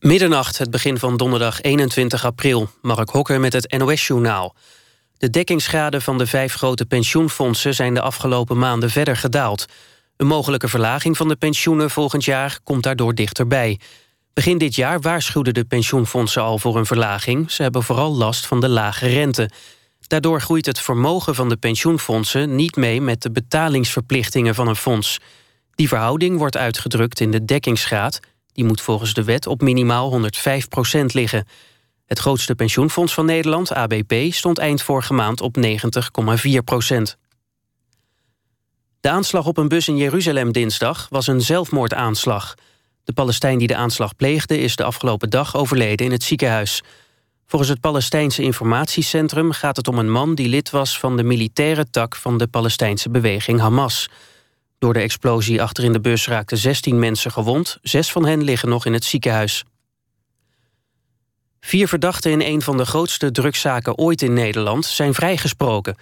Middernacht, 0.00 0.58
het 0.58 0.70
begin 0.70 0.98
van 0.98 1.16
donderdag 1.16 1.60
21 1.60 2.24
april. 2.24 2.70
Mark 2.82 3.08
Hokker 3.08 3.40
met 3.40 3.52
het 3.52 3.78
NOS-journaal. 3.78 4.54
De 5.18 5.30
dekkingsgraden 5.30 6.02
van 6.02 6.18
de 6.18 6.26
vijf 6.26 6.54
grote 6.54 6.86
pensioenfondsen... 6.86 7.74
zijn 7.74 7.94
de 7.94 8.00
afgelopen 8.00 8.58
maanden 8.58 8.90
verder 8.90 9.16
gedaald. 9.16 9.66
Een 10.16 10.26
mogelijke 10.26 10.68
verlaging 10.68 11.16
van 11.16 11.28
de 11.28 11.36
pensioenen 11.36 11.90
volgend 11.90 12.24
jaar... 12.24 12.58
komt 12.64 12.82
daardoor 12.82 13.14
dichterbij. 13.14 13.80
Begin 14.32 14.58
dit 14.58 14.74
jaar 14.74 15.00
waarschuwden 15.00 15.54
de 15.54 15.64
pensioenfondsen 15.64 16.42
al 16.42 16.58
voor 16.58 16.76
een 16.76 16.86
verlaging. 16.86 17.50
Ze 17.50 17.62
hebben 17.62 17.82
vooral 17.82 18.14
last 18.14 18.46
van 18.46 18.60
de 18.60 18.68
lage 18.68 19.08
rente. 19.08 19.50
Daardoor 20.06 20.40
groeit 20.40 20.66
het 20.66 20.80
vermogen 20.80 21.34
van 21.34 21.48
de 21.48 21.56
pensioenfondsen... 21.56 22.54
niet 22.54 22.76
mee 22.76 23.00
met 23.00 23.22
de 23.22 23.30
betalingsverplichtingen 23.30 24.54
van 24.54 24.68
een 24.68 24.76
fonds. 24.76 25.18
Die 25.74 25.88
verhouding 25.88 26.38
wordt 26.38 26.56
uitgedrukt 26.56 27.20
in 27.20 27.30
de 27.30 27.44
dekkingsgraad... 27.44 28.20
Die 28.60 28.68
moet 28.68 28.80
volgens 28.80 29.14
de 29.14 29.24
wet 29.24 29.46
op 29.46 29.60
minimaal 29.60 30.20
105% 30.20 31.04
liggen. 31.06 31.46
Het 32.06 32.18
grootste 32.18 32.54
pensioenfonds 32.54 33.14
van 33.14 33.26
Nederland, 33.26 33.72
ABP, 33.72 34.14
stond 34.32 34.58
eind 34.58 34.82
vorige 34.82 35.12
maand 35.12 35.40
op 35.40 35.56
90,4% 35.56 35.62
De 39.00 39.10
aanslag 39.10 39.46
op 39.46 39.56
een 39.56 39.68
bus 39.68 39.88
in 39.88 39.96
Jeruzalem 39.96 40.52
dinsdag 40.52 41.06
was 41.10 41.26
een 41.26 41.40
zelfmoordaanslag. 41.40 42.54
De 43.04 43.12
Palestijn 43.12 43.58
die 43.58 43.66
de 43.66 43.76
aanslag 43.76 44.16
pleegde 44.16 44.58
is 44.58 44.76
de 44.76 44.84
afgelopen 44.84 45.30
dag 45.30 45.56
overleden 45.56 46.06
in 46.06 46.12
het 46.12 46.22
ziekenhuis. 46.22 46.82
Volgens 47.46 47.70
het 47.70 47.80
Palestijnse 47.80 48.42
Informatiecentrum 48.42 49.52
gaat 49.52 49.76
het 49.76 49.88
om 49.88 49.98
een 49.98 50.10
man 50.10 50.34
die 50.34 50.48
lid 50.48 50.70
was 50.70 50.98
van 50.98 51.16
de 51.16 51.22
militaire 51.22 51.90
tak 51.90 52.16
van 52.16 52.38
de 52.38 52.46
Palestijnse 52.46 53.10
beweging 53.10 53.60
Hamas. 53.60 54.08
Door 54.80 54.92
de 54.92 55.00
explosie 55.00 55.62
achter 55.62 55.84
in 55.84 55.92
de 55.92 56.00
bus 56.00 56.26
raakten 56.26 56.58
16 56.58 56.98
mensen 56.98 57.30
gewond. 57.30 57.78
Zes 57.82 58.12
van 58.12 58.26
hen 58.26 58.42
liggen 58.42 58.68
nog 58.68 58.86
in 58.86 58.92
het 58.92 59.04
ziekenhuis. 59.04 59.64
Vier 61.60 61.88
verdachten 61.88 62.30
in 62.30 62.40
een 62.40 62.62
van 62.62 62.76
de 62.76 62.84
grootste 62.84 63.30
drugszaken 63.30 63.96
ooit 63.96 64.22
in 64.22 64.32
Nederland 64.32 64.86
zijn 64.86 65.14
vrijgesproken. 65.14 65.96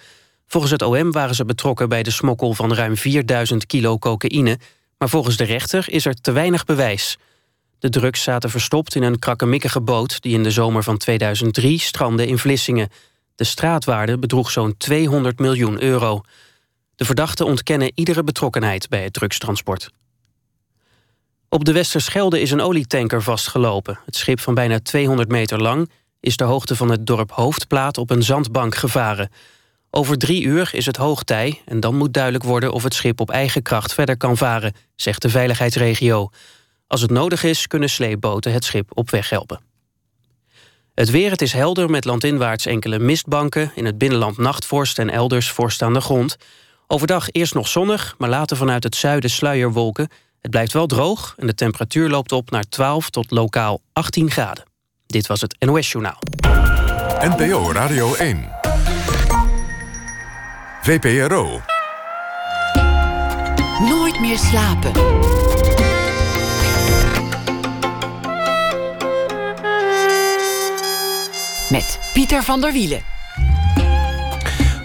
Volgens 0.47 0.71
het 0.71 0.81
OM 0.81 1.11
waren 1.11 1.35
ze 1.35 1.45
betrokken 1.45 1.89
bij 1.89 2.03
de 2.03 2.11
smokkel 2.11 2.53
van 2.53 2.73
ruim 2.73 2.97
4000 2.97 3.65
kilo 3.65 3.97
cocaïne... 3.97 4.59
maar 4.97 5.09
volgens 5.09 5.37
de 5.37 5.43
rechter 5.43 5.85
is 5.89 6.05
er 6.05 6.21
te 6.21 6.31
weinig 6.31 6.65
bewijs. 6.65 7.17
De 7.79 7.89
drugs 7.89 8.23
zaten 8.23 8.49
verstopt 8.49 8.95
in 8.95 9.03
een 9.03 9.19
krakkemikkige 9.19 9.81
boot... 9.81 10.21
die 10.21 10.33
in 10.33 10.43
de 10.43 10.51
zomer 10.51 10.83
van 10.83 10.97
2003 10.97 11.79
strandde 11.79 12.27
in 12.27 12.37
Vlissingen. 12.37 12.89
De 13.35 13.43
straatwaarde 13.43 14.19
bedroeg 14.19 14.51
zo'n 14.51 14.77
200 14.77 15.39
miljoen 15.39 15.83
euro. 15.83 16.21
De 16.99 17.05
verdachten 17.05 17.45
ontkennen 17.45 17.91
iedere 17.95 18.23
betrokkenheid 18.23 18.89
bij 18.89 19.03
het 19.03 19.13
drugstransport. 19.13 19.91
Op 21.49 21.65
de 21.65 21.71
Westerschelde 21.71 22.41
is 22.41 22.51
een 22.51 22.61
olietanker 22.61 23.23
vastgelopen. 23.23 23.99
Het 24.05 24.15
schip 24.15 24.39
van 24.39 24.53
bijna 24.53 24.79
200 24.79 25.29
meter 25.29 25.61
lang 25.61 25.89
is 26.19 26.37
de 26.37 26.43
hoogte 26.43 26.75
van 26.75 26.91
het 26.91 27.05
dorp 27.05 27.31
Hoofdplaat 27.31 27.97
op 27.97 28.09
een 28.09 28.23
zandbank 28.23 28.75
gevaren. 28.75 29.31
Over 29.89 30.17
drie 30.17 30.43
uur 30.43 30.69
is 30.73 30.85
het 30.85 30.95
hoogtij 30.95 31.61
en 31.65 31.79
dan 31.79 31.95
moet 31.95 32.13
duidelijk 32.13 32.43
worden 32.43 32.71
of 32.71 32.83
het 32.83 32.93
schip 32.93 33.19
op 33.19 33.29
eigen 33.29 33.61
kracht 33.61 33.93
verder 33.93 34.17
kan 34.17 34.37
varen, 34.37 34.73
zegt 34.95 35.21
de 35.21 35.29
veiligheidsregio. 35.29 36.29
Als 36.87 37.01
het 37.01 37.11
nodig 37.11 37.43
is, 37.43 37.67
kunnen 37.67 37.89
sleepboten 37.89 38.51
het 38.53 38.63
schip 38.63 38.91
op 38.93 39.09
weg 39.09 39.29
helpen. 39.29 39.61
Het 40.93 41.09
weer, 41.09 41.31
het 41.31 41.41
is 41.41 41.53
helder 41.53 41.89
met 41.89 42.05
landinwaarts 42.05 42.65
enkele 42.65 42.99
mistbanken... 42.99 43.71
in 43.75 43.85
het 43.85 43.97
binnenland 43.97 44.37
nachtvorst 44.37 44.99
en 44.99 45.09
elders 45.09 45.51
vorst 45.51 45.81
aan 45.81 45.93
de 45.93 46.01
grond. 46.01 46.37
Overdag 46.91 47.27
eerst 47.31 47.53
nog 47.53 47.67
zonnig, 47.67 48.15
maar 48.17 48.29
later 48.29 48.57
vanuit 48.57 48.83
het 48.83 48.95
zuiden 48.95 49.29
sluierwolken. 49.29 50.09
Het 50.41 50.51
blijft 50.51 50.73
wel 50.73 50.87
droog 50.87 51.33
en 51.37 51.47
de 51.47 51.53
temperatuur 51.53 52.09
loopt 52.09 52.31
op 52.31 52.51
naar 52.51 52.63
12 52.63 53.09
tot 53.09 53.31
lokaal 53.31 53.81
18 53.93 54.31
graden. 54.31 54.63
Dit 55.05 55.27
was 55.27 55.41
het 55.41 55.55
NOS 55.59 55.91
Journaal. 55.91 56.19
NPO 57.19 57.71
Radio 57.71 58.15
1. 58.15 58.49
VPRO. 60.81 61.61
Nooit 63.79 64.19
meer 64.19 64.37
slapen. 64.37 64.91
Met 71.69 71.99
Pieter 72.13 72.43
van 72.43 72.61
der 72.61 72.71
Wielen. 72.71 73.18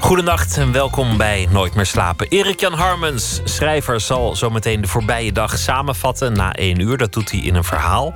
Goedenacht 0.04 0.56
en 0.56 0.72
welkom 0.72 1.16
bij 1.16 1.48
Nooit 1.50 1.74
meer 1.74 1.86
slapen. 1.86 2.28
Erik-Jan 2.28 2.72
Harmens, 2.72 3.40
schrijver, 3.44 4.00
zal 4.00 4.36
zometeen 4.36 4.80
de 4.80 4.88
voorbije 4.88 5.32
dag 5.32 5.58
samenvatten 5.58 6.32
na 6.32 6.52
één 6.52 6.80
uur. 6.80 6.96
Dat 6.96 7.12
doet 7.12 7.30
hij 7.30 7.40
in 7.40 7.54
een 7.54 7.64
verhaal. 7.64 8.14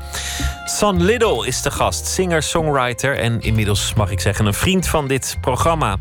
San 0.64 1.02
Little 1.02 1.46
is 1.46 1.62
de 1.62 1.70
gast, 1.70 2.06
singer, 2.06 2.42
songwriter 2.42 3.18
en 3.18 3.40
inmiddels 3.40 3.94
mag 3.94 4.10
ik 4.10 4.20
zeggen 4.20 4.46
een 4.46 4.54
vriend 4.54 4.88
van 4.88 5.08
dit 5.08 5.38
programma. 5.40 5.96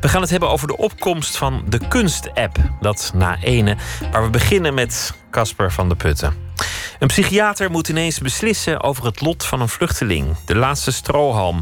We 0.00 0.08
gaan 0.08 0.20
het 0.20 0.30
hebben 0.30 0.50
over 0.50 0.66
de 0.66 0.76
opkomst 0.76 1.36
van 1.36 1.64
de 1.68 1.88
kunst-app, 1.88 2.56
dat 2.80 3.10
na 3.14 3.38
ene, 3.40 3.76
waar 4.10 4.22
we 4.22 4.30
beginnen 4.30 4.74
met 4.74 5.14
Casper 5.30 5.72
van 5.72 5.88
de 5.88 5.94
Putten. 5.96 6.50
Een 7.02 7.08
psychiater 7.08 7.70
moet 7.70 7.88
ineens 7.88 8.18
beslissen 8.18 8.82
over 8.82 9.04
het 9.04 9.20
lot 9.20 9.44
van 9.44 9.60
een 9.60 9.68
vluchteling. 9.68 10.36
De 10.44 10.56
laatste 10.56 10.92
strohalm 10.92 11.60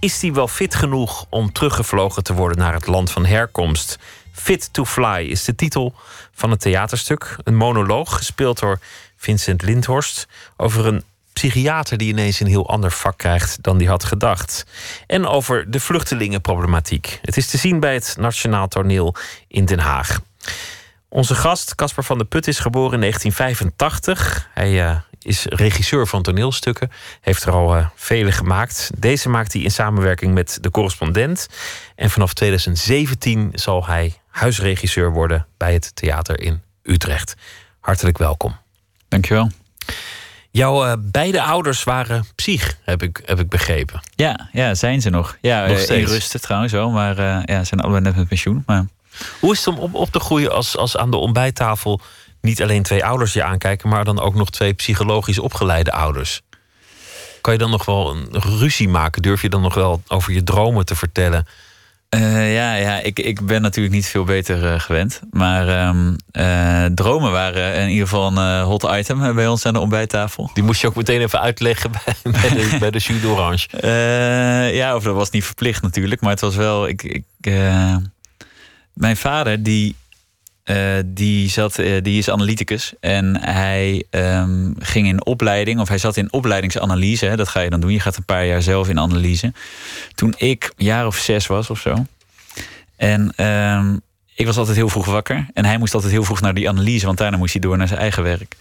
is 0.00 0.20
hij 0.20 0.32
wel 0.32 0.48
fit 0.48 0.74
genoeg 0.74 1.26
om 1.30 1.52
teruggevlogen 1.52 2.22
te 2.22 2.34
worden 2.34 2.58
naar 2.58 2.72
het 2.72 2.86
land 2.86 3.10
van 3.10 3.26
herkomst? 3.26 3.98
Fit 4.32 4.72
to 4.72 4.84
Fly 4.84 5.26
is 5.30 5.44
de 5.44 5.54
titel 5.54 5.94
van 6.32 6.50
het 6.50 6.60
theaterstuk. 6.60 7.36
Een 7.44 7.56
monoloog 7.56 8.16
gespeeld 8.16 8.58
door 8.58 8.78
Vincent 9.16 9.62
Lindhorst 9.62 10.28
over 10.56 10.86
een 10.86 11.04
psychiater 11.32 11.98
die 11.98 12.08
ineens 12.08 12.40
een 12.40 12.46
heel 12.46 12.68
ander 12.68 12.90
vak 12.90 13.18
krijgt 13.18 13.62
dan 13.62 13.78
die 13.78 13.88
had 13.88 14.04
gedacht. 14.04 14.66
En 15.06 15.26
over 15.26 15.70
de 15.70 15.80
vluchtelingenproblematiek. 15.80 17.18
Het 17.22 17.36
is 17.36 17.50
te 17.50 17.58
zien 17.58 17.80
bij 17.80 17.94
het 17.94 18.16
Nationaal 18.18 18.68
Toneel 18.68 19.14
in 19.48 19.64
Den 19.64 19.78
Haag. 19.78 20.20
Onze 21.08 21.34
gast, 21.34 21.74
Casper 21.74 22.04
van 22.04 22.18
der 22.18 22.26
Put, 22.26 22.48
is 22.48 22.58
geboren 22.58 22.94
in 22.94 23.00
1985. 23.00 24.48
Hij 24.54 24.86
uh, 24.86 24.96
is 25.26 25.44
regisseur 25.44 26.06
van 26.06 26.22
toneelstukken. 26.22 26.90
Heeft 27.20 27.44
er 27.44 27.52
al 27.52 27.76
uh, 27.76 27.86
vele 27.94 28.32
gemaakt. 28.32 28.90
Deze 28.96 29.28
maakt 29.28 29.52
hij 29.52 29.62
in 29.62 29.70
samenwerking 29.70 30.34
met 30.34 30.58
de 30.60 30.70
correspondent. 30.70 31.48
En 31.94 32.10
vanaf 32.10 32.32
2017 32.34 33.50
zal 33.54 33.86
hij 33.86 34.14
huisregisseur 34.28 35.12
worden 35.12 35.46
bij 35.56 35.72
het 35.72 35.96
theater 35.96 36.40
in 36.40 36.62
Utrecht. 36.82 37.34
Hartelijk 37.80 38.18
welkom. 38.18 38.56
Dankjewel. 39.08 39.50
Jouw 40.50 40.86
uh, 40.86 40.92
beide 40.98 41.42
ouders 41.42 41.84
waren 41.84 42.26
psych, 42.34 42.76
heb 42.84 43.02
ik, 43.02 43.22
heb 43.24 43.40
ik 43.40 43.48
begrepen. 43.48 44.00
Ja, 44.14 44.48
ja, 44.52 44.74
zijn 44.74 45.00
ze 45.00 45.10
nog. 45.10 45.36
Ja, 45.40 45.66
nog 45.66 45.78
steeds. 45.78 46.10
in 46.10 46.14
rusten 46.14 46.40
trouwens 46.40 46.72
wel, 46.72 46.90
maar 46.90 47.18
uh, 47.18 47.38
ja, 47.44 47.64
zijn 47.64 47.80
allebei 47.80 48.02
net 48.02 48.16
met 48.16 48.28
pensioen. 48.28 48.62
Maar... 48.66 48.84
Hoe 49.40 49.52
is 49.52 49.64
het 49.64 49.74
om 49.74 49.78
op, 49.78 49.94
op 49.94 50.10
te 50.10 50.20
groeien 50.20 50.52
als, 50.52 50.76
als 50.76 50.96
aan 50.96 51.10
de 51.10 51.16
ontbijttafel 51.16 52.00
niet 52.46 52.62
alleen 52.62 52.82
twee 52.82 53.04
ouders 53.04 53.32
je 53.32 53.42
aankijken, 53.42 53.88
maar 53.88 54.04
dan 54.04 54.20
ook 54.20 54.34
nog 54.34 54.50
twee 54.50 54.72
psychologisch 54.72 55.38
opgeleide 55.38 55.92
ouders. 55.92 56.42
Kan 57.40 57.52
je 57.52 57.58
dan 57.58 57.70
nog 57.70 57.84
wel 57.84 58.10
een 58.10 58.28
ruzie 58.58 58.88
maken? 58.88 59.22
Durf 59.22 59.42
je 59.42 59.48
dan 59.48 59.62
nog 59.62 59.74
wel 59.74 60.02
over 60.08 60.32
je 60.32 60.42
dromen 60.42 60.84
te 60.84 60.96
vertellen? 60.96 61.46
Uh, 62.10 62.54
ja, 62.54 62.74
ja 62.74 63.00
ik, 63.00 63.18
ik 63.18 63.46
ben 63.46 63.62
natuurlijk 63.62 63.94
niet 63.94 64.06
veel 64.06 64.24
beter 64.24 64.62
uh, 64.62 64.80
gewend. 64.80 65.20
Maar 65.30 65.88
um, 65.88 66.16
uh, 66.32 66.84
dromen 66.84 67.32
waren 67.32 67.74
in 67.74 67.88
ieder 67.88 68.08
geval 68.08 68.36
een 68.36 68.62
hot 68.62 68.86
item 68.92 69.34
bij 69.34 69.48
ons 69.48 69.66
aan 69.66 69.72
de 69.72 69.80
ontbijttafel. 69.80 70.50
Die 70.54 70.62
moest 70.62 70.80
je 70.80 70.86
ook 70.86 70.96
meteen 70.96 71.20
even 71.20 71.40
uitleggen 71.40 71.90
bij, 72.04 72.32
bij 72.32 72.48
de, 72.48 72.76
bij 72.78 72.90
de 72.90 72.98
jus 72.98 73.20
d'orange. 73.20 73.68
ja, 74.72 74.94
of 74.96 75.02
dat 75.02 75.14
was 75.14 75.30
niet 75.30 75.44
verplicht 75.44 75.82
natuurlijk. 75.82 76.20
Maar 76.20 76.30
het 76.30 76.40
was 76.40 76.56
wel... 76.56 76.88
Ik, 76.88 77.02
ik, 77.02 77.24
mijn 78.92 79.16
vader 79.16 79.62
die 79.62 79.96
uh, 80.70 80.76
die, 81.06 81.50
zat, 81.50 81.78
uh, 81.78 82.02
die 82.02 82.18
is 82.18 82.30
analyticus 82.30 82.92
en 83.00 83.40
hij 83.40 84.04
um, 84.10 84.74
ging 84.78 85.06
in 85.06 85.24
opleiding, 85.24 85.80
of 85.80 85.88
hij 85.88 85.98
zat 85.98 86.16
in 86.16 86.32
opleidingsanalyse. 86.32 87.36
Dat 87.36 87.48
ga 87.48 87.60
je 87.60 87.70
dan 87.70 87.80
doen. 87.80 87.92
Je 87.92 88.00
gaat 88.00 88.16
een 88.16 88.24
paar 88.24 88.46
jaar 88.46 88.62
zelf 88.62 88.88
in 88.88 88.98
analyse. 88.98 89.52
Toen 90.14 90.34
ik 90.36 90.72
jaar 90.76 91.06
of 91.06 91.16
zes 91.16 91.46
was 91.46 91.70
of 91.70 91.80
zo. 91.80 92.06
En 92.96 93.44
um, 93.46 94.00
ik 94.34 94.46
was 94.46 94.56
altijd 94.56 94.76
heel 94.76 94.88
vroeg 94.88 95.06
wakker. 95.06 95.46
En 95.54 95.64
hij 95.64 95.78
moest 95.78 95.94
altijd 95.94 96.12
heel 96.12 96.24
vroeg 96.24 96.40
naar 96.40 96.54
die 96.54 96.68
analyse, 96.68 97.06
want 97.06 97.18
daarna 97.18 97.36
moest 97.36 97.52
hij 97.52 97.62
door 97.62 97.76
naar 97.76 97.88
zijn 97.88 98.00
eigen 98.00 98.22
werk. 98.22 98.56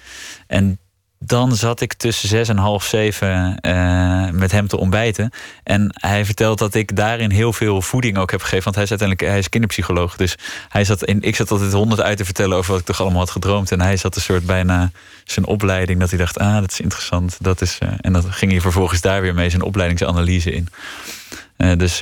En 0.48 0.80
dan 1.26 1.56
zat 1.56 1.82
ik 1.82 1.94
tussen 1.94 2.30
zes 2.30 2.50
en 2.50 2.58
half 2.58 2.84
zeven 2.84 3.58
uh, 3.62 4.30
met 4.30 4.52
hem 4.52 4.68
te 4.68 4.78
ontbijten. 4.78 5.32
En 5.64 5.90
hij 5.94 6.26
vertelt 6.26 6.58
dat 6.58 6.74
ik 6.74 6.96
daarin 6.96 7.32
heel 7.32 7.54
veel 7.54 7.82
voeding 7.82 8.18
ook 8.18 8.32
heb 8.32 8.42
gegeven. 8.42 8.64
Want 8.64 8.76
hij 8.76 8.84
is 8.84 8.90
uiteindelijk 8.90 9.30
hij 9.30 9.40
is 9.40 9.50
kinderpsycholoog. 9.50 10.16
Dus 10.16 10.38
hij 10.70 10.84
zat 10.84 11.04
in, 11.04 11.22
ik 11.22 11.36
zat 11.36 11.52
altijd 11.52 11.74
honderd 11.74 12.02
uit 12.02 12.18
te 12.18 12.26
vertellen 12.26 12.58
over 12.58 12.72
wat 12.72 12.80
ik 12.80 12.86
toch 12.86 13.02
allemaal 13.02 13.20
had 13.20 13.30
gedroomd. 13.30 13.72
En 13.72 13.82
hij 13.82 13.98
zat 13.98 14.16
een 14.16 14.22
soort 14.22 14.46
bijna 14.46 14.92
zijn 15.24 15.46
opleiding. 15.46 16.00
Dat 16.00 16.10
hij 16.10 16.20
dacht, 16.20 16.40
ah, 16.40 16.60
dat 16.60 16.72
is 16.72 16.80
interessant. 16.80 17.38
Dat 17.42 17.62
is, 17.62 17.80
uh, 17.84 17.90
en 18.02 18.14
dan 18.14 18.34
ging 18.34 18.52
hij 18.52 18.62
vervolgens 18.62 19.02
daar 19.02 19.22
weer 19.22 19.34
mee 19.34 19.50
zijn 19.50 19.62
opleidingsanalyse 19.62 20.52
in. 20.52 20.68
Uh, 21.58 21.72
dus 21.78 22.00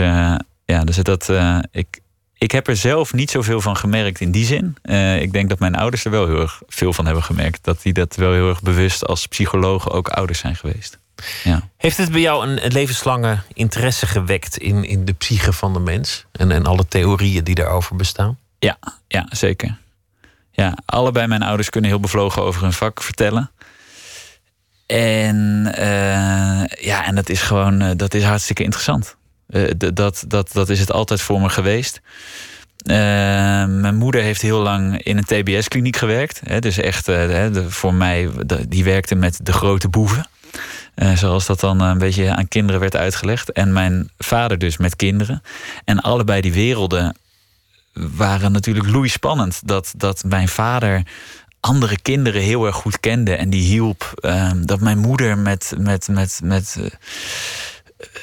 ja, 0.66 0.84
dus 0.84 0.96
dat, 0.96 1.32
ik, 1.72 2.00
ik 2.44 2.52
heb 2.52 2.68
er 2.68 2.78
zelf 2.78 3.14
niet 3.14 3.32
zoveel 3.32 3.62
van 3.62 3.78
gemerkt 3.78 4.20
in 4.20 4.32
die 4.32 4.46
zin. 4.46 4.76
Uh, 4.84 5.22
ik 5.22 5.34
denk 5.34 5.50
dat 5.50 5.60
mijn 5.60 5.76
ouders 5.76 6.06
er 6.06 6.12
wel 6.12 6.28
heel 6.28 6.40
erg 6.40 6.62
veel 6.68 6.94
van 6.94 7.06
hebben 7.06 7.24
gemerkt. 7.24 7.64
Dat 7.64 7.82
die 7.82 7.94
dat 7.94 8.16
wel 8.16 8.34
heel 8.34 8.50
erg 8.50 8.62
bewust 8.62 9.06
als 9.06 9.28
psychologen 9.28 9.92
ook 9.92 10.08
ouders 10.08 10.40
zijn 10.40 10.56
geweest. 10.56 11.00
Ja. 11.44 11.70
Heeft 11.78 11.98
het 11.98 12.12
bij 12.12 12.22
jou 12.22 12.48
een, 12.48 12.66
een 12.66 12.72
levenslange 12.72 13.38
interesse 13.54 14.08
gewekt 14.08 14.58
in, 14.58 14.84
in 14.84 15.06
de 15.06 15.14
psyche 15.14 15.54
van 15.54 15.74
de 15.74 15.80
mens? 15.80 16.26
En, 16.32 16.52
en 16.52 16.66
alle 16.66 16.88
theorieën 16.88 17.44
die 17.44 17.56
daarover 17.56 17.96
bestaan? 17.96 18.38
Ja, 18.60 18.78
ja, 19.08 19.26
zeker. 19.30 19.78
Ja, 20.52 20.78
allebei 20.86 21.28
mijn 21.28 21.44
ouders 21.44 21.70
kunnen 21.70 21.90
heel 21.90 22.00
bevlogen 22.00 22.44
over 22.44 22.62
hun 22.62 22.74
vak 22.74 23.02
vertellen. 23.02 23.52
En 24.86 25.70
eh, 25.76 26.86
ja, 26.86 27.06
en 27.06 27.16
dat 27.16 27.30
is 27.30 27.42
gewoon, 27.42 27.82
eh, 27.82 27.92
dat 27.96 28.14
is 28.14 28.24
hartstikke 28.24 28.64
interessant. 28.64 29.16
Eh, 29.54 29.72
dat, 29.94 30.24
dat, 30.28 30.50
dat 30.54 30.70
is 30.70 30.80
het 30.80 30.92
altijd 30.92 31.22
voor 31.22 31.42
me 31.42 31.50
geweest. 31.50 32.02
Eh, 32.78 32.96
mijn 33.66 33.96
moeder 33.96 34.22
heeft 34.22 34.42
heel 34.42 34.60
lang 34.60 35.04
in 35.04 35.18
een 35.18 35.24
TBS-kliniek 35.24 35.96
gewerkt. 35.96 36.42
Hè, 36.44 36.60
dus 36.60 36.78
echt, 36.78 37.08
eh, 37.08 37.46
voor 37.68 37.94
mij, 37.94 38.30
die 38.68 38.84
werkte 38.84 39.16
met 39.16 39.40
de 39.44 39.54
grote 39.54 39.90
boeven. 39.90 40.28
Zoals 41.16 41.46
dat 41.46 41.60
dan 41.60 41.82
een 41.82 41.98
beetje 41.98 42.36
aan 42.36 42.48
kinderen 42.48 42.82
werd 42.82 42.96
uitgelegd. 42.96 43.52
En 43.52 43.74
mijn 43.74 44.10
vader 44.18 44.58
dus 44.58 44.78
met 44.78 44.96
kinderen. 44.96 45.42
En 45.86 46.00
allebei 46.02 46.42
die 46.42 46.54
werelden 46.54 47.18
waren 47.94 48.52
natuurlijk 48.52 48.88
loeispannend. 48.88 49.62
Dat, 49.68 49.94
dat 49.98 50.24
mijn 50.24 50.48
vader 50.48 51.04
andere 51.60 52.02
kinderen 52.02 52.42
heel 52.42 52.66
erg 52.66 52.76
goed 52.76 53.00
kende 53.00 53.36
en 53.36 53.50
die 53.50 53.62
hielp. 53.62 54.12
Ehm, 54.16 54.66
dat 54.66 54.80
mijn 54.80 54.98
moeder 54.98 55.38
met, 55.38 55.74
met, 55.78 56.08
met, 56.08 56.40
met 56.44 56.78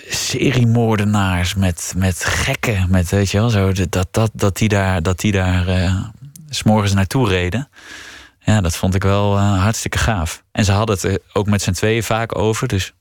seriemoordenaars, 0.08 1.54
met, 1.54 1.92
met 1.96 2.24
gekken, 2.24 2.86
met 2.90 3.10
weet 3.10 3.30
je 3.30 3.38
wel, 3.38 3.50
zo, 3.50 3.72
dat, 3.72 4.08
dat, 4.10 4.30
dat 4.32 4.56
die 4.56 4.68
daar, 4.68 5.02
dat 5.02 5.20
die 5.20 5.32
daar 5.32 5.68
eh, 5.68 6.04
s'morgens 6.48 6.92
naartoe 6.92 7.28
reden. 7.28 7.68
Ja, 8.40 8.60
dat 8.60 8.76
vond 8.76 8.94
ik 8.94 9.02
wel 9.02 9.36
eh, 9.36 9.62
hartstikke 9.62 9.98
gaaf. 9.98 10.42
En 10.52 10.64
ze 10.64 10.72
hadden 10.72 10.94
het 10.94 11.04
er 11.04 11.18
ook 11.32 11.46
met 11.46 11.62
z'n 11.62 11.70
tweeën 11.70 12.02
vaak 12.02 12.38
over. 12.38 12.68
Dus 12.68 12.92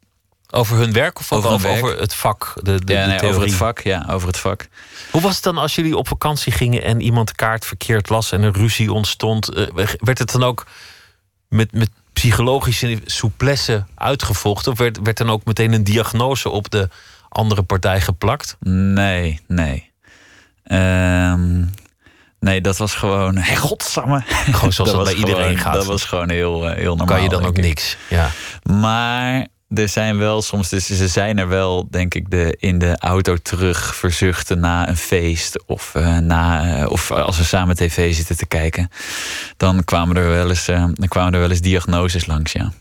Over 0.49 0.77
hun 0.77 0.93
werk 0.93 1.19
of 1.19 1.31
Over 1.31 1.99
het 1.99 2.13
vak? 2.13 2.53
De, 2.55 2.85
de, 2.85 2.93
ja, 2.93 3.17
de 3.17 3.27
over 3.27 3.41
het 3.41 3.53
vak. 3.53 3.79
Ja, 3.79 4.05
over 4.09 4.27
het 4.27 4.37
vak. 4.37 4.67
Hoe 5.11 5.21
was 5.21 5.35
het 5.35 5.43
dan 5.43 5.57
als 5.57 5.75
jullie 5.75 5.97
op 5.97 6.07
vakantie 6.07 6.51
gingen 6.51 6.83
en 6.83 7.01
iemand 7.01 7.27
de 7.27 7.35
kaart 7.35 7.65
verkeerd 7.65 8.09
las 8.09 8.31
en 8.31 8.41
een 8.41 8.53
ruzie 8.53 8.93
ontstond? 8.93 9.53
Eh, 9.53 9.87
werd 9.99 10.17
het 10.19 10.31
dan 10.31 10.43
ook 10.43 10.65
met, 11.47 11.71
met 11.71 11.89
psychologische 12.19 13.00
souplesse 13.06 13.86
uitgevochten? 13.95 14.71
Of 14.71 14.77
werd, 14.77 15.00
werd 15.04 15.18
dan 15.18 15.30
ook 15.30 15.45
meteen 15.45 15.74
een 15.74 15.83
diagnose 15.83 16.50
op 16.50 16.69
de 16.69 16.89
andere 17.30 17.63
partij 17.63 18.01
geplakt? 18.01 18.57
Nee, 18.60 19.39
nee. 19.48 19.92
Ehm, 20.63 21.63
nee, 22.39 22.62
dat 22.62 22.77
was 22.77 22.95
gewoon. 22.95 23.38
Hey, 23.48 23.56
godsamme. 23.56 24.21
Gewoon 24.25 24.74
zoals 24.74 24.92
dat, 24.92 25.04
bij 25.04 25.13
iedereen 25.13 25.44
gewoon- 25.44 25.57
gaat. 25.57 25.74
Dat 25.74 25.86
was 25.86 26.04
gewoon 26.04 26.30
heel, 26.30 26.69
eh, 26.69 26.75
heel 26.75 26.95
normaal. 26.95 27.16
kan 27.16 27.24
je 27.24 27.30
dan 27.30 27.45
ook 27.45 27.57
ik. 27.57 27.63
niks. 27.63 27.98
Ja. 28.10 28.30
Maar 28.63 29.48
er 29.69 29.89
zijn 29.89 30.18
wel 30.18 30.42
soms, 30.42 30.69
dus 30.69 30.86
ze 30.86 31.07
zijn 31.07 31.38
er 31.38 31.48
wel, 31.48 31.88
denk 31.89 32.13
ik, 32.13 32.30
de, 32.30 32.56
in 32.60 32.80
de 32.80 32.98
auto 32.98 33.38
terug 33.38 33.95
verzuchten 33.95 34.60
na 34.60 34.88
een 34.89 34.98
feest. 34.98 35.63
Of, 35.66 35.95
eh, 35.95 36.18
na, 36.18 36.77
eh, 36.81 36.92
of 36.92 37.12
als 37.12 37.38
we 37.38 37.44
samen 37.44 37.75
tv 37.75 38.13
zitten 38.13 38.38
te 38.38 38.45
kijken. 38.45 38.89
Dan 39.57 39.83
kwamen 39.83 40.16
er 40.18 40.30
wel 40.30 40.50
eens, 40.50 40.68
eh, 40.68 40.86
dan 40.94 41.07
kwamen 41.07 41.33
er 41.33 41.39
wel 41.39 41.50
eens 41.50 41.62
diagnoses 41.62 42.25
langs, 42.25 42.51
ja. 42.51 42.71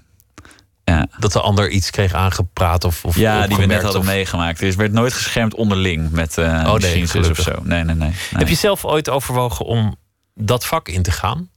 Ja, 0.85 1.07
Dat 1.19 1.33
de 1.33 1.41
ander 1.41 1.69
iets 1.71 1.91
kreeg 1.91 2.13
aangepraat 2.13 2.85
of, 2.85 3.05
of 3.05 3.17
ja 3.17 3.47
die 3.47 3.57
we 3.57 3.67
net 3.67 3.83
hadden 3.83 4.01
of- 4.01 4.07
meegemaakt. 4.07 4.59
Dus 4.59 4.73
er 4.73 4.79
werd 4.79 4.93
nooit 4.93 5.13
geschermd 5.13 5.55
onderling 5.55 6.11
met 6.11 6.39
eh 6.39 6.75
nee, 6.75 7.03
of 7.31 7.39
zo. 7.39 7.53
Nee, 7.63 7.85
nee, 7.85 7.95
nee. 7.95 7.95
nee. 7.95 8.13
Heb 8.31 8.49
je 8.49 8.55
zelf 8.55 8.85
ooit 8.85 9.09
overwogen 9.09 9.65
om 9.65 9.97
dat 10.35 10.67
vak 10.67 10.89
in 10.89 11.03
te 11.03 11.11
gaan? 11.11 11.51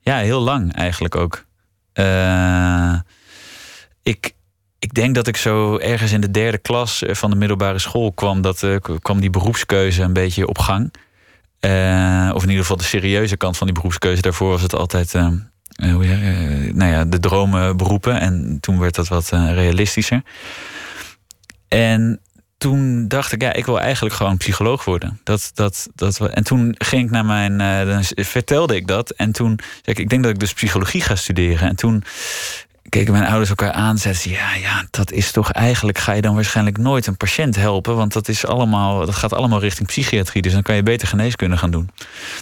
Ja, 0.00 0.16
heel 0.16 0.40
lang 0.40 0.74
eigenlijk 0.74 1.16
ook. 1.16 1.44
Eh, 1.92 2.94
ik, 4.02 4.34
ik 4.82 4.94
denk 4.94 5.14
dat 5.14 5.26
ik 5.26 5.36
zo 5.36 5.78
ergens 5.78 6.12
in 6.12 6.20
de 6.20 6.30
derde 6.30 6.58
klas 6.58 7.02
eh, 7.02 7.14
van 7.14 7.30
de 7.30 7.36
middelbare 7.36 7.78
school 7.78 8.12
kwam, 8.12 8.40
dat, 8.40 8.62
eh, 8.62 8.76
kwam 9.00 9.20
die 9.20 9.30
beroepskeuze 9.30 10.02
een 10.02 10.12
beetje 10.12 10.48
op 10.48 10.58
gang. 10.58 10.92
Eh, 11.60 12.30
of 12.34 12.42
in 12.42 12.48
ieder 12.48 12.62
geval 12.62 12.76
de 12.76 12.82
serieuze 12.82 13.36
kant 13.36 13.56
van 13.56 13.66
die 13.66 13.76
beroepskeuze. 13.76 14.22
Daarvoor 14.22 14.48
was 14.48 14.62
het 14.62 14.74
altijd 14.74 15.14
eh, 15.14 15.28
nou 16.72 16.84
ja, 16.84 17.04
de 17.04 17.20
dromenberoepen. 17.20 18.20
En 18.20 18.58
toen 18.60 18.78
werd 18.78 18.94
dat 18.94 19.08
wat 19.08 19.28
realistischer. 19.30 20.22
En 21.68 22.20
toen 22.58 23.08
dacht 23.08 23.32
ik, 23.32 23.42
ja, 23.42 23.52
ik 23.52 23.66
wil 23.66 23.80
eigenlijk 23.80 24.14
gewoon 24.14 24.36
psycholoog 24.36 24.84
worden. 24.84 25.20
Dat, 25.24 25.50
dat, 25.54 25.88
dat, 25.94 26.20
en 26.20 26.44
toen 26.44 26.74
ging 26.78 27.04
ik 27.04 27.10
naar 27.10 27.24
mijn, 27.24 28.04
vertelde 28.04 28.76
ik 28.76 28.86
dat. 28.86 29.10
En 29.10 29.32
toen 29.32 29.58
zei 29.62 29.96
ik, 29.96 29.98
ik 29.98 30.08
denk 30.08 30.22
dat 30.22 30.32
ik 30.32 30.38
dus 30.38 30.52
psychologie 30.52 31.00
ga 31.00 31.14
studeren. 31.14 31.68
En 31.68 31.76
toen 31.76 32.04
keken 32.88 33.12
mijn 33.12 33.26
ouders 33.26 33.48
elkaar 33.48 33.72
aan 33.72 33.90
en 33.90 33.98
zeiden 33.98 34.22
ze, 34.22 34.30
ja, 34.30 34.54
ja, 34.54 34.84
dat 34.90 35.12
is 35.12 35.30
toch 35.30 35.52
eigenlijk, 35.52 35.98
ga 35.98 36.12
je 36.12 36.22
dan 36.22 36.34
waarschijnlijk 36.34 36.78
nooit 36.78 37.06
een 37.06 37.16
patiënt 37.16 37.56
helpen. 37.56 37.96
Want 37.96 38.12
dat, 38.12 38.28
is 38.28 38.46
allemaal, 38.46 39.06
dat 39.06 39.14
gaat 39.14 39.32
allemaal 39.32 39.60
richting 39.60 39.88
psychiatrie. 39.88 40.42
Dus 40.42 40.52
dan 40.52 40.62
kan 40.62 40.74
je 40.74 40.82
beter 40.82 41.08
geneeskunde 41.08 41.56
gaan 41.56 41.70
doen. 41.70 41.90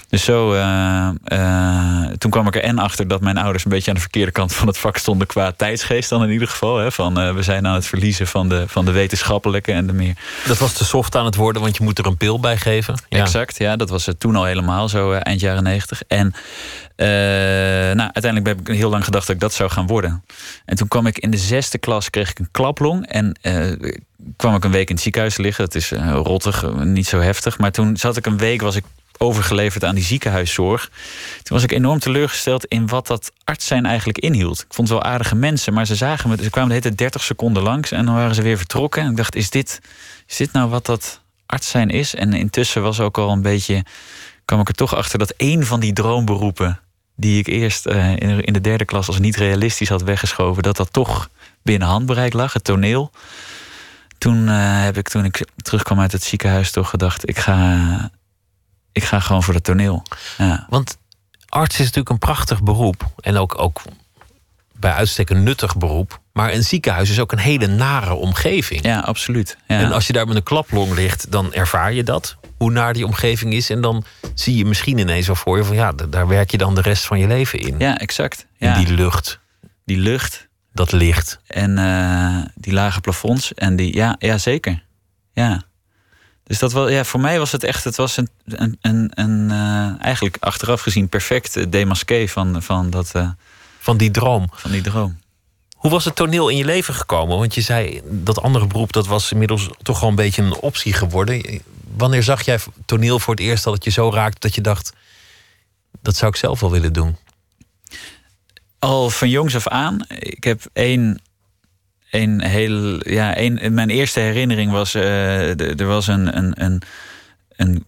Dus 0.09 0.25
zo, 0.25 0.53
eh, 0.53 1.09
eh, 1.25 2.11
toen 2.19 2.31
kwam 2.31 2.47
ik 2.47 2.55
er 2.55 2.63
en 2.63 2.79
achter 2.79 3.09
dat 3.09 3.21
mijn 3.21 3.39
ouders 3.39 3.65
een 3.65 3.71
beetje 3.71 3.89
aan 3.89 3.95
de 3.95 4.01
verkeerde 4.01 4.33
kant 4.33 4.55
van 4.55 4.67
het 4.67 4.79
vak 4.79 4.97
stonden 4.97 5.27
qua 5.27 5.53
tijdsgeest 5.53 6.09
dan 6.09 6.23
in 6.23 6.31
ieder 6.31 6.49
geval. 6.49 6.79
Hè, 6.79 6.93
van 6.93 7.21
eh, 7.21 7.35
we 7.35 7.43
zijn 7.43 7.67
aan 7.67 7.75
het 7.75 7.87
verliezen 7.87 8.27
van 8.27 8.49
de, 8.49 8.65
van 8.67 8.85
de 8.85 8.91
wetenschappelijke 8.91 9.73
en 9.73 9.87
de 9.87 9.93
meer 9.93 10.15
Dat 10.47 10.59
was 10.59 10.73
te 10.73 10.85
soft 10.85 11.17
aan 11.17 11.25
het 11.25 11.35
worden, 11.35 11.63
want 11.63 11.77
je 11.77 11.85
moet 11.85 11.99
er 11.99 12.07
een 12.07 12.17
pil 12.17 12.41
bij 12.41 12.57
geven. 12.57 13.03
Ja. 13.09 13.21
Exact, 13.21 13.59
ja, 13.59 13.77
dat 13.77 13.91
was 13.91 14.07
het 14.07 14.21
toen 14.21 14.37
al 14.37 14.45
helemaal 14.45 14.89
zo 14.89 15.13
eind 15.13 15.41
jaren 15.41 15.63
negentig. 15.63 16.03
En 16.09 16.35
eh, 17.01 17.07
nou, 17.97 18.11
uiteindelijk 18.13 18.47
heb 18.47 18.61
ik 18.61 18.77
heel 18.77 18.91
lang 18.91 19.05
gedacht 19.05 19.27
dat 19.27 19.35
ik 19.35 19.41
dat 19.41 19.53
zou 19.53 19.71
gaan 19.71 19.87
worden. 19.87 20.25
En 20.65 20.77
toen 20.77 20.89
kwam 20.89 21.07
ik 21.07 21.19
in 21.19 21.31
de 21.31 21.37
zesde 21.37 21.79
klas, 21.79 22.11
kreeg 22.11 22.31
ik 22.31 22.39
een 22.39 22.49
klaplong. 22.51 23.07
En 23.07 23.39
eh, 23.41 23.93
kwam 24.37 24.55
ik 24.55 24.65
een 24.65 24.71
week 24.71 24.89
in 24.89 24.95
het 24.95 25.03
ziekenhuis 25.03 25.37
liggen. 25.37 25.65
Dat 25.65 25.75
is 25.75 25.93
eh, 25.93 26.21
rottig, 26.23 26.75
niet 26.75 27.07
zo 27.07 27.19
heftig. 27.19 27.59
Maar 27.59 27.73
toen 27.73 27.97
zat 27.97 28.17
ik 28.17 28.27
een 28.27 28.39
week, 28.39 28.61
was 28.61 28.77
ik 28.77 28.85
overgeleverd 29.19 29.85
aan 29.85 29.95
die 29.95 30.05
ziekenhuiszorg. 30.05 30.91
Toen 31.43 31.57
was 31.57 31.63
ik 31.63 31.73
enorm 31.73 31.99
teleurgesteld 31.99 32.65
in 32.65 32.87
wat 32.87 33.07
dat 33.07 33.33
arts 33.45 33.67
zijn 33.67 33.87
eigenlijk 33.87 34.19
inhield. 34.19 34.61
Ik 34.61 34.75
vond 34.75 34.89
het 34.89 34.99
wel 34.99 35.13
aardige 35.13 35.35
mensen, 35.35 35.73
maar 35.73 35.87
ze 35.87 35.95
zagen 35.95 36.31
me. 36.31 36.43
Ze 36.43 36.51
kwamen 36.51 36.69
de 36.69 36.81
hele 36.83 36.95
30 36.95 37.23
seconden 37.23 37.63
langs 37.63 37.91
en 37.91 38.05
dan 38.07 38.15
waren 38.15 38.35
ze 38.35 38.43
weer 38.43 38.59
vertrokken. 38.59 39.03
En 39.03 39.11
ik 39.11 39.17
dacht, 39.17 39.35
is 39.35 39.51
dit, 39.51 39.81
is 40.27 40.37
dit 40.37 40.53
nou 40.53 40.71
wat 40.71 40.87
dat 40.87 41.21
arts 41.47 41.69
zijn 41.69 41.89
is? 41.89 42.15
En 42.15 42.33
intussen 42.33 42.83
was 42.83 43.01
ook 43.01 43.19
al 43.19 43.31
een 43.31 43.43
beetje. 43.43 43.85
kwam 44.45 44.61
ik 44.61 44.69
er 44.69 44.75
toch 44.75 44.95
achter 44.95 45.19
dat 45.19 45.35
één 45.37 45.67
van 45.67 45.81
die 45.81 45.93
droomberoepen. 45.93 46.81
Die 47.21 47.39
ik 47.39 47.47
eerst 47.47 47.87
eh, 47.87 48.11
in 48.11 48.41
in 48.41 48.53
de 48.53 48.61
derde 48.61 48.85
klas 48.85 49.07
als 49.07 49.19
niet 49.19 49.37
realistisch 49.37 49.89
had 49.89 50.03
weggeschoven. 50.03 50.63
dat 50.63 50.77
dat 50.77 50.93
toch 50.93 51.29
binnen 51.63 51.89
handbereik 51.89 52.33
lag, 52.33 52.53
het 52.53 52.65
toneel. 52.65 53.11
Toen 54.19 54.49
eh, 54.49 54.83
heb 54.83 54.97
ik, 54.97 55.09
toen 55.09 55.25
ik 55.25 55.47
terugkwam 55.57 56.01
uit 56.01 56.13
het 56.13 56.23
ziekenhuis, 56.23 56.71
toch 56.71 56.91
gedacht: 56.91 57.29
ik 57.29 57.39
ga, 57.39 58.11
ik 58.93 59.05
ga 59.05 59.21
gewoon 59.21 59.43
voor 59.43 59.55
het 59.55 59.65
toneel. 59.65 60.03
Ja. 60.39 60.67
Want 60.69 60.99
arts 61.49 61.75
is 61.75 61.79
natuurlijk 61.79 62.09
een 62.09 62.19
prachtig 62.19 62.63
beroep. 62.63 63.07
En 63.21 63.37
ook, 63.37 63.59
ook 63.59 63.83
bij 64.73 64.93
uitstek 64.93 65.31
een 65.31 65.43
nuttig 65.43 65.77
beroep. 65.77 66.21
Maar 66.33 66.53
een 66.53 66.65
ziekenhuis 66.65 67.11
is 67.11 67.21
ook 67.21 67.33
een 67.33 67.39
hele 67.39 67.67
nare 67.67 68.15
omgeving. 68.15 68.83
Ja, 68.83 69.01
absoluut. 69.01 69.57
Ja. 69.67 69.79
En 69.79 69.93
als 69.93 70.07
je 70.07 70.13
daar 70.13 70.27
met 70.27 70.37
een 70.37 70.43
klaplong 70.43 70.95
ligt, 70.95 71.33
dan 71.33 71.53
ervaar 71.53 71.93
je 71.93 72.03
dat. 72.03 72.37
Hoe 72.61 72.71
naar 72.71 72.93
die 72.93 73.07
omgeving 73.07 73.53
is. 73.53 73.71
En 73.71 73.81
dan 73.81 74.05
zie 74.35 74.57
je 74.57 74.65
misschien 74.65 74.99
ineens 74.99 75.27
wel 75.27 75.37
voor 75.37 75.57
je 75.57 75.65
van 75.65 75.77
ja, 75.77 75.93
daar 75.93 76.29
werk 76.29 76.51
je 76.51 76.59
dan 76.59 76.75
de 76.75 76.81
rest 76.81 77.05
van 77.05 77.19
je 77.19 77.27
leven 77.27 77.59
in. 77.59 77.75
ja, 77.79 77.99
exact. 77.99 78.47
In 78.59 78.75
die 78.75 78.95
lucht, 78.95 79.41
die 79.85 79.97
lucht 79.97 80.49
dat 80.73 80.93
licht. 80.93 81.41
en 81.47 81.79
eh, 81.79 82.45
die 82.55 82.73
lage 82.73 83.01
plafonds. 83.01 83.55
En 83.55 83.77
die, 83.77 83.95
ja, 83.95 84.17
ja, 84.19 84.39
zeker. 84.39 84.85
Ja. 85.33 85.63
Dus 86.45 86.59
dat 86.59 86.73
wel, 86.73 86.89
ja, 86.89 87.05
voor 87.05 87.21
mij 87.21 87.39
was 87.39 87.53
het 87.53 87.65
echt, 87.65 87.85
het 87.85 87.97
was 87.97 88.17
een, 88.17 88.29
een, 88.45 88.79
een, 88.81 89.11
een 89.15 89.51
eh, 89.51 90.05
eigenlijk 90.05 90.37
achteraf 90.41 90.81
gezien 90.81 91.09
perfect 91.09 91.57
eh, 91.57 91.65
demasqué 91.69 92.29
van, 92.29 92.63
van, 92.63 92.91
dat, 92.91 93.13
Van 93.79 93.97
die 93.97 94.11
droom. 94.11 94.49
van 94.53 94.71
die 94.71 94.83
droom. 94.83 95.19
Hoe 95.77 95.91
was 95.91 96.05
het 96.05 96.15
toneel 96.15 96.49
in 96.49 96.57
je 96.57 96.65
leven 96.65 96.95
gekomen? 96.95 97.39
Want 97.39 97.55
je 97.55 97.61
zei 97.61 98.01
dat 98.05 98.43
andere 98.43 98.67
beroep, 98.67 98.93
dat 98.93 99.07
was 99.07 99.33
inmiddels 99.33 99.69
toch 99.83 100.01
wel 100.01 100.09
een 100.09 100.15
beetje 100.15 100.43
een 100.43 100.55
optie 100.55 100.93
geworden. 100.93 101.63
Wanneer 102.01 102.23
zag 102.23 102.43
jij 102.43 102.59
toneel 102.85 103.19
voor 103.19 103.35
het 103.35 103.43
eerst 103.43 103.65
dat 103.65 103.75
het 103.75 103.85
je 103.85 103.91
zo 103.91 104.11
raakte 104.11 104.39
dat 104.41 104.55
je 104.55 104.61
dacht, 104.61 104.93
dat 106.03 106.17
zou 106.17 106.31
ik 106.31 106.37
zelf 106.37 106.61
wel 106.61 106.71
willen 106.71 106.93
doen? 106.93 107.17
Al 108.79 109.11
van 109.11 109.29
jongs 109.29 109.55
af 109.55 109.69
aan. 109.69 110.05
Ik 110.09 110.45
heb 110.45 110.61
één. 110.73 111.23
Een 112.11 112.43
heel, 112.43 113.09
ja, 113.11 113.35
één, 113.35 113.75
mijn 113.75 113.91
eerste 113.91 114.21
herinnering 114.21 114.73
was. 114.73 114.95
eh, 114.95 115.81
er 115.81 115.87
was 115.87 116.07
een. 116.07 116.37
een, 116.37 116.65
een, 116.65 116.83
een, 117.57 117.85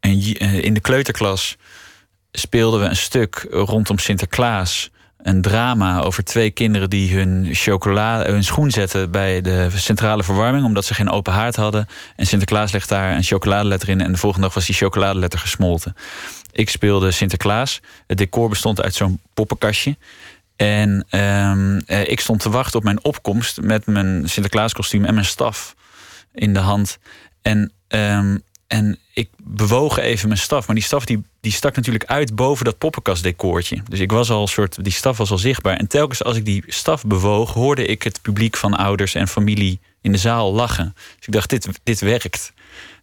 een 0.00 0.36
eh, 0.36 0.64
in 0.64 0.74
de 0.74 0.80
kleuterklas 0.80 1.56
speelden 2.32 2.80
we 2.80 2.86
een 2.86 2.96
stuk 2.96 3.46
rondom 3.50 3.98
Sinterklaas. 3.98 4.90
Een 5.24 5.42
drama 5.42 6.00
over 6.00 6.24
twee 6.24 6.50
kinderen 6.50 6.90
die 6.90 7.16
hun, 7.16 7.48
chocolade, 7.52 8.30
hun 8.30 8.44
schoen 8.44 8.70
zetten 8.70 9.10
bij 9.10 9.40
de 9.40 9.68
centrale 9.74 10.22
verwarming. 10.22 10.64
omdat 10.64 10.84
ze 10.84 10.94
geen 10.94 11.10
open 11.10 11.32
haard 11.32 11.56
hadden. 11.56 11.86
En 12.16 12.26
Sinterklaas 12.26 12.72
legt 12.72 12.88
daar 12.88 13.16
een 13.16 13.22
chocoladeletter 13.22 13.88
in. 13.88 14.00
En 14.00 14.12
de 14.12 14.18
volgende 14.18 14.46
dag 14.46 14.54
was 14.54 14.66
die 14.66 14.74
chocoladeletter 14.74 15.38
gesmolten. 15.38 15.96
Ik 16.52 16.70
speelde 16.70 17.10
Sinterklaas. 17.10 17.80
Het 18.06 18.18
decor 18.18 18.48
bestond 18.48 18.82
uit 18.82 18.94
zo'n 18.94 19.20
poppenkastje. 19.34 19.96
En 20.56 21.04
ehm, 21.08 21.80
eh, 21.86 22.08
ik 22.08 22.20
stond 22.20 22.40
te 22.40 22.50
wachten 22.50 22.78
op 22.78 22.84
mijn 22.84 23.04
opkomst 23.04 23.60
met 23.60 23.86
mijn 23.86 24.28
Sinterklaaskostuum 24.28 25.04
en 25.04 25.14
mijn 25.14 25.26
staf 25.26 25.74
in 26.32 26.52
de 26.52 26.60
hand. 26.60 26.98
En, 27.42 27.72
ehm, 27.88 28.36
en 28.66 28.98
ik 29.12 29.28
bewoog 29.42 29.98
even 29.98 30.28
mijn 30.28 30.40
staf. 30.40 30.66
Maar 30.66 30.76
die 30.76 30.84
staf 30.84 31.04
die, 31.04 31.22
die 31.40 31.52
stak 31.52 31.76
natuurlijk 31.76 32.04
uit 32.04 32.34
boven 32.34 32.64
dat 32.64 32.78
poppenkastdecoortje. 32.78 33.82
Dus 33.88 34.00
ik 34.00 34.12
was 34.12 34.30
al 34.30 34.46
soort, 34.46 34.84
die 34.84 34.92
staf 34.92 35.16
was 35.16 35.30
al 35.30 35.38
zichtbaar. 35.38 35.76
En 35.76 35.88
telkens 35.88 36.24
als 36.24 36.36
ik 36.36 36.44
die 36.44 36.64
staf 36.66 37.04
bewoog, 37.04 37.52
hoorde 37.52 37.86
ik 37.86 38.02
het 38.02 38.22
publiek 38.22 38.56
van 38.56 38.74
ouders 38.74 39.14
en 39.14 39.28
familie 39.28 39.80
in 40.00 40.12
de 40.12 40.18
zaal 40.18 40.52
lachen. 40.52 40.94
Dus 40.94 41.26
ik 41.26 41.32
dacht, 41.32 41.50
dit, 41.50 41.68
dit 41.82 42.00
werkt. 42.00 42.52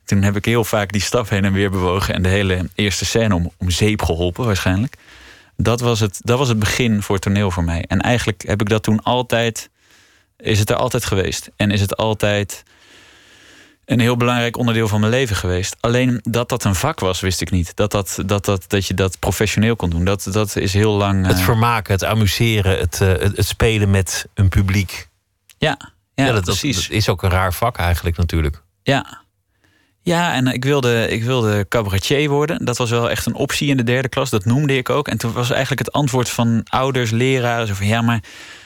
Toen 0.06 0.22
heb 0.22 0.36
ik 0.36 0.46
heel 0.46 0.64
vaak 0.64 0.92
die 0.92 1.02
staf 1.02 1.30
heen 1.30 1.46
en 1.46 1.54
weer 1.54 1.72
bewogen 1.72 2.14
en 2.14 2.22
de 2.22 2.30
hele 2.30 2.70
eerste 2.76 3.06
scène 3.06 3.36
om, 3.36 3.52
om 3.58 3.70
zeep 3.70 4.02
geholpen, 4.02 4.46
waarschijnlijk. 4.46 4.96
Dat 5.58 5.80
was, 5.80 6.00
het, 6.00 6.20
dat 6.24 6.38
was 6.38 6.48
het 6.48 6.60
begin 6.60 7.02
voor 7.02 7.20
toneel 7.20 7.52
voor 7.52 7.64
mij. 7.64 7.86
En 7.88 8.02
eigenlijk 8.02 8.44
heb 8.48 8.62
ik 8.62 8.70
dat 8.70 8.84
toen 8.84 9.04
altijd, 9.04 9.70
is 10.38 10.60
het 10.60 10.70
er 10.70 10.76
altijd 10.76 11.06
geweest. 11.06 11.50
En 11.56 11.72
is 11.72 11.82
het 11.82 11.98
altijd 11.98 12.64
een 13.92 14.00
heel 14.00 14.18
belangrijk 14.18 14.58
onderdeel 14.58 14.88
van 14.88 15.00
mijn 15.00 15.12
leven 15.12 15.36
geweest. 15.36 15.76
Alleen 15.80 16.20
dat 16.24 16.50
dat 16.50 16.64
een 16.64 16.76
vak 16.76 17.00
was, 17.00 17.20
wist 17.20 17.42
ik 17.42 17.52
niet. 17.52 17.76
Dat, 17.76 17.92
dat, 17.92 18.18
dat, 18.26 18.46
dat, 18.46 18.64
dat 18.68 18.86
je 18.86 18.94
dat 18.94 19.20
professioneel 19.20 19.76
kon 19.76 19.90
doen. 19.90 20.06
Dat, 20.06 20.28
dat 20.32 20.56
is 20.56 20.74
heel 20.74 20.92
lang. 20.94 21.28
Het 21.28 21.38
eh, 21.38 21.44
vermaken, 21.44 21.94
het 21.94 22.04
amuseren, 22.04 22.80
het, 22.80 23.02
eh, 23.02 23.08
het, 23.08 23.38
het 23.38 23.46
spelen 23.46 23.90
met 23.90 24.26
een 24.34 24.50
publiek. 24.50 25.10
Ja, 25.58 25.78
ja, 26.14 26.26
Ja, 26.26 26.32
dat, 26.32 26.46
dat, 26.46 26.60
precies. 26.60 26.88
dat 26.88 26.98
is 26.98 27.10
ook 27.10 27.24
een 27.24 27.30
raar 27.30 27.54
vak 27.54 27.78
eigenlijk 27.78 28.18
natuurlijk. 28.18 28.62
Ja. 28.84 29.20
Ja, 30.04 30.34
en 30.34 30.48
ik 30.48 30.64
wilde, 30.64 31.08
ik 31.08 31.24
wilde 31.24 31.66
cabaretier 31.68 32.30
worden. 32.30 32.66
Dat 32.66 32.78
was 32.78 32.90
wel 32.90 33.10
echt 33.10 33.26
een 33.26 33.36
optie 33.36 33.70
in 33.70 33.78
de 33.78 33.84
derde 33.84 34.10
klas. 34.10 34.30
Dat 34.30 34.46
noemde 34.46 34.78
ik 34.78 34.90
ook. 34.90 35.08
En 35.08 35.18
toen 35.18 35.32
was 35.32 35.50
eigenlijk 35.50 35.80
het 35.86 35.92
antwoord 35.92 36.30
van 36.30 36.62
ouders, 36.70 37.12
leraren... 37.12 37.68
Zo 37.68 37.74
van, 37.74 37.88
ja, 37.88 38.02
maar 38.02 38.24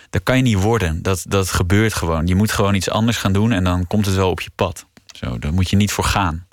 dat 0.10 0.24
kan 0.24 0.38
je 0.38 0.44
niet 0.44 0.62
worden. 0.62 1.02
Dat, 1.02 1.26
dat 1.28 1.52
gebeurt 1.52 1.94
gewoon. 1.94 2.28
Je 2.28 2.36
moet 2.36 2.52
gewoon 2.52 2.76
iets 2.76 2.90
anders 2.90 3.18
gaan 3.18 3.34
doen... 3.34 3.52
en 3.52 3.64
dan 3.64 3.88
komt 3.88 4.06
het 4.06 4.16
wel 4.16 4.30
op 4.30 4.42
je 4.42 4.50
pad. 4.56 4.86
Zo, 5.16 5.40
daar 5.40 5.54
moet 5.54 5.70
je 5.70 5.76
niet 5.76 5.92
voor 5.92 6.04
gaan. 6.04 6.48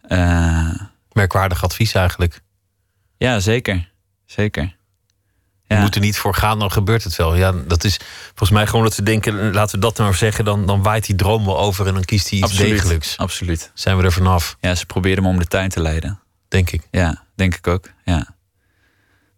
Eh, 0.00 0.74
Merkwaardig 1.12 1.64
advies 1.64 1.94
eigenlijk. 1.94 2.40
ja, 3.16 3.40
zeker. 3.40 3.90
Zeker. 4.26 4.76
Je 5.66 5.74
Ja. 5.74 5.80
moet 5.80 5.94
er 5.94 6.00
niet 6.00 6.18
voor 6.18 6.34
gaan, 6.34 6.58
dan 6.58 6.72
gebeurt 6.72 7.04
het 7.04 7.16
wel. 7.16 7.34
Ja, 7.34 7.52
dat 7.52 7.84
is 7.84 7.98
volgens 8.26 8.50
mij 8.50 8.66
gewoon 8.66 8.84
dat 8.84 8.94
ze 8.94 9.02
denken, 9.02 9.52
laten 9.52 9.74
we 9.74 9.80
dat 9.80 9.96
nou 9.98 10.14
zeggen, 10.14 10.44
dan, 10.44 10.66
dan 10.66 10.82
waait 10.82 11.06
die 11.06 11.14
droom 11.14 11.44
wel 11.44 11.58
over 11.58 11.86
en 11.86 11.94
dan 11.94 12.04
kiest 12.04 12.30
hij 12.30 12.38
iets 12.38 12.48
Absoluut. 12.50 12.70
degelijks. 12.72 13.16
Absoluut. 13.18 13.70
Zijn 13.74 13.96
we 13.96 14.02
er 14.02 14.12
vanaf, 14.12 14.56
Ja, 14.60 14.74
ze 14.74 14.86
probeerden 14.86 15.24
me 15.24 15.30
om 15.30 15.38
de 15.38 15.46
tuin 15.46 15.68
te 15.68 15.80
leiden. 15.80 16.20
denk 16.48 16.70
ik. 16.70 16.82
Ja, 16.90 17.24
denk 17.34 17.54
ik 17.54 17.66
ook. 17.66 17.90
Ja. 18.04 18.26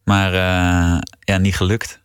Maar 0.05 0.33
eh, 0.33 0.99
ja, 1.21 1.39
niet 1.39 1.57
gelukt. 1.57 2.01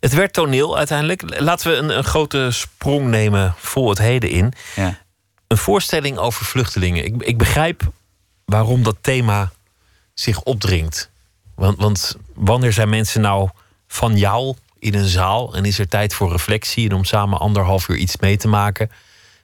Het 0.00 0.12
werd 0.14 0.32
toneel 0.32 0.76
uiteindelijk. 0.76 1.40
Laten 1.40 1.70
we 1.70 1.76
een, 1.76 1.96
een 1.96 2.04
grote 2.04 2.48
sprong 2.50 3.08
nemen 3.08 3.54
voor 3.56 3.90
het 3.90 3.98
heden 3.98 4.30
in. 4.30 4.52
Ja. 4.76 4.98
Een 5.48 5.56
voorstelling 5.56 6.18
over 6.18 6.44
vluchtelingen. 6.44 7.04
Ik, 7.04 7.22
ik 7.22 7.38
begrijp 7.38 7.90
waarom 8.44 8.82
dat 8.82 8.96
thema 9.00 9.52
zich 10.14 10.42
opdringt. 10.42 11.10
Want, 11.54 11.78
want 11.78 12.16
wanneer 12.34 12.72
zijn 12.72 12.88
mensen 12.88 13.20
nou 13.20 13.48
van 13.86 14.16
jou 14.16 14.56
in 14.78 14.94
een 14.94 15.08
zaal 15.08 15.54
en 15.54 15.64
is 15.64 15.78
er 15.78 15.88
tijd 15.88 16.14
voor 16.14 16.30
reflectie 16.30 16.88
en 16.88 16.96
om 16.96 17.04
samen 17.04 17.38
anderhalf 17.38 17.88
uur 17.88 17.96
iets 17.96 18.16
mee 18.16 18.36
te 18.36 18.48
maken, 18.48 18.90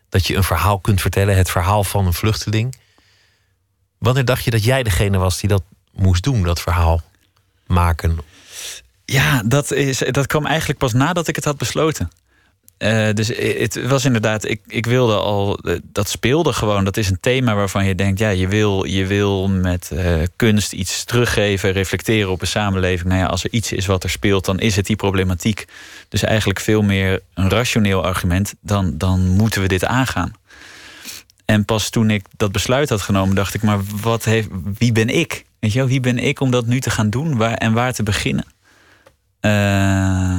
dat 0.08 0.26
je 0.26 0.36
een 0.36 0.44
verhaal 0.44 0.78
kunt 0.78 1.00
vertellen, 1.00 1.36
het 1.36 1.50
verhaal 1.50 1.84
van 1.84 2.06
een 2.06 2.12
vluchteling? 2.12 2.76
Wanneer 3.98 4.24
dacht 4.24 4.44
je 4.44 4.50
dat 4.50 4.64
jij 4.64 4.82
degene 4.82 5.18
was 5.18 5.40
die 5.40 5.48
dat 5.48 5.62
moest 5.92 6.22
doen, 6.22 6.42
dat 6.42 6.60
verhaal 6.60 7.02
maken? 7.66 8.18
Ja, 9.04 9.42
dat, 9.42 9.72
is, 9.72 9.98
dat 9.98 10.26
kwam 10.26 10.46
eigenlijk 10.46 10.78
pas 10.78 10.92
nadat 10.92 11.28
ik 11.28 11.36
het 11.36 11.44
had 11.44 11.56
besloten. 11.56 12.10
Eh, 12.76 13.08
dus 13.14 13.28
het 13.28 13.86
was 13.86 14.04
inderdaad, 14.04 14.44
ik, 14.44 14.60
ik 14.66 14.86
wilde 14.86 15.16
al, 15.16 15.58
eh, 15.58 15.78
dat 15.82 16.08
speelde 16.08 16.52
gewoon. 16.52 16.84
Dat 16.84 16.96
is 16.96 17.10
een 17.10 17.20
thema 17.20 17.54
waarvan 17.54 17.84
je 17.84 17.94
denkt, 17.94 18.18
ja, 18.18 18.28
je 18.28 18.48
wil, 18.48 18.84
je 18.84 19.06
wil 19.06 19.48
met 19.48 19.90
eh, 19.90 20.22
kunst 20.36 20.72
iets 20.72 21.04
teruggeven, 21.04 21.72
reflecteren 21.72 22.30
op 22.30 22.40
een 22.40 22.46
samenleving. 22.46 23.08
Nou 23.08 23.20
ja, 23.20 23.26
als 23.26 23.44
er 23.44 23.52
iets 23.52 23.72
is 23.72 23.86
wat 23.86 24.02
er 24.02 24.10
speelt, 24.10 24.44
dan 24.44 24.58
is 24.58 24.76
het 24.76 24.86
die 24.86 24.96
problematiek. 24.96 25.64
Dus 26.08 26.22
eigenlijk 26.22 26.60
veel 26.60 26.82
meer 26.82 27.20
een 27.34 27.50
rationeel 27.50 28.04
argument, 28.04 28.54
dan, 28.60 28.98
dan 28.98 29.20
moeten 29.20 29.62
we 29.62 29.68
dit 29.68 29.84
aangaan. 29.84 30.32
En 31.44 31.64
pas 31.64 31.90
toen 31.90 32.10
ik 32.10 32.26
dat 32.36 32.52
besluit 32.52 32.88
had 32.88 33.02
genomen, 33.02 33.34
dacht 33.34 33.54
ik, 33.54 33.62
maar 33.62 33.80
wat 34.00 34.24
heeft, 34.24 34.48
wie 34.78 34.92
ben 34.92 35.08
ik? 35.08 35.44
Weet 35.58 35.72
je 35.72 35.78
wel, 35.78 35.88
wie 35.88 36.00
ben 36.00 36.18
ik 36.18 36.40
om 36.40 36.50
dat 36.50 36.66
nu 36.66 36.80
te 36.80 36.90
gaan 36.90 37.10
doen 37.10 37.36
waar, 37.36 37.54
en 37.54 37.72
waar 37.72 37.92
te 37.92 38.02
beginnen? 38.02 38.44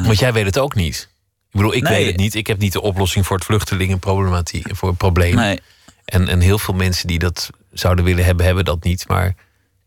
Want 0.05 0.19
jij 0.19 0.33
weet 0.33 0.45
het 0.45 0.59
ook 0.59 0.75
niet. 0.75 1.13
Ik 1.55 1.61
bedoel, 1.61 1.75
ik 1.75 1.83
Nee. 1.83 1.97
weet 1.97 2.07
het 2.07 2.17
niet. 2.17 2.35
Ik 2.35 2.47
heb 2.47 2.57
niet 2.57 2.73
de 2.73 2.81
oplossing 2.81 3.25
voor 3.25 3.35
het 3.35 3.45
vluchtelingenproblematiek, 3.45 4.75
voor 4.75 4.89
het 4.89 4.97
probleem. 4.97 5.35
nee, 5.35 5.59
En, 6.05 6.27
en 6.27 6.39
heel 6.39 6.59
veel 6.59 6.73
mensen 6.73 7.07
die 7.07 7.19
dat 7.19 7.49
zouden 7.71 8.05
willen 8.05 8.25
hebben, 8.25 8.45
hebben 8.45 8.65
dat 8.65 8.83
niet. 8.83 9.07
Maar 9.07 9.35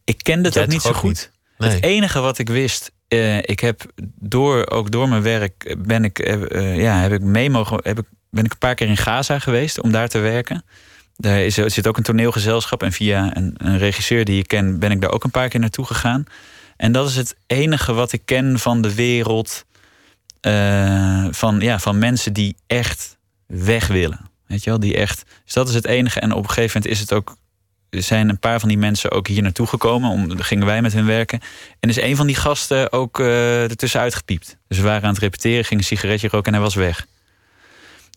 ik 0.04 0.18
kende 0.22 0.60
ook 0.60 0.66
niet 0.66 0.82
zo 0.82 0.92
goed. 0.92 1.08
niet? 1.08 1.30
Nee. 1.58 1.70
Het 1.70 1.82
enige 1.84 2.20
wat 2.20 2.38
ik 2.38 2.48
wist, 2.48 2.90
eh, 3.08 3.36
ik 3.36 3.60
heb 3.60 3.84
door, 4.20 4.70
ook 4.70 4.90
door 4.90 5.08
mijn 5.08 5.22
werk, 5.22 5.76
ben 5.78 6.04
ik, 6.04 6.18
eh, 6.18 6.78
ja, 6.78 7.00
heb 7.00 7.12
ik 7.12 7.20
mee 7.20 7.50
mogen, 7.50 7.80
heb 7.82 7.98
ik, 7.98 8.04
ben 8.30 8.44
ik 8.44 8.52
een 8.52 8.58
paar 8.58 8.74
keer 8.74 8.88
in 8.88 8.96
Gaza 8.96 9.38
geweest 9.38 9.80
om 9.80 9.92
daar 9.92 10.08
te 10.08 10.18
werken. 10.18 10.64
Daar 11.16 11.40
is, 11.40 11.56
er 11.58 11.70
zit 11.70 11.86
ook 11.86 11.96
een 11.96 12.02
toneelgezelschap 12.02 12.82
en 12.82 12.92
via 12.92 13.36
een, 13.36 13.54
een 13.56 13.78
regisseur 13.78 14.24
die 14.24 14.38
ik 14.38 14.48
ken, 14.48 14.78
ben 14.78 14.90
ik 14.90 15.00
daar 15.00 15.12
ook 15.12 15.24
een 15.24 15.30
paar 15.30 15.48
keer 15.48 15.60
naartoe 15.60 15.84
gegaan. 15.86 16.24
En 16.76 16.92
dat 16.92 17.08
is 17.08 17.16
het 17.16 17.36
enige 17.46 17.92
wat 17.92 18.12
ik 18.12 18.22
ken 18.24 18.58
van 18.58 18.82
de 18.82 18.94
wereld, 18.94 19.64
eh, 20.40 21.26
van, 21.30 21.60
ja, 21.60 21.78
van 21.78 21.98
mensen 21.98 22.32
die 22.32 22.56
echt 22.66 23.18
weg 23.46 23.86
willen. 23.86 24.20
Weet 24.46 24.64
je 24.64 24.70
wel, 24.70 24.80
die 24.80 24.96
echt. 24.96 25.24
Dus 25.44 25.54
dat 25.54 25.68
is 25.68 25.74
het 25.74 25.86
enige. 25.86 26.20
En 26.20 26.32
op 26.32 26.42
een 26.42 26.50
gegeven 26.50 26.80
moment 26.80 26.92
is 26.92 27.00
het 27.00 27.12
ook 27.12 27.36
zijn 27.90 28.28
een 28.28 28.38
paar 28.38 28.60
van 28.60 28.68
die 28.68 28.78
mensen 28.78 29.10
ook 29.10 29.26
hier 29.26 29.42
naartoe 29.42 29.66
gekomen. 29.66 30.10
Om, 30.10 30.40
gingen 30.40 30.66
wij 30.66 30.82
met 30.82 30.92
hen 30.92 31.06
werken. 31.06 31.40
En 31.80 31.88
is 31.88 32.00
een 32.00 32.16
van 32.16 32.26
die 32.26 32.36
gasten 32.36 32.92
ook 32.92 33.18
uh, 33.18 33.62
ertussen 33.62 34.00
uitgepiept. 34.00 34.56
Dus 34.68 34.78
we 34.78 34.84
waren 34.84 35.02
aan 35.02 35.14
het 35.14 35.18
repeteren, 35.18 35.64
ging 35.64 35.80
een 35.80 35.86
sigaretje 35.86 36.28
roken 36.28 36.46
en 36.46 36.52
hij 36.52 36.62
was 36.62 36.74
weg. 36.74 37.06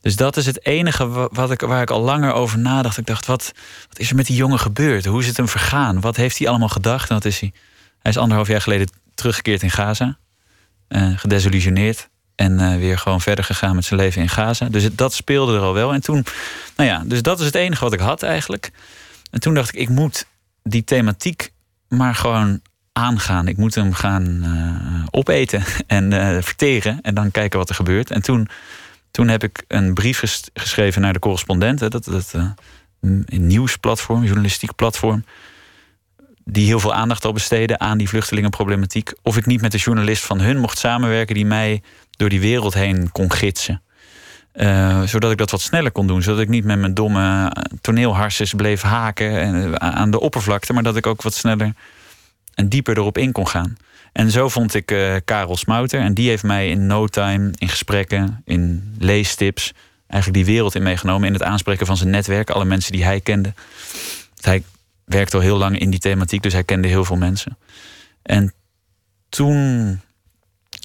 Dus 0.01 0.15
dat 0.15 0.37
is 0.37 0.45
het 0.45 0.65
enige 0.65 1.29
wat 1.31 1.51
ik, 1.51 1.61
waar 1.61 1.81
ik 1.81 1.89
al 1.89 2.01
langer 2.01 2.33
over 2.33 2.59
nadacht. 2.59 2.97
Ik 2.97 3.05
dacht, 3.05 3.25
wat, 3.25 3.51
wat 3.89 3.99
is 3.99 4.09
er 4.09 4.15
met 4.15 4.25
die 4.25 4.35
jongen 4.35 4.59
gebeurd? 4.59 5.05
Hoe 5.05 5.19
is 5.19 5.27
het 5.27 5.37
hem 5.37 5.47
vergaan? 5.47 6.01
Wat 6.01 6.15
heeft 6.15 6.37
hij 6.37 6.47
allemaal 6.47 6.69
gedacht? 6.69 7.09
En 7.09 7.15
wat 7.15 7.25
is 7.25 7.39
hij? 7.39 7.51
Hij 7.99 8.11
is 8.11 8.17
anderhalf 8.17 8.47
jaar 8.47 8.61
geleden 8.61 8.89
teruggekeerd 9.15 9.63
in 9.63 9.69
Gaza. 9.69 10.17
Uh, 10.91 11.17
gedesillusioneerd. 11.17 12.09
En 12.35 12.59
uh, 12.59 12.75
weer 12.75 12.97
gewoon 12.97 13.21
verder 13.21 13.43
gegaan 13.43 13.75
met 13.75 13.85
zijn 13.85 13.99
leven 13.99 14.21
in 14.21 14.29
Gaza. 14.29 14.69
Dus 14.69 14.95
dat 14.95 15.13
speelde 15.13 15.55
er 15.55 15.61
al 15.61 15.73
wel. 15.73 15.93
En 15.93 16.01
toen, 16.01 16.25
nou 16.75 16.89
ja, 16.89 17.03
dus 17.05 17.21
dat 17.21 17.39
is 17.39 17.45
het 17.45 17.55
enige 17.55 17.83
wat 17.83 17.93
ik 17.93 17.99
had 17.99 18.23
eigenlijk. 18.23 18.71
En 19.31 19.39
toen 19.39 19.53
dacht 19.53 19.73
ik, 19.73 19.79
ik 19.79 19.89
moet 19.89 20.25
die 20.63 20.83
thematiek 20.83 21.51
maar 21.87 22.15
gewoon 22.15 22.61
aangaan. 22.93 23.47
Ik 23.47 23.57
moet 23.57 23.75
hem 23.75 23.93
gaan 23.93 24.41
uh, 24.43 25.05
opeten 25.11 25.63
en 25.87 26.11
uh, 26.11 26.37
verteren 26.41 26.99
en 27.01 27.13
dan 27.13 27.31
kijken 27.31 27.59
wat 27.59 27.69
er 27.69 27.75
gebeurt. 27.75 28.11
En 28.11 28.21
toen, 28.21 28.47
toen 29.11 29.27
heb 29.27 29.43
ik 29.43 29.63
een 29.67 29.93
brief 29.93 30.19
ges 30.19 30.49
geschreven 30.53 31.01
naar 31.01 31.13
de 31.13 31.19
correspondenten. 31.19 31.91
Dat, 31.91 32.03
dat 32.03 32.33
een 32.99 33.25
nieuwsplatform, 33.27 34.23
journalistiek 34.23 34.75
platform. 34.75 35.23
Die 36.45 36.65
heel 36.65 36.79
veel 36.79 36.93
aandacht 36.93 37.25
al 37.25 37.33
besteden 37.33 37.79
aan 37.79 37.97
die 37.97 38.09
vluchtelingenproblematiek. 38.09 39.13
Of 39.23 39.37
ik 39.37 39.45
niet 39.45 39.61
met 39.61 39.71
de 39.71 39.77
journalist 39.77 40.23
van 40.23 40.39
hun 40.39 40.57
mocht 40.59 40.77
samenwerken 40.77 41.35
die 41.35 41.45
mij 41.45 41.81
door 42.11 42.29
die 42.29 42.39
wereld 42.39 42.73
heen 42.73 43.11
kon 43.11 43.31
gidsen. 43.31 43.81
Uh, 44.53 45.01
zodat 45.01 45.31
ik 45.31 45.37
dat 45.37 45.51
wat 45.51 45.61
sneller 45.61 45.91
kon 45.91 46.07
doen. 46.07 46.21
Zodat 46.21 46.41
ik 46.41 46.49
niet 46.49 46.63
met 46.63 46.79
mijn 46.79 46.93
domme 46.93 47.51
toneelharses 47.81 48.53
bleef 48.53 48.81
haken 48.81 49.81
aan 49.81 50.11
de 50.11 50.19
oppervlakte. 50.19 50.73
Maar 50.73 50.83
dat 50.83 50.95
ik 50.95 51.07
ook 51.07 51.21
wat 51.21 51.33
sneller 51.33 51.73
en 52.53 52.69
dieper 52.69 52.97
erop 52.97 53.17
in 53.17 53.31
kon 53.31 53.47
gaan. 53.47 53.77
En 54.11 54.31
zo 54.31 54.49
vond 54.49 54.73
ik 54.73 54.91
uh, 54.91 55.15
Karel 55.25 55.57
Smouter. 55.57 55.99
En 55.99 56.13
die 56.13 56.29
heeft 56.29 56.43
mij 56.43 56.69
in 56.69 56.87
no 56.87 57.07
time, 57.07 57.51
in 57.57 57.69
gesprekken, 57.69 58.41
in 58.45 58.93
leestips... 58.99 59.73
eigenlijk 60.07 60.45
die 60.45 60.53
wereld 60.53 60.75
in 60.75 60.83
meegenomen. 60.83 61.27
In 61.27 61.33
het 61.33 61.43
aanspreken 61.43 61.85
van 61.85 61.97
zijn 61.97 62.09
netwerk. 62.09 62.49
Alle 62.49 62.65
mensen 62.65 62.91
die 62.91 63.03
hij 63.03 63.19
kende. 63.19 63.53
Hij 64.41 64.63
werkte 65.05 65.35
al 65.35 65.41
heel 65.41 65.57
lang 65.57 65.79
in 65.79 65.89
die 65.89 65.99
thematiek. 65.99 66.41
Dus 66.41 66.53
hij 66.53 66.63
kende 66.63 66.87
heel 66.87 67.05
veel 67.05 67.17
mensen. 67.17 67.57
En 68.21 68.53
toen 69.29 69.99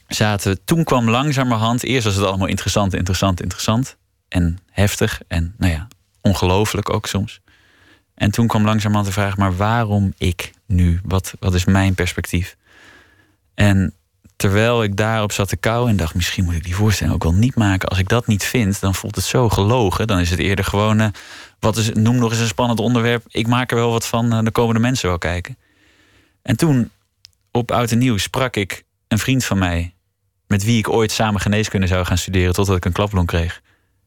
zaten 0.08 0.64
toen 0.64 0.84
kwam 0.84 1.10
langzamerhand, 1.10 1.82
eerst 1.82 2.04
was 2.04 2.14
het 2.14 2.24
allemaal 2.24 2.46
interessant, 2.46 2.94
interessant, 2.94 3.40
interessant. 3.40 3.96
En 4.28 4.58
heftig 4.70 5.20
en 5.28 5.54
nou 5.58 5.72
ja, 5.72 5.88
ongelooflijk 6.20 6.92
ook 6.92 7.06
soms. 7.06 7.40
En 8.14 8.30
toen 8.30 8.46
kwam 8.46 8.64
langzamerhand 8.64 9.06
de 9.06 9.12
vraag, 9.12 9.36
maar 9.36 9.56
waarom 9.56 10.12
ik 10.18 10.52
nu? 10.66 11.00
Wat, 11.04 11.34
wat 11.38 11.54
is 11.54 11.64
mijn 11.64 11.94
perspectief? 11.94 12.56
En 13.54 13.94
terwijl 14.36 14.82
ik 14.82 14.96
daarop 14.96 15.32
zat 15.32 15.48
te 15.48 15.56
kou 15.56 15.88
en 15.88 15.96
dacht, 15.96 16.14
misschien 16.14 16.44
moet 16.44 16.54
ik 16.54 16.64
die 16.64 16.74
voorstelling 16.74 17.14
ook 17.14 17.22
wel 17.22 17.34
niet 17.34 17.54
maken. 17.54 17.88
Als 17.88 17.98
ik 17.98 18.08
dat 18.08 18.26
niet 18.26 18.44
vind, 18.44 18.80
dan 18.80 18.94
voelt 18.94 19.16
het 19.16 19.24
zo 19.24 19.48
gelogen. 19.48 20.06
Dan 20.06 20.18
is 20.18 20.30
het 20.30 20.38
eerder 20.38 20.64
gewoon, 20.64 21.00
uh, 21.00 21.06
wat 21.60 21.76
is, 21.76 21.92
noem 21.92 22.16
nog 22.16 22.30
eens 22.30 22.40
een 22.40 22.46
spannend 22.46 22.80
onderwerp. 22.80 23.24
Ik 23.28 23.46
maak 23.46 23.70
er 23.70 23.76
wel 23.76 23.90
wat 23.90 24.06
van, 24.06 24.30
dan 24.30 24.52
komen 24.52 24.74
de 24.74 24.80
mensen 24.80 25.08
wel 25.08 25.18
kijken. 25.18 25.56
En 26.42 26.56
toen, 26.56 26.90
op 27.50 27.70
Oud 27.70 27.90
en 27.90 27.98
Nieuw, 27.98 28.16
sprak 28.16 28.56
ik 28.56 28.84
een 29.08 29.18
vriend 29.18 29.44
van 29.44 29.58
mij 29.58 29.94
met 30.46 30.64
wie 30.64 30.78
ik 30.78 30.88
ooit 30.88 31.12
samen 31.12 31.40
geneeskunde 31.40 31.86
zou 31.86 32.04
gaan 32.04 32.18
studeren 32.18 32.52
totdat 32.52 32.76
ik 32.76 32.84
een 32.84 32.92
klapblong 32.92 33.26
kreeg. 33.26 33.62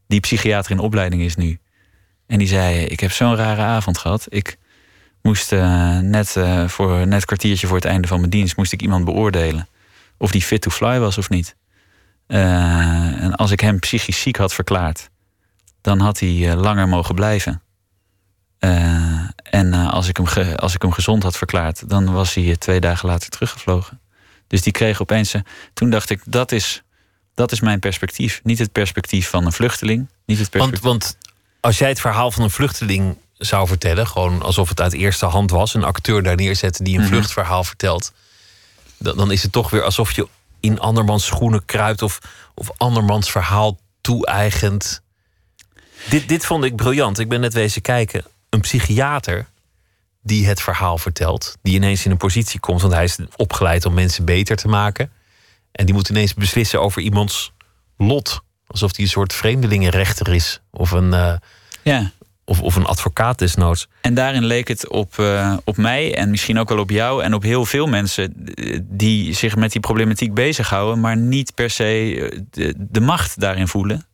Die 0.06 0.20
psychiater 0.20 0.70
in 0.70 0.78
opleiding 0.78 1.22
is 1.22 1.36
nu. 1.36 1.58
En 2.26 2.38
die 2.38 2.48
zei: 2.48 2.84
Ik 2.84 3.00
heb 3.00 3.12
zo'n 3.12 3.36
rare 3.36 3.62
avond 3.62 3.98
gehad. 3.98 4.26
Ik 4.28 4.58
moest 5.22 5.52
uh, 5.52 5.98
net, 5.98 6.34
uh, 6.38 6.68
voor 6.68 7.06
net 7.06 7.24
kwartiertje 7.24 7.66
voor 7.66 7.76
het 7.76 7.84
einde 7.84 8.08
van 8.08 8.18
mijn 8.18 8.30
dienst 8.30 8.56
moest 8.56 8.72
ik 8.72 8.82
iemand 8.82 9.04
beoordelen. 9.04 9.68
Of 10.18 10.30
die 10.30 10.42
fit 10.42 10.60
to 10.60 10.70
fly 10.70 10.98
was 10.98 11.18
of 11.18 11.28
niet. 11.28 11.56
En 12.26 13.34
als 13.34 13.50
ik 13.50 13.60
hem 13.60 13.78
psychisch 13.78 14.20
ziek 14.20 14.36
had 14.36 14.54
verklaard, 14.54 15.10
dan 15.80 16.00
had 16.00 16.18
hij 16.18 16.56
langer 16.56 16.88
mogen 16.88 17.14
blijven. 17.14 17.62
en 19.42 19.72
als, 19.72 20.08
ik 20.08 20.16
hem 20.16 20.54
als 20.54 20.74
ik 20.74 20.82
hem 20.82 20.92
gezond 20.92 21.22
had 21.22 21.36
verklaard, 21.36 21.88
dan 21.88 22.12
was 22.12 22.34
hij 22.34 22.56
twee 22.56 22.80
dagen 22.80 23.08
later 23.08 23.30
teruggevlogen. 23.30 24.00
Dus 24.46 24.62
die 24.62 24.72
kreeg 24.72 25.00
opeens. 25.00 25.34
toen 25.74 25.90
dacht 25.90 26.10
ik, 26.10 26.22
dat 26.24 26.52
is, 26.52 26.82
dat 27.34 27.52
is 27.52 27.60
mijn 27.60 27.78
perspectief. 27.78 28.40
Niet 28.42 28.58
het 28.58 28.72
perspectief 28.72 29.28
van 29.28 29.46
een 29.46 29.52
vluchteling. 29.52 30.08
Niet 30.24 30.38
het 30.38 30.50
perspectief... 30.50 30.82
want, 30.82 31.02
want 31.02 31.16
als 31.60 31.78
jij 31.78 31.88
het 31.88 32.00
verhaal 32.00 32.30
van 32.30 32.42
een 32.42 32.50
vluchteling 32.50 33.16
zou 33.38 33.66
vertellen, 33.66 34.06
gewoon 34.06 34.42
alsof 34.42 34.68
het 34.68 34.80
uit 34.80 34.92
eerste 34.92 35.26
hand 35.26 35.50
was, 35.50 35.74
een 35.74 35.84
acteur 35.84 36.22
daar 36.22 36.36
neerzetten 36.36 36.84
die 36.84 36.94
een 36.94 37.00
mhm. 37.00 37.10
vluchtverhaal 37.10 37.64
vertelt, 37.64 38.12
dan, 38.98 39.16
dan 39.16 39.30
is 39.30 39.42
het 39.42 39.52
toch 39.52 39.70
weer 39.70 39.82
alsof 39.82 40.12
je 40.12 40.28
in 40.60 40.80
andermans 40.80 41.26
schoenen 41.26 41.64
kruipt 41.64 42.02
of, 42.02 42.18
of 42.54 42.70
andermans 42.76 43.30
verhaal 43.30 43.78
toe-eigent. 44.00 45.02
Dit, 46.08 46.28
dit 46.28 46.46
vond 46.46 46.64
ik 46.64 46.76
briljant. 46.76 47.18
Ik 47.18 47.28
ben 47.28 47.40
net 47.40 47.52
wezen 47.52 47.82
kijken. 47.82 48.24
Een 48.48 48.60
psychiater 48.60 49.46
die 50.22 50.46
het 50.46 50.62
verhaal 50.62 50.98
vertelt, 50.98 51.56
die 51.62 51.74
ineens 51.74 52.04
in 52.04 52.10
een 52.10 52.16
positie 52.16 52.60
komt, 52.60 52.80
want 52.80 52.92
hij 52.92 53.04
is 53.04 53.18
opgeleid 53.36 53.86
om 53.86 53.94
mensen 53.94 54.24
beter 54.24 54.56
te 54.56 54.68
maken. 54.68 55.10
En 55.72 55.86
die 55.86 55.94
moet 55.94 56.08
ineens 56.08 56.34
beslissen 56.34 56.80
over 56.80 57.02
iemands 57.02 57.52
lot. 57.96 58.40
Alsof 58.66 58.96
hij 58.96 59.04
een 59.04 59.10
soort 59.10 59.32
vreemdelingenrechter 59.32 60.34
is. 60.34 60.60
Of 60.70 60.90
een, 60.90 61.12
uh, 61.12 61.34
ja. 61.82 62.10
of, 62.44 62.60
of 62.62 62.76
een 62.76 62.84
advocaat 62.84 63.38
desnoods. 63.38 63.88
En 64.00 64.14
daarin 64.14 64.44
leek 64.44 64.68
het 64.68 64.88
op, 64.88 65.16
uh, 65.20 65.56
op 65.64 65.76
mij 65.76 66.14
en 66.14 66.30
misschien 66.30 66.58
ook 66.58 66.68
wel 66.68 66.78
op 66.78 66.90
jou 66.90 67.22
en 67.22 67.34
op 67.34 67.42
heel 67.42 67.64
veel 67.64 67.86
mensen 67.86 68.44
eh, 68.54 68.78
die 68.82 69.34
zich 69.34 69.56
met 69.56 69.72
die 69.72 69.80
problematiek 69.80 70.34
bezighouden, 70.34 71.00
maar 71.00 71.16
niet 71.16 71.54
per 71.54 71.70
se 71.70 72.44
de, 72.50 72.74
de 72.78 73.00
macht 73.00 73.40
daarin 73.40 73.68
voelen 73.68 74.08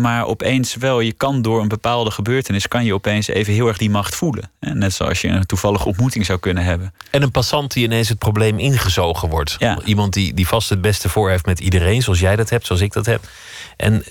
maar 0.00 0.26
opeens 0.26 0.74
wel, 0.74 1.00
je 1.00 1.12
kan 1.12 1.42
door 1.42 1.60
een 1.60 1.68
bepaalde 1.68 2.10
gebeurtenis... 2.10 2.68
kan 2.68 2.84
je 2.84 2.94
opeens 2.94 3.26
even 3.26 3.52
heel 3.52 3.66
erg 3.68 3.78
die 3.78 3.90
macht 3.90 4.14
voelen. 4.14 4.50
Net 4.60 4.94
zoals 4.94 5.20
je 5.20 5.28
een 5.28 5.46
toevallige 5.46 5.88
ontmoeting 5.88 6.26
zou 6.26 6.38
kunnen 6.38 6.64
hebben. 6.64 6.94
En 7.10 7.22
een 7.22 7.30
passant 7.30 7.72
die 7.72 7.84
ineens 7.84 8.08
het 8.08 8.18
probleem 8.18 8.58
ingezogen 8.58 9.28
wordt. 9.28 9.56
Ja. 9.58 9.78
Iemand 9.84 10.12
die, 10.12 10.34
die 10.34 10.46
vast 10.46 10.70
het 10.70 10.80
beste 10.80 11.08
voor 11.08 11.30
heeft 11.30 11.46
met 11.46 11.60
iedereen... 11.60 12.02
zoals 12.02 12.20
jij 12.20 12.36
dat 12.36 12.50
hebt, 12.50 12.66
zoals 12.66 12.82
ik 12.82 12.92
dat 12.92 13.06
heb. 13.06 13.28
En 13.76 14.04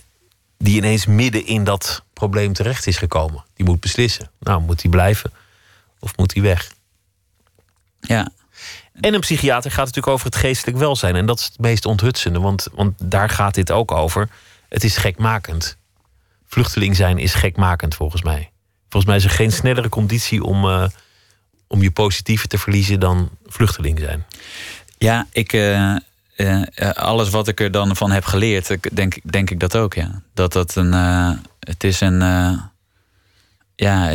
die 0.57 0.75
ineens 0.77 1.05
midden 1.05 1.45
in 1.45 1.63
dat 1.63 2.03
probleem 2.13 2.53
terecht 2.53 2.87
is 2.87 2.97
gekomen. 2.97 3.43
Die 3.55 3.65
moet 3.65 3.79
beslissen. 3.79 4.31
Nou, 4.39 4.61
moet 4.61 4.81
hij 4.81 4.91
blijven 4.91 5.31
of 5.99 6.17
moet 6.17 6.33
hij 6.33 6.43
weg? 6.43 6.71
Ja. 7.99 8.31
En 8.93 9.13
een 9.13 9.19
psychiater 9.19 9.71
gaat 9.71 9.85
natuurlijk 9.85 10.13
over 10.13 10.25
het 10.25 10.35
geestelijk 10.35 10.77
welzijn. 10.77 11.15
En 11.15 11.25
dat 11.25 11.39
is 11.39 11.45
het 11.45 11.59
meest 11.59 11.85
onthutsende, 11.85 12.39
want, 12.39 12.67
want 12.73 12.93
daar 13.03 13.29
gaat 13.29 13.53
dit 13.53 13.71
ook 13.71 13.91
over 13.91 14.29
het 14.73 14.83
is 14.83 14.97
gekmakend. 14.97 15.77
Vluchteling 16.45 16.95
zijn 16.95 17.17
is 17.17 17.33
gekmakend 17.33 17.95
volgens 17.95 18.21
mij. 18.21 18.51
Volgens 18.89 19.05
mij 19.05 19.15
is 19.15 19.23
er 19.23 19.29
geen 19.29 19.51
snellere 19.51 19.89
conditie 19.89 20.43
om, 20.43 20.65
uh, 20.65 20.87
om 21.67 21.81
je 21.81 21.91
positieve 21.91 22.47
te 22.47 22.57
verliezen 22.57 22.99
dan 22.99 23.29
vluchteling 23.45 23.99
zijn. 23.99 24.25
Ja, 24.97 25.27
ik, 25.31 25.53
uh, 25.53 25.95
uh, 26.37 26.61
alles 26.93 27.29
wat 27.29 27.47
ik 27.47 27.59
er 27.59 27.71
dan 27.71 27.95
van 27.95 28.11
heb 28.11 28.25
geleerd, 28.25 28.95
denk, 28.95 29.31
denk 29.31 29.49
ik 29.49 29.59
dat 29.59 29.77
ook. 29.77 29.93
Ja. 29.93 30.21
Dat 30.33 30.53
dat 30.53 30.75
een. 30.75 30.91
het 31.59 31.83
is 31.83 32.01
een. 32.01 32.19
ja, 33.75 34.09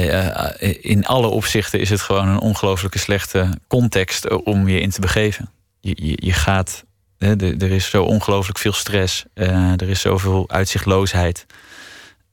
in 0.81 1.07
alle 1.07 1.27
opzichten 1.27 1.81
is 1.81 1.91
het 1.91 2.01
gewoon 2.01 2.29
een 2.29 2.41
ongelooflijke 2.41 2.99
slechte 2.99 3.59
context 3.69 4.43
om 4.45 4.69
je 4.69 4.81
in 4.81 4.91
te 4.91 5.01
begeven. 5.01 5.51
Je, 5.81 6.07
je, 6.07 6.17
je 6.27 6.33
gaat 6.33 6.85
er 7.19 7.71
is 7.71 7.91
zo 7.91 8.03
ongelooflijk 8.03 8.59
veel 8.59 8.73
stress. 8.73 9.25
Uh, 9.35 9.73
er 9.73 9.89
is 9.89 10.01
zoveel 10.01 10.51
uitzichtloosheid. 10.51 11.47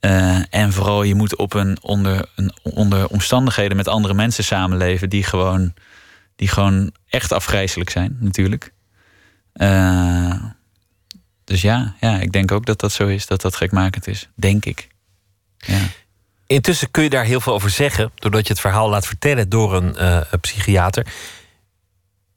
Uh, 0.00 0.42
en 0.50 0.72
vooral, 0.72 1.02
je 1.02 1.14
moet 1.14 1.36
op 1.36 1.54
een 1.54 1.78
onder, 1.82 2.28
een 2.36 2.52
onder 2.62 3.08
omstandigheden 3.08 3.76
met 3.76 3.88
andere 3.88 4.14
mensen 4.14 4.44
samenleven 4.44 5.10
die 5.10 5.22
gewoon, 5.22 5.74
die 6.36 6.48
gewoon 6.48 6.92
echt 7.08 7.32
afgrijzelijk 7.32 7.90
zijn, 7.90 8.16
natuurlijk. 8.20 8.72
Uh, 9.54 10.44
dus 11.44 11.62
ja, 11.62 11.94
ja, 12.00 12.18
ik 12.18 12.32
denk 12.32 12.52
ook 12.52 12.66
dat 12.66 12.80
dat 12.80 12.92
zo 12.92 13.06
is, 13.06 13.26
dat 13.26 13.40
dat 13.40 13.56
gekmakend 13.56 14.06
is. 14.06 14.28
Denk 14.34 14.64
ik. 14.64 14.88
Ja. 15.56 15.80
Intussen 16.46 16.90
kun 16.90 17.02
je 17.02 17.10
daar 17.10 17.24
heel 17.24 17.40
veel 17.40 17.52
over 17.52 17.70
zeggen, 17.70 18.10
doordat 18.14 18.46
je 18.46 18.52
het 18.52 18.60
verhaal 18.60 18.88
laat 18.88 19.06
vertellen 19.06 19.48
door 19.48 19.74
een 19.74 20.40
psychiater. 20.40 21.06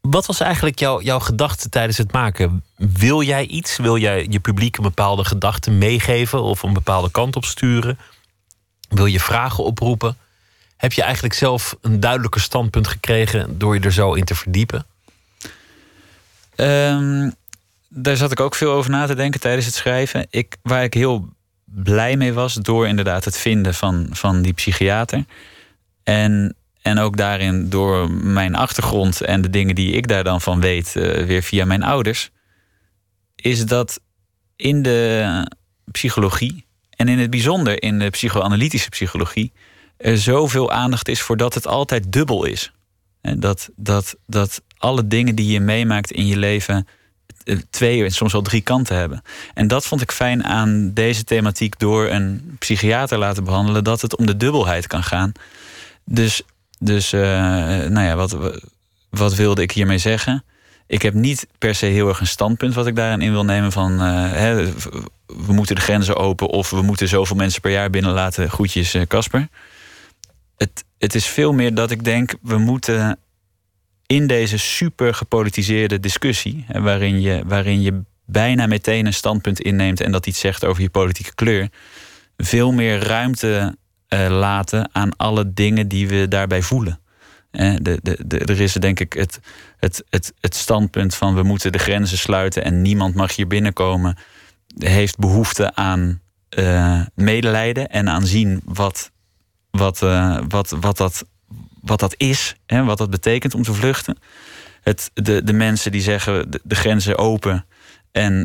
Wat 0.02 0.26
was 0.26 0.40
eigenlijk 0.40 0.80
jouw, 0.80 1.02
jouw 1.02 1.20
gedachte 1.20 1.70
tijdens 1.70 1.98
het 1.98 2.12
maken? 2.12 2.64
Wil 2.76 3.22
jij 3.22 3.46
iets? 3.46 3.78
Wil 3.78 3.98
jij 3.98 4.28
je 4.30 4.40
publiek 4.40 4.78
een 4.78 4.84
bepaalde 4.84 5.26
gedachte 5.26 5.72
meegeven 5.72 6.42
of 6.42 6.64
een 6.64 6.74
bepaalde 6.74 7.12
kant 7.12 7.36
op 7.36 7.46
sturen? 7.46 8.00
Wil 8.90 9.06
je 9.06 9.20
vragen 9.20 9.64
oproepen? 9.64 10.18
Heb 10.78 10.94
je 10.94 11.04
eigenlijk 11.04 11.34
zelf 11.34 11.76
een 11.82 12.00
duidelijker 12.00 12.42
standpunt 12.42 12.88
gekregen 12.88 13.58
door 13.58 13.76
je 13.76 13.82
er 13.82 13.92
zo 13.92 14.14
in 14.14 14.24
te 14.24 14.36
verdiepen? 14.36 14.86
Um, 16.56 17.34
daar 17.88 18.16
zat 18.16 18.32
ik 18.32 18.40
ook 18.40 18.56
veel 18.56 18.72
over 18.72 18.92
na 18.92 19.06
te 19.06 19.16
denken 19.16 19.40
tijdens 19.40 19.66
het 19.66 19.76
schrijven. 19.76 20.28
Ik, 20.30 20.58
waar 20.62 20.84
ik 20.84 20.94
heel 20.94 21.30
blij 21.64 22.18
mee 22.18 22.34
was 22.34 22.54
door 22.54 22.88
inderdaad 22.88 23.26
het 23.26 23.38
vinden 23.38 23.74
van, 23.74 24.08
van 24.12 24.42
die 24.42 24.54
psychiater. 24.54 25.26
En 26.04 26.56
en 26.82 27.00
ook 27.00 27.18
daarin 27.18 27.70
door 27.70 28.12
mijn 28.12 28.56
achtergrond 28.56 29.22
en 29.22 29.42
de 29.42 29.50
dingen 29.50 29.76
die 29.76 29.92
ik 29.92 30.08
daar 30.08 30.24
dan 30.24 30.42
van 30.42 30.60
weet, 30.62 30.94
uh, 30.98 31.26
weer 31.26 31.44
via 31.44 31.66
mijn 31.66 31.84
ouders, 31.84 32.30
is 33.36 33.66
dat 33.66 34.00
in 34.56 34.82
de 34.82 35.52
psychologie 35.92 36.66
en 36.90 37.08
in 37.08 37.20
het 37.20 37.30
bijzonder 37.30 37.82
in 37.84 38.00
de 38.00 38.10
psychoanalytische 38.10 38.90
psychologie 38.90 39.52
er 39.98 40.18
zoveel 40.18 40.72
aandacht 40.72 41.08
is 41.08 41.22
voor 41.22 41.38
dat 41.38 41.54
het 41.54 41.68
altijd 41.68 42.12
dubbel 42.12 42.46
is. 42.46 42.72
En 43.22 43.40
dat, 43.40 43.70
dat, 43.76 44.16
dat 44.26 44.62
alle 44.78 45.08
dingen 45.08 45.36
die 45.36 45.52
je 45.52 45.60
meemaakt 45.60 46.12
in 46.12 46.28
je 46.28 46.38
leven 46.38 46.88
eh, 47.44 47.58
twee 47.70 48.04
en 48.04 48.12
soms 48.12 48.32
wel 48.32 48.42
drie 48.42 48.62
kanten 48.62 48.96
hebben. 48.96 49.22
En 49.54 49.68
dat 49.68 49.86
vond 49.86 50.02
ik 50.02 50.12
fijn 50.12 50.44
aan 50.44 50.94
deze 50.94 51.24
thematiek 51.24 51.80
door 51.80 52.08
een 52.08 52.56
psychiater 52.60 53.18
laten 53.18 53.44
behandelen, 53.44 53.84
dat 53.84 54.02
het 54.02 54.16
om 54.16 54.26
de 54.26 54.38
dubbelheid 54.38 54.88
kan 54.88 55.04
gaan. 55.04 55.32
Dus 56.06 56.42
dus 56.80 57.14
uh, 57.14 57.22
nou 57.22 58.02
ja, 58.02 58.16
wat, 58.16 58.38
wat 59.10 59.36
wilde 59.36 59.62
ik 59.62 59.72
hiermee 59.72 59.98
zeggen? 59.98 60.44
Ik 60.88 61.02
heb 61.02 61.14
niet 61.14 61.48
per 61.58 61.76
se 61.76 61.86
heel 61.86 62.08
erg 62.08 62.20
een 62.20 62.28
standpunt 62.28 62.74
wat 62.74 62.88
ik 62.88 62.96
daarin 62.96 63.22
in 63.22 63.32
wil 63.32 63.46
nemen 63.46 63.72
van 63.72 63.92
uh, 63.94 64.32
hè, 64.32 64.72
we 65.26 65.54
moeten 65.54 65.76
de 65.76 65.82
grenzen 65.82 66.16
open 66.16 66.48
of 66.48 66.70
we 66.70 66.82
moeten 66.82 67.08
zoveel 67.08 67.36
mensen 67.36 67.62
per 67.62 67.72
jaar 67.72 67.90
binnenlaten. 67.90 68.50
Groetjes, 68.50 68.94
eh, 68.94 69.02
Casper. 69.08 69.48
het, 70.58 70.86
het 70.98 71.16
is 71.16 71.26
veel 71.26 71.54
meer 71.54 71.74
dat 71.74 71.92
ik 71.92 72.04
denk 72.04 72.34
we 72.42 72.58
moeten 72.58 73.20
in 74.06 74.28
deze 74.28 74.58
super 74.58 75.14
gepolitiseerde 75.14 76.00
discussie, 76.00 76.66
waarin, 76.68 77.22
je, 77.22 77.44
waarin 77.46 77.82
je 77.82 78.02
bijna 78.26 78.68
meteen 78.68 79.06
een 79.06 79.14
standpunt 79.14 79.62
inneemt 79.62 80.02
en 80.02 80.12
dat 80.12 80.28
iets 80.28 80.40
zegt 80.40 80.66
over 80.66 80.82
je 80.82 80.90
politieke 80.90 81.36
kleur, 81.36 81.70
veel 82.38 82.72
meer 82.72 83.00
ruimte 83.00 83.78
uh, 84.14 84.28
laten 84.30 84.90
aan 84.92 85.16
alle 85.18 85.54
dingen 85.54 85.88
die 85.88 86.08
we 86.08 86.28
daarbij 86.28 86.62
voelen. 86.62 87.00
Uh, 87.52 87.76
de, 87.82 88.00
de, 88.02 88.20
de, 88.26 88.38
er 88.38 88.62
is 88.62 88.74
denk 88.74 89.00
ik 89.00 89.14
het, 89.14 89.40
het, 89.78 90.04
het, 90.10 90.34
het 90.40 90.56
standpunt 90.56 91.16
van 91.16 91.36
we 91.36 91.44
moeten 91.44 91.72
de 91.72 91.78
grenzen 91.78 92.18
sluiten 92.18 92.64
en 92.64 92.82
niemand 92.82 93.16
mag 93.16 93.36
hier 93.36 93.48
binnenkomen. 93.48 94.18
Heeft 94.78 95.18
behoefte 95.18 95.76
aan 95.76 96.22
uh, 96.58 97.02
medelijden 97.16 97.90
en 97.90 98.10
aan 98.10 98.26
zien 98.26 98.62
wat, 98.66 99.12
wat, 99.72 100.00
wat, 100.48 100.76
wat, 100.80 100.98
dat, 100.98 101.26
wat 101.82 102.00
dat 102.00 102.14
is, 102.18 102.56
hè, 102.66 102.84
wat 102.84 102.98
dat 102.98 103.10
betekent 103.10 103.54
om 103.56 103.64
te 103.64 103.74
vluchten. 103.74 104.18
Het, 104.82 105.12
de, 105.14 105.44
de 105.44 105.54
mensen 105.54 105.92
die 105.92 106.02
zeggen 106.02 106.52
de, 106.64 106.76
grenzen 106.76 107.18
open 107.18 107.66
en 108.12 108.44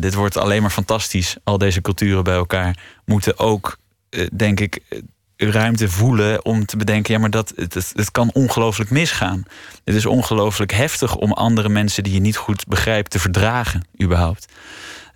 dit 0.00 0.14
wordt 0.14 0.36
alleen 0.36 0.62
maar 0.62 0.70
fantastisch, 0.70 1.36
al 1.44 1.58
deze 1.58 1.80
culturen 1.80 2.24
bij 2.24 2.34
elkaar, 2.34 2.78
moeten 3.04 3.38
ook 3.38 3.78
eh, 3.78 3.85
denk 4.32 4.60
ik, 4.60 4.78
eh, 4.88 4.98
ruimte 5.36 5.88
voelen 5.88 6.44
om 6.44 6.66
te 6.66 6.76
bedenken: 6.76 7.14
ja, 7.14 7.20
maar 7.20 7.30
dat, 7.30 7.52
het, 7.56 7.74
het 7.74 8.10
kan 8.10 8.30
ongelooflijk 8.32 8.90
misgaan. 8.90 9.42
Het 9.84 9.94
is 9.94 10.06
ongelooflijk 10.06 10.72
heftig 10.72 11.16
om 11.16 11.32
andere 11.32 11.68
mensen 11.68 12.02
die 12.02 12.12
je 12.12 12.20
niet 12.20 12.36
goed 12.36 12.66
begrijpt 12.66 13.10
te 13.10 13.18
verdragen, 13.18 13.86
überhaupt. 14.02 14.52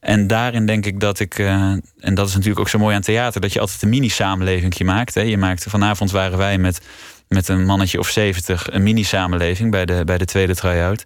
En 0.01 0.27
daarin 0.27 0.67
denk 0.67 0.87
ik 0.87 1.01
dat 1.01 1.21
ik, 1.21 1.39
uh, 1.39 1.49
en 1.99 2.15
dat 2.15 2.29
is 2.29 2.33
natuurlijk 2.33 2.61
ook 2.61 2.69
zo 2.69 2.79
mooi 2.79 2.95
aan 2.95 3.03
theater, 3.03 3.41
dat 3.41 3.53
je 3.53 3.61
altijd 3.61 3.83
een 3.83 3.89
mini-samenleving 3.89 4.83
maakt. 4.83 5.15
Hè. 5.15 5.21
Je 5.21 5.37
maakte 5.37 5.71
vanavond 5.71 6.11
waren 6.11 6.39
wij 6.39 6.59
met, 6.59 6.81
met 7.29 7.49
een 7.49 7.65
mannetje 7.65 7.99
of 7.99 8.09
zeventig 8.09 8.73
een 8.73 8.83
mini-samenleving 8.83 9.71
bij 9.71 9.87
de, 9.87 10.03
bij 10.05 10.19
de 10.19 10.25
tweede 10.25 10.55
try-out. 10.55 11.05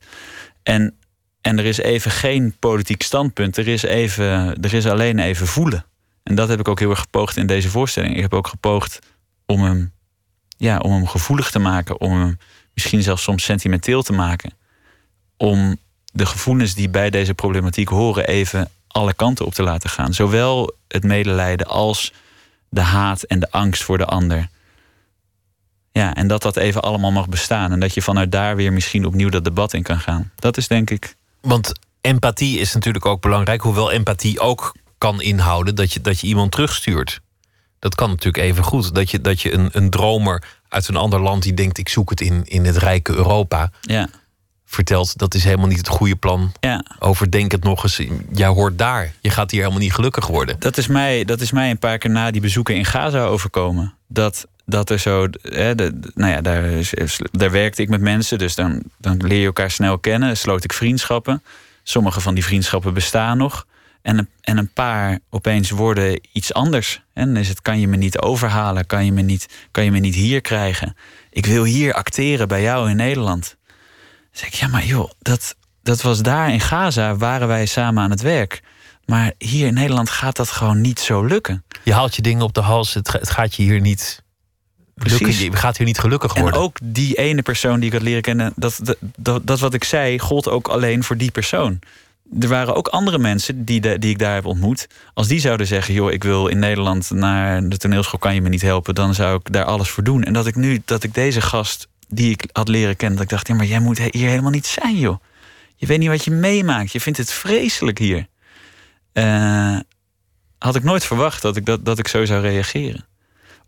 En 0.62 0.94
En 1.40 1.59
er 1.59 1.64
is 1.64 1.78
even 1.78 2.11
geen 2.11 2.54
politiek 2.59 3.02
standpunt. 3.02 3.57
Er 3.57 3.68
is, 3.68 3.83
even, 3.83 4.61
er 4.61 4.74
is 4.74 4.87
alleen 4.87 5.18
even 5.18 5.46
voelen. 5.46 5.85
En 6.24 6.34
dat 6.34 6.48
heb 6.48 6.60
ik 6.60 6.68
ook 6.68 6.78
heel 6.78 6.90
erg 6.90 7.00
gepoogd 7.00 7.37
in 7.37 7.46
deze 7.46 7.70
voorstelling. 7.70 8.16
Ik 8.16 8.22
heb 8.22 8.34
ook 8.34 8.46
gepoogd 8.46 8.98
om 9.46 9.62
hem, 9.62 9.92
ja, 10.56 10.78
om 10.78 10.92
hem 10.92 11.06
gevoelig 11.06 11.50
te 11.50 11.58
maken. 11.58 12.00
Om 12.00 12.12
hem 12.12 12.38
misschien 12.74 13.02
zelfs 13.02 13.22
soms 13.22 13.44
sentimenteel 13.44 14.02
te 14.02 14.12
maken. 14.12 14.52
Om 15.37 15.76
de 16.04 16.26
gevoelens 16.26 16.74
die 16.74 16.88
bij 16.88 17.10
deze 17.10 17.34
problematiek 17.34 17.88
horen 17.88 18.26
even 18.26 18.70
alle 18.88 19.14
kanten 19.14 19.46
op 19.46 19.54
te 19.54 19.62
laten 19.62 19.90
gaan. 19.90 20.14
Zowel 20.14 20.76
het 20.88 21.04
medelijden 21.04 21.66
als 21.66 22.12
de 22.68 22.80
haat 22.80 23.22
en 23.22 23.40
de 23.40 23.50
angst 23.50 23.82
voor 23.82 23.98
de 23.98 24.06
ander. 24.06 24.48
Ja, 25.92 26.14
en 26.14 26.26
dat 26.26 26.42
dat 26.42 26.56
even 26.56 26.82
allemaal 26.82 27.12
mag 27.12 27.28
bestaan. 27.28 27.72
En 27.72 27.80
dat 27.80 27.94
je 27.94 28.02
vanuit 28.02 28.32
daar 28.32 28.56
weer 28.56 28.72
misschien 28.72 29.06
opnieuw 29.06 29.28
dat 29.28 29.44
debat 29.44 29.72
in 29.72 29.82
kan 29.82 30.00
gaan. 30.00 30.30
Dat 30.34 30.56
is 30.56 30.68
denk 30.68 30.90
ik. 30.90 31.16
Want 31.40 31.72
empathie 32.00 32.58
is 32.58 32.74
natuurlijk 32.74 33.06
ook 33.06 33.20
belangrijk. 33.20 33.60
Hoewel 33.60 33.90
empathie 33.90 34.40
ook 34.40 34.74
kan 35.04 35.22
inhouden 35.22 35.74
dat 35.74 35.92
je, 35.92 36.00
dat 36.00 36.20
je 36.20 36.26
iemand 36.26 36.52
terugstuurt. 36.52 37.20
Dat 37.78 37.94
kan 37.94 38.08
natuurlijk 38.08 38.44
even 38.44 38.64
goed. 38.64 38.94
Dat 38.94 39.10
je, 39.10 39.20
dat 39.20 39.40
je 39.40 39.52
een, 39.52 39.68
een 39.72 39.90
dromer 39.90 40.42
uit 40.68 40.88
een 40.88 40.96
ander 40.96 41.20
land 41.20 41.42
die 41.42 41.54
denkt: 41.54 41.78
ik 41.78 41.88
zoek 41.88 42.10
het 42.10 42.20
in, 42.20 42.44
in 42.44 42.64
het 42.64 42.76
rijke 42.76 43.14
Europa. 43.14 43.70
Ja. 43.80 44.08
Vertelt 44.64 45.18
dat 45.18 45.34
is 45.34 45.44
helemaal 45.44 45.66
niet 45.66 45.78
het 45.78 45.88
goede 45.88 46.16
plan. 46.16 46.52
Ja. 46.60 46.84
Overdenk 46.98 47.52
het 47.52 47.64
nog 47.64 47.82
eens. 47.82 48.00
Jij 48.32 48.46
hoort 48.46 48.78
daar. 48.78 49.12
Je 49.20 49.30
gaat 49.30 49.50
hier 49.50 49.60
helemaal 49.60 49.82
niet 49.82 49.94
gelukkig 49.94 50.26
worden. 50.26 50.56
Dat 50.58 50.76
is 50.76 50.86
mij, 50.86 51.24
dat 51.24 51.40
is 51.40 51.52
mij 51.52 51.70
een 51.70 51.78
paar 51.78 51.98
keer 51.98 52.10
na 52.10 52.30
die 52.30 52.40
bezoeken 52.40 52.74
in 52.74 52.84
Gaza 52.84 53.24
overkomen. 53.24 53.94
Dat, 54.08 54.46
dat 54.66 54.90
er 54.90 54.98
zo. 54.98 55.28
Hè, 55.42 55.74
de, 55.74 55.98
nou 56.14 56.32
ja, 56.32 56.40
daar, 56.40 56.62
daar 57.30 57.50
werkte 57.50 57.82
ik 57.82 57.88
met 57.88 58.00
mensen. 58.00 58.38
Dus 58.38 58.54
dan, 58.54 58.82
dan 58.98 59.16
leer 59.26 59.40
je 59.40 59.46
elkaar 59.46 59.70
snel 59.70 59.98
kennen. 59.98 60.36
Sloot 60.36 60.64
ik 60.64 60.72
vriendschappen. 60.72 61.42
Sommige 61.82 62.20
van 62.20 62.34
die 62.34 62.44
vriendschappen 62.44 62.94
bestaan 62.94 63.38
nog. 63.38 63.66
En, 64.04 64.28
en 64.40 64.58
een 64.58 64.72
paar 64.72 65.18
opeens 65.30 65.70
worden 65.70 66.20
iets 66.32 66.52
anders. 66.52 67.02
En 67.12 67.26
dan 67.26 67.36
is 67.36 67.48
het, 67.48 67.62
kan 67.62 67.80
je 67.80 67.88
me 67.88 67.96
niet 67.96 68.18
overhalen? 68.18 68.86
Kan 68.86 69.04
je 69.04 69.12
me 69.12 69.22
niet, 69.22 69.48
kan 69.70 69.84
je 69.84 69.90
me 69.90 69.98
niet 69.98 70.14
hier 70.14 70.40
krijgen? 70.40 70.96
Ik 71.30 71.46
wil 71.46 71.64
hier 71.64 71.94
acteren 71.94 72.48
bij 72.48 72.62
jou 72.62 72.90
in 72.90 72.96
Nederland. 72.96 73.56
Dan 73.66 73.76
zeg 74.30 74.48
ik, 74.48 74.54
ja, 74.54 74.68
maar 74.68 74.84
joh, 74.84 75.10
dat, 75.18 75.56
dat 75.82 76.02
was 76.02 76.22
daar 76.22 76.52
in 76.52 76.60
Gaza, 76.60 77.16
waren 77.16 77.48
wij 77.48 77.66
samen 77.66 78.02
aan 78.02 78.10
het 78.10 78.20
werk. 78.20 78.62
Maar 79.06 79.32
hier 79.38 79.66
in 79.66 79.74
Nederland 79.74 80.10
gaat 80.10 80.36
dat 80.36 80.50
gewoon 80.50 80.80
niet 80.80 81.00
zo 81.00 81.24
lukken. 81.24 81.64
Je 81.82 81.92
haalt 81.92 82.16
je 82.16 82.22
dingen 82.22 82.42
op 82.42 82.54
de 82.54 82.60
hals, 82.60 82.94
het, 82.94 83.12
het 83.12 83.30
gaat 83.30 83.54
je 83.54 83.62
hier 83.62 83.80
niet 83.80 84.22
lukken. 84.94 85.38
Je 85.38 85.56
gaat 85.56 85.76
hier 85.76 85.86
niet 85.86 85.98
gelukkig 85.98 86.34
worden. 86.34 86.52
En 86.52 86.60
ook 86.60 86.78
die 86.82 87.14
ene 87.14 87.42
persoon 87.42 87.80
die 87.80 87.88
ik 87.88 87.92
had 87.92 88.02
leren 88.02 88.22
kennen, 88.22 88.52
dat, 88.56 88.80
dat, 88.82 88.96
dat, 89.16 89.46
dat 89.46 89.60
wat 89.60 89.74
ik 89.74 89.84
zei, 89.84 90.18
gold 90.18 90.48
ook 90.48 90.68
alleen 90.68 91.04
voor 91.04 91.16
die 91.16 91.30
persoon 91.30 91.80
er 92.40 92.48
waren 92.48 92.74
ook 92.74 92.88
andere 92.88 93.18
mensen 93.18 93.64
die, 93.64 93.98
die 93.98 94.10
ik 94.10 94.18
daar 94.18 94.34
heb 94.34 94.46
ontmoet. 94.46 94.88
Als 95.14 95.28
die 95.28 95.40
zouden 95.40 95.66
zeggen: 95.66 95.94
joh, 95.94 96.12
ik 96.12 96.22
wil 96.22 96.46
in 96.46 96.58
Nederland 96.58 97.10
naar 97.10 97.68
de 97.68 97.76
toneelschool, 97.76 98.18
kan 98.18 98.34
je 98.34 98.40
me 98.40 98.48
niet 98.48 98.62
helpen, 98.62 98.94
dan 98.94 99.14
zou 99.14 99.37
ik 99.37 99.52
daar 99.52 99.64
alles 99.64 99.88
voor 99.88 100.04
doen. 100.04 100.22
En 100.22 100.32
dat 100.32 100.46
ik 100.46 100.54
nu, 100.56 100.82
dat 100.84 101.02
ik 101.02 101.14
deze 101.14 101.40
gast 101.40 101.88
die 102.08 102.30
ik 102.30 102.48
had 102.52 102.68
leren 102.68 102.96
kennen, 102.96 103.16
dat 103.16 103.24
ik 103.24 103.32
dacht: 103.32 103.48
ja, 103.48 103.54
maar 103.54 103.66
jij 103.66 103.80
moet 103.80 103.98
hier 103.98 104.28
helemaal 104.28 104.50
niet 104.50 104.66
zijn, 104.66 104.98
joh. 104.98 105.16
Je 105.76 105.87
weet 105.87 105.98
niet 105.98 106.08
wat 106.08 106.24
je 106.24 106.30
meemaakt. 106.30 106.92
Je 106.92 107.00
vindt 107.00 107.18
het 107.18 107.32
vreselijk 107.32 107.98
hier. 107.98 108.26
Uh, 109.12 109.78
had 110.58 110.74
ik 110.74 110.82
nooit 110.82 111.04
verwacht 111.04 111.42
dat 111.42 111.56
ik, 111.56 111.66
dat, 111.66 111.84
dat 111.84 111.98
ik 111.98 112.08
zo 112.08 112.24
zou 112.24 112.40
reageren. 112.40 113.06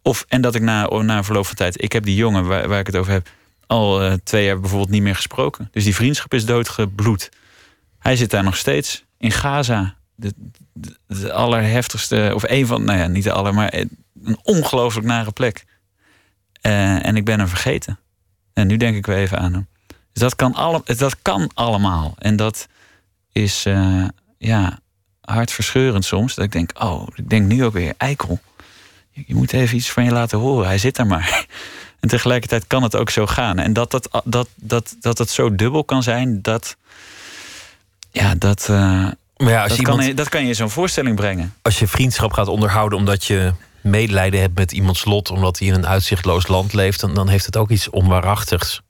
Of, 0.03 0.25
en 0.29 0.41
dat 0.41 0.55
ik 0.55 0.63
na, 0.63 0.87
na 0.87 1.17
een 1.17 1.25
verloop 1.25 1.47
van 1.47 1.55
tijd, 1.55 1.83
ik 1.83 1.93
heb 1.93 2.05
die 2.05 2.17
jongen 2.17 2.47
waar, 2.47 2.69
waar 2.69 2.79
ik 2.79 2.87
het 2.87 2.97
over 2.97 3.13
heb, 3.13 3.29
al 3.67 4.05
uh, 4.05 4.13
twee 4.25 4.45
jaar 4.45 4.61
bijvoorbeeld 4.61 4.91
niet 4.91 5.03
meer 5.03 5.15
gesproken. 5.15 5.69
Dus 5.73 5.85
die 5.85 5.95
vriendschap 5.95 6.35
is 6.35 6.45
doodgebloed. 6.45 7.29
Hij 8.07 8.17
zit 8.17 8.31
daar 8.31 8.45
nog 8.45 8.57
steeds 8.57 9.05
in 9.19 9.31
Gaza. 9.31 9.95
De, 10.15 10.33
de, 11.07 11.33
allerheftigste, 11.33 12.31
of 12.35 12.43
een 12.47 12.67
van, 12.67 12.85
nou 12.85 12.99
ja, 12.99 13.07
niet 13.07 13.25
de 13.25 13.33
aller, 13.33 13.55
maar 13.55 13.75
een 13.75 14.39
ongelooflijk 14.43 15.07
nare 15.07 15.33
plek. 15.33 15.65
Uh, 16.63 17.07
en 17.07 17.17
ik 17.17 17.25
ben 17.25 17.39
hem 17.39 17.49
vergeten. 17.49 17.99
En 18.53 18.67
nu 18.67 18.77
denk 18.77 18.97
ik 18.97 19.07
weer 19.07 19.17
even 19.17 19.39
aan 19.39 19.53
hem. 19.53 19.67
Dus 19.87 20.23
dat 20.23 20.37
kan, 20.37 20.55
alle, 20.55 20.83
dat 20.97 21.23
kan 21.23 21.51
allemaal. 21.55 22.15
En 22.19 22.37
dat 22.37 22.69
is 23.33 23.67
uh, 23.67 24.05
ja, 24.39 24.79
hartverscheurend 25.21 26.05
soms. 26.05 26.35
Dat 26.35 26.45
ik 26.45 26.53
denk, 26.53 26.71
oh, 26.83 27.07
ik 27.15 27.31
denk 27.31 27.47
nu 27.47 27.65
ook 27.65 27.73
weer, 27.73 27.95
eikel. 27.97 28.41
Je, 29.11 29.35
moet 29.35 29.53
even 29.53 29.77
iets 29.77 29.91
van 29.91 30.05
je 30.05 30.11
laten 30.11 30.39
horen. 30.39 30.67
Hij 30.67 30.79
zit 30.79 30.99
er 30.99 31.07
maar. 31.07 31.47
En 32.01 32.09
tegelijkertijd 32.09 32.67
kan 32.67 32.83
het 32.83 32.97
ook 32.97 33.11
zo 33.11 33.27
gaan. 33.27 33.59
En 33.59 33.73
dat 33.73 33.91
dat, 33.91 34.23
dat, 34.25 34.49
dat, 34.55 34.97
dat 35.01 35.19
het 35.19 35.31
zo 35.31 35.55
dubbel 35.55 35.85
kan 35.85 36.03
zijn, 36.03 36.43
dat 36.43 36.77
ja, 38.21 38.35
dat, 38.35 38.67
uh, 38.71 38.77
maar 39.37 39.51
ja, 39.51 39.61
als 39.63 39.69
dat, 39.69 39.79
iemand, 39.79 40.05
kan, 40.05 40.15
dat 40.15 40.29
kan 40.29 40.43
je 40.43 40.49
in 40.49 40.55
zo'n 40.55 40.71
voorstelling 40.71 41.17
brengen. 41.17 41.55
Als 41.63 41.79
je 41.79 41.87
vriendschap 41.87 42.33
gaat 42.33 42.49
onderhouden 42.49 42.99
omdat 42.99 43.25
je 43.25 43.53
medelijden 43.81 44.41
hebt 44.41 44.59
met 44.59 44.73
iemands 44.73 45.05
lot, 45.05 45.31
omdat 45.31 45.59
hij 45.59 45.69
in 45.69 45.75
een 45.75 45.87
uitzichtloos 45.87 46.47
land 46.47 46.73
leeft, 46.73 47.01
dan, 47.01 47.15
dan 47.15 47.29
heeft 47.29 47.47
het 47.47 47.57
ook 47.57 47.71
iets 47.71 47.91
onwaarachtigs. 47.91 48.83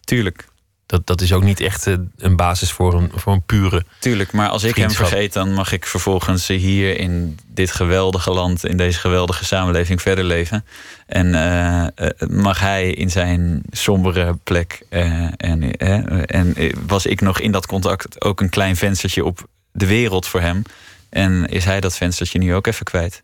Tuurlijk. 0.00 0.48
Dat, 0.90 1.06
dat 1.06 1.20
is 1.20 1.32
ook 1.32 1.42
niet 1.42 1.60
echt 1.60 1.86
eh, 1.86 1.94
een 2.16 2.36
basis 2.36 2.72
voor 2.72 2.94
een, 2.94 3.10
voor 3.14 3.32
een 3.32 3.42
pure. 3.42 3.84
Tuurlijk, 3.98 4.32
maar 4.32 4.48
als 4.48 4.62
ik 4.62 4.76
hem 4.76 4.90
vergeet, 4.90 5.32
dan 5.32 5.52
mag 5.52 5.72
ik 5.72 5.86
vervolgens 5.86 6.46
hier 6.46 6.98
in 6.98 7.38
dit 7.46 7.72
geweldige 7.72 8.30
land, 8.30 8.64
in 8.64 8.76
deze 8.76 8.98
geweldige 8.98 9.44
samenleving 9.44 10.02
verder 10.02 10.24
leven. 10.24 10.64
En 11.06 11.26
uh, 11.26 11.86
mag 12.28 12.60
hij 12.60 12.92
in 12.92 13.10
zijn 13.10 13.62
sombere 13.70 14.36
plek. 14.44 14.82
Uh, 14.90 15.28
en, 15.36 15.76
en 16.26 16.54
was 16.86 17.06
ik 17.06 17.20
nog 17.20 17.40
in 17.40 17.52
dat 17.52 17.66
contact 17.66 18.24
ook 18.24 18.40
een 18.40 18.48
klein 18.48 18.76
venstertje 18.76 19.24
op 19.24 19.46
de 19.72 19.86
wereld 19.86 20.26
voor 20.26 20.40
hem. 20.40 20.62
En 21.10 21.46
is 21.46 21.64
hij 21.64 21.80
dat 21.80 21.96
venstertje 21.96 22.38
nu 22.38 22.54
ook 22.54 22.66
even 22.66 22.84
kwijt? 22.84 23.22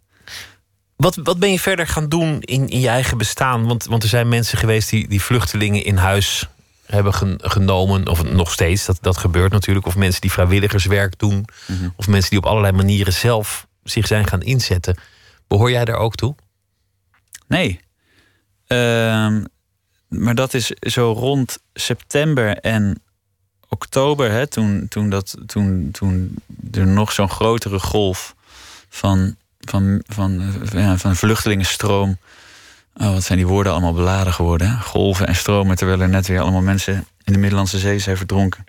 Wat, 0.97 1.19
wat 1.23 1.39
ben 1.39 1.51
je 1.51 1.61
verder 1.61 1.87
gaan 1.87 2.09
doen 2.09 2.41
in, 2.41 2.69
in 2.69 2.81
je 2.81 2.89
eigen 2.89 3.19
bestaan? 3.19 3.67
Want, 3.67 3.85
want 3.85 4.03
er 4.03 4.09
zijn 4.09 4.29
mensen 4.29 4.59
geweest 4.59 4.91
die, 4.91 5.09
die 5.09 5.23
vluchtelingen 5.23 5.85
in 5.85 5.97
huis 5.97 6.49
hebben 6.87 7.39
genomen, 7.39 8.09
of 8.09 8.25
nog 8.25 8.53
steeds, 8.53 8.85
dat, 8.85 8.99
dat 9.01 9.17
gebeurt 9.17 9.53
natuurlijk, 9.53 9.87
of 9.87 9.97
mensen 9.97 10.21
die 10.21 10.33
vrijwilligerswerk 10.33 11.19
doen, 11.19 11.45
mhm. 11.67 11.89
of 11.97 12.07
mensen 12.09 12.31
die 12.31 12.39
op 12.39 12.47
allerlei 12.47 12.73
manieren 12.73 13.13
zelf 13.13 13.67
zich 13.85 14.07
zijn 14.07 14.27
gaan 14.27 14.43
inzetten. 14.43 14.97
Behoor 15.47 15.71
jij 15.71 15.85
daar 15.85 15.97
ook 15.97 16.15
toe? 16.15 16.35
Nee. 17.47 17.81
Ehm, 18.67 19.45
maar 20.09 20.35
dat 20.35 20.55
is 20.55 20.67
zo 20.67 21.13
rond 21.13 21.59
september 21.75 22.59
en 22.59 23.01
oktober, 23.69 24.31
hè, 24.31 24.47
toen, 24.47 24.87
toen, 24.89 25.11
dat, 25.11 25.35
toen, 25.47 25.89
toen 25.93 26.35
er 26.73 26.87
nog 26.87 27.13
zo'n 27.13 27.31
grotere 27.31 27.79
golf 27.79 28.35
van, 28.89 29.37
van, 29.61 30.03
van, 30.07 30.53
ja, 30.73 30.97
van 30.97 31.17
vluchtelingenstroom 31.17 32.19
Oh, 33.01 33.13
wat 33.13 33.25
zijn 33.25 33.39
die 33.39 33.47
woorden 33.47 33.73
allemaal 33.73 33.93
beladen 33.93 34.33
geworden. 34.33 34.81
Golven 34.81 35.27
en 35.27 35.35
stromen, 35.35 35.77
terwijl 35.77 36.01
er 36.01 36.09
net 36.09 36.27
weer 36.27 36.41
allemaal 36.41 36.61
mensen 36.61 37.07
in 37.25 37.33
de 37.33 37.39
Middellandse 37.39 37.79
Zee 37.79 37.99
zijn 37.99 38.17
verdronken. 38.17 38.65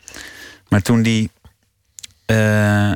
Maar 0.70 0.82
toen 0.82 1.02
die, 1.02 1.32
uh, 2.26 2.92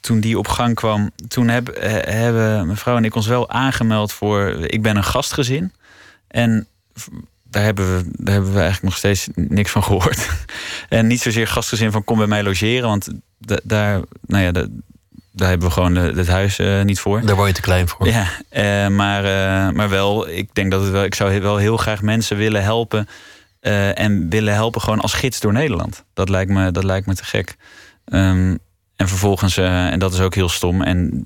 toen 0.00 0.20
die 0.20 0.38
op 0.38 0.48
gang 0.48 0.74
kwam, 0.74 1.10
toen 1.28 1.48
heb, 1.48 1.68
uh, 1.68 1.82
hebben 2.02 2.66
mevrouw 2.66 2.96
en 2.96 3.04
ik 3.04 3.14
ons 3.14 3.26
wel 3.26 3.50
aangemeld 3.50 4.12
voor. 4.12 4.48
Ik 4.48 4.82
ben 4.82 4.96
een 4.96 5.04
gastgezin. 5.04 5.72
En 6.28 6.66
daar 7.42 7.62
hebben, 7.62 7.96
we, 7.96 8.10
daar 8.12 8.34
hebben 8.34 8.52
we 8.52 8.60
eigenlijk 8.60 8.82
nog 8.82 8.96
steeds 8.96 9.28
niks 9.34 9.70
van 9.70 9.82
gehoord. 9.82 10.28
en 10.88 11.06
niet 11.06 11.20
zozeer 11.20 11.46
gastgezin 11.46 11.92
van 11.92 12.04
kom 12.04 12.18
bij 12.18 12.26
mij 12.26 12.42
logeren, 12.42 12.88
want 12.88 13.08
daar, 13.64 14.00
nou 14.26 14.44
ja, 14.44 14.66
daar 15.32 15.48
hebben 15.48 15.68
we 15.68 15.74
gewoon 15.74 15.94
het 15.94 16.28
huis 16.28 16.58
uh, 16.58 16.82
niet 16.82 17.00
voor. 17.00 17.26
Daar 17.26 17.36
word 17.36 17.48
je 17.48 17.54
te 17.54 17.60
klein 17.60 17.88
voor. 17.88 18.06
Ja, 18.06 18.26
uh, 18.52 18.96
maar, 18.96 19.24
uh, 19.24 19.74
maar 19.74 19.88
wel, 19.88 20.28
ik 20.28 20.54
denk 20.54 20.70
dat 20.70 20.82
het 20.82 20.90
wel, 20.90 21.04
ik 21.04 21.14
zou 21.14 21.40
wel 21.40 21.56
heel 21.56 21.76
graag 21.76 22.02
mensen 22.02 22.36
willen 22.36 22.62
helpen. 22.62 23.08
en 23.94 24.28
willen 24.28 24.54
helpen 24.54 24.80
gewoon 24.80 25.00
als 25.00 25.12
gids 25.12 25.40
door 25.40 25.52
Nederland. 25.52 26.04
Dat 26.14 26.28
lijkt 26.28 26.50
me, 26.50 26.70
dat 26.70 26.84
lijkt 26.84 27.06
me 27.06 27.14
te 27.14 27.24
gek. 27.24 27.56
Um, 28.06 28.58
en 28.96 29.08
vervolgens, 29.08 29.56
en 29.56 29.98
dat 29.98 30.12
is 30.12 30.20
ook 30.20 30.34
heel 30.34 30.48
stom 30.48 30.82
en 30.82 31.24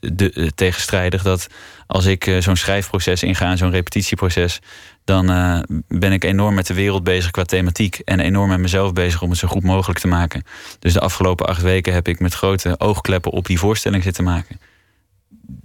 de, 0.00 0.52
tegenstrijdig, 0.54 1.22
dat 1.22 1.46
als 1.86 2.04
ik 2.04 2.36
zo'n 2.38 2.56
schrijfproces 2.56 3.22
inga, 3.22 3.56
zo'n 3.56 3.70
repetitieproces, 3.70 4.60
dan 5.04 5.30
uh, 5.30 5.60
ben 5.88 6.12
ik 6.12 6.24
enorm 6.24 6.54
met 6.54 6.66
de 6.66 6.74
wereld 6.74 7.04
bezig 7.04 7.30
qua 7.30 7.44
thematiek. 7.44 7.98
En 7.98 8.20
enorm 8.20 8.48
met 8.48 8.58
mezelf 8.58 8.92
bezig 8.92 9.22
om 9.22 9.30
het 9.30 9.38
zo 9.38 9.48
goed 9.48 9.62
mogelijk 9.62 9.98
te 9.98 10.08
maken. 10.08 10.44
Dus 10.78 10.92
de 10.92 11.00
afgelopen 11.00 11.46
acht 11.46 11.62
weken 11.62 11.92
heb 11.92 12.08
ik 12.08 12.20
met 12.20 12.34
grote 12.34 12.74
oogkleppen 12.78 13.32
op 13.32 13.46
die 13.46 13.58
voorstelling 13.58 14.02
zitten 14.02 14.24
maken. 14.24 14.60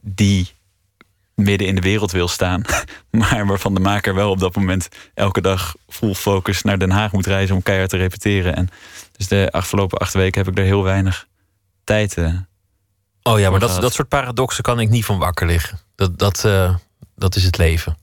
Die 0.02 0.48
midden 1.36 1.68
in 1.68 1.76
de 1.76 1.82
wereld 1.82 2.12
wil 2.12 2.28
staan. 2.28 2.62
Maar 3.10 3.46
waarvan 3.46 3.74
de 3.74 3.80
maker 3.80 4.16
wel 4.16 4.30
op 4.30 4.40
dat 4.40 4.56
moment 4.56 4.90
elke 5.14 5.42
dag 5.42 5.76
full 5.88 6.14
focus 6.14 6.62
naar 6.62 6.80
Den 6.80 6.92
Haag 6.92 7.12
moet 7.12 7.26
reizen 7.26 7.56
om 7.56 7.64
keihard 7.64 7.90
te 7.90 7.98
repeteren. 7.98 8.56
En 8.56 8.70
dus 9.18 9.28
de 9.28 9.48
afgelopen 9.52 9.98
acht 9.98 10.14
weken 10.14 10.44
heb 10.44 10.52
ik 10.52 10.60
er 10.60 10.66
heel 10.66 10.84
weinig 10.84 11.28
tijd. 11.84 12.18
Oh 13.34 13.40
ja, 13.40 13.50
maar 13.50 13.60
dat, 13.60 13.82
dat 13.82 13.94
soort 13.94 14.08
paradoxen 14.08 14.64
kan 14.64 14.80
ik 14.80 14.90
niet 14.90 15.06
van 15.06 15.18
wakker 15.18 15.48
liggen. 15.48 15.80
Dat, 15.96 16.18
dat, 16.20 16.44
uh, 16.46 16.76
dat 17.16 17.36
is 17.36 17.44
het 17.44 17.58
leven. 17.58 17.98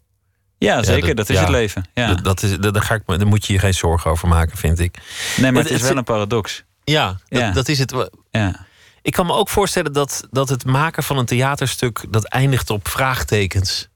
Ja, 0.58 0.82
zeker. 0.82 1.14
dat, 1.14 1.28
is 1.28 1.38
het 1.38 1.48
leven. 1.48 1.84
Ja. 1.94 2.06
Dat, 2.06 2.24
dat 2.24 2.42
is, 2.42 2.58
daar, 2.58 2.82
ga 2.82 2.94
ik, 2.94 3.02
daar 3.06 3.26
moet 3.26 3.46
je 3.46 3.52
je 3.52 3.58
geen 3.58 3.74
zorgen 3.74 4.10
over 4.10 4.28
maken, 4.28 4.56
vind 4.56 4.78
ik. 4.78 4.98
Nee, 5.36 5.52
maar 5.52 5.62
het, 5.62 5.72
is 5.72 5.82
wel 5.82 5.96
een 5.96 6.04
paradox. 6.04 6.64
Ja, 6.84 7.16
dat, 7.28 7.54
dat 7.54 7.68
is 7.68 7.78
het. 7.78 8.08
Ja. 8.30 8.66
Ik 9.02 9.12
kan 9.12 9.26
me 9.26 9.32
ook 9.32 9.48
voorstellen 9.48 9.92
dat, 9.92 10.26
dat 10.30 10.48
het 10.48 10.64
maken 10.64 11.02
van 11.02 11.18
een 11.18 11.26
theaterstuk 11.26 12.04
dat 12.10 12.24
eindigt 12.24 12.70
op 12.70 12.88
vraagtekens, 12.88 13.88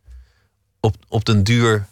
op, 0.81 0.97
op 1.09 1.25
den 1.25 1.45
duur 1.45 1.87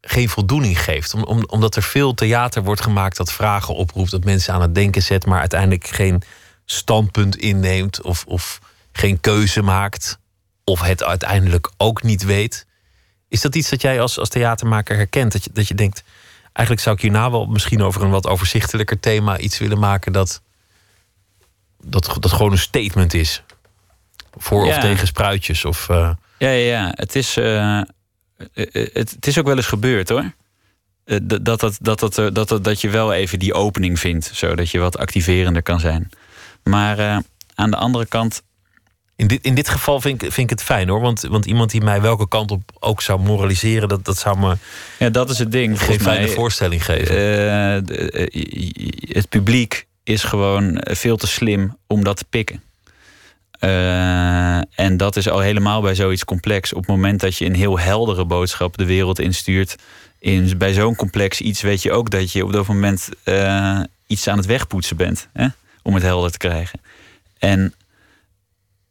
geen 0.00 0.28
voldoening 0.28 0.82
geeft. 0.82 1.14
Om, 1.14 1.22
om, 1.22 1.44
omdat 1.46 1.76
er 1.76 1.82
veel 1.82 2.14
theater 2.14 2.62
wordt 2.62 2.80
gemaakt 2.80 3.16
dat 3.16 3.32
vragen 3.32 3.74
oproept, 3.74 4.10
dat 4.10 4.24
mensen 4.24 4.54
aan 4.54 4.60
het 4.60 4.74
denken 4.74 5.02
zet, 5.02 5.26
maar 5.26 5.40
uiteindelijk 5.40 5.86
geen 5.86 6.22
standpunt 6.66 7.36
inneemt 7.36 8.02
of, 8.02 8.24
of 8.26 8.60
geen 8.92 9.20
keuze 9.20 9.62
maakt, 9.62 10.18
of 10.64 10.80
het 10.80 11.02
uiteindelijk 11.02 11.70
ook 11.76 12.02
niet 12.02 12.24
weet. 12.24 12.66
Is 13.28 13.40
dat 13.40 13.54
iets 13.54 13.70
dat 13.70 13.80
jij 13.82 14.00
als, 14.00 14.18
als 14.18 14.28
theatermaker 14.28 14.96
herkent? 14.96 15.32
Dat 15.32 15.44
je, 15.44 15.50
dat 15.52 15.68
je 15.68 15.74
denkt, 15.74 16.02
eigenlijk 16.42 16.80
zou 16.80 16.96
ik 16.96 17.02
hierna 17.02 17.30
wel 17.30 17.46
misschien 17.46 17.82
over 17.82 18.02
een 18.02 18.10
wat 18.10 18.26
overzichtelijker 18.26 19.00
thema 19.00 19.38
iets 19.38 19.58
willen 19.58 19.78
maken 19.78 20.12
dat 20.12 20.42
dat, 21.82 22.16
dat 22.20 22.32
gewoon 22.32 22.52
een 22.52 22.58
statement 22.58 23.14
is. 23.14 23.42
Voor 24.36 24.66
of 24.66 24.78
tegen 24.78 25.06
spruitjes. 25.06 25.64
Of, 25.64 25.88
eh, 25.88 26.10
Ja, 26.38 26.48
ja, 26.48 26.80
ja. 26.80 26.92
Het 26.94 27.16
is, 27.16 27.36
eh, 27.36 27.78
eh, 27.78 27.84
het, 28.52 29.10
het 29.10 29.26
is 29.26 29.38
ook 29.38 29.46
wel 29.46 29.56
eens 29.56 29.66
gebeurd 29.66 30.08
hoor. 30.08 30.32
Dat, 31.04 31.44
dat, 31.44 31.60
dat, 31.60 31.78
dat, 31.80 31.98
dat, 31.98 32.14
dat, 32.14 32.48
dat, 32.48 32.64
dat 32.64 32.80
je 32.80 32.88
wel 32.88 33.12
even 33.12 33.38
die 33.38 33.54
opening 33.54 33.98
vindt, 33.98 34.30
zodat 34.32 34.70
je 34.70 34.78
wat 34.78 34.98
activerender 34.98 35.62
kan 35.62 35.80
zijn. 35.80 36.10
Maar 36.68 36.98
eh, 36.98 37.16
aan 37.54 37.70
de 37.70 37.76
andere 37.76 38.06
kant, 38.06 38.42
in, 39.16 39.26
dit, 39.26 39.44
in 39.44 39.54
dit 39.54 39.68
geval 39.68 40.00
vind 40.00 40.22
ik, 40.22 40.32
vind 40.32 40.50
ik 40.50 40.58
het 40.58 40.66
fijn 40.66 40.88
hoor. 40.88 41.00
Want, 41.00 41.20
want 41.20 41.46
iemand 41.46 41.70
die 41.70 41.80
mij 41.80 42.00
welke 42.00 42.28
kant 42.28 42.50
op 42.50 42.62
ook 42.78 43.02
zou 43.02 43.20
moraliseren, 43.20 43.88
dat, 43.88 44.04
dat 44.04 44.18
zou 44.18 44.38
me 44.38 44.56
ja, 44.98 45.10
dat 45.10 45.30
is 45.30 45.38
het 45.38 45.52
ding. 45.52 45.82
geen 45.82 46.00
fijne 46.00 46.26
mij. 46.26 46.34
voorstelling 46.34 46.84
geven. 46.84 47.16
Eh, 47.16 47.76
eh, 47.76 48.26
het 49.08 49.28
publiek 49.28 49.86
is 50.04 50.22
gewoon 50.22 50.80
veel 50.82 51.16
te 51.16 51.26
slim 51.26 51.76
om 51.86 52.04
dat 52.04 52.16
te 52.16 52.24
pikken. 52.30 52.62
Eh, 53.58 54.56
en 54.56 54.96
dat 54.96 55.16
is 55.16 55.28
al 55.28 55.40
helemaal 55.40 55.80
bij 55.80 55.94
zoiets 55.94 56.24
complex. 56.24 56.72
Op 56.72 56.78
het 56.78 56.88
moment 56.88 57.20
dat 57.20 57.36
je 57.36 57.44
een 57.44 57.54
heel 57.54 57.78
heldere 57.78 58.24
boodschap 58.24 58.76
de 58.76 58.84
wereld 58.84 59.18
instuurt, 59.18 59.76
in, 60.18 60.58
bij 60.58 60.72
zo'n 60.72 60.96
complex 60.96 61.40
iets 61.40 61.60
weet 61.60 61.82
je 61.82 61.92
ook 61.92 62.10
dat 62.10 62.32
je 62.32 62.44
op 62.44 62.52
dat 62.52 62.66
moment 62.66 63.08
eh, 63.22 63.80
iets 64.06 64.28
aan 64.28 64.36
het 64.36 64.46
wegpoetsen 64.46 64.96
bent. 64.96 65.28
Hè? 65.32 65.46
Om 65.86 65.94
het 65.94 66.02
helder 66.02 66.30
te 66.30 66.38
krijgen. 66.38 66.80
En, 67.38 67.74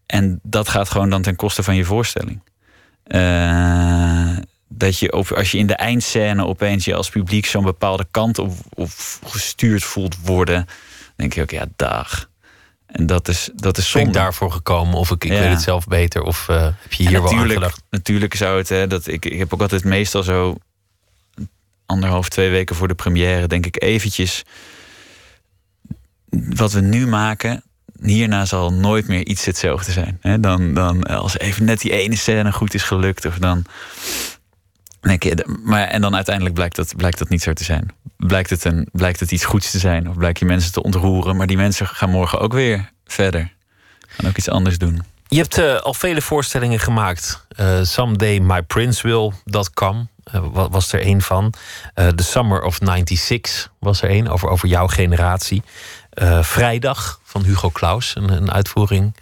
en 0.06 0.40
dat 0.44 0.70
gaat 0.70 0.90
gewoon 0.90 1.10
dan 1.10 1.22
ten 1.22 1.36
koste 1.36 1.64
van 1.64 1.76
je 1.76 1.86
voorstelling. 1.86 2.42
Eh, 3.04 4.38
dat 4.68 5.00
je 5.00 5.14
op, 5.14 5.32
als 5.32 5.52
je 5.52 5.58
in 5.58 5.68
de 5.68 5.76
eindscène 5.76 6.46
opeens 6.46 6.86
je 6.86 6.96
als 6.96 7.10
publiek 7.10 7.46
zo'n 7.46 7.64
bepaalde 7.64 8.08
kant 8.12 8.40
op, 8.40 8.52
op 8.74 8.90
gestuurd 9.26 9.84
voelt 9.84 10.18
worden, 10.22 10.66
denk 11.16 11.34
je 11.34 11.42
ook, 11.42 11.52
ja, 11.52 11.66
dag. 11.76 12.30
En 12.86 13.06
dat 13.06 13.28
is, 13.28 13.50
dat 13.56 13.78
is 13.78 13.84
ben 13.92 14.02
zonde. 14.02 14.08
ik 14.08 14.14
daarvoor 14.24 14.52
gekomen? 14.52 14.98
Of 14.98 15.12
ik, 15.12 15.24
ik 15.24 15.32
Ja. 15.32 15.40
weet 15.40 15.50
het 15.50 15.62
zelf 15.62 15.88
beter? 15.88 16.22
Of 16.22 16.50
eh, 16.50 16.64
heb 16.64 16.94
je 16.94 17.04
hier 17.04 17.12
wel 17.12 17.30
aan 17.30 17.36
natuurlijk, 17.36 17.54
gedacht? 17.54 17.82
natuurlijk 17.90 18.34
zou 18.36 18.58
het, 18.58 18.70
hè, 18.70 18.88
dat 18.88 19.08
ik, 19.08 19.26
ik 19.26 19.38
heb 19.40 19.54
ook 19.54 19.62
altijd 19.62 19.84
meestal 19.84 20.24
zo 20.24 20.56
anderhalf, 21.86 22.30
twee 22.30 22.50
weken 22.50 22.76
voor 22.76 22.88
de 22.88 22.96
première, 22.96 23.48
denk 23.48 23.66
ik 23.66 23.84
eventjes. 23.84 24.44
Wat 26.56 26.72
we 26.72 26.82
nu 26.82 27.08
maken, 27.08 27.64
hierna 28.02 28.46
zal 28.46 28.74
nooit 28.74 29.08
meer 29.08 29.26
iets 29.26 29.46
hetzelfde 29.46 29.92
zijn. 29.92 30.42
Dan, 30.42 30.74
dan 30.74 31.04
als 31.04 31.38
even 31.38 31.66
net 31.66 31.82
die 31.82 31.92
ene 31.92 32.16
scène 32.16 32.52
goed 32.52 32.74
is 32.74 32.84
gelukt, 32.84 33.26
of 33.26 33.38
dan. 33.38 33.66
je, 35.02 35.60
maar, 35.64 35.88
en 35.88 36.02
dan 36.02 36.16
uiteindelijk 36.16 36.56
blijkt 36.56 36.76
dat, 36.76 36.94
blijkt 36.96 37.18
dat 37.20 37.30
niet 37.30 37.42
zo 37.42 37.54
te 37.54 37.64
zijn. 37.64 37.92
Blijkt 38.18 38.50
het, 38.50 38.64
een, 38.66 38.88
blijkt 38.92 39.20
het 39.20 39.32
iets 39.32 39.46
goeds 39.46 39.72
te 39.72 39.80
zijn, 39.80 40.10
of 40.10 40.16
blijkt 40.18 40.40
je 40.40 40.46
mensen 40.46 40.72
te 40.72 40.84
ontroeren. 40.84 41.36
Maar 41.36 41.48
die 41.48 41.58
mensen 41.58 41.88
gaan 41.88 42.10
morgen 42.10 42.40
ook 42.40 42.54
weer 42.54 42.92
verder. 43.06 43.54
Gaan 44.08 44.30
ook 44.30 44.38
iets 44.38 44.50
anders 44.50 44.78
doen. 44.78 45.02
Je 45.28 45.38
hebt 45.38 45.58
eh, 45.58 45.76
al 45.76 45.94
vele 45.94 46.22
voorstellingen 46.22 46.80
gemaakt. 46.80 47.46
Eh, 47.50 47.80
Someday 47.82 48.40
My 48.40 48.62
Prince 48.64 49.08
Will.com 49.08 50.10
eh, 50.24 50.42
wa- 50.52 50.70
was 50.70 50.94
er 50.94 51.02
één 51.02 51.22
van. 51.22 51.54
Eh, 51.94 52.08
The 52.08 52.24
Summer 52.24 52.62
of 52.62 52.78
96 52.84 53.72
was 53.80 54.02
er 54.02 54.10
één, 54.10 54.28
over, 54.28 54.50
over 54.50 54.68
jouw 54.68 54.88
generatie. 54.88 55.64
Eh, 56.16 56.44
Vrijdag 56.44 57.20
van 57.24 57.44
Hugo 57.44 57.70
Claus, 57.70 58.16
een, 58.16 58.30
een 58.30 58.52
uitvoering 58.52 59.16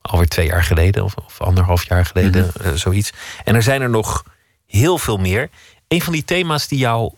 alweer 0.00 0.28
twee 0.28 0.46
jaar 0.46 0.64
geleden... 0.64 1.04
of, 1.04 1.14
of 1.14 1.40
anderhalf 1.40 1.84
jaar 1.88 2.06
geleden, 2.06 2.52
eh, 2.54 2.72
zoiets. 2.72 3.12
En 3.44 3.54
er 3.54 3.62
zijn 3.62 3.82
er 3.82 3.90
nog 3.90 4.24
heel 4.66 4.98
veel 4.98 5.16
meer. 5.16 5.50
Een 5.88 6.02
van 6.02 6.12
die 6.12 6.24
thema's 6.24 6.68
die 6.68 6.78
jou 6.78 7.14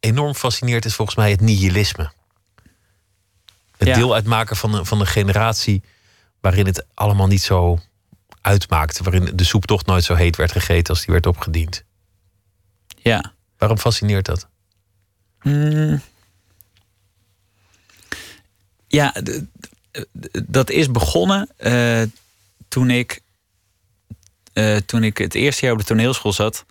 enorm 0.00 0.34
fascineert... 0.34 0.84
is 0.84 0.94
volgens 0.94 1.16
mij 1.16 1.30
het 1.30 1.40
nihilisme. 1.40 2.12
Het 3.76 3.88
Ja. 3.88 3.94
deel 3.94 4.14
uitmaken 4.14 4.56
van 4.56 4.74
een, 4.74 4.86
van 4.86 5.00
een 5.00 5.06
generatie 5.06 5.82
waarin 6.40 6.66
het 6.66 6.86
allemaal 6.94 7.26
niet 7.26 7.42
zo 7.42 7.78
uitmaakte. 8.40 9.02
Waarin 9.02 9.30
de 9.36 9.44
soep 9.44 9.66
toch 9.66 9.84
nooit 9.84 10.04
zo 10.04 10.14
heet 10.14 10.36
werd 10.36 10.52
gegeten 10.52 10.94
als 10.94 11.04
die 11.04 11.12
werd 11.12 11.26
opgediend. 11.26 11.84
Ja. 12.96 13.32
Waarom 13.58 13.78
fascineert 13.78 14.24
dat? 14.26 14.48
Mm. 15.42 16.00
Ja, 18.92 19.14
dat 20.46 20.70
is 20.70 20.90
begonnen 20.90 21.48
eh, 21.56 22.02
toen 22.68 22.90
ik 22.90 23.20
eh, 24.52 24.76
toen 24.76 25.04
ik 25.04 25.18
het 25.18 25.34
eerste 25.34 25.64
jaar 25.64 25.74
op 25.74 25.80
de 25.80 25.84
toneelschool 25.84 26.32
zat. 26.32 26.64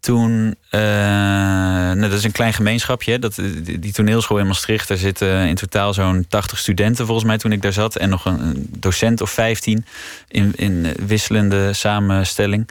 Toen, 0.00 0.56
eh, 0.70 0.80
nou, 0.80 2.00
dat 2.00 2.12
is 2.12 2.24
een 2.24 2.32
klein 2.32 2.52
gemeenschapje. 2.52 3.18
Dat, 3.18 3.34
die, 3.62 3.92
toneelschool 3.92 4.38
in 4.38 4.46
Maastricht, 4.46 4.88
daar 4.88 4.96
zitten 4.96 5.46
in 5.46 5.54
totaal 5.54 5.94
zo'n 5.94 6.24
80 6.28 6.58
studenten 6.58 7.06
volgens 7.06 7.26
mij 7.26 7.38
toen 7.38 7.52
ik 7.52 7.62
daar 7.62 7.72
zat. 7.72 7.96
En 7.96 8.08
nog 8.08 8.24
een, 8.24 8.66
docent 8.68 9.20
of 9.20 9.30
15 9.30 9.84
in, 10.28 10.52
in 10.56 10.94
wisselende 11.06 11.72
samenstelling. 11.72 12.68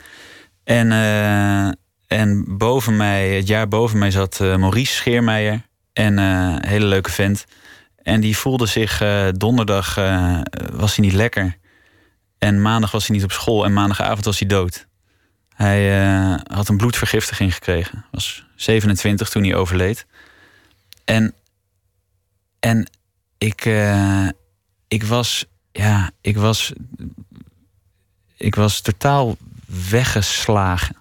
En, 0.64 0.92
en 2.06 2.44
boven 2.58 2.96
mij, 2.96 3.28
het 3.28 3.48
jaar 3.48 3.68
boven 3.68 3.98
mij 3.98 4.10
zat 4.10 4.38
Maurice 4.38 4.94
Scheermeijer. 4.94 5.62
En 5.92 6.18
een 6.18 6.66
hele 6.66 6.86
leuke 6.86 7.10
vent. 7.10 7.46
En 8.02 8.20
die 8.20 8.36
voelde 8.36 8.66
zich 8.66 9.00
eh, 9.00 9.28
donderdag 9.32 9.96
eh, 9.96 10.40
was 10.72 10.96
hij 10.96 11.04
niet 11.04 11.14
lekker. 11.14 11.56
En 12.38 12.62
maandag 12.62 12.90
was 12.90 13.06
hij 13.06 13.16
niet 13.16 13.24
op 13.24 13.32
school. 13.32 13.64
En 13.64 13.72
maandagavond 13.72 14.24
was 14.24 14.38
hij 14.38 14.48
dood. 14.48 14.86
Hij 15.48 16.04
eh, 16.04 16.40
had 16.56 16.68
een 16.68 16.76
bloedvergiftiging 16.76 17.54
gekregen. 17.54 18.04
Was 18.10 18.44
27 18.54 19.28
toen 19.28 19.42
hij 19.42 19.54
overleed. 19.54 20.06
En, 21.04 21.34
en 22.60 22.90
ik, 23.38 23.70
ik 24.88 25.04
was, 25.04 25.44
ja, 25.72 26.10
ik 26.20 26.36
was, 26.36 26.72
ik 28.36 28.54
was 28.54 28.80
totaal 28.80 29.36
weggeslagen. 29.90 30.96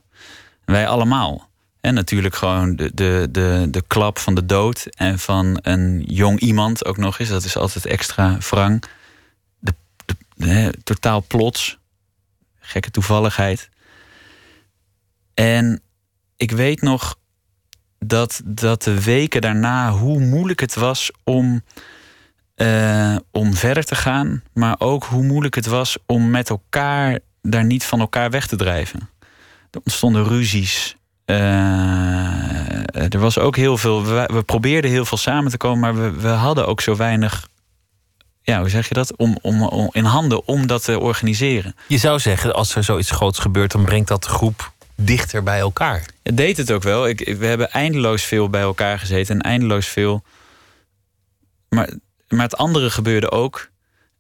Wij 0.65 0.87
allemaal. 0.87 1.48
En 1.81 1.93
natuurlijk 1.93 2.35
gewoon 2.35 2.75
de, 2.75 2.91
de, 2.93 3.27
de, 3.31 3.67
de 3.71 3.83
klap 3.87 4.17
van 4.17 4.35
de 4.35 4.45
dood. 4.45 4.85
En 4.95 5.19
van 5.19 5.59
een 5.61 6.03
jong 6.07 6.39
iemand 6.39 6.85
ook 6.85 6.97
nog 6.97 7.19
eens. 7.19 7.29
Dat 7.29 7.43
is 7.43 7.57
altijd 7.57 7.85
extra 7.85 8.37
wrang. 8.37 8.83
De, 10.35 10.73
totaal 10.83 11.23
plots. 11.27 11.77
Gekke 12.59 12.91
toevalligheid. 12.91 13.69
En 15.33 15.81
ik 16.37 16.51
weet 16.51 16.81
nog 16.81 17.17
dat, 17.99 18.41
dat 18.45 18.83
de 18.83 19.03
weken 19.03 19.41
daarna 19.41 19.91
hoe 19.91 20.19
moeilijk 20.19 20.59
het 20.59 20.75
was 20.75 21.11
om, 21.23 21.63
eh, 22.55 23.15
om 23.31 23.53
verder 23.53 23.83
te 23.83 23.95
gaan. 23.95 24.43
Maar 24.53 24.75
ook 24.79 25.03
hoe 25.03 25.23
moeilijk 25.23 25.55
het 25.55 25.65
was 25.65 25.97
om 26.05 26.29
met 26.29 26.49
elkaar 26.49 27.19
daar 27.41 27.65
niet 27.65 27.83
van 27.83 27.99
elkaar 27.99 28.29
weg 28.29 28.47
te 28.47 28.55
drijven. 28.55 29.09
Er 29.71 29.79
ontstonden 29.83 30.23
ruzies. 30.23 30.97
Eh, 31.29 33.13
er 33.13 33.19
was 33.19 33.37
ook 33.37 33.55
heel 33.55 33.77
veel. 33.77 34.05
We, 34.05 34.29
we 34.33 34.43
probeerden 34.43 34.91
heel 34.91 35.05
veel 35.05 35.17
samen 35.17 35.51
te 35.51 35.57
komen, 35.57 35.79
maar 35.79 35.95
we, 35.95 36.21
we 36.21 36.27
hadden 36.27 36.67
ook 36.67 36.81
zo 36.81 36.95
weinig. 36.95 37.47
Ja, 38.41 38.59
hoe 38.59 38.69
zeg 38.69 38.87
je 38.87 38.93
dat? 38.93 39.15
Om, 39.17 39.37
om, 39.41 39.63
om 39.63 39.89
in 39.91 40.03
handen 40.03 40.47
om 40.47 40.67
dat 40.67 40.83
te 40.83 40.99
organiseren. 40.99 41.75
Je 41.87 41.97
zou 41.97 42.19
zeggen, 42.19 42.53
als 42.53 42.75
er 42.75 42.83
zoiets 42.83 43.11
groots 43.11 43.39
gebeurt, 43.39 43.71
dan 43.71 43.83
brengt 43.85 44.07
dat 44.07 44.23
de 44.23 44.29
groep 44.29 44.71
dichter 44.95 45.43
bij 45.43 45.59
elkaar. 45.59 46.05
Het 46.23 46.37
deed 46.37 46.57
het 46.57 46.71
ook 46.71 46.83
wel. 46.83 47.07
Ik, 47.07 47.21
ik- 47.21 47.37
we 47.37 47.45
hebben 47.45 47.71
eindeloos 47.71 48.23
veel 48.23 48.49
bij 48.49 48.61
elkaar 48.61 48.99
gezeten 48.99 49.35
en 49.35 49.41
eindeloos 49.41 49.87
veel. 49.87 50.23
Maar, 51.69 51.89
maar 52.27 52.41
het 52.43 52.57
andere 52.57 52.89
gebeurde 52.89 53.31
ook. 53.31 53.69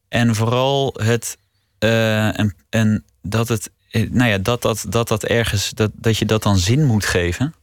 En 0.09 0.35
vooral 0.35 0.93
het. 1.03 1.37
eh, 1.79 2.39
en, 2.39 2.55
en 2.69 3.03
dat 3.21 3.47
het. 3.47 3.69
Eh, 3.89 4.09
Nou 4.09 4.29
ja, 4.29 4.37
dat 4.37 4.61
dat, 4.61 4.85
dat, 4.89 5.07
dat 5.07 5.23
ergens. 5.23 5.69
Dat, 5.69 5.91
dat 5.93 6.17
je 6.17 6.25
dat 6.25 6.43
dan 6.43 6.57
zin 6.57 6.85
moet 6.85 7.05
geven. 7.05 7.53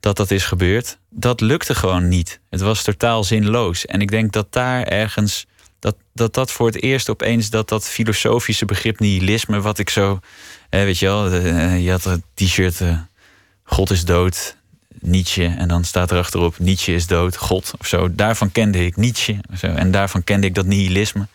Dat 0.00 0.16
dat 0.16 0.30
is 0.30 0.44
gebeurd. 0.44 0.98
Dat 1.10 1.40
lukte 1.40 1.74
gewoon 1.74 2.08
niet. 2.08 2.40
Het 2.50 2.60
was 2.60 2.82
totaal 2.82 3.24
zinloos. 3.24 3.86
En 3.86 4.00
ik 4.00 4.10
denk 4.10 4.32
dat 4.32 4.52
daar 4.52 4.82
ergens. 4.82 5.46
Dat, 5.78 5.96
dat 6.12 6.34
dat 6.34 6.50
voor 6.50 6.66
het 6.66 6.82
eerst 6.82 7.08
opeens 7.10 7.50
dat 7.50 7.68
dat 7.68 7.88
filosofische 7.88 8.64
begrip 8.64 8.98
nihilisme, 8.98 9.60
wat 9.60 9.78
ik 9.78 9.90
zo. 9.90 10.20
weet 10.70 10.98
je 10.98 11.06
wel, 11.06 11.30
eh, 11.30 11.84
je 11.84 11.90
had 11.90 12.04
een 12.04 12.22
t-shirt. 12.34 12.80
eh, 12.80 12.98
God 13.62 13.90
is 13.90 14.04
dood. 14.04 14.56
Nietzsche. 15.00 15.44
En 15.44 15.68
dan 15.68 15.84
staat 15.84 16.10
er 16.10 16.18
achterop: 16.18 16.58
Nietzsche 16.58 16.94
is 16.94 17.06
dood, 17.06 17.36
God 17.36 17.72
of 17.78 17.86
zo. 17.86 18.14
Daarvan 18.14 18.52
kende 18.52 18.84
ik 18.86 18.96
Nietzsche. 18.96 19.36
Zo. 19.56 19.66
En 19.66 19.90
daarvan 19.90 20.24
kende 20.24 20.46
ik 20.46 20.54
dat 20.54 20.66
nihilisme. 20.66 21.26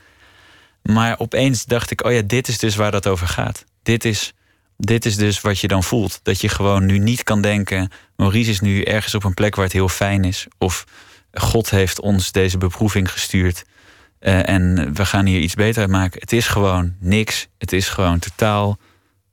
Maar 0.82 1.20
opeens 1.20 1.66
dacht 1.66 1.92
ik: 1.92 2.06
oh 2.06 2.12
ja, 2.12 2.22
dit 2.22 2.48
is 2.48 2.58
dus 2.58 2.76
waar 2.76 2.92
dat 2.92 3.08
over 3.08 3.28
gaat. 3.28 3.66
Dit 3.88 4.06
is, 4.06 4.34
dit 4.78 5.06
is 5.06 5.16
dus 5.16 5.42
wat 5.42 5.60
je 5.60 5.68
dan 5.68 5.84
voelt. 5.84 6.20
Dat 6.24 6.42
je 6.42 6.50
gewoon 6.50 6.86
nu 6.86 6.98
niet 6.98 7.24
kan 7.24 7.42
denken: 7.42 7.92
Maurice 8.16 8.50
is 8.50 8.60
nu 8.60 8.84
ergens 8.84 9.16
op 9.16 9.24
een 9.24 9.34
plek 9.34 9.56
waar 9.56 9.66
het 9.66 9.74
heel 9.74 9.90
fijn 9.90 10.24
is. 10.24 10.48
Of 10.58 10.84
God 11.34 11.70
heeft 11.70 12.00
ons 12.00 12.32
deze 12.32 12.58
beproeving 12.58 13.12
gestuurd. 13.12 13.64
Uh, 14.20 14.50
en 14.50 14.94
we 14.94 15.06
gaan 15.06 15.26
hier 15.26 15.40
iets 15.40 15.54
beter 15.54 15.82
uit 15.82 15.90
maken. 15.90 16.20
Het 16.20 16.32
is 16.32 16.48
gewoon 16.48 16.96
niks. 17.00 17.48
Het 17.58 17.74
is 17.74 17.90
gewoon 17.90 18.20
totaal 18.20 18.78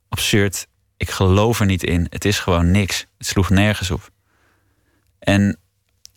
absurd. 0.08 0.66
Ik 0.96 1.10
geloof 1.10 1.60
er 1.60 1.66
niet 1.66 1.82
in. 1.82 2.06
Het 2.10 2.24
is 2.24 2.38
gewoon 2.38 2.70
niks. 2.70 3.06
Het 3.18 3.26
sloeg 3.26 3.50
nergens 3.50 3.90
op. 3.90 4.10
En, 5.18 5.58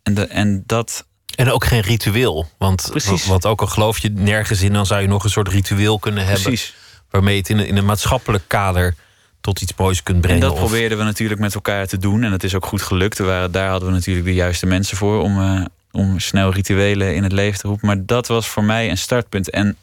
en, 0.03 0.13
de, 0.13 0.27
en 0.27 0.63
dat. 0.65 1.07
En 1.35 1.51
ook 1.51 1.65
geen 1.65 1.81
ritueel. 1.81 2.49
Want, 2.57 2.87
Precies. 2.89 3.25
want 3.25 3.45
ook 3.45 3.61
al 3.61 3.67
geloof 3.67 3.97
je 3.97 4.09
nergens 4.09 4.61
in, 4.61 4.73
dan 4.73 4.85
zou 4.85 5.01
je 5.01 5.07
nog 5.07 5.23
een 5.23 5.29
soort 5.29 5.47
ritueel 5.47 5.99
kunnen 5.99 6.25
hebben. 6.25 6.43
Precies. 6.43 6.75
Waarmee 7.17 7.35
je 7.35 7.41
het 7.41 7.49
in 7.49 7.57
een, 7.57 7.67
in 7.67 7.77
een 7.77 7.85
maatschappelijk 7.85 8.43
kader 8.47 8.95
tot 9.41 9.61
iets 9.61 9.73
moois 9.77 10.03
kunt 10.03 10.21
brengen. 10.21 10.41
En 10.41 10.47
dat 10.47 10.57
probeerden 10.57 10.97
we 10.97 11.03
natuurlijk 11.03 11.39
met 11.39 11.55
elkaar 11.55 11.87
te 11.87 11.97
doen. 11.97 12.23
En 12.23 12.31
dat 12.31 12.43
is 12.43 12.55
ook 12.55 12.65
goed 12.65 12.81
gelukt. 12.81 13.19
Waren, 13.19 13.51
daar 13.51 13.69
hadden 13.69 13.89
we 13.89 13.95
natuurlijk 13.95 14.25
de 14.25 14.33
juiste 14.33 14.65
mensen 14.65 14.97
voor 14.97 15.21
om, 15.21 15.39
uh, 15.39 15.65
om 15.91 16.19
snel 16.19 16.53
rituelen 16.53 17.15
in 17.15 17.23
het 17.23 17.31
leven 17.31 17.59
te 17.59 17.67
roepen. 17.67 17.87
Maar 17.87 18.05
dat 18.05 18.27
was 18.27 18.47
voor 18.47 18.63
mij 18.63 18.89
een 18.89 18.97
startpunt. 18.97 19.49
En 19.49 19.77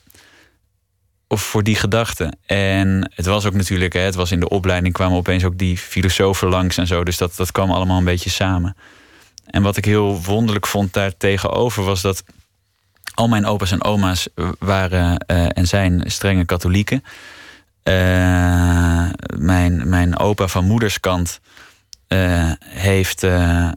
of 1.29 1.43
voor 1.43 1.63
die 1.63 1.77
gedachten. 1.77 2.39
En 2.47 3.11
het 3.15 3.27
was 3.27 3.45
ook 3.47 3.55
natuurlijk, 3.55 3.93
hè, 3.93 4.01
het 4.01 4.15
was 4.15 4.33
in 4.33 4.41
de 4.41 4.49
opleiding 4.49 4.95
kwamen 4.95 5.17
opeens 5.17 5.45
ook 5.45 5.59
die 5.59 5.79
filosofen 5.79 6.49
langs 6.49 6.77
en 6.77 6.87
zo. 6.87 7.05
Dus 7.05 7.19
dat, 7.19 7.37
dat 7.37 7.53
kwam 7.53 7.71
allemaal 7.71 7.99
een 7.99 8.05
beetje 8.05 8.31
samen. 8.31 8.77
En 9.47 9.63
wat 9.63 9.77
ik 9.77 9.85
heel 9.85 10.23
wonderlijk 10.23 10.67
vond 10.67 10.93
daar 10.93 11.17
tegenover 11.17 11.85
was 11.85 12.03
dat 12.03 12.25
al 13.15 13.29
mijn 13.29 13.47
opa's 13.47 13.71
en 13.71 13.85
oma's 13.85 14.29
waren 14.59 15.25
uh, 15.27 15.47
en 15.53 15.67
zijn 15.67 16.03
strenge 16.07 16.45
katholieken. 16.45 17.05
Uh, 17.85 17.95
mijn, 19.37 19.89
mijn 19.89 20.19
opa 20.19 20.49
van 20.49 20.65
moederskant 20.65 21.41
uh, 22.09 22.53
heeft 22.65 23.23
uh, 23.23 23.69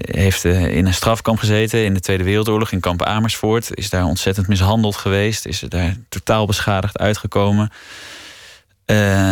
heeft 0.00 0.44
uh, 0.44 0.76
in 0.76 0.86
een 0.86 0.94
strafkamp 0.94 1.38
gezeten 1.38 1.84
in 1.84 1.94
de 1.94 2.00
Tweede 2.00 2.24
Wereldoorlog 2.24 2.72
in 2.72 2.80
kamp 2.80 3.02
Amersfoort. 3.02 3.74
Is 3.74 3.90
daar 3.90 4.04
ontzettend 4.04 4.48
mishandeld 4.48 4.96
geweest. 4.96 5.46
Is 5.46 5.62
er 5.62 5.68
daar 5.68 5.96
totaal 6.08 6.46
beschadigd 6.46 6.98
uitgekomen. 6.98 7.70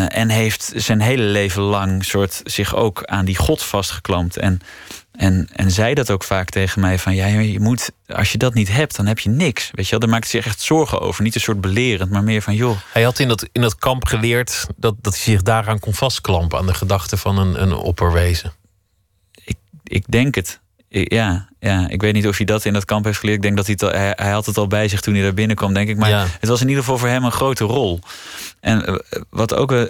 En 0.08 0.28
heeft 0.28 0.72
zijn 0.76 1.00
hele 1.00 1.22
leven 1.22 1.62
lang 1.62 2.04
soort 2.04 2.40
zich 2.44 2.74
ook 2.74 3.04
aan 3.04 3.24
die 3.24 3.36
God 3.36 3.62
vastgeklampt. 3.62 4.36
En, 4.36 4.60
en, 5.12 5.48
en 5.52 5.70
zei 5.70 5.94
dat 5.94 6.10
ook 6.10 6.24
vaak 6.24 6.50
tegen 6.50 6.80
mij: 6.80 6.98
van 6.98 7.14
ja, 7.14 7.26
je 7.26 7.60
moet, 7.60 7.90
als 8.06 8.32
je 8.32 8.38
dat 8.38 8.54
niet 8.54 8.72
hebt, 8.72 8.96
dan 8.96 9.06
heb 9.06 9.18
je 9.18 9.28
niks. 9.28 9.70
Weet 9.72 9.84
je 9.84 9.90
wel, 9.90 10.00
daar 10.00 10.08
maakte 10.08 10.28
zich 10.28 10.46
echt 10.46 10.60
zorgen 10.60 11.00
over. 11.00 11.22
Niet 11.22 11.34
een 11.34 11.40
soort 11.40 11.60
belerend, 11.60 12.10
maar 12.10 12.24
meer 12.24 12.42
van 12.42 12.54
joh. 12.54 12.76
Hij 12.92 13.02
had 13.02 13.18
in 13.18 13.28
dat, 13.28 13.48
in 13.52 13.60
dat 13.60 13.76
kamp 13.76 14.04
geleerd 14.04 14.66
dat, 14.76 14.94
dat 15.00 15.12
hij 15.14 15.22
zich 15.22 15.42
daaraan 15.42 15.78
kon 15.78 15.94
vastklampen, 15.94 16.58
aan 16.58 16.66
de 16.66 16.74
gedachte 16.74 17.16
van 17.16 17.38
een, 17.38 17.62
een 17.62 17.72
opperwezen 17.72 18.52
ik 19.92 20.04
denk 20.08 20.34
het. 20.34 20.60
ja, 20.88 21.48
ja, 21.60 21.88
ik 21.88 22.00
weet 22.00 22.12
niet 22.12 22.26
of 22.26 22.36
hij 22.36 22.46
dat 22.46 22.64
in 22.64 22.72
dat 22.72 22.84
kamp 22.84 23.04
heeft 23.04 23.18
geleerd. 23.18 23.36
Ik 23.36 23.42
denk 23.42 23.56
dat 23.56 23.66
hij, 23.66 23.76
het 23.78 23.96
hij, 23.96 24.12
hij, 24.16 24.30
had 24.30 24.46
het 24.46 24.56
al 24.56 24.66
bij 24.66 24.88
zich 24.88 25.00
toen 25.00 25.14
hij 25.14 25.22
daar 25.22 25.34
binnenkwam, 25.34 25.74
denk 25.74 25.88
ik. 25.88 25.96
Maar 25.96 26.36
het 26.40 26.48
was 26.48 26.60
in 26.60 26.68
ieder 26.68 26.82
geval 26.82 26.98
voor 26.98 27.08
hem 27.08 27.24
een 27.24 27.32
grote 27.32 27.64
rol. 27.64 28.00
En 28.60 28.86
eh, 28.86 28.94
wat 29.30 29.54
ook, 29.54 29.72
uh, 29.72 29.82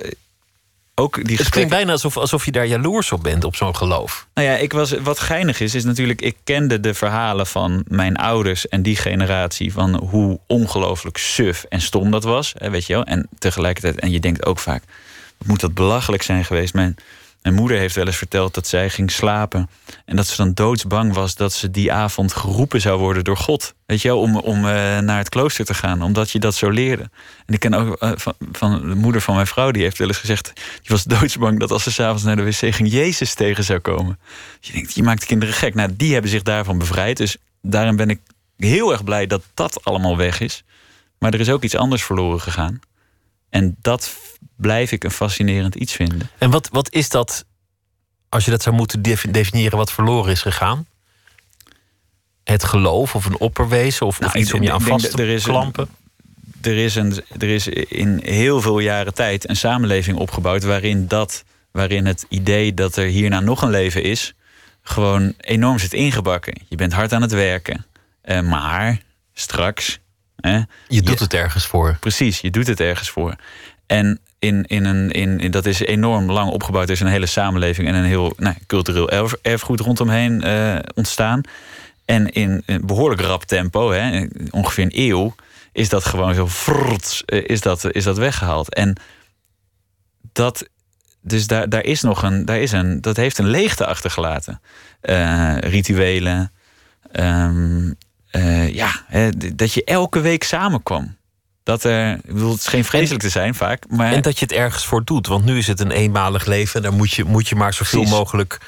ook 0.94 1.24
die 1.24 1.37
Het 1.37 1.48
klinkt 1.48 1.70
bijna 1.70 1.92
alsof, 1.92 2.16
alsof 2.16 2.44
je 2.44 2.52
daar 2.52 2.66
jaloers 2.66 3.12
op 3.12 3.22
bent, 3.22 3.44
op 3.44 3.57
zo'n 3.57 3.76
geloof. 3.76 4.26
Nou 4.35 4.48
ja, 4.48 4.57
ik 4.57 4.72
was, 4.72 4.90
wat 4.92 5.18
geinig 5.18 5.61
is, 5.61 5.74
is 5.74 5.85
natuurlijk... 5.85 6.20
ik 6.20 6.37
kende 6.44 6.81
de 6.81 6.94
verhalen 6.94 7.46
van 7.46 7.85
mijn 7.88 8.16
ouders 8.16 8.68
en 8.68 8.83
die 8.83 8.96
generatie... 8.96 9.72
van 9.72 9.94
hoe 9.94 10.38
ongelooflijk 10.46 11.16
suf 11.16 11.64
en 11.68 11.81
stom 11.81 12.11
dat 12.11 12.24
was, 12.24 12.55
weet 12.59 12.87
je 12.87 12.92
wel. 12.92 13.05
En 13.05 13.28
tegelijkertijd, 13.38 14.00
en 14.00 14.11
je 14.11 14.20
denkt 14.20 14.46
ook 14.46 14.59
vaak... 14.59 14.83
moet 15.44 15.61
dat 15.61 15.74
belachelijk 15.74 16.22
zijn 16.22 16.44
geweest. 16.44 16.74
Mijn 16.74 16.96
mijn 17.42 17.55
moeder 17.55 17.78
heeft 17.78 17.94
wel 17.94 18.07
eens 18.07 18.16
verteld 18.16 18.55
dat 18.55 18.66
zij 18.66 18.90
ging 18.90 19.11
slapen. 19.11 19.70
En 20.05 20.16
dat 20.16 20.26
ze 20.26 20.37
dan 20.37 20.52
doodsbang 20.55 21.14
was 21.14 21.35
dat 21.35 21.52
ze 21.52 21.70
die 21.70 21.92
avond 21.92 22.33
geroepen 22.33 22.81
zou 22.81 22.98
worden 22.98 23.24
door 23.24 23.37
God. 23.37 23.74
Weet 23.87 24.02
je 24.02 24.09
wel, 24.09 24.20
om, 24.20 24.37
om 24.37 24.57
uh, 24.57 24.62
naar 24.98 25.18
het 25.18 25.28
klooster 25.28 25.64
te 25.64 25.74
gaan, 25.74 26.02
omdat 26.02 26.31
je 26.31 26.38
dat 26.38 26.55
zo 26.55 26.70
leerde. 26.70 27.11
En 27.46 27.55
ik 27.55 27.61
ken 27.61 27.74
ook 27.74 28.02
uh, 28.02 28.12
van, 28.14 28.35
van, 28.52 28.88
de 28.88 28.94
moeder 28.94 29.20
van 29.20 29.35
mijn 29.35 29.46
vrouw, 29.46 29.70
die 29.70 29.83
heeft 29.83 29.98
wel 29.98 30.09
eens 30.09 30.18
gezegd... 30.18 30.52
die 30.55 30.90
was 30.90 31.05
doodsbang 31.18 31.59
dat 31.59 31.70
als 31.70 31.83
ze 31.83 31.92
s'avonds 31.92 32.22
naar 32.22 32.37
de 32.37 32.44
wc 32.44 32.74
ging, 32.74 32.90
Jezus 32.90 33.35
tegen 33.35 33.64
zou 33.64 33.78
komen. 33.78 34.18
Je 34.61 34.72
denkt, 34.72 34.94
je 34.94 35.02
maakt 35.02 35.20
de 35.20 35.26
kinderen 35.26 35.55
gek. 35.55 35.74
Nou, 35.74 35.90
die 35.96 36.12
hebben 36.12 36.31
zich 36.31 36.42
daarvan 36.42 36.78
bevrijd. 36.78 37.16
Dus 37.16 37.37
daarin 37.62 37.96
ben 37.96 38.11
ik 38.11 38.20
heel 38.57 38.92
erg 38.92 39.05
blij 39.05 39.26
dat 39.26 39.42
dat 39.55 39.85
allemaal 39.85 40.16
weg 40.16 40.40
is. 40.40 40.64
Maar 41.18 41.35
er 41.35 41.40
is 41.40 41.50
ook 41.50 41.62
iets 41.62 41.76
anders 41.76 42.02
verloren 42.02 42.40
gegaan. 42.40 42.81
En 43.48 43.76
dat 43.81 44.16
blijf 44.57 44.92
ik 44.92 45.05
een 45.05 45.11
fascinerend 45.11 45.74
iets 45.74 45.92
vinden. 45.92 46.31
En 46.38 46.50
wat, 46.50 46.68
wat 46.68 46.92
is 46.92 47.09
dat, 47.09 47.44
als 48.28 48.44
je 48.44 48.50
dat 48.50 48.62
zou 48.62 48.76
moeten 48.76 49.02
definiëren, 49.33 49.78
wat 49.78 49.92
verloren 49.92 50.33
is 50.33 50.42
gegaan? 50.42 50.87
Het 52.44 52.64
geloof 52.64 53.14
of 53.14 53.24
een 53.24 53.38
opperwezen 53.38 54.07
of, 54.07 54.20
nou, 54.20 54.38
iets 54.38 54.52
om 54.52 54.62
je 54.62 54.72
aan 54.72 54.81
vast 54.81 55.11
te 55.11 55.40
klampen? 55.42 55.88
er, 56.66 56.76
is 56.76 56.94
een, 56.94 57.24
er 57.38 57.48
is 57.48 57.68
in 57.68 58.20
heel 58.24 58.61
veel 58.61 58.78
jaren 58.78 59.14
tijd 59.14 59.48
een 59.48 59.57
samenleving 59.57 60.18
opgebouwd 60.18 60.62
waarin, 60.62 61.09
dat, 61.09 61.44
waarin 61.70 62.07
het 62.07 62.26
idee 62.28 62.74
dat 62.74 62.96
er 62.96 63.07
hierna 63.07 63.40
nog 63.40 63.62
een 63.62 63.70
leven 63.70 64.02
is, 64.02 64.35
gewoon 64.83 65.35
enorm 65.40 65.78
zit 65.78 65.92
ingebakken. 65.92 66.55
Je 66.68 66.76
bent 66.76 66.92
hard 66.92 67.12
aan 67.12 67.22
het 67.22 67.33
werken. 67.33 67.87
Uh, 68.24 68.40
maar 68.40 69.00
straks. 69.35 70.00
je 70.88 71.02
doet 71.02 71.18
het 71.18 71.35
ergens 71.35 71.66
voor. 71.66 71.96
Precies, 72.00 72.40
je 72.40 72.50
doet 72.50 72.66
het 72.66 72.81
ergens 72.81 73.11
voor. 73.11 73.37
En 73.87 74.20
in, 74.42 74.64
in 74.66 74.85
een, 74.85 75.11
in, 75.11 75.50
dat 75.50 75.66
is 75.66 75.81
enorm 75.81 76.31
lang 76.31 76.50
opgebouwd. 76.50 76.87
Er 76.87 76.92
is 76.92 77.00
een 77.00 77.07
hele 77.07 77.26
samenleving 77.26 77.88
en 77.88 77.94
een 77.94 78.05
heel 78.05 78.33
nou, 78.37 78.57
cultureel 78.66 79.11
erf, 79.11 79.35
erfgoed 79.42 79.81
rondomheen 79.81 80.46
uh, 80.46 80.78
ontstaan. 80.94 81.40
En 82.05 82.33
in 82.33 82.62
een 82.66 82.87
behoorlijk 82.87 83.20
rap 83.20 83.44
tempo, 83.44 83.90
hè, 83.90 84.26
ongeveer 84.50 84.85
een 84.85 84.98
eeuw, 85.00 85.35
is 85.72 85.88
dat 85.88 86.05
gewoon 86.05 86.35
zo 86.35 86.48
frrrt, 86.48 87.22
eh, 87.26 87.44
is 87.46 87.61
dat, 87.61 87.94
is 87.94 88.05
dat 88.05 88.16
weggehaald. 88.16 88.74
En 88.74 88.96
dat, 90.33 90.68
dus 91.20 91.46
daar, 91.46 91.68
daar 91.68 91.85
is 91.85 92.02
nog 92.02 92.22
een, 92.22 92.44
daar 92.44 92.61
is 92.61 92.72
een, 92.72 93.00
dat 93.00 93.16
heeft 93.16 93.38
een 93.38 93.48
leegte 93.48 93.87
achtergelaten. 93.87 94.61
Uh, 95.02 95.57
rituelen. 95.59 96.52
Uh, 97.12 98.74
ja, 98.74 99.05
hè, 99.07 99.31
dat 99.55 99.72
je 99.72 99.85
elke 99.85 100.20
week 100.20 100.44
samenkwam. 100.44 101.16
Dat 101.72 101.85
er, 101.85 102.12
ik 102.12 102.32
bedoel, 102.32 102.50
het 102.50 102.61
is 102.61 102.66
geen 102.66 102.85
vreselijk 102.85 103.22
te 103.22 103.28
zijn 103.28 103.54
vaak. 103.54 103.85
Maar... 103.88 104.12
En 104.12 104.22
dat 104.22 104.38
je 104.38 104.44
het 104.44 104.54
ergens 104.54 104.87
voor 104.87 105.04
doet. 105.04 105.26
Want 105.26 105.44
nu 105.44 105.58
is 105.58 105.66
het 105.66 105.80
een 105.80 105.90
eenmalig 105.90 106.46
leven. 106.46 106.76
En 106.76 106.82
daar 106.82 106.98
moet 106.98 107.12
je, 107.12 107.24
moet 107.24 107.48
je 107.48 107.54
maar 107.54 107.74
zoveel 107.74 108.00
Precies. 108.00 108.18
mogelijk 108.18 108.61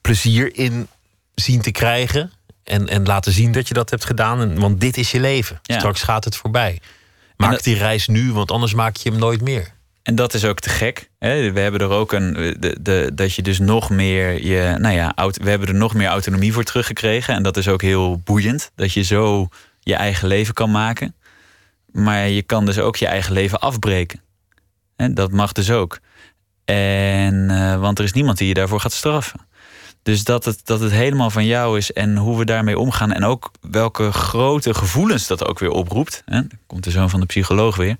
plezier 0.00 0.56
in 0.56 0.88
zien 1.34 1.60
te 1.60 1.70
krijgen. 1.70 2.32
En, 2.64 2.88
en 2.88 3.04
laten 3.04 3.32
zien 3.32 3.52
dat 3.52 3.68
je 3.68 3.74
dat 3.74 3.90
hebt 3.90 4.04
gedaan. 4.04 4.40
En, 4.40 4.58
want 4.58 4.80
dit 4.80 4.96
is 4.96 5.10
je 5.10 5.20
leven. 5.20 5.58
Ja. 5.62 5.78
Straks 5.78 6.02
gaat 6.02 6.24
het 6.24 6.36
voorbij. 6.36 6.80
Maak 7.36 7.50
dat... 7.50 7.62
die 7.62 7.76
reis 7.76 8.06
nu, 8.06 8.32
want 8.32 8.50
anders 8.50 8.74
maak 8.74 8.96
je 8.96 9.10
hem 9.10 9.18
nooit 9.18 9.40
meer. 9.40 9.72
En 10.02 10.14
dat 10.14 10.34
is 10.34 10.44
ook 10.44 10.60
te 10.60 10.68
gek. 10.68 11.10
Hè? 11.18 11.52
We 11.52 11.60
hebben 11.60 11.80
er 11.80 11.90
ook 11.90 12.12
een. 12.12 12.56
De, 12.58 12.76
de, 12.80 13.10
dat 13.14 13.34
je 13.34 13.42
dus 13.42 13.58
nog 13.58 13.90
meer. 13.90 14.44
Je, 14.44 14.76
nou 14.78 14.94
ja, 14.94 15.12
we 15.32 15.50
hebben 15.50 15.68
er 15.68 15.74
nog 15.74 15.94
meer 15.94 16.08
autonomie 16.08 16.52
voor 16.52 16.64
teruggekregen. 16.64 17.34
En 17.34 17.42
dat 17.42 17.56
is 17.56 17.68
ook 17.68 17.82
heel 17.82 18.18
boeiend. 18.18 18.70
Dat 18.74 18.92
je 18.92 19.02
zo 19.02 19.48
je 19.80 19.94
eigen 19.94 20.28
leven 20.28 20.54
kan 20.54 20.70
maken. 20.70 21.14
Maar 21.96 22.28
je 22.28 22.42
kan 22.42 22.66
dus 22.66 22.78
ook 22.78 22.96
je 22.96 23.06
eigen 23.06 23.32
leven 23.32 23.60
afbreken. 23.60 24.20
En 24.96 25.14
dat 25.14 25.32
mag 25.32 25.52
dus 25.52 25.70
ook. 25.70 25.98
En, 26.64 27.48
uh, 27.50 27.80
want 27.80 27.98
er 27.98 28.04
is 28.04 28.12
niemand 28.12 28.38
die 28.38 28.48
je 28.48 28.54
daarvoor 28.54 28.80
gaat 28.80 28.92
straffen. 28.92 29.40
Dus 30.02 30.24
dat 30.24 30.44
het, 30.44 30.60
dat 30.64 30.80
het 30.80 30.92
helemaal 30.92 31.30
van 31.30 31.44
jou 31.44 31.78
is 31.78 31.92
en 31.92 32.16
hoe 32.16 32.38
we 32.38 32.44
daarmee 32.44 32.78
omgaan. 32.78 33.12
En 33.12 33.24
ook 33.24 33.50
welke 33.60 34.12
grote 34.12 34.74
gevoelens 34.74 35.26
dat 35.26 35.46
ook 35.46 35.58
weer 35.58 35.70
oproept. 35.70 36.22
Hè? 36.24 36.40
Komt 36.66 36.84
de 36.84 36.90
zoon 36.90 37.10
van 37.10 37.20
de 37.20 37.26
psycholoog 37.26 37.76
weer. 37.76 37.96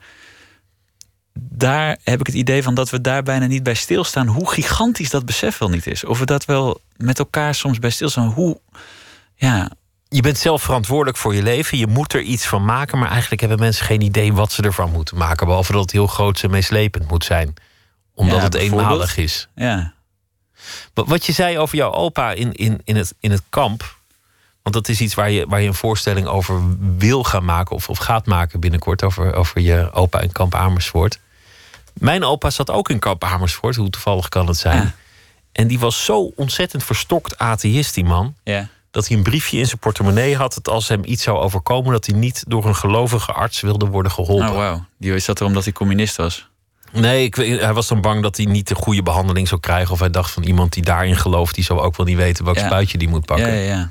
Daar 1.39 1.99
heb 2.05 2.21
ik 2.21 2.27
het 2.27 2.37
idee 2.37 2.63
van 2.63 2.75
dat 2.75 2.91
we 2.91 3.01
daar 3.01 3.23
bijna 3.23 3.47
niet 3.47 3.63
bij 3.63 3.75
stilstaan. 3.75 4.27
Hoe 4.27 4.51
gigantisch 4.51 5.11
dat 5.11 5.27
besef 5.27 5.59
wel 5.59 5.69
niet 5.69 5.87
is. 5.87 6.05
Of 6.05 6.19
we 6.19 6.25
dat 6.25 6.45
wel 6.45 6.81
met 6.97 7.19
elkaar 7.19 7.55
soms 7.55 7.79
bij 7.79 7.91
stilstaan. 7.91 8.29
Hoe, 8.29 8.61
ja, 9.35 9.71
je 10.09 10.23
bent 10.23 10.39
zelf 10.39 10.63
verantwoordelijk 10.63 11.17
voor 11.17 11.35
je 11.35 11.43
leven. 11.43 11.79
Je 11.79 11.87
moet 11.87 12.13
er 12.13 12.21
iets 12.21 12.47
van 12.47 12.65
maken. 12.65 12.99
Maar 12.99 13.11
eigenlijk 13.11 13.41
hebben 13.41 13.59
mensen 13.59 13.87
geen 13.87 14.01
idee 14.01 14.33
wat 14.33 14.53
ze 14.53 14.63
ervan 14.63 14.93
moeten 14.93 15.17
maken. 15.17 15.47
Behalve 15.47 15.73
dat 15.73 15.81
het 15.81 15.91
heel 15.91 16.07
groot 16.07 16.43
en 16.43 16.51
meeslepend 16.51 17.09
moet 17.09 17.25
zijn. 17.25 17.55
Omdat 18.15 18.43
het 18.43 18.55
eenmalig 18.55 19.17
is. 19.17 19.49
Ja. 19.55 19.95
Wat 20.95 21.27
je 21.27 21.33
zei 21.33 21.59
over 21.59 21.77
jouw 21.77 21.93
opa 21.93 22.33
in, 22.33 22.53
in, 22.53 22.81
in, 22.85 22.97
het, 22.97 23.15
in 23.21 23.31
het 23.31 23.43
kamp. 23.49 23.97
Want 24.63 24.75
dat 24.75 24.89
is 24.89 25.01
iets 25.01 25.15
waar 25.15 25.31
je, 25.31 25.47
waar 25.49 25.61
je 25.61 25.69
een 25.69 25.75
voorstelling 25.75 26.27
over 26.27 26.63
wil 26.97 27.25
gaan 27.25 27.45
maken. 27.45 27.77
Of, 27.77 27.89
of 27.89 27.99
gaat 27.99 28.27
maken 28.27 28.61
binnenkort. 28.61 29.03
Over, 29.03 29.35
over 29.35 29.61
je 29.61 29.93
opa 29.93 30.21
in 30.21 30.33
kamp 30.33 30.55
Amersfoort. 30.55 31.19
Mijn 31.93 32.25
opa 32.25 32.51
zat 32.51 32.71
ook 32.71 32.89
in 32.91 32.99
kamp 32.99 33.25
Amersfoort. 33.25 33.77
Hoe 33.77 33.91
toevallig 33.91 34.29
kan 34.29 34.47
het 34.47 34.57
zijn? 34.57 34.95
En 35.53 35.67
die 35.67 35.79
was 35.79 36.05
zo 36.05 36.33
ontzettend 36.37 36.85
verstokt 36.85 37.39
atheïst, 37.39 37.95
die 37.95 38.05
man. 38.05 38.35
Ja. 38.45 38.69
Dat 38.97 39.09
hij 39.09 39.17
een 39.17 39.23
briefje 39.23 39.59
in 39.59 39.67
zijn 39.67 39.79
portemonnee 39.79 40.37
had. 40.37 40.55
Dat 40.55 40.69
als 40.69 40.89
hem 40.89 41.01
iets 41.05 41.23
zou 41.23 41.39
overkomen, 41.39 41.93
dat 41.93 42.07
hij 42.07 42.15
niet 42.19 42.45
door 42.49 42.67
een 42.67 42.75
gelovige 42.77 43.33
arts 43.33 43.61
wilde 43.61 43.87
worden 43.87 44.13
geholpen. 44.13 44.49
Oh, 44.49 44.57
wauw. 44.57 44.85
Die 44.99 45.15
is 45.15 45.25
dat 45.25 45.41
er 45.41 45.47
omdat 45.47 45.65
hij 45.65 45.73
communist 45.73 46.17
was? 46.17 46.49
Nee, 46.93 47.25
ik, 47.25 47.35
hij 47.35 47.73
was 47.73 47.89
dan 47.89 48.01
bang 48.01 48.23
dat 48.23 48.37
hij 48.37 48.47
niet 48.47 48.69
de 48.69 48.75
goede 48.75 49.03
behandeling 49.03 49.49
zou 49.49 49.61
krijgen. 49.61 49.93
Of 49.93 49.99
hij 49.99 50.11
dacht 50.11 50.31
van 50.31 50.43
iemand 50.43 50.73
die 50.73 50.83
daarin 50.83 51.17
gelooft, 51.17 51.55
die 51.55 51.65
zou 51.65 51.81
ook 51.81 51.97
wel 51.97 52.07
niet 52.07 52.17
weten 52.17 52.45
welk 52.45 52.57
Ja. 52.57 52.67
spuitje 52.67 52.99
die 52.99 53.09
moet 53.09 53.27
pakken. 53.27 53.55
Ja, 53.55 53.75
ja. 53.75 53.91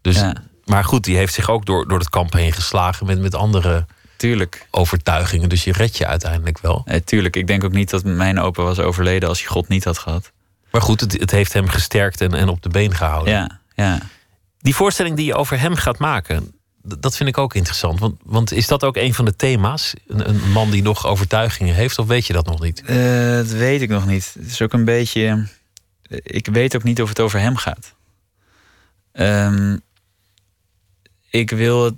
Dus. 0.00 0.22
Maar 0.64 0.84
goed, 0.84 1.04
die 1.04 1.16
heeft 1.16 1.34
zich 1.34 1.50
ook 1.50 1.66
door, 1.66 1.88
door 1.88 1.98
het 1.98 2.08
kamp 2.08 2.32
heen 2.32 2.52
geslagen 2.52 3.06
met, 3.06 3.20
met 3.20 3.34
andere 3.34 3.86
Tuurlijk. 4.16 4.66
overtuigingen. 4.70 5.48
Dus 5.48 5.64
je 5.64 5.72
redt 5.72 5.96
je 5.96 6.06
uiteindelijk 6.06 6.58
wel. 6.58 6.82
Nee, 6.84 7.04
tuurlijk. 7.04 7.36
Ik 7.36 7.46
denk 7.46 7.64
ook 7.64 7.72
niet 7.72 7.90
dat 7.90 8.04
mijn 8.04 8.40
opa 8.40 8.62
was 8.62 8.78
overleden 8.78 9.28
als 9.28 9.38
hij 9.38 9.48
God 9.48 9.68
niet 9.68 9.84
had 9.84 9.98
gehad. 9.98 10.32
Maar 10.70 10.82
goed, 10.82 11.00
het, 11.00 11.12
het 11.12 11.30
heeft 11.30 11.52
hem 11.52 11.68
gesterkt 11.68 12.20
en, 12.20 12.34
en 12.34 12.48
op 12.48 12.62
de 12.62 12.68
been 12.68 12.94
gehouden. 12.94 13.32
Ja, 13.32 13.58
ja. 13.74 13.98
Die 14.66 14.74
voorstelling 14.74 15.16
die 15.16 15.26
je 15.26 15.34
over 15.34 15.60
hem 15.60 15.74
gaat 15.74 15.98
maken, 15.98 16.52
dat 16.82 17.16
vind 17.16 17.28
ik 17.28 17.38
ook 17.38 17.54
interessant. 17.54 17.98
Want, 17.98 18.20
want 18.24 18.52
is 18.52 18.66
dat 18.66 18.84
ook 18.84 18.96
een 18.96 19.14
van 19.14 19.24
de 19.24 19.36
thema's? 19.36 19.94
Een, 20.06 20.28
een 20.28 20.50
man 20.52 20.70
die 20.70 20.82
nog 20.82 21.06
overtuigingen 21.06 21.74
heeft, 21.74 21.98
of 21.98 22.06
weet 22.06 22.26
je 22.26 22.32
dat 22.32 22.46
nog 22.46 22.60
niet? 22.60 22.82
Eh, 22.82 22.96
dat 23.30 23.48
weet 23.48 23.82
ik 23.82 23.88
nog 23.88 24.06
niet. 24.06 24.34
Het 24.38 24.50
is 24.50 24.62
ook 24.62 24.72
een 24.72 24.84
beetje. 24.84 25.46
Ik 26.08 26.46
weet 26.46 26.76
ook 26.76 26.82
niet 26.82 27.02
of 27.02 27.08
het 27.08 27.20
over 27.20 27.40
hem 27.40 27.56
gaat. 27.56 27.94
Ehm, 29.12 29.76
ik 31.30 31.50
wil. 31.50 31.90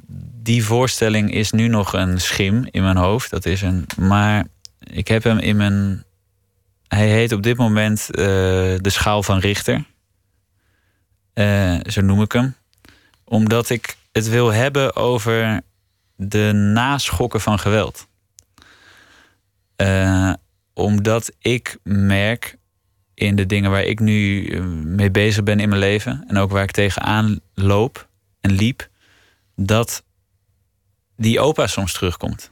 Die 0.42 0.64
voorstelling 0.64 1.32
is 1.32 1.50
nu 1.50 1.68
nog 1.68 1.92
een 1.92 2.20
schim 2.20 2.68
in 2.70 2.82
mijn 2.82 2.96
hoofd. 2.96 3.30
Dat 3.30 3.46
is 3.46 3.62
een. 3.62 3.86
Maar 3.98 4.46
ik 4.78 5.08
heb 5.08 5.22
hem 5.22 5.38
in 5.38 5.56
mijn. 5.56 6.04
Hij 6.88 7.08
heet 7.08 7.32
op 7.32 7.42
dit 7.42 7.56
moment 7.56 8.10
eh, 8.10 8.24
De 8.76 8.90
Schaal 8.90 9.22
van 9.22 9.38
Richter. 9.38 9.84
Eh, 11.38 11.76
zo 11.82 12.00
noem 12.00 12.22
ik 12.22 12.32
hem. 12.32 12.54
Omdat 13.24 13.70
ik 13.70 13.96
het 14.12 14.28
wil 14.28 14.52
hebben 14.52 14.96
over 14.96 15.60
de 16.16 16.52
naschokken 16.52 17.40
van 17.40 17.58
geweld. 17.58 18.08
Eh, 19.76 20.32
omdat 20.74 21.32
ik 21.38 21.78
merk 21.82 22.56
in 23.14 23.36
de 23.36 23.46
dingen 23.46 23.70
waar 23.70 23.84
ik 23.84 24.00
nu 24.00 24.46
eh, 24.46 24.62
mee 24.84 25.10
bezig 25.10 25.42
ben 25.42 25.60
in 25.60 25.68
mijn 25.68 25.80
leven 25.80 26.24
en 26.28 26.36
ook 26.36 26.50
waar 26.50 26.62
ik 26.62 26.70
tegenaan 26.70 27.40
loop 27.54 28.08
en 28.40 28.52
liep, 28.52 28.88
dat 29.56 30.04
die 31.16 31.40
opa 31.40 31.66
soms 31.66 31.92
terugkomt. 31.92 32.50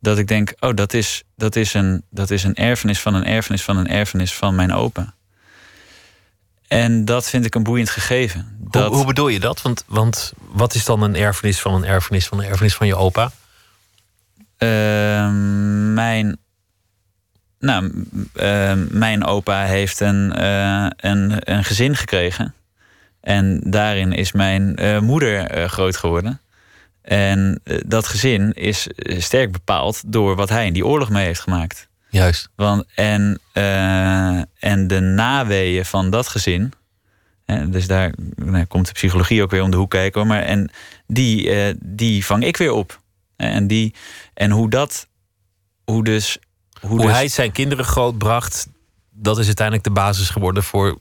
Dat 0.00 0.18
ik 0.18 0.28
denk, 0.28 0.54
oh, 0.60 0.74
dat 0.74 0.92
is, 0.92 1.22
dat 1.36 1.56
is, 1.56 1.74
een, 1.74 2.04
dat 2.10 2.30
is 2.30 2.44
een 2.44 2.54
erfenis 2.54 3.00
van 3.00 3.14
een 3.14 3.24
erfenis 3.24 3.62
van 3.62 3.76
een 3.76 3.88
erfenis 3.88 4.34
van 4.34 4.54
mijn 4.54 4.72
opa. 4.72 5.14
En 6.68 7.04
dat 7.04 7.28
vind 7.30 7.44
ik 7.44 7.54
een 7.54 7.62
boeiend 7.62 7.90
gegeven. 7.90 8.56
Dat, 8.60 8.86
Hoe, 8.86 8.96
hoe 8.96 9.06
bedoel 9.06 9.28
je 9.28 9.40
dat? 9.40 9.62
Want, 9.62 9.84
want 9.86 10.32
wat 10.48 10.74
is 10.74 10.84
dan 10.84 11.02
een 11.02 11.16
erfenis 11.16 11.60
van 11.60 11.74
een 11.74 11.84
erfenis 11.84 12.26
van 12.26 12.38
een 12.38 12.44
erfenis 12.48 12.74
van 12.74 12.86
je 12.86 12.94
opa? 12.96 13.30
Eh, 14.56 15.30
mijn. 15.94 16.38
Nou, 17.58 17.84
m- 17.84 18.22
eh, 18.32 18.72
mijn 18.90 19.24
opa 19.24 19.64
heeft 19.64 20.00
een, 20.00 20.32
eh, 20.32 20.86
een, 20.96 21.32
een 21.52 21.64
gezin 21.64 21.96
gekregen. 21.96 22.54
En 23.20 23.60
daarin 23.64 24.12
is 24.12 24.32
mijn 24.32 24.76
eh, 24.76 24.98
moeder 24.98 25.40
eh, 25.46 25.68
groot 25.68 25.96
geworden. 25.96 26.40
En 27.02 27.60
dat 27.86 28.06
gezin 28.08 28.52
is 28.52 28.86
sterk 29.18 29.52
bepaald 29.52 30.02
door 30.12 30.36
wat 30.36 30.48
hij 30.48 30.66
in 30.66 30.72
die 30.72 30.86
oorlog 30.86 31.08
mee 31.10 31.24
heeft 31.24 31.40
gemaakt. 31.40 31.88
Juist. 32.14 32.48
Want, 32.56 32.84
en, 32.94 33.40
eh, 33.52 34.38
en 34.58 34.86
de 34.86 35.00
naweeën 35.00 35.84
van 35.84 36.10
dat 36.10 36.28
gezin. 36.28 36.72
Hè, 37.44 37.68
dus 37.68 37.86
daar 37.86 38.14
nou, 38.34 38.64
komt 38.64 38.86
de 38.86 38.92
psychologie 38.92 39.42
ook 39.42 39.50
weer 39.50 39.62
om 39.62 39.70
de 39.70 39.76
hoek 39.76 39.90
kijken. 39.90 40.20
Hoor, 40.20 40.28
maar, 40.28 40.42
en 40.42 40.70
die, 41.06 41.50
eh, 41.50 41.74
die 41.80 42.24
vang 42.24 42.44
ik 42.44 42.56
weer 42.56 42.72
op. 42.72 43.00
En, 43.36 43.66
die, 43.66 43.94
en 44.34 44.50
hoe 44.50 44.70
dat. 44.70 45.08
Hoe 45.84 46.04
dus. 46.04 46.38
Hoe, 46.80 46.90
Hoe 46.90 47.00
dus, 47.00 47.10
hij 47.10 47.28
zijn 47.28 47.52
kinderen 47.52 47.84
grootbracht, 47.84 48.68
dat 49.10 49.38
is 49.38 49.46
uiteindelijk 49.46 49.86
de 49.86 49.92
basis 49.92 50.30
geworden 50.30 50.62
voor 50.62 50.98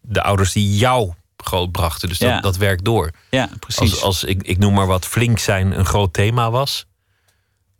de 0.00 0.22
ouders 0.22 0.52
die 0.52 0.76
jou 0.76 1.12
grootbrachten. 1.36 2.08
Dus 2.08 2.18
dat, 2.18 2.28
Ja. 2.28 2.40
dat 2.40 2.56
werkt 2.56 2.84
door. 2.84 3.10
Ja, 3.30 3.48
precies. 3.60 3.90
Als, 3.92 4.02
als 4.02 4.24
ik, 4.24 4.42
ik 4.42 4.58
noem 4.58 4.74
maar 4.74 4.86
wat 4.86 5.06
flink 5.06 5.38
zijn 5.38 5.78
een 5.78 5.86
groot 5.86 6.12
thema 6.12 6.50
was, 6.50 6.86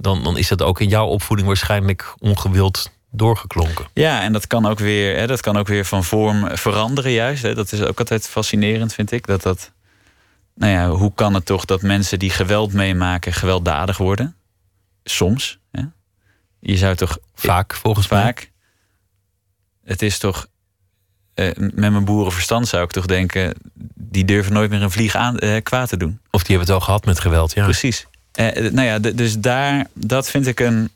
dan, 0.03 0.22
dan 0.22 0.36
is 0.36 0.48
dat 0.48 0.62
ook 0.62 0.80
in 0.80 0.88
jouw 0.88 1.07
opvoeding 1.07 1.48
waarschijnlijk 1.48 2.14
ongewild 2.18 2.90
doorgeklonken. 3.11 3.86
Ja, 3.94 4.22
en 4.22 4.32
dat 4.32 4.46
kan 4.46 4.66
ook 4.66 4.78
weer, 4.78 5.16
hè, 5.16 5.26
dat 5.26 5.40
kan 5.40 5.57
ook 5.57 5.66
weer 5.66 5.84
van 5.84 6.05
vorm 6.05 6.57
veranderen, 6.57 7.12
juist. 7.12 7.42
Hè. 7.42 7.55
Dat 7.55 7.72
is 7.72 7.82
ook 7.82 7.98
altijd 7.98 8.28
fascinerend, 8.28 8.94
vind 8.94 9.11
ik. 9.12 9.26
Dat 9.26 9.42
dat. 9.42 9.72
Nou 10.55 10.72
ja, 10.72 10.88
hoe 10.88 11.12
kan 11.14 11.34
het 11.34 11.46
toch 11.46 11.64
dat 11.64 11.82
mensen 11.82 12.18
die 12.18 12.30
geweld 12.30 12.72
meemaken 12.72 13.32
gewelddadig 13.32 13.96
worden? 13.98 14.36
Soms. 15.05 15.59
Hè? 15.70 15.82
Je 16.61 16.76
zou 16.76 16.94
toch 16.96 17.18
Vaak, 17.34 17.74
volgens 17.74 18.09
mij. 18.09 18.22
vaak. 18.22 18.50
Het 19.84 20.03
is 20.03 20.18
toch. 20.18 20.46
eh, 21.34 21.50
met 21.57 21.74
mijn 21.92 22.05
boerenverstand 22.05 22.68
zou 22.68 22.84
ik 22.84 22.90
toch 22.90 23.07
denken. 23.07 23.55
Die 23.94 24.24
durven 24.24 24.53
nooit 24.53 24.70
meer 24.70 24.82
een 24.82 24.90
vlieg 24.90 25.14
aan, 25.14 25.38
eh, 25.38 25.62
kwaad 25.62 25.88
te 25.88 25.96
doen. 25.96 26.20
Of 26.30 26.42
die 26.42 26.57
hebben 26.57 26.66
het 26.74 26.80
al 26.80 26.84
gehad 26.86 27.05
met 27.05 27.20
geweld, 27.20 27.53
ja. 27.53 27.64
Precies. 27.64 28.07
Eh, 28.33 28.70
nou 28.70 28.87
ja, 28.87 28.99
dus 28.99 29.39
daar, 29.39 29.87
dat 29.93 30.30
vind 30.30 30.47
ik 30.47 30.61
een. 30.61 30.91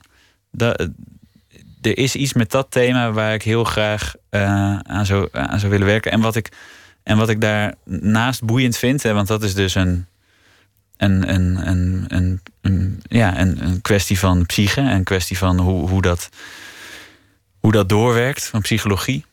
da- 0.51 0.77
er 1.83 1.99
is 1.99 2.15
iets 2.15 2.33
met 2.33 2.51
dat 2.51 2.67
thema 2.71 3.13
waar 3.13 3.35
ik 3.35 3.43
heel 3.43 3.65
graag 3.65 4.15
eh, 4.29 4.79
aan, 4.79 5.07
zou, 5.07 5.29
aan 5.33 5.59
zou 5.59 5.73
willen 5.73 5.87
werken. 5.87 6.13
En 6.13 6.21
wat 6.21 6.37
ik, 6.37 6.49
en 7.03 7.17
wat 7.17 7.29
ik 7.29 7.41
daarnaast 7.41 8.45
boeiend 8.45 8.77
vind, 8.77 9.03
hè, 9.03 9.13
want 9.13 9.29
dat 9.29 9.43
is 9.43 9.55
dus 9.55 9.75
een. 9.75 10.07
Een, 10.97 11.35
een, 11.35 11.69
een, 11.69 12.05
een, 12.09 12.41
een- 12.61 13.03
ja, 13.09 13.39
een, 13.41 13.65
een 13.65 13.81
kwestie 13.83 14.19
van 14.19 14.47
psyche 14.47 14.81
en 14.81 14.87
een 14.87 15.05
kwestie 15.05 15.39
van 15.39 15.59
hoe, 15.59 15.89
hoe, 15.89 16.03
dat, 16.03 16.29
hoe 17.61 17.73
dat 17.73 17.89
doorwerkt, 17.89 18.45
van 18.47 18.61
psychologie. 18.61 19.25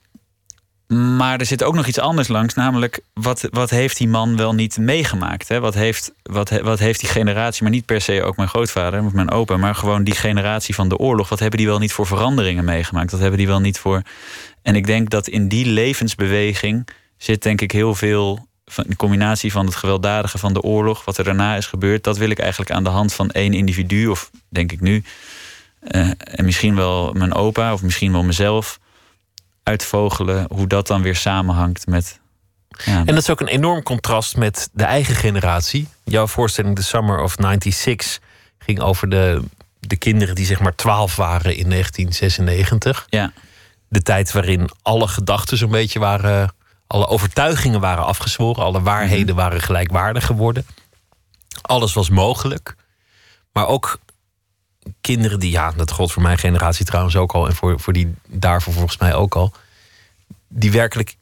Maar 0.88 1.40
er 1.40 1.46
zit 1.46 1.64
ook 1.64 1.76
nog 1.76 1.88
iets 1.88 2.00
anders 2.00 2.28
langs, 2.28 2.54
namelijk 2.54 3.00
wat, 3.14 3.48
wat 3.50 3.70
heeft 3.70 3.98
die 3.98 4.08
man 4.08 4.38
wel 4.38 4.54
niet 4.54 4.78
meegemaakt? 4.78 5.48
Hè? 5.48 5.60
Wat, 5.60 5.74
heeft, 5.74 6.14
wat, 6.24 6.50
wat 6.50 6.80
heeft 6.80 7.00
die 7.00 7.10
generatie, 7.10 7.64
maar 7.64 7.72
niet 7.72 7.86
per 7.86 8.02
se 8.02 8.24
ook 8.24 8.36
mijn 8.36 8.50
grootvader 8.50 9.06
of 9.06 9.14
mijn 9.14 9.32
opa, 9.32 9.58
maar 9.58 9.76
gewoon 9.76 10.04
die 10.04 10.16
generatie 10.16 10.76
van 10.76 10.90
de 10.90 10.98
oorlog, 10.98 11.30
wat 11.30 11.40
hebben 11.40 11.60
die 11.60 11.68
wel 11.68 11.80
niet 11.80 11.94
voor 11.94 12.08
veranderingen 12.08 12.66
meegemaakt? 12.66 13.12
Wat 13.12 13.20
hebben 13.20 13.38
die 13.38 13.48
wel 13.48 13.60
niet 13.60 13.80
voor. 13.80 14.02
En 14.62 14.76
ik 14.76 14.86
denk 14.86 15.10
dat 15.10 15.28
in 15.28 15.48
die 15.48 15.66
levensbeweging 15.66 16.88
zit, 17.18 17.44
denk 17.44 17.62
ik, 17.62 17.72
heel 17.72 17.96
veel 17.96 18.48
van 18.66 18.84
de 18.88 18.96
combinatie 18.96 19.52
van 19.52 19.66
het 19.66 19.76
gewelddadige 19.76 20.38
van 20.38 20.54
de 20.54 20.62
oorlog, 20.62 21.06
wat 21.06 21.18
er 21.18 21.24
daarna 21.24 21.56
is 21.56 21.66
gebeurd. 21.66 22.04
Dat 22.04 22.18
wil 22.18 22.30
ik 22.30 22.40
eigenlijk 22.40 22.72
aan 22.72 22.84
de 22.84 22.90
hand 22.90 23.14
van 23.14 23.30
één 23.30 23.54
individu, 23.54 24.08
of 24.08 24.32
denk 24.50 24.72
ik 24.72 24.82
nu, 24.82 25.04
eh, 25.80 26.10
en 26.18 26.46
misschien 26.46 26.76
wel 26.76 27.14
mijn 27.14 27.34
opa, 27.34 27.74
of 27.74 27.82
misschien 27.82 28.12
wel 28.12 28.24
mezelf 28.24 28.80
uitvogelen 29.64 30.46
hoe 30.54 30.68
dat 30.68 30.88
dan 30.88 31.02
weer 31.02 31.16
samenhangt 31.16 31.88
met. 31.88 32.20
Ja, 32.86 32.98
En 32.98 33.06
dat 33.06 33.18
is 33.18 33.30
ook 33.30 33.42
een 33.42 33.48
enorm 33.48 33.84
contrast 33.84 34.38
met 34.38 34.70
de 34.74 34.84
eigen 34.84 35.16
generatie. 35.16 35.88
Jouw 36.04 36.28
voorstelling 36.28 36.76
The 36.76 36.84
Summer 36.84 37.22
of 37.22 37.36
96 37.40 38.20
ging 38.58 38.80
over 38.80 39.10
de, 39.10 39.42
de 39.80 39.96
kinderen 39.96 40.36
die 40.36 40.46
zeg 40.46 40.60
maar 40.60 40.76
12 40.76 41.16
waren 41.16 41.56
in 41.56 41.70
1996. 41.70 43.06
ja, 43.10 43.32
De 43.88 44.02
tijd 44.02 44.32
waarin 44.32 44.70
alle 44.82 45.08
gedachten 45.08 45.58
zo'n 45.58 45.72
beetje 45.72 46.00
waren, 46.00 46.54
alle 46.88 47.08
overtuigingen 47.08 47.80
waren 47.80 48.06
afgezworen, 48.06 48.64
alle 48.64 48.82
waarheden 48.82 49.36
waren 49.36 49.62
gelijkwaardig 49.62 50.26
geworden. 50.26 50.66
Alles 51.62 51.94
was 51.94 52.10
mogelijk. 52.10 52.76
Maar 53.52 53.68
ook 53.68 54.00
kinderen 55.02 55.40
die, 55.40 55.52
ja, 55.52 55.72
dat 55.72 55.92
gold 55.92 56.12
voor 56.12 56.22
mijn 56.22 56.38
generatie 56.38 56.86
trouwens 56.86 57.16
ook 57.16 57.32
al 57.32 57.48
en 57.48 57.56
voor, 57.56 57.80
voor 57.80 57.94
die 57.94 58.14
daarvoor 58.28 58.74
volgens 58.74 58.98
mij 58.98 59.14
ook 59.14 59.36
al, 59.36 59.54
die 60.48 60.72
werkelijk 60.72 61.16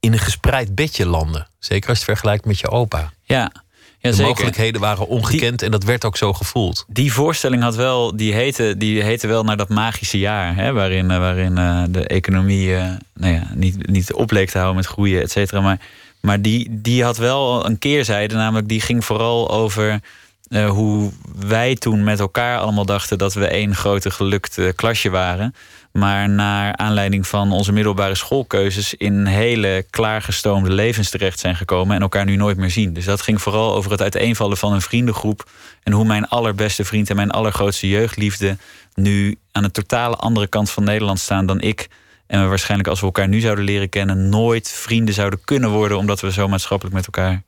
in 0.00 0.12
een 0.12 0.18
gespreid 0.18 0.74
bedje 0.74 1.06
landen. 1.06 1.48
Zeker 1.58 1.88
als 1.88 1.98
je 1.98 2.04
het 2.04 2.12
vergelijkt 2.12 2.44
met 2.44 2.58
je 2.58 2.70
opa. 2.70 3.12
ja, 3.22 3.52
ja 3.98 4.10
De 4.10 4.22
mogelijkheden 4.22 4.80
waren 4.80 5.06
ongekend 5.06 5.62
en 5.62 5.70
dat 5.70 5.84
werd 5.84 6.04
ook 6.04 6.16
zo 6.16 6.32
gevoeld. 6.32 6.84
Die 6.88 7.12
voorstelling 7.12 7.62
had 7.62 7.76
wel, 7.76 8.16
die 8.16 8.34
heette, 8.34 8.74
die 8.76 9.02
heette 9.02 9.26
wel 9.26 9.44
naar 9.44 9.56
dat 9.56 9.68
magische 9.68 10.18
jaar, 10.18 10.56
hè, 10.56 10.72
waarin, 10.72 11.10
eh, 11.10 11.18
waarin 11.18 11.58
eh, 11.58 11.82
de 11.88 12.06
economie 12.06 12.76
eh, 12.76 12.90
nou 13.14 13.34
ja, 13.34 13.50
niet, 13.54 13.86
niet 13.86 14.12
op 14.12 14.30
leek 14.30 14.50
te 14.50 14.58
houden 14.58 14.76
met 14.76 14.86
groeien, 14.86 15.22
et 15.22 15.30
cetera. 15.30 15.60
Maar, 15.60 15.80
maar 16.20 16.42
die, 16.42 16.68
die 16.70 17.04
had 17.04 17.16
wel 17.16 17.66
een 17.66 17.78
keerzijde, 17.78 18.34
namelijk 18.34 18.68
die 18.68 18.80
ging 18.80 19.04
vooral 19.04 19.50
over 19.50 20.00
eh, 20.48 20.70
hoe 20.70 21.10
wij 21.46 21.74
toen 21.74 22.04
met 22.04 22.20
elkaar 22.20 22.58
allemaal 22.58 22.86
dachten 22.86 23.18
dat 23.18 23.34
we 23.34 23.46
één 23.46 23.74
grote 23.74 24.10
gelukt 24.10 24.58
eh, 24.58 24.68
klasje 24.76 25.10
waren. 25.10 25.54
Maar 25.92 26.28
naar 26.28 26.76
aanleiding 26.76 27.26
van 27.26 27.52
onze 27.52 27.72
middelbare 27.72 28.14
schoolkeuzes 28.14 28.94
in 28.94 29.26
hele 29.26 29.86
klaargestoomde 29.90 30.72
levens 30.72 31.10
terecht 31.10 31.38
zijn 31.38 31.56
gekomen 31.56 31.96
en 31.96 32.02
elkaar 32.02 32.24
nu 32.24 32.36
nooit 32.36 32.56
meer 32.56 32.70
zien. 32.70 32.92
Dus 32.92 33.04
dat 33.04 33.22
ging 33.22 33.42
vooral 33.42 33.74
over 33.74 33.90
het 33.90 34.02
uiteenvallen 34.02 34.56
van 34.56 34.72
een 34.72 34.80
vriendengroep. 34.80 35.50
En 35.82 35.92
hoe 35.92 36.04
mijn 36.04 36.28
allerbeste 36.28 36.84
vriend 36.84 37.10
en 37.10 37.16
mijn 37.16 37.30
allergrootste 37.30 37.88
jeugdliefde 37.88 38.56
nu 38.94 39.38
aan 39.52 39.64
een 39.64 39.70
totale 39.70 40.16
andere 40.16 40.46
kant 40.46 40.70
van 40.70 40.84
Nederland 40.84 41.18
staan 41.18 41.46
dan 41.46 41.60
ik. 41.60 41.88
En 42.26 42.42
we 42.42 42.48
waarschijnlijk 42.48 42.88
als 42.88 43.00
we 43.00 43.06
elkaar 43.06 43.28
nu 43.28 43.40
zouden 43.40 43.64
leren 43.64 43.88
kennen, 43.88 44.28
nooit 44.28 44.68
vrienden 44.68 45.14
zouden 45.14 45.40
kunnen 45.44 45.70
worden, 45.70 45.98
omdat 45.98 46.20
we 46.20 46.32
zo 46.32 46.48
maatschappelijk 46.48 46.96
met 46.96 47.06
elkaar 47.06 47.42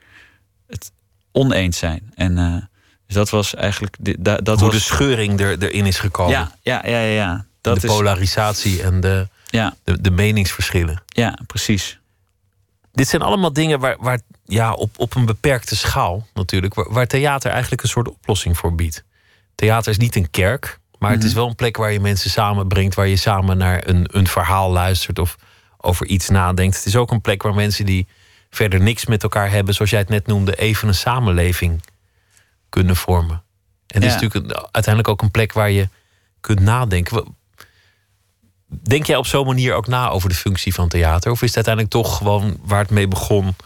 het 0.66 0.92
oneens 1.32 1.78
zijn. 1.78 2.12
En 2.14 2.38
uh, 2.38 2.56
dus 3.06 3.14
dat 3.14 3.30
was 3.30 3.54
eigenlijk. 3.54 3.96
Da, 3.98 4.36
dat 4.36 4.60
Hoe 4.60 4.68
was... 4.68 4.76
de 4.76 4.82
scheuring 4.82 5.40
er, 5.40 5.62
erin 5.62 5.86
is 5.86 5.98
gekomen. 5.98 6.32
Ja, 6.32 6.52
ja, 6.62 6.80
ja, 6.84 6.98
ja. 6.98 7.12
ja. 7.12 7.46
Dat 7.60 7.80
de 7.80 7.86
polarisatie 7.86 8.82
en 8.82 9.00
de, 9.00 9.28
ja. 9.46 9.74
de, 9.84 10.00
de 10.00 10.10
meningsverschillen. 10.10 11.02
Ja, 11.06 11.38
precies. 11.46 11.98
Dit 12.92 13.08
zijn 13.08 13.22
allemaal 13.22 13.52
dingen 13.52 13.80
waar, 13.80 13.96
waar 13.98 14.20
ja, 14.44 14.72
op, 14.72 14.98
op 14.98 15.14
een 15.14 15.26
beperkte 15.26 15.76
schaal 15.76 16.26
natuurlijk, 16.34 16.74
waar, 16.74 16.92
waar 16.92 17.06
theater 17.06 17.50
eigenlijk 17.50 17.82
een 17.82 17.88
soort 17.88 18.08
oplossing 18.08 18.58
voor 18.58 18.74
biedt. 18.74 19.04
Theater 19.54 19.90
is 19.90 19.98
niet 19.98 20.16
een 20.16 20.30
kerk, 20.30 20.78
maar 20.98 21.10
het 21.10 21.24
is 21.24 21.30
mhm. 21.30 21.38
wel 21.38 21.48
een 21.48 21.54
plek 21.54 21.76
waar 21.76 21.92
je 21.92 22.00
mensen 22.00 22.30
samenbrengt, 22.30 22.94
waar 22.94 23.06
je 23.06 23.16
samen 23.16 23.58
naar 23.58 23.88
een, 23.88 24.08
een 24.10 24.26
verhaal 24.26 24.70
luistert 24.70 25.18
of 25.18 25.36
over 25.76 26.06
iets 26.06 26.28
nadenkt. 26.28 26.76
Het 26.76 26.86
is 26.86 26.96
ook 26.96 27.10
een 27.10 27.20
plek 27.20 27.42
waar 27.42 27.54
mensen 27.54 27.86
die 27.86 28.06
verder 28.50 28.80
niks 28.80 29.06
met 29.06 29.22
elkaar 29.22 29.50
hebben, 29.50 29.74
zoals 29.74 29.90
jij 29.90 30.00
het 30.00 30.08
net 30.08 30.26
noemde, 30.26 30.54
even 30.54 30.88
een 30.88 30.94
samenleving 30.94 31.82
kunnen 32.76 32.96
vormen. 32.96 33.42
En 33.86 34.02
het 34.02 34.12
is 34.12 34.20
natuurlijk 34.20 34.52
uiteindelijk 34.52 35.08
ook 35.08 35.22
een 35.22 35.30
plek 35.30 35.52
waar 35.52 35.70
je 35.70 35.88
kunt 36.40 36.60
nadenken. 36.60 37.36
Denk 38.66 39.06
jij 39.06 39.16
op 39.16 39.26
zo'n 39.26 39.46
manier 39.46 39.74
ook 39.74 39.86
na 39.86 40.08
over 40.08 40.28
de 40.28 40.34
functie 40.34 40.74
van 40.74 40.88
theater? 40.88 41.30
Of 41.30 41.42
is 41.42 41.54
het 41.54 41.56
uiteindelijk 41.56 41.94
toch 41.94 42.16
gewoon 42.16 42.56
waar 42.62 42.80
het 42.80 42.90
mee 42.90 43.08
begon? 43.08 43.56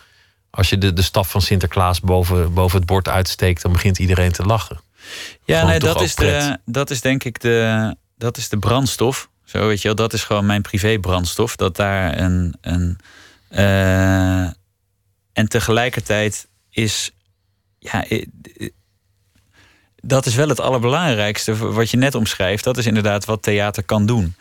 Als 0.50 0.68
je 0.68 0.78
de, 0.78 0.92
de 0.92 1.02
staf 1.02 1.30
van 1.30 1.42
Sinterklaas 1.42 2.00
boven, 2.00 2.54
boven 2.54 2.78
het 2.78 2.86
bord 2.86 3.08
uitsteekt, 3.08 3.62
dan 3.62 3.72
begint 3.72 3.98
iedereen 3.98 4.32
te 4.32 4.42
lachen. 4.42 4.80
Ja, 5.44 5.66
nee, 5.66 5.78
dat 5.78 6.00
is, 6.00 6.14
de, 6.14 6.58
dat 6.64 6.90
is 6.90 7.00
denk 7.00 7.24
ik 7.24 7.40
de, 7.40 7.96
dat 8.16 8.36
is 8.36 8.48
de 8.48 8.58
brandstof. 8.58 9.28
Zo 9.44 9.66
weet 9.66 9.80
je 9.82 9.86
wel, 9.86 9.96
dat 9.96 10.12
is 10.12 10.24
gewoon 10.24 10.46
mijn 10.46 10.62
privé 10.62 10.98
brandstof. 10.98 11.56
Dat 11.56 11.76
daar 11.76 12.18
een. 12.18 12.56
een 12.60 12.98
uh, 13.50 14.42
en 15.32 15.48
tegelijkertijd 15.48 16.48
is. 16.70 17.10
Ja, 17.78 18.04
dat 20.02 20.26
is 20.26 20.34
wel 20.34 20.48
het 20.48 20.60
allerbelangrijkste 20.60 21.72
wat 21.72 21.90
je 21.90 21.96
net 21.96 22.14
omschrijft. 22.14 22.64
Dat 22.64 22.76
is 22.76 22.86
inderdaad 22.86 23.24
wat 23.24 23.42
theater 23.42 23.82
kan 23.82 24.06
doen. 24.06 24.34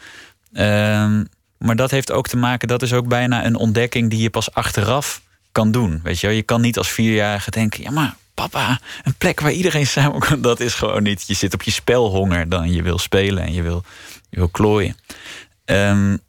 Um, 0.53 1.27
maar 1.57 1.75
dat 1.75 1.91
heeft 1.91 2.11
ook 2.11 2.27
te 2.27 2.37
maken, 2.37 2.67
dat 2.67 2.81
is 2.81 2.93
ook 2.93 3.07
bijna 3.07 3.45
een 3.45 3.55
ontdekking 3.55 4.09
die 4.09 4.21
je 4.21 4.29
pas 4.29 4.53
achteraf 4.53 5.21
kan 5.51 5.71
doen. 5.71 5.99
Weet 6.03 6.19
je, 6.19 6.27
je 6.27 6.43
kan 6.43 6.61
niet 6.61 6.77
als 6.77 6.89
vierjarige 6.89 7.51
denken: 7.51 7.83
ja, 7.83 7.91
maar 7.91 8.15
papa, 8.33 8.79
een 9.03 9.15
plek 9.15 9.39
waar 9.39 9.51
iedereen 9.51 9.87
samen 9.87 10.19
kan. 10.19 10.41
Dat 10.41 10.59
is 10.59 10.73
gewoon 10.73 11.03
niet. 11.03 11.23
Je 11.27 11.33
zit 11.33 11.53
op 11.53 11.61
je 11.61 11.71
spelhonger 11.71 12.49
dan 12.49 12.71
je 12.71 12.81
wil 12.81 12.97
spelen 12.97 13.43
en 13.43 13.53
je 13.53 13.61
wil, 13.61 13.83
je 14.29 14.37
wil 14.37 14.49
klooien. 14.49 14.95
Um, 15.65 16.19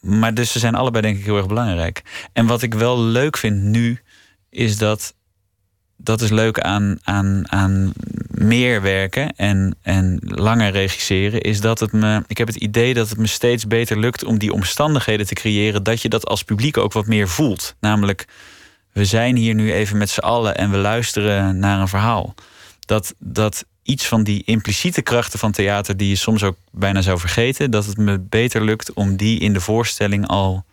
maar 0.00 0.34
dus 0.34 0.52
ze 0.52 0.58
zijn 0.58 0.74
allebei 0.74 1.02
denk 1.02 1.18
ik 1.18 1.24
heel 1.24 1.36
erg 1.36 1.46
belangrijk. 1.46 2.02
En 2.32 2.46
wat 2.46 2.62
ik 2.62 2.74
wel 2.74 3.00
leuk 3.00 3.36
vind 3.36 3.62
nu, 3.62 4.00
is 4.50 4.78
dat 4.78 5.14
dat 6.02 6.20
is 6.20 6.30
leuk 6.30 6.60
aan, 6.60 6.98
aan, 7.02 7.52
aan 7.52 7.92
meer 8.30 8.82
werken 8.82 9.36
en, 9.36 9.76
en 9.82 10.18
langer 10.22 10.70
regisseren, 10.70 11.40
is 11.40 11.60
dat 11.60 11.80
het 11.80 11.92
me. 11.92 12.22
Ik 12.26 12.38
heb 12.38 12.46
het 12.46 12.56
idee 12.56 12.94
dat 12.94 13.08
het 13.08 13.18
me 13.18 13.26
steeds 13.26 13.66
beter 13.66 13.98
lukt 13.98 14.24
om 14.24 14.38
die 14.38 14.52
omstandigheden 14.52 15.26
te 15.26 15.34
creëren. 15.34 15.82
Dat 15.82 16.02
je 16.02 16.08
dat 16.08 16.26
als 16.26 16.42
publiek 16.42 16.76
ook 16.76 16.92
wat 16.92 17.06
meer 17.06 17.28
voelt. 17.28 17.74
Namelijk, 17.80 18.26
we 18.92 19.04
zijn 19.04 19.36
hier 19.36 19.54
nu 19.54 19.72
even 19.72 19.98
met 19.98 20.10
z'n 20.10 20.20
allen 20.20 20.56
en 20.56 20.70
we 20.70 20.76
luisteren 20.76 21.58
naar 21.58 21.80
een 21.80 21.88
verhaal. 21.88 22.34
Dat, 22.80 23.14
dat 23.18 23.64
iets 23.82 24.06
van 24.06 24.22
die 24.22 24.42
impliciete 24.44 25.02
krachten 25.02 25.38
van 25.38 25.52
theater, 25.52 25.96
die 25.96 26.08
je 26.08 26.16
soms 26.16 26.42
ook 26.42 26.56
bijna 26.70 27.02
zou 27.02 27.18
vergeten, 27.18 27.70
dat 27.70 27.86
het 27.86 27.96
me 27.96 28.18
beter 28.18 28.64
lukt 28.64 28.92
om 28.92 29.16
die 29.16 29.40
in 29.40 29.52
de 29.52 29.60
voorstelling 29.60 30.26
al 30.26 30.64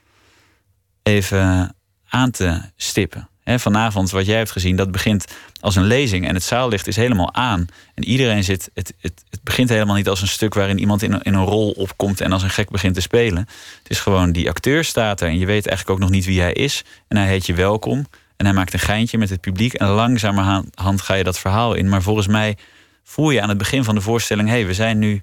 even 1.04 1.76
aan 2.08 2.32
te 2.32 2.62
stippen 2.76 3.30
vanavond, 3.56 4.10
wat 4.12 4.26
jij 4.26 4.38
hebt 4.38 4.52
gezien, 4.52 4.76
dat 4.76 4.92
begint 4.92 5.26
als 5.60 5.76
een 5.76 5.84
lezing 5.84 6.28
en 6.28 6.34
het 6.34 6.44
zaallicht 6.44 6.88
is 6.88 6.96
helemaal 6.96 7.34
aan. 7.34 7.68
En 7.96 8.04
iedereen 8.04 8.44
zit. 8.44 8.70
Het, 8.74 8.94
het, 9.00 9.24
het 9.30 9.44
begint 9.44 9.70
helemaal 9.70 9.96
niet 9.96 10.10
als 10.10 10.22
een 10.22 10.28
stuk 10.28 10.54
waarin 10.54 10.80
iemand 10.80 11.02
in 11.02 11.14
een, 11.14 11.22
in 11.22 11.34
een 11.34 11.46
rol 11.46 11.72
opkomt 11.72 12.22
en 12.22 12.32
als 12.32 12.44
een 12.44 12.50
gek 12.50 12.70
begint 12.70 12.94
te 12.94 13.02
spelen. 13.02 13.48
Het 13.84 13.90
is 13.90 14.00
gewoon 14.00 14.32
die 14.32 14.50
acteur 14.50 14.84
staat 14.84 15.22
er 15.22 15.28
en 15.28 15.40
je 15.40 15.46
weet 15.46 15.68
eigenlijk 15.68 15.90
ook 15.90 16.04
nog 16.04 16.16
niet 16.16 16.26
wie 16.26 16.42
hij 16.42 16.54
is. 16.54 16.84
En 17.08 17.18
hij 17.18 17.28
heet 17.28 17.46
je 17.46 17.54
welkom. 17.54 18.06
En 18.38 18.46
hij 18.46 18.56
maakt 18.56 18.74
een 18.74 18.80
geintje 18.80 19.18
met 19.18 19.30
het 19.30 19.42
publiek. 19.42 19.74
En 19.74 19.88
langzamerhand 19.88 21.02
ga 21.02 21.14
je 21.14 21.24
dat 21.24 21.40
verhaal 21.40 21.74
in. 21.74 21.90
Maar 21.90 22.02
volgens 22.02 22.28
mij 22.28 22.58
voel 23.04 23.30
je 23.30 23.42
aan 23.42 23.50
het 23.50 23.58
begin 23.58 23.84
van 23.84 23.96
de 23.96 24.02
voorstelling: 24.02 24.48
hé, 24.48 24.56
hey, 24.56 24.66
we, 24.66 24.74
zijn 24.74 25.00
nu, 25.00 25.22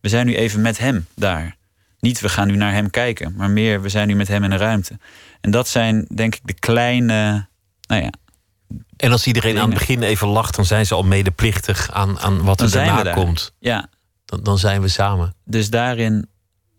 we 0.00 0.08
zijn 0.08 0.26
nu 0.26 0.36
even 0.36 0.60
met 0.60 0.78
hem 0.78 1.06
daar. 1.14 1.56
Niet 2.00 2.20
we 2.20 2.28
gaan 2.28 2.46
nu 2.46 2.56
naar 2.56 2.72
hem 2.72 2.90
kijken, 2.90 3.34
maar 3.36 3.50
meer 3.50 3.82
we 3.82 3.88
zijn 3.88 4.08
nu 4.08 4.14
met 4.14 4.28
hem 4.28 4.44
in 4.44 4.50
een 4.50 4.58
ruimte. 4.58 4.98
En 5.40 5.50
dat 5.50 5.68
zijn 5.68 6.06
denk 6.14 6.34
ik 6.34 6.40
de 6.44 6.54
kleine 6.54 7.46
nou 7.94 8.04
ja. 8.04 8.12
En 8.96 9.12
als 9.12 9.26
iedereen 9.26 9.58
aan 9.58 9.70
het 9.70 9.78
begin 9.78 10.02
even 10.02 10.28
lacht, 10.28 10.56
dan 10.56 10.64
zijn 10.64 10.86
ze 10.86 10.94
al 10.94 11.02
medeplichtig 11.02 11.90
aan, 11.90 12.20
aan 12.20 12.42
wat 12.42 12.60
er 12.60 12.70
daarna 12.70 13.12
komt. 13.12 13.52
Ja. 13.58 13.88
Dan, 14.24 14.42
dan 14.42 14.58
zijn 14.58 14.80
we 14.80 14.88
samen. 14.88 15.34
Dus 15.44 15.70
daarin, 15.70 16.28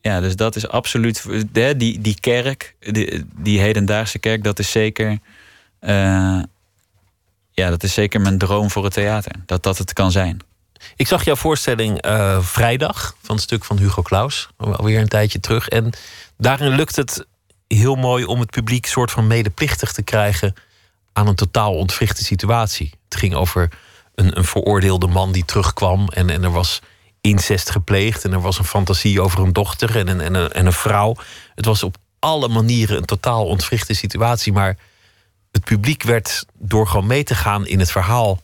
ja, 0.01 0.19
dus 0.19 0.35
dat 0.35 0.55
is 0.55 0.67
absoluut. 0.67 1.25
Die, 1.51 2.01
die 2.01 2.19
kerk, 2.19 2.75
die, 2.79 3.25
die 3.35 3.59
hedendaagse 3.59 4.19
kerk, 4.19 4.43
dat 4.43 4.59
is 4.59 4.71
zeker. 4.71 5.09
Uh, 5.81 6.41
ja, 7.51 7.69
dat 7.69 7.83
is 7.83 7.93
zeker 7.93 8.21
mijn 8.21 8.37
droom 8.37 8.71
voor 8.71 8.83
het 8.83 8.93
theater. 8.93 9.31
Dat 9.45 9.63
dat 9.63 9.77
het 9.77 9.93
kan 9.93 10.11
zijn. 10.11 10.39
Ik 10.95 11.07
zag 11.07 11.25
jouw 11.25 11.35
voorstelling 11.35 12.05
uh, 12.05 12.41
vrijdag 12.41 13.15
van 13.21 13.35
het 13.35 13.43
stuk 13.43 13.63
van 13.63 13.77
Hugo 13.77 14.01
Claus, 14.01 14.49
alweer 14.57 14.99
een 14.99 15.07
tijdje 15.07 15.39
terug. 15.39 15.67
En 15.67 15.93
daarin 16.37 16.75
lukt 16.75 16.95
het 16.95 17.25
heel 17.67 17.95
mooi 17.95 18.25
om 18.25 18.39
het 18.39 18.49
publiek 18.49 18.85
soort 18.85 19.11
van 19.11 19.27
medeplichtig 19.27 19.91
te 19.91 20.03
krijgen 20.03 20.53
aan 21.15 21.27
een 21.27 21.35
totaal 21.35 21.75
ontwrichte 21.75 22.23
situatie. 22.23 22.91
Het 23.09 23.15
ging 23.15 23.33
over 23.33 23.69
een, 24.15 24.37
een 24.37 24.45
veroordeelde 24.45 25.07
man 25.07 25.31
die 25.31 25.45
terugkwam 25.45 26.07
en, 26.07 26.29
en 26.29 26.43
er 26.43 26.51
was 26.51 26.81
incest 27.21 27.69
gepleegd 27.69 28.23
en 28.23 28.31
er 28.31 28.41
was 28.41 28.57
een 28.57 28.65
fantasie 28.65 29.21
over 29.21 29.39
een 29.39 29.53
dochter 29.53 29.97
en 29.97 30.07
een, 30.07 30.21
en, 30.21 30.33
een, 30.33 30.51
en 30.51 30.65
een 30.65 30.73
vrouw. 30.73 31.15
Het 31.55 31.65
was 31.65 31.83
op 31.83 31.97
alle 32.19 32.47
manieren 32.47 32.97
een 32.97 33.05
totaal 33.05 33.45
ontwrichte 33.45 33.93
situatie, 33.93 34.53
maar 34.53 34.77
het 35.51 35.63
publiek 35.63 36.03
werd 36.03 36.45
door 36.53 36.87
gewoon 36.87 37.07
mee 37.07 37.23
te 37.23 37.35
gaan 37.35 37.67
in 37.67 37.79
het 37.79 37.91
verhaal 37.91 38.41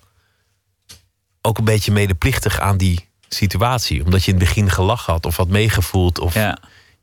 ook 1.42 1.58
een 1.58 1.66
beetje 1.66 1.92
medeplichtig 1.92 2.60
aan 2.60 2.78
die 2.78 3.08
situatie. 3.30 4.04
Omdat 4.04 4.24
je 4.24 4.32
in 4.32 4.38
het 4.38 4.48
begin 4.48 4.70
gelachen 4.70 5.14
had 5.14 5.26
of 5.26 5.38
had 5.38 5.48
meegevoeld. 5.48 6.20
Of 6.20 6.34
ja. 6.34 6.58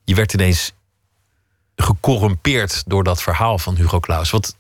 je 0.05 0.15
werd 0.15 0.35
ineens 0.35 0.73
gecorrumpeerd 1.77 2.83
door 2.87 3.05
dat 3.05 3.23
verhaal 3.23 3.59
van 3.59 3.77
Hugo 3.77 4.01
Claus. 4.01 4.31
Wat 4.31 4.57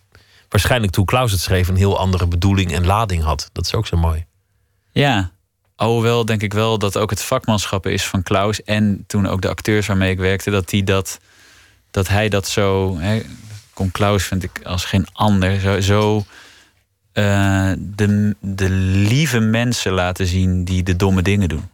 waarschijnlijk 0.48 0.92
toen 0.92 1.04
Klaus 1.04 1.32
het 1.32 1.40
schreef 1.40 1.68
een 1.68 1.76
heel 1.76 1.98
andere 1.98 2.26
bedoeling 2.26 2.72
en 2.72 2.86
lading 2.86 3.22
had. 3.22 3.50
Dat 3.52 3.64
is 3.64 3.74
ook 3.74 3.86
zo 3.86 3.96
mooi. 3.96 4.26
Ja, 4.90 5.30
alhoewel 5.76 6.24
denk 6.24 6.42
ik 6.42 6.52
wel 6.52 6.78
dat 6.78 6.96
ook 6.96 7.10
het 7.10 7.22
vakmanschap 7.22 7.86
is 7.86 8.06
van 8.06 8.22
Klaus 8.22 8.62
en 8.62 9.04
toen 9.06 9.26
ook 9.26 9.40
de 9.40 9.48
acteurs 9.48 9.86
waarmee 9.86 10.10
ik 10.10 10.18
werkte, 10.18 10.50
dat, 10.50 10.68
die 10.68 10.84
dat, 10.84 11.18
dat 11.90 12.08
hij 12.08 12.28
dat 12.28 12.48
zo. 12.48 12.96
Hè, 12.98 13.22
Kom 13.78 13.90
Klaus 13.90 14.24
vind 14.24 14.42
ik 14.42 14.60
als 14.62 14.84
geen 14.84 15.06
ander. 15.12 15.60
Zo, 15.60 15.80
zo 15.80 16.16
uh, 16.16 17.72
de, 17.78 18.36
de 18.40 18.70
lieve 18.70 19.38
mensen 19.38 19.92
laten 19.92 20.26
zien 20.26 20.64
die 20.64 20.82
de 20.82 20.96
domme 20.96 21.22
dingen 21.22 21.48
doen. 21.48 21.68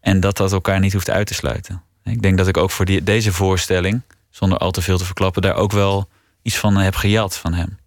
En 0.00 0.20
dat 0.20 0.36
dat 0.36 0.52
elkaar 0.52 0.80
niet 0.80 0.92
hoeft 0.92 1.10
uit 1.10 1.26
te 1.26 1.34
sluiten. 1.34 1.82
Ik 2.04 2.22
denk 2.22 2.38
dat 2.38 2.48
ik 2.48 2.56
ook 2.56 2.70
voor 2.70 2.84
die, 2.84 3.02
deze 3.02 3.32
voorstelling, 3.32 4.02
zonder 4.30 4.58
al 4.58 4.70
te 4.70 4.82
veel 4.82 4.98
te 4.98 5.04
verklappen, 5.04 5.42
daar 5.42 5.54
ook 5.54 5.72
wel 5.72 6.08
iets 6.48 6.58
van 6.58 6.76
heb 6.76 6.94
gejat 6.94 7.36
van 7.36 7.54
hem. 7.54 7.78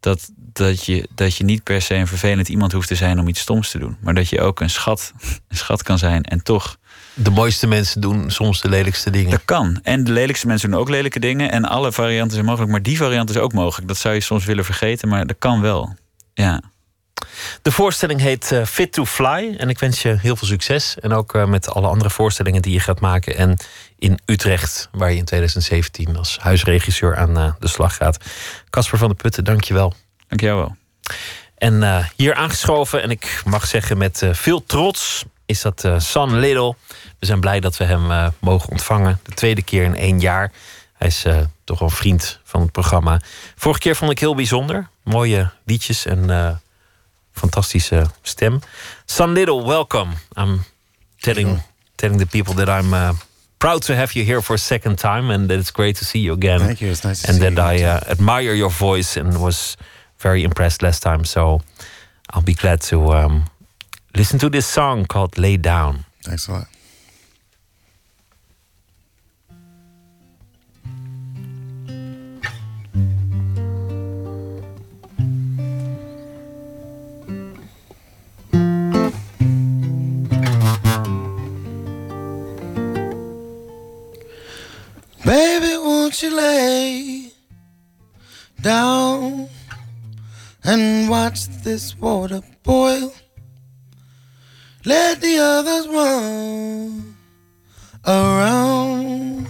Dat, 0.00 0.30
dat, 0.36 0.84
je, 0.84 1.08
dat 1.14 1.36
je 1.36 1.44
niet 1.44 1.62
per 1.62 1.82
se 1.82 1.94
een 1.94 2.06
vervelend 2.06 2.48
iemand 2.48 2.72
hoeft 2.72 2.88
te 2.88 2.94
zijn 2.94 3.18
om 3.18 3.28
iets 3.28 3.40
stoms 3.40 3.70
te 3.70 3.78
doen. 3.78 3.96
Maar 4.00 4.14
dat 4.14 4.28
je 4.28 4.40
ook 4.40 4.60
een 4.60 4.70
schat, 4.70 5.12
een 5.48 5.56
schat 5.56 5.82
kan 5.82 5.98
zijn 5.98 6.22
en 6.22 6.42
toch. 6.42 6.76
De 7.14 7.30
mooiste 7.30 7.66
mensen 7.66 8.00
doen 8.00 8.30
soms 8.30 8.60
de 8.60 8.68
lelijkste 8.68 9.10
dingen. 9.10 9.30
Dat 9.30 9.44
kan. 9.44 9.80
En 9.82 10.04
de 10.04 10.12
lelijkste 10.12 10.46
mensen 10.46 10.70
doen 10.70 10.80
ook 10.80 10.88
lelijke 10.88 11.20
dingen. 11.20 11.50
En 11.50 11.64
alle 11.64 11.92
varianten 11.92 12.32
zijn 12.32 12.44
mogelijk. 12.44 12.70
Maar 12.70 12.82
die 12.82 12.96
variant 12.96 13.30
is 13.30 13.36
ook 13.36 13.52
mogelijk. 13.52 13.88
Dat 13.88 13.96
zou 13.96 14.14
je 14.14 14.20
soms 14.20 14.44
willen 14.44 14.64
vergeten, 14.64 15.08
maar 15.08 15.26
dat 15.26 15.36
kan 15.38 15.60
wel. 15.60 15.94
Ja. 16.34 16.62
De 17.62 17.72
voorstelling 17.72 18.20
heet 18.20 18.52
eh, 18.52 18.64
Fit 18.64 18.92
to 18.92 19.04
Fly. 19.04 19.54
En 19.58 19.68
ik 19.68 19.78
wens 19.78 20.02
je 20.02 20.16
heel 20.20 20.36
veel 20.36 20.48
succes. 20.48 20.96
En 21.00 21.12
ook 21.12 21.34
eh, 21.34 21.46
met 21.46 21.68
alle 21.68 21.86
andere 21.86 22.10
voorstellingen 22.10 22.62
die 22.62 22.72
je 22.72 22.80
gaat 22.80 23.00
maken. 23.00 23.36
En 23.36 23.56
in 23.98 24.18
Utrecht, 24.24 24.88
waar 24.92 25.10
je 25.10 25.16
in 25.16 25.24
2017 25.24 26.16
als 26.16 26.38
huisregisseur 26.38 27.16
aan 27.16 27.38
uh, 27.38 27.52
de 27.58 27.68
slag 27.68 27.96
gaat. 27.96 28.24
Casper 28.70 28.98
van 28.98 29.08
der 29.08 29.16
Putten, 29.16 29.44
dank 29.44 29.64
je 29.64 29.74
wel. 29.74 29.94
Dank 30.28 30.40
jou 30.40 30.56
wel. 30.56 30.76
En 31.56 32.06
hier 32.16 32.34
aangeschoven, 32.34 33.02
en 33.02 33.10
ik 33.10 33.42
mag 33.44 33.66
zeggen 33.66 33.98
met 33.98 34.22
veel 34.30 34.64
trots, 34.64 35.24
is 35.46 35.62
dat 35.62 35.88
San 35.96 36.38
Little. 36.38 36.74
We 37.18 37.26
zijn 37.26 37.40
blij 37.40 37.60
dat 37.60 37.76
we 37.76 37.84
hem 37.84 38.32
mogen 38.38 38.70
ontvangen. 38.70 39.20
De 39.22 39.32
tweede 39.32 39.62
keer 39.62 39.84
in 39.84 39.96
één 39.96 40.20
jaar. 40.20 40.52
Hij 40.92 41.08
is 41.08 41.24
toch 41.64 41.78
wel 41.78 41.90
vriend 41.90 42.40
van 42.44 42.60
het 42.60 42.72
programma. 42.72 43.20
Vorige 43.56 43.80
keer 43.80 43.96
vond 43.96 44.10
ik 44.10 44.18
heel 44.18 44.34
bijzonder. 44.34 44.88
Mooie 45.02 45.50
liedjes 45.64 46.06
en 46.06 46.60
fantastische 47.32 48.06
stem. 48.22 48.60
San 49.04 49.32
Little, 49.32 49.64
welcome. 49.64 50.12
I'm 50.34 50.64
telling 51.18 51.62
telling 51.96 52.18
the 52.18 52.26
people 52.26 52.54
that 52.54 52.68
I'm 52.68 52.92
uh, 52.92 53.10
proud 53.58 53.82
to 53.82 53.96
have 53.96 54.14
you 54.14 54.24
here 54.24 54.42
for 54.42 54.54
a 54.54 54.58
second 54.58 54.98
time, 54.98 55.30
and 55.30 55.50
it's 55.50 55.70
great 55.70 55.96
to 55.96 56.04
see 56.04 56.18
you 56.18 56.32
again. 56.32 56.60
Thank 56.60 56.80
you. 56.80 56.90
It's 56.90 57.04
nice 57.04 57.22
to 57.22 57.28
and 57.28 57.36
see 57.36 57.42
you. 57.42 57.48
And 57.48 57.56
that. 57.58 57.66
I 57.66 57.82
uh, 57.82 58.00
admire 58.08 58.54
your 58.54 58.70
voice 58.70 59.16
and 59.16 59.40
was 59.40 59.76
very 60.18 60.42
impressed 60.44 60.82
last 60.82 61.02
time. 61.02 61.24
So 61.24 61.60
I'll 62.30 62.42
be 62.42 62.54
glad 62.54 62.80
to 62.82 63.12
um, 63.12 63.44
listen 64.14 64.38
to 64.40 64.48
this 64.48 64.66
song 64.66 65.06
called 65.06 65.38
"Lay 65.38 65.56
Down." 65.56 66.04
Thanks 66.22 66.48
won't 86.06 86.22
you 86.22 86.36
lay 86.36 87.32
down 88.60 89.48
and 90.62 91.08
watch 91.10 91.48
this 91.64 91.98
water 91.98 92.40
boil? 92.62 93.12
Let 94.84 95.20
the 95.20 95.36
others 95.38 95.88
run 95.88 97.16
around. 98.06 99.48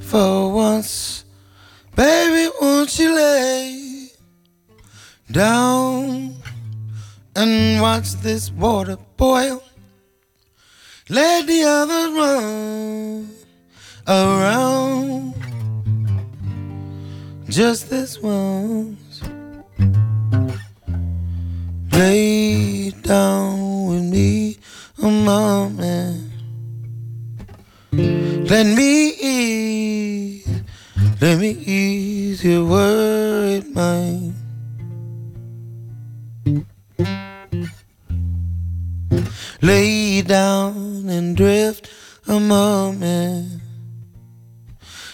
For 0.00 0.50
once, 0.50 1.26
baby, 1.94 2.50
won't 2.58 2.98
you 2.98 3.14
lay 3.14 4.08
down 5.30 6.34
and 7.34 7.82
watch 7.82 8.12
this 8.22 8.50
water 8.52 8.96
boil? 9.18 9.62
Let 11.10 11.46
the 11.46 11.62
others 11.62 12.10
run 12.16 13.35
around. 14.08 15.34
Just 17.48 17.90
this 17.90 18.20
once. 18.20 19.22
Lay 21.92 22.90
down 22.90 23.88
with 23.88 24.02
me 24.02 24.58
a 25.02 25.08
moment. 25.08 26.30
Let 27.92 28.66
me 28.66 29.08
ease, 29.20 30.62
let 31.20 31.38
me 31.38 31.50
ease 31.50 32.44
your 32.44 32.64
worried 32.64 33.74
mind. 33.74 34.34
Lay 39.62 40.22
down 40.22 41.08
and 41.08 41.36
drift 41.36 41.88
a 42.28 42.38
moment. 42.38 43.65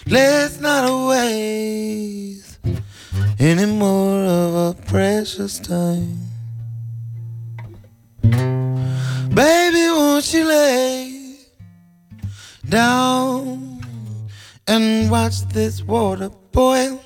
Let's 0.07 0.59
not 0.59 1.07
waste 1.09 2.59
any 3.39 3.65
more 3.65 4.19
of 4.25 4.55
our 4.55 4.73
precious 4.73 5.59
time. 5.59 6.19
Baby, 8.21 9.89
won't 9.89 10.33
you 10.33 10.45
lay 10.45 11.37
down 12.67 13.81
and 14.67 15.09
watch 15.09 15.41
this 15.49 15.81
water 15.81 16.29
boil? 16.51 17.01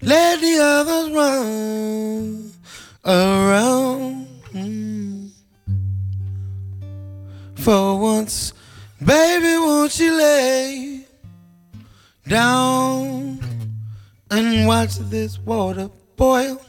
Let 0.00 0.40
the 0.40 0.58
others 0.60 1.10
run 1.10 2.52
around. 3.04 4.22
For 7.56 7.98
once, 7.98 8.52
baby, 9.04 9.56
won't 9.58 9.98
you 10.00 10.16
lay 10.16 11.01
down 12.32 13.38
and 14.30 14.66
watch 14.66 14.96
this 15.10 15.38
water 15.38 15.90
boil? 16.16 16.60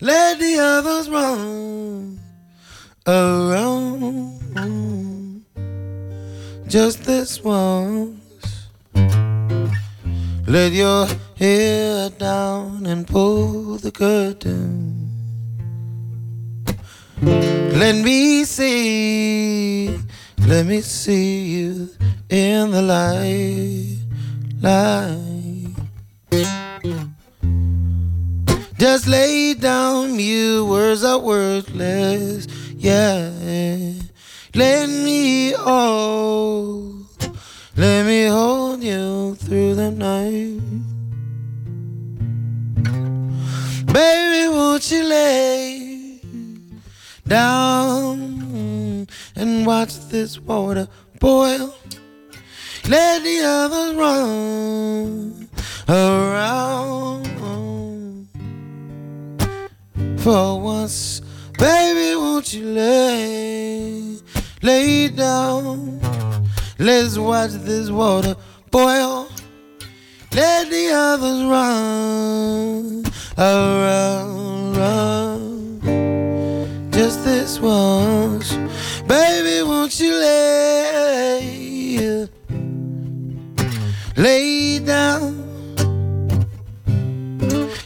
Let 0.00 0.38
the 0.38 0.58
others 0.60 1.08
run 1.08 2.20
around. 3.06 4.36
Just 6.68 7.04
this 7.04 7.42
once. 7.42 8.68
Let 10.46 10.72
your 10.72 11.06
hair 11.36 12.10
down 12.10 12.86
and 12.86 13.06
pull 13.06 13.78
the 13.78 13.90
curtain. 13.90 14.96
Let 17.22 17.96
me 17.96 18.44
see, 18.44 19.98
let 20.46 20.66
me 20.66 20.80
see 20.82 21.44
you 21.44 21.88
in 22.28 22.70
the 22.70 22.82
light, 22.82 24.05
light. 24.66 25.74
Just 28.78 29.06
lay 29.06 29.54
down, 29.54 30.18
you 30.18 30.66
words 30.66 31.04
are 31.04 31.18
worthless, 31.18 32.46
yeah. 32.76 33.30
Let 34.54 34.88
me 34.88 35.52
hold, 35.52 37.06
let 37.76 38.06
me 38.06 38.26
hold 38.26 38.82
you 38.82 39.36
through 39.36 39.74
the 39.76 39.90
night. 39.90 40.60
Baby, 43.92 44.48
won't 44.48 44.90
you 44.90 45.04
lay 45.04 46.20
down 47.26 49.06
and 49.36 49.66
watch 49.66 49.94
this 50.08 50.38
water 50.40 50.88
boil? 51.20 51.74
Let 52.88 53.24
the 53.24 53.40
others 53.44 53.94
run 53.96 55.48
around. 55.88 57.06
For 60.20 60.60
once, 60.60 61.20
baby, 61.58 62.16
won't 62.16 62.52
you 62.52 62.64
lay, 62.64 64.18
lay 64.62 65.08
down? 65.08 66.00
Let's 66.78 67.18
watch 67.18 67.52
this 67.52 67.90
water 67.90 68.36
boil. 68.70 69.28
Let 70.32 70.70
the 70.70 70.90
others 70.92 71.42
run 71.44 73.04
around, 73.38 74.76
run. 74.76 75.80
Just 76.92 77.24
this 77.24 77.58
once, 77.58 78.52
baby, 79.08 79.62
won't 79.62 79.98
you 79.98 80.12
lay, 80.12 81.46
lay 84.16 84.78
down? 84.78 85.44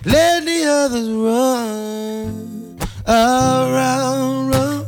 Let 0.04 0.44
the 0.44 0.64
others 0.66 1.08
run 1.10 2.78
around, 3.06 4.48
run. 4.48 4.86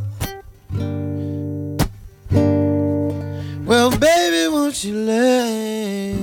Well, 3.67 3.91
baby, 3.91 4.49
won't 4.53 4.85
you 4.85 4.95
lay, 4.95 6.15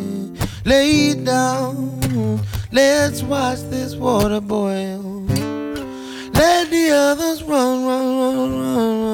lay 0.65 1.13
down? 1.15 1.99
Let's 2.71 3.21
watch 3.23 3.59
this 3.69 3.95
water 3.95 4.41
boil. 4.41 5.25
Let 6.33 6.69
the 6.69 6.91
others 6.91 7.43
run, 7.43 7.85
run, 7.85 8.17
run, 8.17 8.35
run, 8.35 8.51
run, 8.61 9.08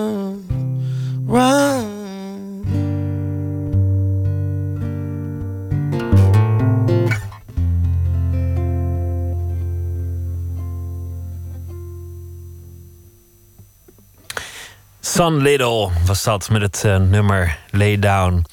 Sun 15.16 15.42
Little 15.44 15.92
was 16.08 16.24
dat 16.24 16.50
met 16.50 16.62
het 16.62 16.84
uh, 16.86 16.98
nummer 16.98 17.58
Lay 17.72 18.00
Down. 18.00 18.46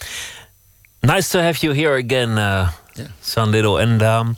Nice 1.01 1.29
to 1.31 1.39
have 1.41 1.59
you 1.61 1.75
here 1.75 1.97
again, 1.97 2.39
uh, 2.39 2.69
Yeah. 2.95 3.07
Sun 3.23 3.51
Little. 3.51 3.79
And 3.81 4.03
um, 4.03 4.37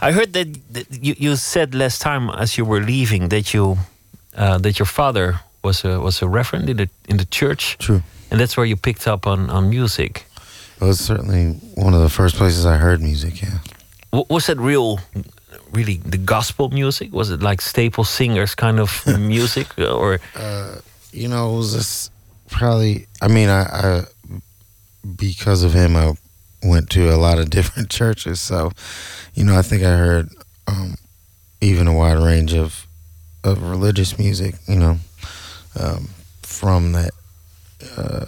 I 0.00 0.12
heard 0.12 0.32
that, 0.32 0.46
that 0.72 0.86
you, 1.00 1.14
you 1.18 1.36
said 1.36 1.74
last 1.74 2.00
time 2.00 2.30
as 2.30 2.54
you 2.56 2.64
were 2.68 2.80
leaving 2.84 3.28
that 3.30 3.50
you 3.52 3.76
uh, 4.36 4.58
that 4.58 4.78
your 4.78 4.86
father 4.86 5.40
was 5.62 5.84
a 5.84 5.98
was 6.00 6.22
a 6.22 6.26
reverend 6.28 6.68
in 6.68 6.76
the 6.76 6.88
in 7.08 7.16
the 7.16 7.26
church, 7.28 7.76
True. 7.78 8.00
and 8.30 8.38
that's 8.40 8.54
where 8.56 8.68
you 8.68 8.76
picked 8.76 9.06
up 9.08 9.26
on 9.26 9.50
on 9.50 9.68
music. 9.68 10.24
It 10.80 10.84
was 10.84 11.00
certainly 11.04 11.58
one 11.74 11.94
of 11.96 12.00
the 12.02 12.08
first 12.08 12.36
places 12.36 12.64
I 12.64 12.76
heard 12.78 13.00
music, 13.00 13.40
yeah. 13.42 13.58
W- 14.12 14.26
was 14.28 14.44
that 14.46 14.58
real, 14.58 14.98
really 15.72 16.00
the 16.10 16.18
gospel 16.24 16.68
music? 16.68 17.12
Was 17.12 17.30
it 17.30 17.42
like 17.42 17.60
staple 17.60 18.04
singers 18.04 18.54
kind 18.54 18.78
of 18.78 19.02
music, 19.18 19.66
or 19.78 20.18
you 21.16 21.28
know, 21.28 21.54
it 21.54 21.56
was 21.56 21.74
just 21.74 22.12
probably. 22.50 23.06
I 23.22 23.28
mean, 23.28 23.48
I, 23.48 23.62
I 23.62 24.04
because 25.16 25.62
of 25.62 25.72
him, 25.72 25.96
I 25.96 26.12
went 26.62 26.90
to 26.90 27.12
a 27.12 27.16
lot 27.16 27.38
of 27.38 27.50
different 27.58 27.90
churches. 27.90 28.40
So, 28.40 28.72
you 29.34 29.44
know, 29.44 29.56
I 29.56 29.62
think 29.62 29.82
I 29.82 29.96
heard 29.96 30.28
um, 30.66 30.96
even 31.60 31.86
a 31.86 31.94
wide 31.94 32.18
range 32.18 32.52
of 32.52 32.86
of 33.42 33.62
religious 33.62 34.18
music. 34.18 34.56
You 34.66 34.76
know, 34.76 34.98
um, 35.80 36.10
from 36.42 36.92
that 36.92 37.10
uh, 37.96 38.26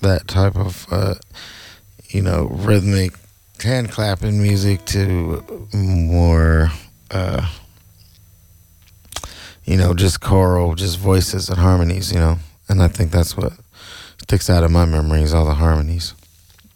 that 0.00 0.26
type 0.26 0.56
of 0.56 0.86
uh, 0.90 1.14
you 2.08 2.22
know 2.22 2.48
rhythmic 2.50 3.14
hand 3.62 3.90
clapping 3.90 4.42
music 4.42 4.84
to 4.86 5.44
more 5.74 6.70
uh, 7.10 7.46
you 9.70 9.76
know 9.76 9.94
just 9.94 10.20
choral, 10.20 10.74
just 10.74 10.98
voices 10.98 11.48
and 11.48 11.58
harmonies. 11.58 12.12
You 12.12 12.18
know, 12.18 12.36
and 12.68 12.82
I 12.82 12.88
think 12.88 13.10
that's 13.12 13.36
what 13.36 13.52
sticks 14.22 14.50
out 14.50 14.64
of 14.64 14.70
my 14.70 14.84
memories, 14.84 15.32
all 15.32 15.46
the 15.46 15.54
harmonies. 15.54 16.14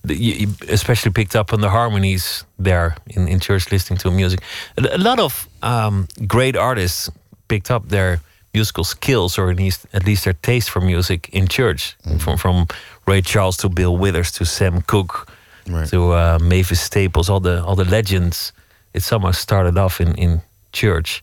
You 0.07 0.49
especially 0.69 1.13
picked 1.13 1.35
up 1.35 1.53
on 1.53 1.61
the 1.61 1.71
harmonies 1.71 2.45
there 2.59 2.97
in, 3.07 3.27
in 3.27 3.41
church 3.41 3.73
listening 3.73 3.99
to 4.01 4.11
music. 4.11 4.41
A 4.77 4.99
lot 4.99 5.19
of 5.19 5.49
um, 5.63 6.09
great 6.27 6.57
artists 6.57 7.11
picked 7.49 7.71
up 7.71 7.89
their 7.89 8.21
musical 8.53 8.85
skills 8.85 9.39
or 9.39 9.51
at 9.51 9.57
least, 9.57 9.87
at 9.93 10.05
least 10.05 10.25
their 10.25 10.35
taste 10.43 10.69
for 10.71 10.81
music 10.81 11.29
in 11.33 11.49
church. 11.49 11.97
Mm 12.05 12.13
-hmm. 12.13 12.21
From, 12.21 12.39
from 12.39 12.67
Ray 13.07 13.23
Charles 13.23 13.57
to 13.57 13.69
Bill 13.69 13.97
Withers 13.99 14.31
to 14.31 14.45
Sam 14.45 14.83
Cooke 14.83 15.27
right. 15.67 15.91
to 15.91 16.13
uh, 16.13 16.39
Mavis 16.39 16.81
Staples, 16.81 17.29
all 17.29 17.41
the 17.41 17.63
all 17.65 17.77
the 17.77 17.91
legends. 17.91 18.53
It 18.93 19.03
somehow 19.03 19.33
started 19.33 19.79
off 19.79 20.01
in 20.01 20.15
in 20.15 20.41
church. 20.71 21.23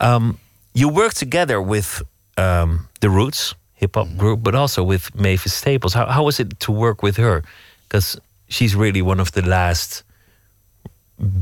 Um, 0.00 0.38
you 0.76 0.90
work 0.90 1.14
together 1.14 1.60
with 1.60 2.02
um, 2.36 2.88
the 3.00 3.08
Roots 3.08 3.54
hip 3.74 3.94
hop 3.94 4.06
mm-hmm. 4.06 4.18
group, 4.18 4.42
but 4.42 4.54
also 4.54 4.82
with 4.82 5.14
Mavis 5.14 5.54
Staples. 5.54 5.94
How 5.94 6.06
how 6.06 6.24
was 6.24 6.38
it 6.38 6.60
to 6.60 6.72
work 6.72 7.02
with 7.02 7.16
her? 7.16 7.42
Because 7.82 8.20
she's 8.48 8.74
really 8.74 9.02
one 9.02 9.18
of 9.18 9.32
the 9.32 9.42
last 9.42 10.02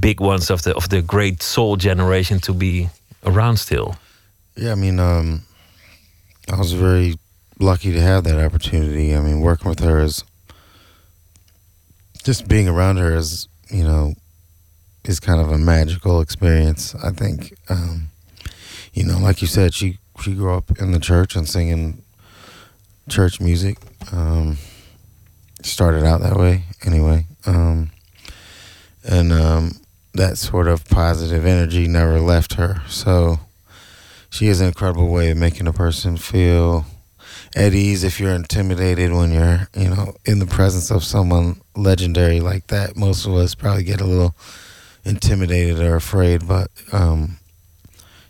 big 0.01 0.20
ones 0.20 0.51
of 0.51 0.62
the 0.62 0.74
of 0.76 0.89
the 0.89 1.03
great 1.03 1.43
soul 1.43 1.76
generation 1.76 2.39
to 2.41 2.55
be 2.55 2.89
around 3.24 3.57
still. 3.59 3.97
Yeah, 4.57 4.72
I 4.72 4.76
mean, 4.76 5.01
um, 5.01 5.43
I 6.49 6.57
was 6.57 6.72
very 6.72 7.16
lucky 7.59 7.93
to 7.93 8.01
have 8.01 8.22
that 8.24 8.39
opportunity. 8.39 9.16
I 9.16 9.20
mean, 9.20 9.41
working 9.41 9.68
with 9.68 9.80
her 9.80 9.99
is 10.01 10.22
just 12.22 12.47
being 12.47 12.68
around 12.68 12.99
her 12.99 13.16
is, 13.16 13.49
you 13.68 13.82
know, 13.82 14.14
is 15.05 15.18
kind 15.18 15.41
of 15.41 15.51
a 15.51 15.59
magical 15.59 16.20
experience. 16.20 16.95
I 16.95 17.11
think, 17.11 17.53
um, 17.68 18.11
you 18.95 19.05
know, 19.05 19.18
like 19.18 19.42
you 19.42 19.49
said, 19.49 19.74
she 19.74 19.99
she 20.22 20.34
grew 20.34 20.55
up 20.55 20.78
in 20.80 20.92
the 20.92 21.01
church 21.01 21.36
and 21.36 21.49
singing 21.49 22.03
church 23.09 23.40
music. 23.40 23.78
Um, 24.12 24.59
started 25.62 26.05
out 26.05 26.20
that 26.20 26.36
way, 26.36 26.64
anyway, 26.86 27.26
um, 27.47 27.90
and 29.03 29.32
um, 29.32 29.72
that 30.14 30.38
sort 30.38 30.68
of 30.68 30.88
positive 30.88 31.45
energy 31.45 31.88
never 31.88 32.20
left 32.20 32.55
her. 32.55 32.82
So 32.88 33.40
she 34.30 34.47
has 34.47 34.61
an 34.61 34.68
incredible 34.68 35.09
way 35.09 35.30
of 35.30 35.36
making 35.36 35.66
a 35.66 35.72
person 35.72 36.16
feel 36.16 36.86
at 37.57 37.72
ease 37.72 38.05
if 38.05 38.20
you're 38.20 38.34
intimidated 38.34 39.12
when 39.12 39.32
you're, 39.32 39.68
you 39.76 39.88
know, 39.88 40.14
in 40.24 40.38
the 40.38 40.47
presence 40.47 40.90
of 40.90 41.05
someone 41.05 41.61
legendary 41.76 42.40
like 42.40 42.66
that. 42.68 42.97
Most 42.97 43.26
of 43.26 43.34
us 43.34 43.55
probably 43.55 43.84
get 43.84 44.01
a 44.01 44.07
little 44.07 44.34
intimidated 45.05 45.80
or 45.80 45.97
afraid, 45.97 46.47
but 46.47 46.70
um, 46.92 47.38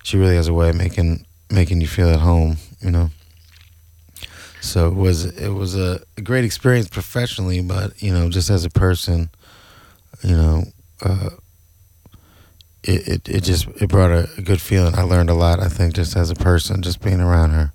she 0.04 0.18
really 0.18 0.36
has 0.36 0.46
a 0.46 0.54
way 0.54 0.68
of 0.68 0.76
making 0.76 1.26
making 1.50 1.80
you 1.80 1.88
feel 1.88 2.10
at 2.10 2.20
home, 2.20 2.58
you 2.80 2.90
know. 2.90 3.10
So 4.60 4.86
it 4.86 4.94
was 4.94 5.24
it 5.24 5.48
was 5.48 5.74
a 5.76 6.00
great 6.22 6.44
experience 6.44 6.88
professionally, 6.88 7.60
but 7.60 8.00
you 8.00 8.12
know, 8.14 8.30
just 8.30 8.50
as 8.50 8.64
a 8.64 8.70
person, 8.70 9.30
you 10.22 10.36
know, 10.36 10.64
uh, 11.02 11.30
it, 12.82 13.08
it, 13.08 13.28
it 13.28 13.40
just 13.44 13.66
it 13.80 13.88
brought 13.88 14.10
a, 14.10 14.42
good 14.42 14.60
feeling. 14.60 14.94
I 14.94 15.02
learned 15.02 15.30
a 15.30 15.34
lot. 15.34 15.58
I 15.58 15.68
think 15.68 15.94
just 15.94 16.16
as 16.16 16.30
a 16.30 16.34
person, 16.34 16.82
just 16.82 17.02
being 17.02 17.20
around 17.20 17.50
her. 17.50 17.72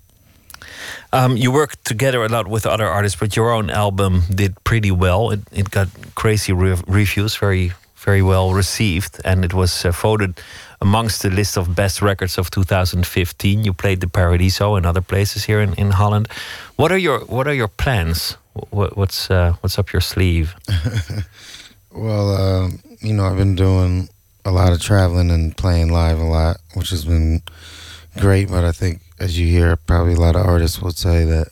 Um, 1.12 1.36
you 1.36 1.52
worked 1.52 1.84
together 1.86 2.24
a 2.24 2.30
lot 2.30 2.48
with 2.48 2.66
other 2.66 2.88
artists, 2.88 3.20
but 3.20 3.36
your 3.36 3.52
own 3.52 3.70
album 3.72 4.24
did 4.34 4.64
pretty 4.64 4.92
well. 4.92 5.32
It 5.32 5.42
it 5.52 5.72
got 5.72 5.88
crazy 6.14 6.54
re 6.54 6.76
reviews, 6.88 7.36
very 7.36 7.72
very 7.96 8.22
well 8.22 8.54
received, 8.54 9.20
and 9.26 9.44
it 9.44 9.54
was 9.54 9.86
uh, 9.86 9.92
voted 9.92 10.40
amongst 10.82 11.22
the 11.22 11.30
list 11.30 11.58
of 11.58 11.76
best 11.76 12.02
records 12.02 12.38
of 12.38 12.50
2015. 12.52 13.66
You 13.66 13.74
played 13.74 14.02
the 14.02 14.08
Paradiso 14.08 14.76
and 14.76 14.86
other 14.86 15.02
places 15.02 15.46
here 15.46 15.62
in, 15.62 15.74
in 15.74 15.92
Holland. 15.92 16.28
What 16.76 16.92
are 16.92 16.98
your 16.98 17.20
What 17.22 17.48
are 17.48 17.54
your 17.54 17.68
plans? 17.68 18.38
What, 18.72 18.98
what's 18.98 19.30
uh, 19.30 19.54
What's 19.62 19.78
up 19.80 19.94
your 19.94 20.02
sleeve? 20.02 20.56
well, 21.92 22.32
uh, 22.32 22.70
you 23.02 23.14
know, 23.14 23.26
I've 23.26 23.38
been 23.38 23.56
doing 23.56 24.10
a 24.46 24.52
lot 24.52 24.72
of 24.72 24.82
traveling 24.82 25.32
and 25.32 25.56
playing 25.56 25.92
live 25.92 26.20
a 26.20 26.24
lot, 26.24 26.58
which 26.74 26.90
has 26.90 27.06
been 27.06 27.42
great. 28.18 28.50
But 28.50 28.64
I 28.64 28.72
think, 28.72 29.02
as 29.20 29.40
you 29.40 29.48
hear, 29.48 29.76
probably 29.76 30.14
a 30.14 30.20
lot 30.20 30.36
of 30.36 30.46
artists 30.46 30.82
would 30.82 30.98
say 30.98 31.26
that, 31.26 31.50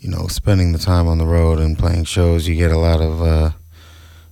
you 0.00 0.10
know, 0.10 0.26
spending 0.26 0.72
the 0.72 0.78
time 0.78 1.06
on 1.06 1.18
the 1.18 1.26
road 1.26 1.58
and 1.58 1.78
playing 1.78 2.04
shows, 2.04 2.48
you 2.48 2.54
get 2.54 2.72
a 2.72 2.78
lot 2.78 3.00
of 3.00 3.22
uh, 3.22 3.50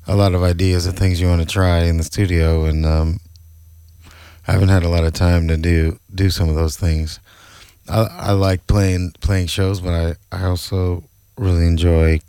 a 0.06 0.16
lot 0.16 0.34
of 0.34 0.42
ideas 0.42 0.86
of 0.86 0.96
things 0.96 1.20
you 1.20 1.28
want 1.28 1.42
to 1.42 1.46
try 1.46 1.80
in 1.84 1.98
the 1.98 2.04
studio, 2.04 2.64
and 2.64 2.86
um, 2.86 3.20
I 4.48 4.52
haven't 4.52 4.70
had 4.70 4.82
a 4.82 4.88
lot 4.88 5.04
of 5.04 5.12
time 5.12 5.46
to 5.48 5.58
do 5.58 6.00
do 6.14 6.30
some 6.30 6.48
of 6.48 6.54
those 6.54 6.76
things. 6.76 7.20
I, 7.86 8.00
I 8.00 8.32
like 8.32 8.66
playing 8.66 9.12
playing 9.20 9.48
shows, 9.48 9.82
but 9.82 9.92
I, 10.32 10.36
I 10.36 10.46
also 10.46 11.04
really 11.36 11.66
enjoy 11.66 12.20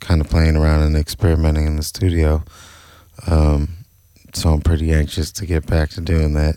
kind 0.00 0.20
of 0.20 0.28
playing 0.28 0.56
around 0.56 0.82
and 0.82 0.96
experimenting 0.96 1.66
in 1.66 1.76
the 1.76 1.82
studio. 1.82 2.44
Um, 3.26 3.70
so 4.34 4.50
I'm 4.50 4.60
pretty 4.60 4.92
anxious 4.92 5.32
to 5.32 5.46
get 5.46 5.66
back 5.66 5.88
to 5.90 6.02
doing 6.02 6.34
that. 6.34 6.56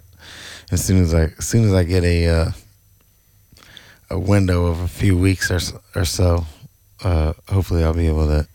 As 0.70 0.84
soon 0.84 1.02
as 1.02 1.14
I, 1.14 1.24
as 1.38 1.48
soon 1.48 1.64
as 1.64 1.74
I 1.74 1.86
get 1.86 2.04
a 2.04 2.28
uh, 2.28 2.52
a 4.10 4.20
window 4.20 4.66
of 4.66 4.82
a 4.82 4.88
few 4.90 5.18
weeks 5.18 5.50
or 5.50 5.60
or 5.96 6.04
so, 6.04 6.46
uh, 7.06 7.32
hopefully 7.48 7.86
I'll 7.86 7.94
be 7.94 8.08
able 8.08 8.28
to 8.28 8.50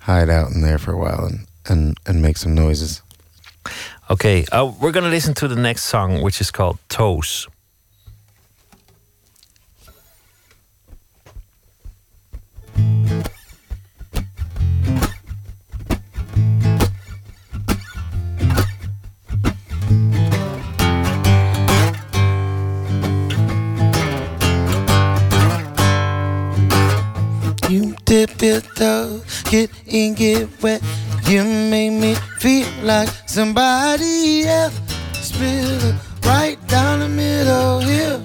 hide 0.00 0.28
out 0.28 0.50
in 0.50 0.60
there 0.60 0.78
for 0.78 0.92
a 0.92 0.98
while 0.98 1.24
and 1.24 1.46
and 1.70 1.96
and 2.06 2.20
make 2.20 2.36
some 2.36 2.54
noises. 2.54 3.00
Okay, 4.12 4.44
uh, 4.52 4.70
we're 4.78 4.92
gonna 4.92 5.08
listen 5.08 5.32
to 5.32 5.48
the 5.48 5.56
next 5.56 5.84
song, 5.84 6.20
which 6.20 6.42
is 6.42 6.50
called 6.50 6.78
Toes. 6.90 7.48
You 27.70 27.96
dip 28.04 28.42
your 28.42 28.60
toe, 28.60 29.22
get 29.48 29.70
in, 29.86 30.12
get 30.12 30.62
wet. 30.62 30.82
You 31.32 31.44
make 31.44 31.92
me 31.92 32.14
feel 32.40 32.68
like 32.82 33.08
somebody 33.24 34.44
else. 34.44 34.78
Spill 35.14 35.94
right 36.26 36.58
down 36.68 36.98
the 36.98 37.08
middle 37.08 37.80
here. 37.80 38.20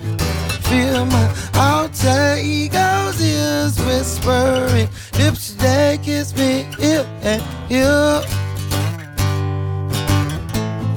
Feel 0.67 1.05
my 1.05 1.33
alter 1.55 2.35
ego's 2.37 3.21
ears 3.21 3.79
whispering. 3.85 4.89
Lips 5.17 5.53
that 5.53 6.03
kiss 6.03 6.35
me 6.35 6.67
here 6.77 7.07
and 7.21 7.41
here. 7.69 8.21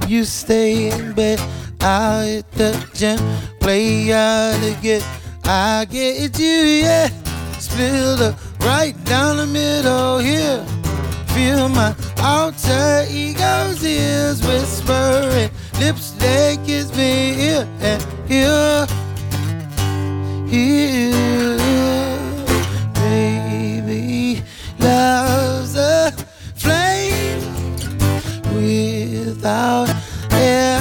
You 0.08 0.24
stay 0.24 0.90
in 0.90 1.12
bed, 1.12 1.40
I'll 1.80 2.26
hit 2.26 2.50
the 2.50 2.72
gym, 2.92 3.20
play 3.61 4.12
out 4.12 4.61
again. 4.64 5.02
I 5.44 5.86
get 5.88 6.36
you, 6.40 6.58
yeah. 6.82 7.06
Spill 7.61 8.16
the 8.16 8.36
right 8.62 8.96
down 9.04 9.36
the 9.36 9.46
middle 9.46 10.18
here. 10.18 10.66
Feel 11.34 11.68
my 11.68 11.94
alter 12.18 13.06
ego's 13.08 13.84
ears 13.84 14.42
whispering, 14.44 15.50
lips 15.78 16.10
that 16.18 16.58
kiss 16.66 16.94
me 16.96 17.34
here 17.34 17.68
and 17.80 18.02
here, 18.28 18.86
here. 20.48 21.56
Baby, 22.94 24.42
love's 24.80 25.76
a 25.76 26.12
flame 26.56 27.42
without 28.54 29.88
air. 30.32 30.79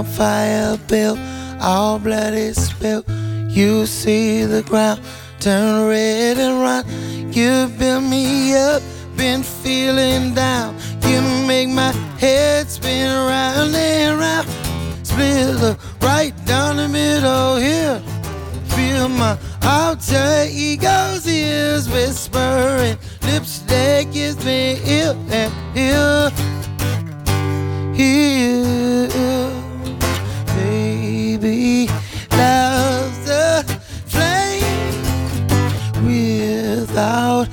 on 0.00 0.06
fire 0.06 0.78
built, 0.88 1.18
all 1.60 1.98
blood 1.98 2.32
is 2.32 2.56
spilled. 2.68 3.04
You 3.48 3.84
see 3.84 4.44
the 4.44 4.62
ground 4.62 5.00
turn 5.40 5.88
red 5.88 6.38
and 6.38 6.62
run. 6.62 6.84
You 7.32 7.68
build 7.78 8.04
me 8.04 8.54
up, 8.54 8.82
been 9.16 9.42
feeling 9.42 10.32
down. 10.32 10.74
You 11.02 11.20
make 11.46 11.68
my 11.68 11.92
head 12.18 12.70
spin 12.70 13.10
round 13.10 13.74
and 13.74 14.18
round. 14.18 14.48
Split 15.06 15.60
the 15.64 15.78
right 16.00 16.34
down 16.46 16.76
the 16.76 16.88
middle 16.88 17.56
here. 17.56 18.00
Feel 18.74 19.08
my 19.08 19.36
alter 19.62 20.46
ego's 20.50 21.26
ears 21.26 21.88
whispering. 21.90 22.96
lips 23.26 23.58
that 23.68 24.06
is 24.16 24.42
me 24.46 24.80
ill 24.84 25.16
and 25.30 25.52
ill. 25.76 26.30
here. 27.94 29.49
loud. 37.00 37.48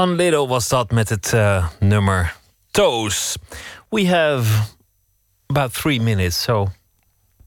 Van 0.00 0.14
Lido 0.14 0.46
was 0.46 0.68
dat 0.68 0.90
met 0.90 1.08
het 1.08 1.32
eh, 1.32 1.66
nummer 1.78 2.36
Toes. 2.70 3.36
We 3.88 4.08
have 4.08 4.68
about 5.46 5.72
three 5.72 6.00
minutes, 6.00 6.42
so 6.42 6.68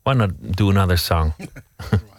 why 0.04 0.14
not 0.14 0.30
do 0.40 0.70
another 0.70 0.98
song? 0.98 1.34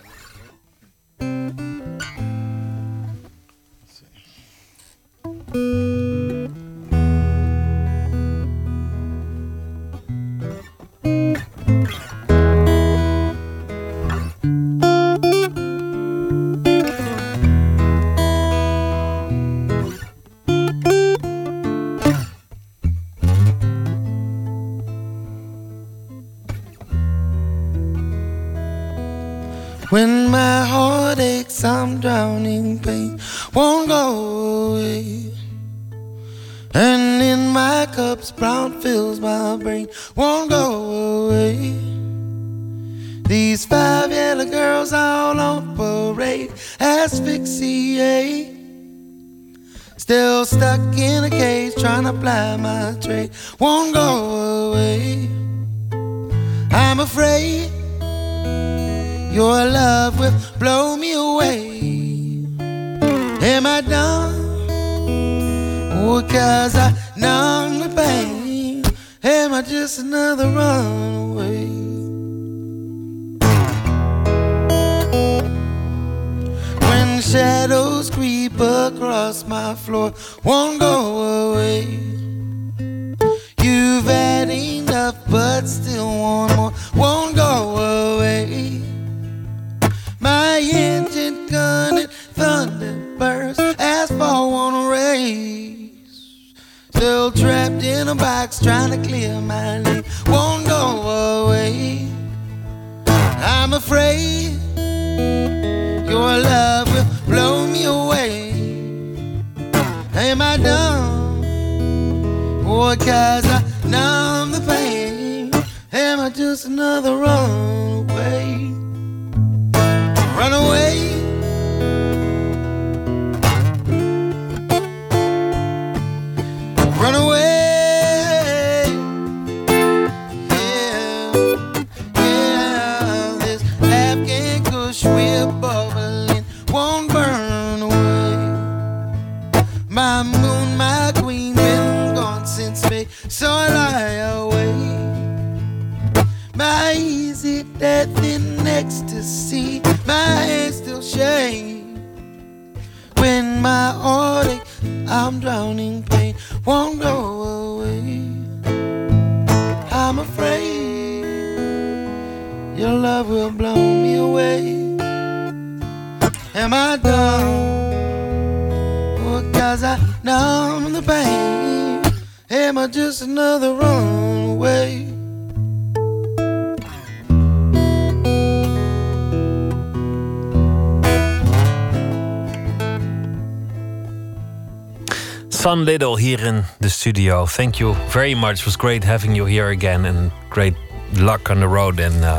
studio. 187.05 187.47
Thank 187.47 187.75
you 187.75 187.95
very 188.09 188.35
much. 188.35 188.61
It 188.61 188.65
was 188.65 188.77
great 188.77 189.05
having 189.05 189.35
you 189.35 189.45
here 189.45 189.69
again. 189.69 190.07
And 190.07 190.31
great 190.49 190.75
luck 191.13 191.51
on 191.51 191.59
the 191.59 191.67
road. 191.67 191.99
En 191.99 192.13
uh, 192.13 192.39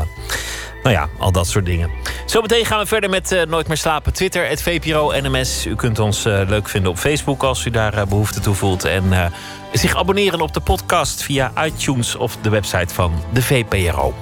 nou 0.82 0.94
ja, 0.94 1.08
al 1.18 1.32
dat 1.32 1.46
soort 1.46 1.66
dingen. 1.66 1.90
Zometeen 2.24 2.64
gaan 2.64 2.78
we 2.78 2.86
verder 2.86 3.10
met 3.10 3.32
eh, 3.32 3.46
Nooit 3.46 3.68
meer 3.68 3.76
slapen. 3.76 4.12
Twitter, 4.12 4.48
het 4.48 4.62
VPRO 4.62 5.12
NMS. 5.20 5.66
U 5.66 5.74
kunt 5.74 5.98
ons 5.98 6.24
eh, 6.24 6.40
leuk 6.48 6.68
vinden 6.68 6.90
op 6.90 6.98
Facebook 6.98 7.42
als 7.42 7.64
u 7.64 7.70
daar 7.70 7.94
eh, 7.94 8.06
behoefte 8.06 8.40
toe 8.40 8.54
voelt. 8.54 8.84
En 8.84 9.32
zich 9.72 9.96
abonneren 9.96 10.40
op 10.40 10.54
de 10.54 10.60
podcast 10.60 11.22
via 11.22 11.52
iTunes 11.64 12.16
of 12.16 12.36
de 12.36 12.50
website 12.50 12.94
van 12.94 13.12
de 13.32 13.42
VPRO. 13.42 14.14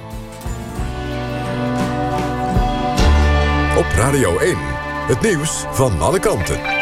Op 3.77 3.85
Radio 3.95 4.37
1, 4.37 4.57
het 5.07 5.21
nieuws 5.21 5.63
van 5.71 6.01
alle 6.01 6.19
kanten. 6.19 6.74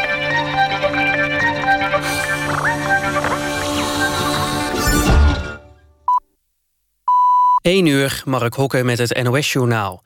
1 7.64 7.86
uur, 7.86 8.22
Mark 8.24 8.54
Hokke 8.54 8.82
met 8.82 8.98
het 8.98 9.22
NOS-journaal. 9.22 10.02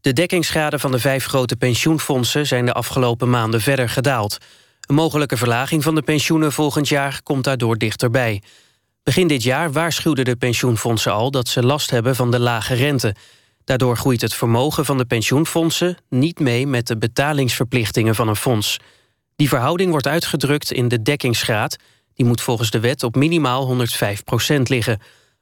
De 0.00 0.12
dekkingsgraden 0.12 0.80
van 0.80 0.90
de 0.90 0.98
vijf 0.98 1.24
grote 1.24 1.56
pensioenfondsen... 1.56 2.46
zijn 2.46 2.66
de 2.66 2.72
afgelopen 2.72 3.30
maanden 3.30 3.60
verder 3.60 3.88
gedaald. 3.88 4.38
Een 4.80 4.94
mogelijke 4.94 5.36
verlaging 5.36 5.82
van 5.82 5.94
de 5.94 6.02
pensioenen 6.02 6.52
volgend 6.52 6.88
jaar... 6.88 7.20
komt 7.22 7.44
daardoor 7.44 7.76
dichterbij. 7.76 8.42
Begin 9.02 9.26
dit 9.26 9.42
jaar 9.42 9.72
waarschuwden 9.72 10.24
de 10.24 10.36
pensioenfondsen 10.36 11.12
al... 11.12 11.30
dat 11.30 11.48
ze 11.48 11.62
last 11.62 11.90
hebben 11.90 12.16
van 12.16 12.30
de 12.30 12.38
lage 12.38 12.74
rente. 12.74 13.14
Daardoor 13.64 13.96
groeit 13.96 14.20
het 14.20 14.34
vermogen 14.34 14.84
van 14.84 14.98
de 14.98 15.04
pensioenfondsen... 15.04 15.96
niet 16.08 16.38
mee 16.38 16.66
met 16.66 16.86
de 16.86 16.98
betalingsverplichtingen 16.98 18.14
van 18.14 18.28
een 18.28 18.36
fonds. 18.36 18.76
Die 19.36 19.48
verhouding 19.48 19.90
wordt 19.90 20.06
uitgedrukt 20.06 20.72
in 20.72 20.88
de 20.88 21.02
dekkingsgraad. 21.02 21.76
Die 22.14 22.26
moet 22.26 22.40
volgens 22.40 22.70
de 22.70 22.80
wet 22.80 23.02
op 23.02 23.16
minimaal 23.16 23.86
105% 24.56 24.62
liggen... 24.62 25.00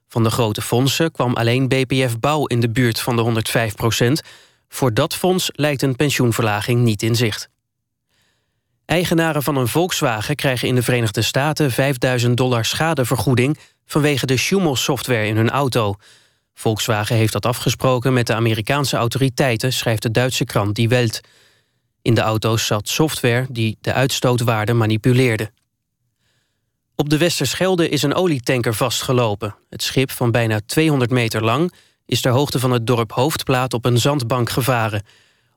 Van 0.08 0.22
de 0.22 0.30
grote 0.30 0.62
fondsen 0.62 1.12
kwam 1.12 1.34
alleen 1.34 1.68
BPF 1.68 2.18
Bouw 2.18 2.46
in 2.46 2.60
de 2.60 2.70
buurt 2.70 3.00
van 3.00 3.16
de 3.16 3.22
105 3.22 3.74
procent. 3.74 4.22
Voor 4.68 4.94
dat 4.94 5.14
fonds 5.14 5.50
lijkt 5.52 5.82
een 5.82 5.96
pensioenverlaging 5.96 6.82
niet 6.82 7.02
in 7.02 7.16
zicht. 7.16 7.48
Eigenaren 8.84 9.42
van 9.42 9.56
een 9.56 9.68
Volkswagen 9.68 10.36
krijgen 10.36 10.68
in 10.68 10.74
de 10.74 10.82
Verenigde 10.82 11.22
Staten 11.22 11.70
5000 11.70 12.36
dollar 12.36 12.64
schadevergoeding 12.64 13.58
vanwege 13.86 14.26
de 14.26 14.36
Schumel-software 14.36 15.26
in 15.26 15.36
hun 15.36 15.50
auto. 15.50 15.94
Volkswagen 16.54 17.16
heeft 17.16 17.32
dat 17.32 17.46
afgesproken 17.46 18.12
met 18.12 18.26
de 18.26 18.34
Amerikaanse 18.34 18.96
autoriteiten, 18.96 19.72
schrijft 19.72 20.02
de 20.02 20.10
Duitse 20.10 20.44
krant 20.44 20.74
Die 20.74 20.88
Welt. 20.88 21.20
In 22.02 22.14
de 22.14 22.20
auto's 22.20 22.66
zat 22.66 22.88
software 22.88 23.46
die 23.50 23.78
de 23.80 23.92
uitstootwaarde 23.92 24.72
manipuleerde. 24.72 25.50
Op 26.98 27.08
de 27.08 27.18
Westerschelde 27.18 27.88
is 27.88 28.02
een 28.02 28.14
olietanker 28.14 28.74
vastgelopen. 28.74 29.56
Het 29.70 29.82
schip 29.82 30.10
van 30.10 30.30
bijna 30.30 30.60
200 30.66 31.10
meter 31.10 31.44
lang 31.44 31.72
is 32.06 32.20
ter 32.20 32.32
hoogte 32.32 32.58
van 32.58 32.70
het 32.70 32.86
dorp 32.86 33.12
Hoofdplaat 33.12 33.74
op 33.74 33.84
een 33.84 33.98
zandbank 33.98 34.50
gevaren. 34.50 35.02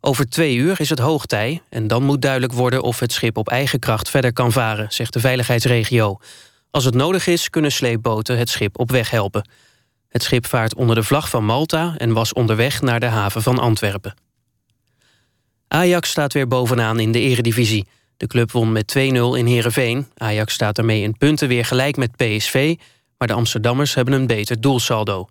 Over 0.01 0.29
twee 0.29 0.55
uur 0.55 0.79
is 0.79 0.89
het 0.89 0.99
hoogtij 0.99 1.61
en 1.69 1.87
dan 1.87 2.03
moet 2.03 2.21
duidelijk 2.21 2.53
worden 2.53 2.81
of 2.81 2.99
het 2.99 3.11
schip 3.11 3.37
op 3.37 3.49
eigen 3.49 3.79
kracht 3.79 4.09
verder 4.09 4.33
kan 4.33 4.51
varen, 4.51 4.91
zegt 4.91 5.13
de 5.13 5.19
veiligheidsregio. 5.19 6.17
Als 6.71 6.85
het 6.85 6.93
nodig 6.93 7.27
is, 7.27 7.49
kunnen 7.49 7.71
sleepboten 7.71 8.37
het 8.37 8.49
schip 8.49 8.79
op 8.79 8.91
weg 8.91 9.09
helpen. 9.09 9.49
Het 10.09 10.23
schip 10.23 10.45
vaart 10.45 10.75
onder 10.75 10.95
de 10.95 11.03
vlag 11.03 11.29
van 11.29 11.45
Malta 11.45 11.93
en 11.97 12.13
was 12.13 12.33
onderweg 12.33 12.81
naar 12.81 12.99
de 12.99 13.05
haven 13.05 13.41
van 13.41 13.59
Antwerpen. 13.59 14.13
Ajax 15.67 16.09
staat 16.09 16.33
weer 16.33 16.47
bovenaan 16.47 16.99
in 16.99 17.11
de 17.11 17.19
eredivisie. 17.19 17.87
De 18.19 18.27
club 18.27 18.51
won 18.51 18.71
met 18.71 18.95
2-0 18.97 19.01
in 19.01 19.45
Heerenveen. 19.45 20.07
Ajax 20.17 20.53
staat 20.53 20.77
ermee 20.77 21.01
in 21.01 21.17
punten 21.17 21.47
weer 21.47 21.65
gelijk 21.65 21.97
met 21.97 22.15
PSV... 22.15 22.75
maar 23.17 23.27
de 23.27 23.33
Amsterdammers 23.33 23.93
hebben 23.93 24.13
een 24.13 24.27
beter 24.27 24.61
doelsaldo. 24.61 25.27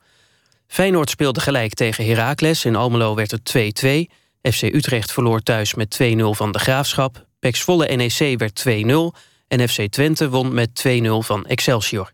Feyenoord 0.67 1.11
speelde 1.11 1.41
gelijk 1.41 1.75
tegen 1.75 2.07
Heracles. 2.07 2.65
In 2.65 2.77
Almelo 2.77 3.15
werd 3.15 3.31
het 3.31 3.57
2-2. 3.57 4.15
FC 4.53 4.63
Utrecht 4.63 5.13
verloor 5.13 5.41
thuis 5.41 5.75
met 5.75 5.99
2-0 6.03 6.07
van 6.31 6.53
de 6.53 6.59
Graafschap. 6.59 7.27
PEC 7.39 7.67
NEC 7.67 8.39
werd 8.39 8.65
2-0. 8.69 9.21
En 9.49 9.69
FC 9.69 9.87
Twente 9.91 10.29
won 10.29 10.55
met 10.55 10.85
2-0 10.89 11.09
van 11.19 11.47
Excelsior. 11.47 12.13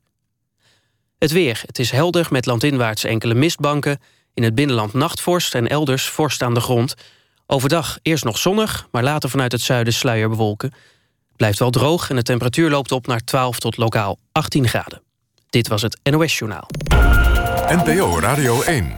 Het 1.18 1.33
weer. 1.33 1.62
Het 1.66 1.79
is 1.79 1.91
helder 1.91 2.27
met 2.31 2.47
landinwaarts 2.47 3.05
enkele 3.05 3.35
mistbanken. 3.35 4.01
In 4.35 4.43
het 4.43 4.55
binnenland 4.55 4.93
nachtvorst 4.93 5.55
en 5.55 5.68
elders 5.68 6.09
vorst 6.09 6.43
aan 6.43 6.55
de 6.55 6.61
grond... 6.61 6.95
Overdag 7.47 7.99
eerst 8.03 8.24
nog 8.24 8.38
zonnig, 8.38 8.88
maar 8.90 9.03
later 9.03 9.30
vanuit 9.30 9.53
het 9.53 9.61
zuiden 9.61 9.92
sluierbewolken. 9.92 10.68
Het 11.28 11.36
blijft 11.36 11.59
wel 11.59 11.70
droog 11.70 12.11
en 12.11 12.16
de 12.16 12.22
temperatuur 12.22 12.70
loopt 12.70 12.92
op 12.92 13.07
naar 13.07 13.20
12 13.20 13.59
tot 13.59 13.76
lokaal 13.76 14.18
18 14.32 14.68
graden. 14.68 15.03
Dit 15.51 15.68
was 15.68 15.82
het 15.82 15.99
NOS 16.03 16.38
Journaal. 16.38 16.68
NPO 17.68 18.18
Radio 18.20 18.62
1. 18.62 18.97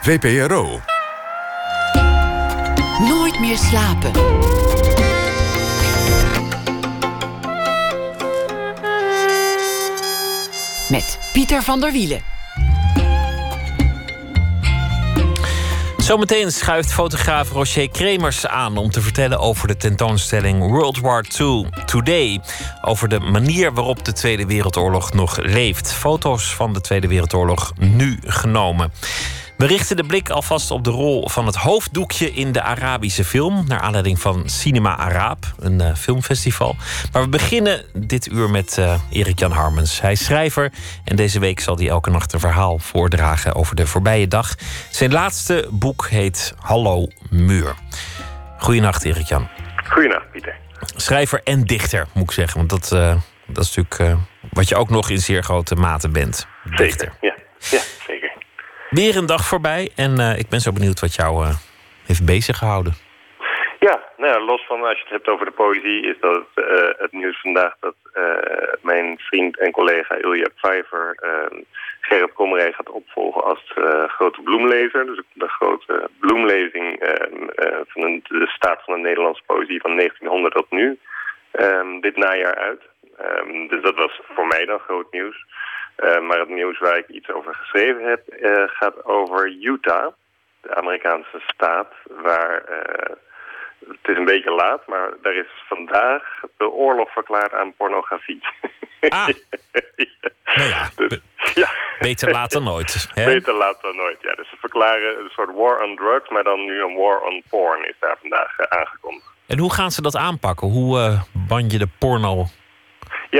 VPRO. 0.00 0.80
Nooit 3.08 3.40
meer 3.40 3.56
slapen. 3.56 4.10
Met 10.88 11.18
Pieter 11.32 11.62
van 11.62 11.80
der 11.80 11.92
Wielen. 11.92 12.35
Zometeen 16.06 16.52
schuift 16.52 16.92
fotograaf 16.92 17.50
Rocher 17.50 17.88
Kremers 17.88 18.46
aan 18.46 18.76
om 18.76 18.90
te 18.90 19.00
vertellen 19.00 19.38
over 19.38 19.68
de 19.68 19.76
tentoonstelling 19.76 20.60
World 20.60 21.00
War 21.00 21.24
II 21.40 21.66
Today. 21.86 22.40
Over 22.82 23.08
de 23.08 23.20
manier 23.20 23.72
waarop 23.72 24.04
de 24.04 24.12
Tweede 24.12 24.46
Wereldoorlog 24.46 25.12
nog 25.12 25.38
leeft. 25.38 25.92
Foto's 25.92 26.54
van 26.54 26.72
de 26.72 26.80
Tweede 26.80 27.08
Wereldoorlog 27.08 27.72
nu 27.78 28.18
genomen. 28.24 28.92
We 29.56 29.66
richten 29.66 29.96
de 29.96 30.04
blik 30.04 30.30
alvast 30.30 30.70
op 30.70 30.84
de 30.84 30.90
rol 30.90 31.28
van 31.28 31.46
het 31.46 31.54
hoofddoekje 31.54 32.32
in 32.32 32.52
de 32.52 32.62
Arabische 32.62 33.24
film. 33.24 33.64
Naar 33.66 33.80
aanleiding 33.80 34.20
van 34.20 34.48
Cinema 34.48 34.96
Araab, 34.96 35.44
een 35.58 35.80
uh, 35.80 35.94
filmfestival. 35.94 36.76
Maar 37.12 37.22
we 37.22 37.28
beginnen 37.28 37.84
dit 37.92 38.26
uur 38.26 38.50
met 38.50 38.76
uh, 38.78 39.00
Erik-Jan 39.10 39.50
Harmens. 39.50 40.00
Hij 40.00 40.12
is 40.12 40.24
schrijver 40.24 40.72
en 41.04 41.16
deze 41.16 41.38
week 41.38 41.60
zal 41.60 41.76
hij 41.76 41.88
elke 41.88 42.10
nacht 42.10 42.32
een 42.32 42.40
verhaal 42.40 42.78
voordragen 42.78 43.54
over 43.54 43.76
de 43.76 43.86
voorbije 43.86 44.28
dag. 44.28 44.54
Zijn 44.90 45.12
laatste 45.12 45.68
boek 45.70 46.06
heet 46.08 46.54
Hallo 46.58 47.08
Muur. 47.30 47.74
Goedenacht, 48.58 49.04
Erik-Jan. 49.04 49.48
Goedenacht, 49.88 50.30
Pieter. 50.30 50.56
Schrijver 50.96 51.40
en 51.44 51.64
dichter, 51.64 52.06
moet 52.14 52.22
ik 52.24 52.30
zeggen. 52.30 52.56
Want 52.58 52.70
dat, 52.70 52.92
uh, 52.92 53.16
dat 53.46 53.64
is 53.64 53.74
natuurlijk 53.74 54.20
wat 54.50 54.68
je 54.68 54.76
ook 54.76 54.90
nog 54.90 55.10
in 55.10 55.18
zeer 55.18 55.42
grote 55.42 55.74
mate 55.74 56.08
bent. 56.08 56.46
Dichter. 56.64 57.12
Zeker, 57.12 57.16
ja. 57.20 57.34
ja 57.70 57.82
zeker. 58.06 58.25
Weer 59.00 59.16
een 59.16 59.26
dag 59.26 59.44
voorbij 59.46 59.90
en 59.96 60.12
uh, 60.20 60.38
ik 60.38 60.48
ben 60.48 60.60
zo 60.60 60.72
benieuwd 60.72 61.00
wat 61.00 61.14
jou 61.14 61.32
uh, 61.44 61.54
heeft 62.06 62.24
bezig 62.26 62.56
gehouden. 62.56 62.92
Ja, 63.78 64.02
nou 64.16 64.44
los 64.44 64.66
van 64.66 64.80
als 64.84 64.98
je 64.98 65.02
het 65.02 65.12
hebt 65.12 65.28
over 65.28 65.46
de 65.46 65.52
poëzie... 65.52 66.00
is 66.06 66.16
dat 66.20 66.46
uh, 66.54 66.64
het 66.98 67.12
nieuws 67.12 67.40
vandaag 67.40 67.76
dat 67.80 67.94
mijn 68.82 69.18
vriend 69.18 69.58
en 69.58 69.70
collega 69.70 70.14
Ilja 70.14 70.48
Pfeiffer... 70.54 71.18
Gerrit 72.00 72.32
Komrij 72.32 72.72
gaat 72.72 72.90
opvolgen 72.90 73.44
als 73.44 73.72
grote 74.06 74.40
bloemlezer. 74.40 75.06
Dus 75.06 75.20
de 75.32 75.48
grote 75.48 76.10
bloemlezing 76.20 76.86
van 77.86 78.02
een, 78.02 78.24
de 78.28 78.46
staat 78.46 78.82
van 78.84 78.94
de 78.94 79.00
Nederlandse 79.00 79.42
poëzie 79.46 79.80
van 79.80 79.96
1900 79.96 80.54
tot 80.54 80.70
nu. 80.70 80.98
Um, 81.52 82.00
dit 82.00 82.16
najaar 82.16 82.54
uit. 82.54 82.82
Dus 83.68 83.82
dat 83.82 83.94
was 83.94 84.20
voor 84.34 84.46
mij 84.46 84.64
dan 84.64 84.78
groot 84.78 85.12
nieuws. 85.12 85.44
Uh, 85.96 86.20
maar 86.20 86.38
het 86.38 86.48
nieuws 86.48 86.78
waar 86.78 86.98
ik 86.98 87.08
iets 87.08 87.30
over 87.30 87.54
geschreven 87.54 88.08
heb 88.08 88.22
uh, 88.40 88.62
gaat 88.66 89.04
over 89.04 89.50
Utah, 89.60 90.12
de 90.60 90.74
Amerikaanse 90.74 91.40
staat, 91.46 91.92
waar 92.22 92.62
uh, 92.70 93.16
het 93.88 94.08
is 94.08 94.16
een 94.16 94.24
beetje 94.24 94.50
laat, 94.50 94.86
maar 94.86 95.10
daar 95.22 95.34
is 95.34 95.46
vandaag 95.68 96.22
de 96.56 96.70
oorlog 96.70 97.12
verklaard 97.12 97.52
aan 97.52 97.74
pornografie. 97.76 98.40
Ah. 99.08 99.28
ja. 99.96 100.14
Nou 100.54 100.68
ja, 100.68 100.90
dus, 100.96 101.20
ja. 101.54 101.68
Beter 101.98 102.30
laat 102.30 102.50
dan 102.50 102.64
nooit. 102.64 103.08
Hè? 103.14 103.24
Beter 103.24 103.54
laat 103.54 103.82
dan 103.82 103.96
nooit, 103.96 104.16
ja. 104.20 104.34
Dus 104.34 104.48
ze 104.48 104.56
verklaren 104.56 105.18
een 105.18 105.30
soort 105.30 105.54
war 105.54 105.82
on 105.82 105.96
drugs, 105.96 106.28
maar 106.28 106.44
dan 106.44 106.64
nu 106.64 106.82
een 106.82 106.94
war 106.94 107.20
on 107.20 107.42
porn 107.48 107.88
is 107.88 107.94
daar 108.00 108.16
vandaag 108.20 108.58
aangekondigd. 108.68 109.26
En 109.46 109.58
hoe 109.58 109.72
gaan 109.72 109.90
ze 109.90 110.02
dat 110.02 110.16
aanpakken? 110.16 110.68
Hoe 110.68 111.18
ban 111.32 111.68
je 111.68 111.78
de 111.78 111.88
porno 111.98 112.46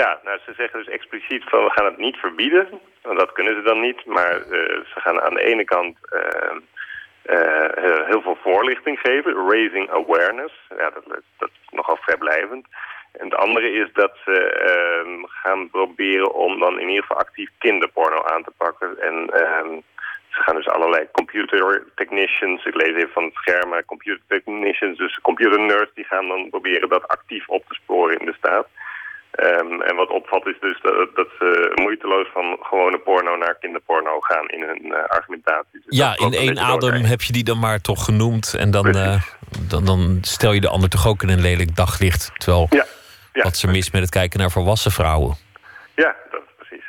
ja, 0.01 0.21
nou, 0.25 0.39
ze 0.45 0.53
zeggen 0.57 0.79
dus 0.79 0.89
expliciet 0.89 1.45
van 1.45 1.65
we 1.65 1.71
gaan 1.71 1.85
het 1.85 1.99
niet 1.99 2.17
verbieden. 2.17 2.69
Want 3.03 3.19
dat 3.19 3.33
kunnen 3.33 3.55
ze 3.55 3.63
dan 3.63 3.81
niet. 3.81 4.05
Maar 4.05 4.35
uh, 4.39 4.45
ze 4.93 5.01
gaan 5.05 5.21
aan 5.21 5.35
de 5.35 5.45
ene 5.45 5.65
kant 5.65 5.97
uh, 6.13 6.57
uh, 7.37 8.07
heel 8.07 8.23
veel 8.23 8.39
voorlichting 8.43 8.99
geven. 8.99 9.49
Raising 9.51 9.91
awareness. 9.91 10.55
Ja, 10.79 10.91
dat, 10.91 11.05
dat 11.39 11.51
is 11.63 11.69
nogal 11.71 11.97
vrijblijvend. 12.01 12.67
En 13.13 13.25
het 13.25 13.35
andere 13.35 13.73
is 13.73 13.93
dat 13.93 14.13
ze 14.25 14.37
ehm, 14.73 15.25
gaan 15.25 15.71
proberen 15.71 16.35
om 16.35 16.59
dan 16.59 16.81
in 16.81 16.89
ieder 16.89 17.05
geval 17.05 17.19
actief 17.19 17.51
kinderporno 17.59 18.23
aan 18.25 18.45
te 18.45 18.53
pakken. 18.57 18.99
En 19.01 19.31
ehm, 19.31 19.81
ze 20.29 20.43
gaan 20.43 20.57
dus 20.57 20.69
allerlei 20.69 21.09
computer 21.13 21.85
technicians, 21.95 22.65
ik 22.65 22.75
lees 22.75 22.95
even 22.95 23.13
van 23.13 23.25
het 23.25 23.35
scherm, 23.35 23.85
computer 23.85 24.23
technicians, 24.29 24.99
dus 24.99 25.21
computer 25.21 25.61
nerds, 25.61 25.95
die 25.95 26.05
gaan 26.05 26.29
dan 26.29 26.51
proberen 26.51 26.89
dat 26.89 27.09
actief 27.09 27.49
op 27.49 27.65
te 27.69 27.75
sporen 27.75 28.19
in 28.19 28.27
de 28.27 28.35
staat. 28.39 28.67
Um, 29.39 29.83
en 29.83 29.97
wat 29.97 30.11
opvalt 30.11 30.47
is 30.47 30.57
dus 30.61 30.81
dat, 30.83 31.09
dat, 31.15 31.27
ze 31.39 31.73
moeiteloos 31.75 32.27
van 32.33 32.57
gewone 32.61 32.99
porno 32.99 33.37
naar 33.37 33.57
kinderporno 33.61 34.21
gaan 34.21 34.49
in 34.49 34.63
hun 34.63 34.85
uh, 34.85 35.05
argumentatie. 35.05 35.83
Dus 35.85 35.99
ja, 35.99 36.17
in 36.17 36.33
één 36.33 36.59
adem 36.59 37.05
heb 37.05 37.23
je 37.23 37.33
die 37.33 37.45
dan 37.45 37.59
maar 37.59 37.81
toch 37.81 38.05
genoemd. 38.05 38.55
En 38.55 38.71
dan, 38.71 38.87
uh, 38.87 39.23
dan, 39.69 39.85
dan, 39.85 40.19
stel 40.21 40.53
je 40.53 40.61
de 40.61 40.69
ander 40.69 40.89
toch 40.89 41.09
ook 41.09 41.23
in 41.23 41.29
een 41.29 41.41
lelijk 41.41 41.77
daglicht. 41.77 42.31
Terwijl 42.37 42.67
ja, 42.71 42.85
ja. 43.33 43.43
wat 43.43 43.57
ze 43.57 43.67
mis 43.67 43.91
met 43.91 44.01
het 44.01 44.11
kijken 44.11 44.41
naar 44.41 44.51
volwassen 44.51 44.91
vrouwen. 44.91 45.37
Ja, 45.95 46.17
dat 46.31 46.41
is 46.41 46.67
precies. 46.69 46.85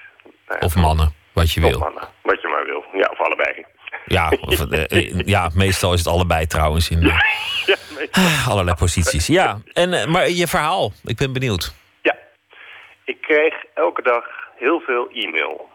of 0.60 0.76
mannen, 0.76 1.14
wat 1.34 1.52
je 1.52 1.64
of 1.64 1.70
wil. 1.70 1.80
Mannen, 1.80 2.08
wat 2.22 2.42
je 2.42 2.48
maar 2.48 2.66
wil. 2.66 2.84
Ja, 2.94 3.08
of 3.12 3.20
allebei. 3.20 3.66
Ja, 4.06 4.32
of, 4.42 4.72
eh, 4.72 5.20
ja, 5.26 5.50
meestal 5.54 5.94
is 5.94 6.00
het 6.00 6.08
allebei 6.08 6.48
trouwens 6.48 6.90
in 6.90 7.02
Ja, 7.66 7.78
allerlei 8.52 8.76
posities. 8.76 9.28
Ja, 9.28 9.60
en, 9.74 9.94
eh, 9.94 10.06
maar 10.06 10.30
je 10.30 10.48
verhaal, 10.48 10.92
ik 11.04 11.18
ben 11.18 11.34
benieuwd. 11.34 11.74
Ik 13.08 13.22
kreeg 13.22 13.66
elke 13.74 14.02
dag 14.02 14.26
heel 14.56 14.80
veel 14.80 15.10
e-mail. 15.10 15.70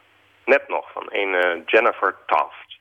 Net 0.44 0.68
nog 0.68 0.92
van 0.92 1.06
een 1.08 1.34
eh, 1.34 1.60
Jennifer 1.66 2.16
Taft. 2.26 2.78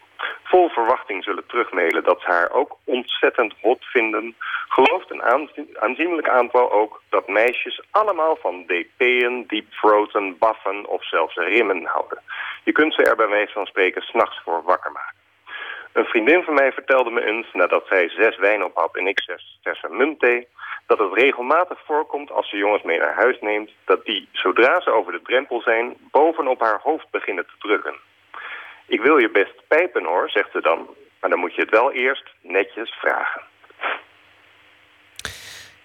vol 0.43 0.69
verwachting 0.69 1.23
zullen 1.23 1.45
terugmailen 1.47 2.03
dat 2.03 2.21
ze 2.21 2.27
haar 2.27 2.51
ook 2.51 2.77
ontzettend 2.83 3.53
hot 3.61 3.85
vinden, 3.85 4.35
gelooft 4.67 5.11
een 5.11 5.23
aanzien- 5.23 5.77
aanzienlijk 5.79 6.29
aantal 6.29 6.71
ook 6.71 7.01
dat 7.09 7.27
meisjes 7.27 7.81
allemaal 7.91 8.37
van 8.41 8.65
DP'en, 8.65 9.43
deepthroaten, 9.47 10.37
baffen 10.37 10.85
of 10.85 11.05
zelfs 11.05 11.35
rimmen 11.35 11.85
houden. 11.85 12.21
Je 12.63 12.71
kunt 12.71 12.93
ze 12.93 13.03
er 13.03 13.15
bij 13.15 13.27
wijze 13.27 13.53
van 13.53 13.65
spreken 13.65 14.01
s'nachts 14.01 14.41
voor 14.43 14.63
wakker 14.63 14.91
maken. 14.91 15.23
Een 15.93 16.05
vriendin 16.05 16.43
van 16.43 16.53
mij 16.53 16.71
vertelde 16.71 17.09
me 17.09 17.25
eens, 17.25 17.47
nadat 17.53 17.87
zij 17.87 18.09
zes 18.09 18.37
wijn 18.37 18.63
op 18.63 18.75
had 18.75 18.95
en 18.95 19.07
ik 19.07 19.19
zes 19.61 19.83
muntthee, 19.89 20.47
dat 20.87 20.99
het 20.99 21.13
regelmatig 21.13 21.79
voorkomt 21.85 22.31
als 22.31 22.49
ze 22.49 22.57
jongens 22.57 22.83
mee 22.83 22.99
naar 22.99 23.13
huis 23.13 23.39
neemt, 23.41 23.71
dat 23.85 24.05
die, 24.05 24.27
zodra 24.31 24.81
ze 24.81 24.89
over 24.89 25.11
de 25.11 25.21
drempel 25.21 25.61
zijn, 25.61 25.95
bovenop 26.11 26.59
haar 26.59 26.79
hoofd 26.83 27.09
beginnen 27.11 27.45
te 27.45 27.55
drukken. 27.59 27.95
Ik 28.87 29.01
wil 29.01 29.17
je 29.17 29.29
best 29.31 29.67
pijpen 29.67 30.03
hoor, 30.03 30.29
zegt 30.29 30.51
ze 30.51 30.61
dan, 30.61 30.87
maar 31.21 31.29
dan 31.29 31.39
moet 31.39 31.55
je 31.55 31.61
het 31.61 31.69
wel 31.69 31.91
eerst 31.91 32.23
netjes 32.41 32.89
vragen. 32.99 33.41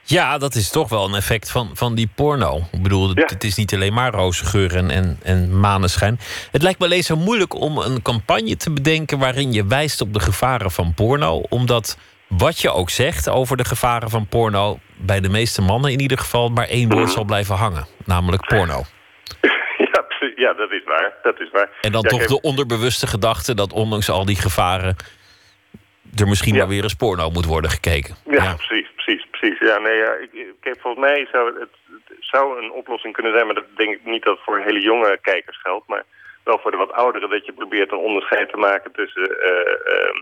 Ja, 0.03 0.39
dat 0.39 0.55
is 0.55 0.71
toch 0.71 0.89
wel 0.89 1.05
een 1.09 1.15
effect 1.15 1.51
van, 1.51 1.71
van 1.75 1.95
die 1.95 2.11
porno. 2.15 2.61
Ik 2.73 2.83
bedoel, 2.83 3.09
het, 3.09 3.19
Ja. 3.19 3.25
het 3.27 3.45
is 3.45 3.57
niet 3.57 3.75
alleen 3.75 3.93
maar 3.93 4.13
roze 4.13 4.45
geur 4.45 4.77
en, 4.77 4.91
en, 4.91 5.19
en 5.23 5.61
maneschijn. 5.61 6.19
Het 6.53 6.63
lijkt 6.63 6.79
me 6.79 6.85
alleen 6.85 7.03
zo 7.03 7.17
moeilijk 7.17 7.55
om 7.55 7.79
een 7.79 8.03
campagne 8.03 8.57
te 8.57 8.73
bedenken... 8.73 9.19
waarin 9.19 9.53
je 9.53 9.67
wijst 9.67 10.01
op 10.01 10.13
de 10.13 10.21
gevaren 10.21 10.71
van 10.71 10.95
porno. 10.95 11.43
Omdat 11.49 11.99
wat 12.29 12.61
je 12.61 12.71
ook 12.71 12.91
zegt 12.91 13.29
over 13.29 13.57
de 13.57 13.65
gevaren 13.65 14.11
van 14.11 14.27
porno... 14.27 14.79
bij 14.97 15.21
de 15.21 15.29
meeste 15.29 15.63
mannen 15.63 15.93
in 15.93 16.01
ieder 16.01 16.19
geval 16.19 16.49
maar 16.49 16.69
één 16.69 16.89
woord 16.91 17.11
zal 17.11 17.25
blijven 17.25 17.55
hangen. 17.57 17.87
Namelijk 18.05 18.47
porno. 18.47 18.83
ja, 20.45 20.53
dat 20.53 20.71
is 20.73 20.85
waar. 20.85 21.13
Dat 21.23 21.41
is 21.41 21.51
waar. 21.51 21.69
En 21.81 21.93
dan 21.93 22.03
Ja, 22.03 22.09
toch 22.09 22.27
de 22.27 22.41
onderbewuste 22.41 23.07
gedachte... 23.07 23.55
dat 23.55 23.73
ondanks 23.73 24.11
al 24.11 24.25
die 24.25 24.37
gevaren... 24.37 24.97
er 26.17 26.29
misschien 26.29 26.53
Ja. 26.55 26.59
maar 26.61 26.69
weer 26.69 26.83
eens 26.83 26.95
porno 26.95 27.31
moet 27.31 27.45
worden 27.45 27.71
gekeken. 27.71 28.15
Ja, 28.31 28.55
precies, 28.55 28.89
precies, 28.97 29.27
precies. 29.31 29.59
Ja, 29.59 29.79
nee, 29.79 29.97
ja, 29.97 30.13
ik, 30.13 30.33
ik- 30.33 30.77
volgens 30.81 31.05
mij 31.05 31.29
zou 31.33 31.61
het, 31.61 31.69
het 31.89 32.17
zou 32.21 32.63
een 32.65 32.71
oplossing 32.73 33.15
kunnen 33.15 33.33
zijn, 33.33 33.47
maar 33.47 33.55
dat 33.55 33.77
denk 33.77 33.95
ik 33.95 34.05
niet 34.05 34.23
dat 34.25 34.35
het 34.35 34.45
voor 34.45 34.59
hele 34.59 34.81
jonge 34.81 35.19
kijkers 35.23 35.61
geldt, 35.61 35.89
maar 35.89 36.05
wel 36.45 36.59
voor 36.59 36.71
de 36.71 36.77
wat 36.77 36.93
ouderen, 36.93 37.31
dat 37.31 37.47
je 37.47 37.53
probeert 37.53 37.93
een 37.93 37.99
onderscheid 37.99 38.51
te 38.51 38.57
maken 38.57 38.93
tussen 38.93 39.41
eh, 39.41 39.95
eh, 39.95 40.15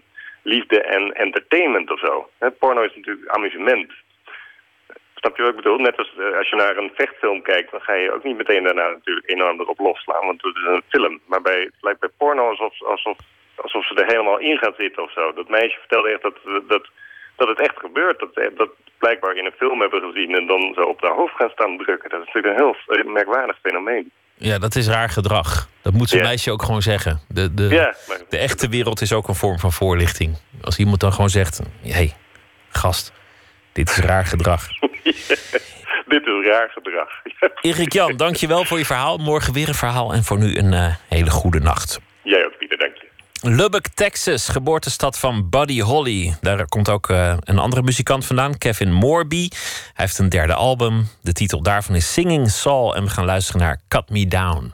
liefde 0.42 0.82
en 0.82 1.12
entertainment 1.12 1.90
of 1.90 1.99
zo. 2.01 2.28
Porno 2.59 2.82
is 2.82 2.94
natuurlijk 2.96 3.28
amusement. 3.28 3.92
Snap 5.21 5.37
je 5.37 5.43
wat 5.43 5.51
ik 5.51 5.57
bedoel? 5.62 5.79
Net 5.79 5.97
als 5.99 6.11
eh, 6.19 6.39
als 6.39 6.49
je 6.51 6.57
naar 6.57 6.77
een 6.77 6.91
vechtfilm 6.95 7.43
kijkt, 7.43 7.71
dan 7.71 7.81
ga 7.81 7.95
je 7.95 8.14
ook 8.14 8.25
niet 8.25 8.37
meteen 8.37 8.62
daarna 8.64 8.89
natuurlijk 8.89 9.31
enorm 9.31 9.61
erop 9.61 9.79
losslaan, 9.79 10.27
want 10.27 10.43
het 10.43 10.57
is 10.57 10.66
een 10.66 10.83
film. 10.89 11.21
Maar 11.27 11.43
bij, 11.43 11.61
het 11.61 11.81
lijkt 11.87 12.01
bij 12.01 12.09
porno 12.16 12.49
alsof, 12.49 12.83
alsof, 12.83 13.19
alsof 13.55 13.87
ze 13.87 13.95
er 13.95 14.07
helemaal 14.12 14.39
in 14.39 14.59
gaat 14.59 14.75
zitten 14.79 15.03
of 15.03 15.12
zo. 15.12 15.33
Dat 15.33 15.49
meisje 15.49 15.79
vertelde 15.79 16.09
echt 16.12 16.23
dat, 16.23 16.37
dat, 16.69 16.85
dat 17.37 17.49
het 17.49 17.61
echt 17.61 17.79
gebeurt. 17.79 18.19
Dat 18.19 18.31
ze 18.35 18.53
dat 18.57 18.71
blijkbaar 18.99 19.37
in 19.37 19.45
een 19.45 19.61
film 19.62 19.81
hebben 19.81 20.01
gezien 20.03 20.35
en 20.35 20.47
dan 20.47 20.73
zo 20.75 20.81
op 20.81 21.03
haar 21.03 21.14
hoofd 21.21 21.35
gaan 21.35 21.51
staan 21.51 21.77
drukken. 21.79 22.11
Dat 22.11 22.21
is 22.21 22.27
natuurlijk 22.27 22.55
een 22.59 22.64
heel 22.64 22.97
eh, 22.97 23.12
merkwaardig 23.12 23.59
fenomeen. 23.62 24.11
Ja, 24.35 24.59
dat 24.59 24.75
is 24.75 24.89
raar 24.89 25.09
gedrag. 25.09 25.69
Dat 25.83 25.93
moet 25.93 26.09
zo'n 26.09 26.19
Ja. 26.19 26.25
meisje 26.25 26.51
ook 26.53 26.62
gewoon 26.62 26.83
zeggen. 26.83 27.21
De, 27.29 27.55
de, 27.55 27.69
Ja, 27.69 27.95
maar, 28.09 28.19
de 28.29 28.39
echte 28.39 28.69
wereld 28.69 29.01
is 29.01 29.12
ook 29.12 29.29
een 29.29 29.35
vorm 29.35 29.59
van 29.59 29.73
voorlichting. 29.73 30.37
Als 30.62 30.79
iemand 30.79 31.01
dan 31.01 31.12
gewoon 31.12 31.31
zegt: 31.31 31.59
hé, 31.83 31.91
hey, 31.91 32.14
gast, 32.69 33.12
dit 33.73 33.89
is 33.89 33.97
raar 33.99 34.25
gedrag. 34.27 34.62
dit 36.12 36.27
is 36.27 36.47
raar 36.47 36.71
gedrag. 36.71 37.09
Erik 37.71 37.93
Jan, 37.93 38.16
dankjewel 38.16 38.64
voor 38.64 38.79
je 38.79 38.85
verhaal. 38.85 39.16
Morgen 39.16 39.53
weer 39.53 39.69
een 39.69 39.75
verhaal 39.75 40.12
en 40.12 40.25
voor 40.25 40.39
nu 40.39 40.57
een 40.57 40.73
eh, 40.73 40.95
hele 41.09 41.31
goede 41.31 41.61
nacht. 41.61 42.01
Jij 42.23 42.45
ook, 42.45 42.59
Pieter, 42.59 42.79
dank 42.79 42.97
je. 42.97 43.07
Lubbock, 43.43 43.87
Texas, 43.95 44.49
geboortestad 44.49 45.19
van 45.19 45.49
Buddy 45.51 45.81
Holly. 45.81 46.35
Daar 46.41 46.69
komt 46.69 46.91
ook 46.91 47.09
eh, 47.09 47.37
een 47.41 47.59
andere 47.59 47.83
muzikant 47.83 48.27
vandaan, 48.27 48.59
Kevin 48.59 48.93
Morby. 48.93 49.49
Hij 49.51 50.05
heeft 50.05 50.19
een 50.19 50.29
derde 50.29 50.55
album. 50.55 51.07
De 51.23 51.32
titel 51.32 51.62
daarvan 51.62 51.95
is 51.95 52.12
Singing 52.12 52.51
Saul. 52.51 52.97
En 52.97 53.05
we 53.05 53.11
gaan 53.11 53.24
luisteren 53.24 53.61
naar 53.61 53.81
Cut 53.89 54.11
Me 54.11 54.27
Down. 54.27 54.73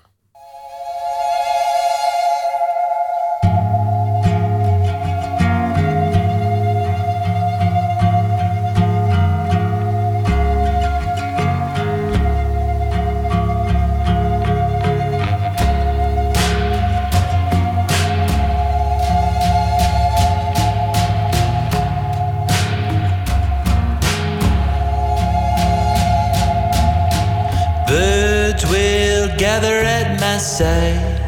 Side. 30.39 31.21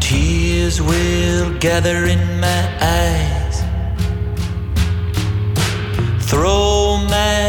Tears 0.00 0.80
will 0.80 1.58
gather 1.58 2.06
in 2.06 2.40
my 2.40 2.62
eyes. 2.80 3.56
Throw 6.30 6.98
my 7.08 7.46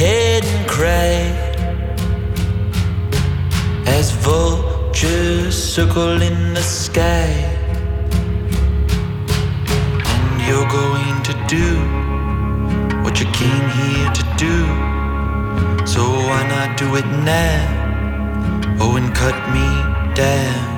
head 0.00 0.44
and 0.44 0.68
cry 0.68 1.20
as 3.86 4.10
vultures 4.10 5.56
circle 5.56 6.20
in 6.22 6.54
the 6.54 6.62
sky. 6.62 7.30
And 10.30 10.40
you're 10.46 10.68
going 10.68 11.22
to 11.28 11.34
do 11.48 11.68
what 13.02 13.20
you 13.20 13.26
came 13.32 13.68
here 13.80 14.10
to 14.18 14.24
do. 14.36 14.56
So 15.86 16.02
why 16.28 16.46
not 16.48 16.78
do 16.78 16.96
it 16.96 17.06
now? 17.06 17.81
Oh, 18.80 18.96
and 18.96 19.14
cut 19.14 19.36
me 19.52 20.14
down. 20.14 20.71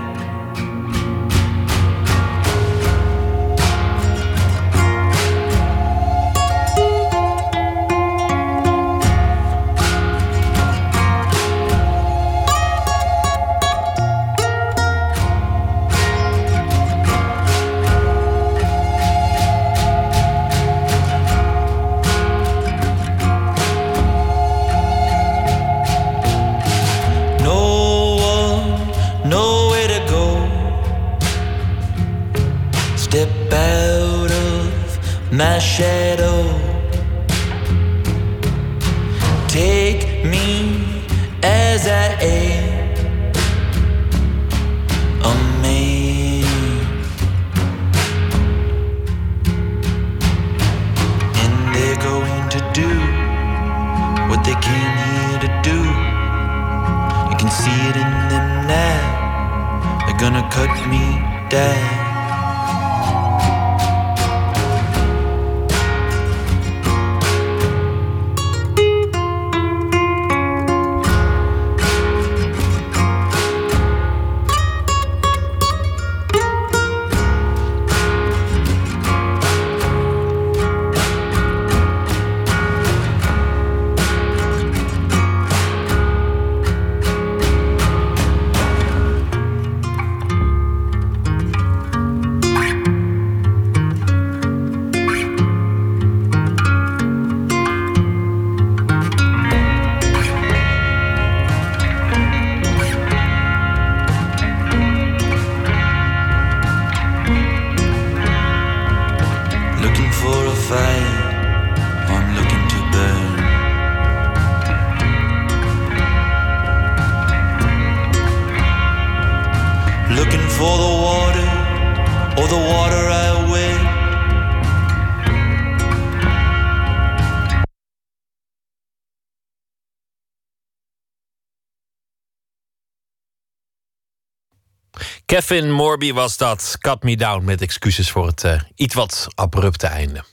Kevin 135.34 135.72
Morby 135.72 136.12
was 136.12 136.36
dat. 136.36 136.76
Cut 136.78 137.02
Me 137.02 137.16
Down 137.16 137.44
met 137.44 137.60
excuses 137.60 138.10
voor 138.10 138.26
het 138.26 138.44
eh, 138.44 138.60
iets 138.74 138.94
wat 138.94 139.26
abrupte 139.34 139.86
einde. 139.86 140.24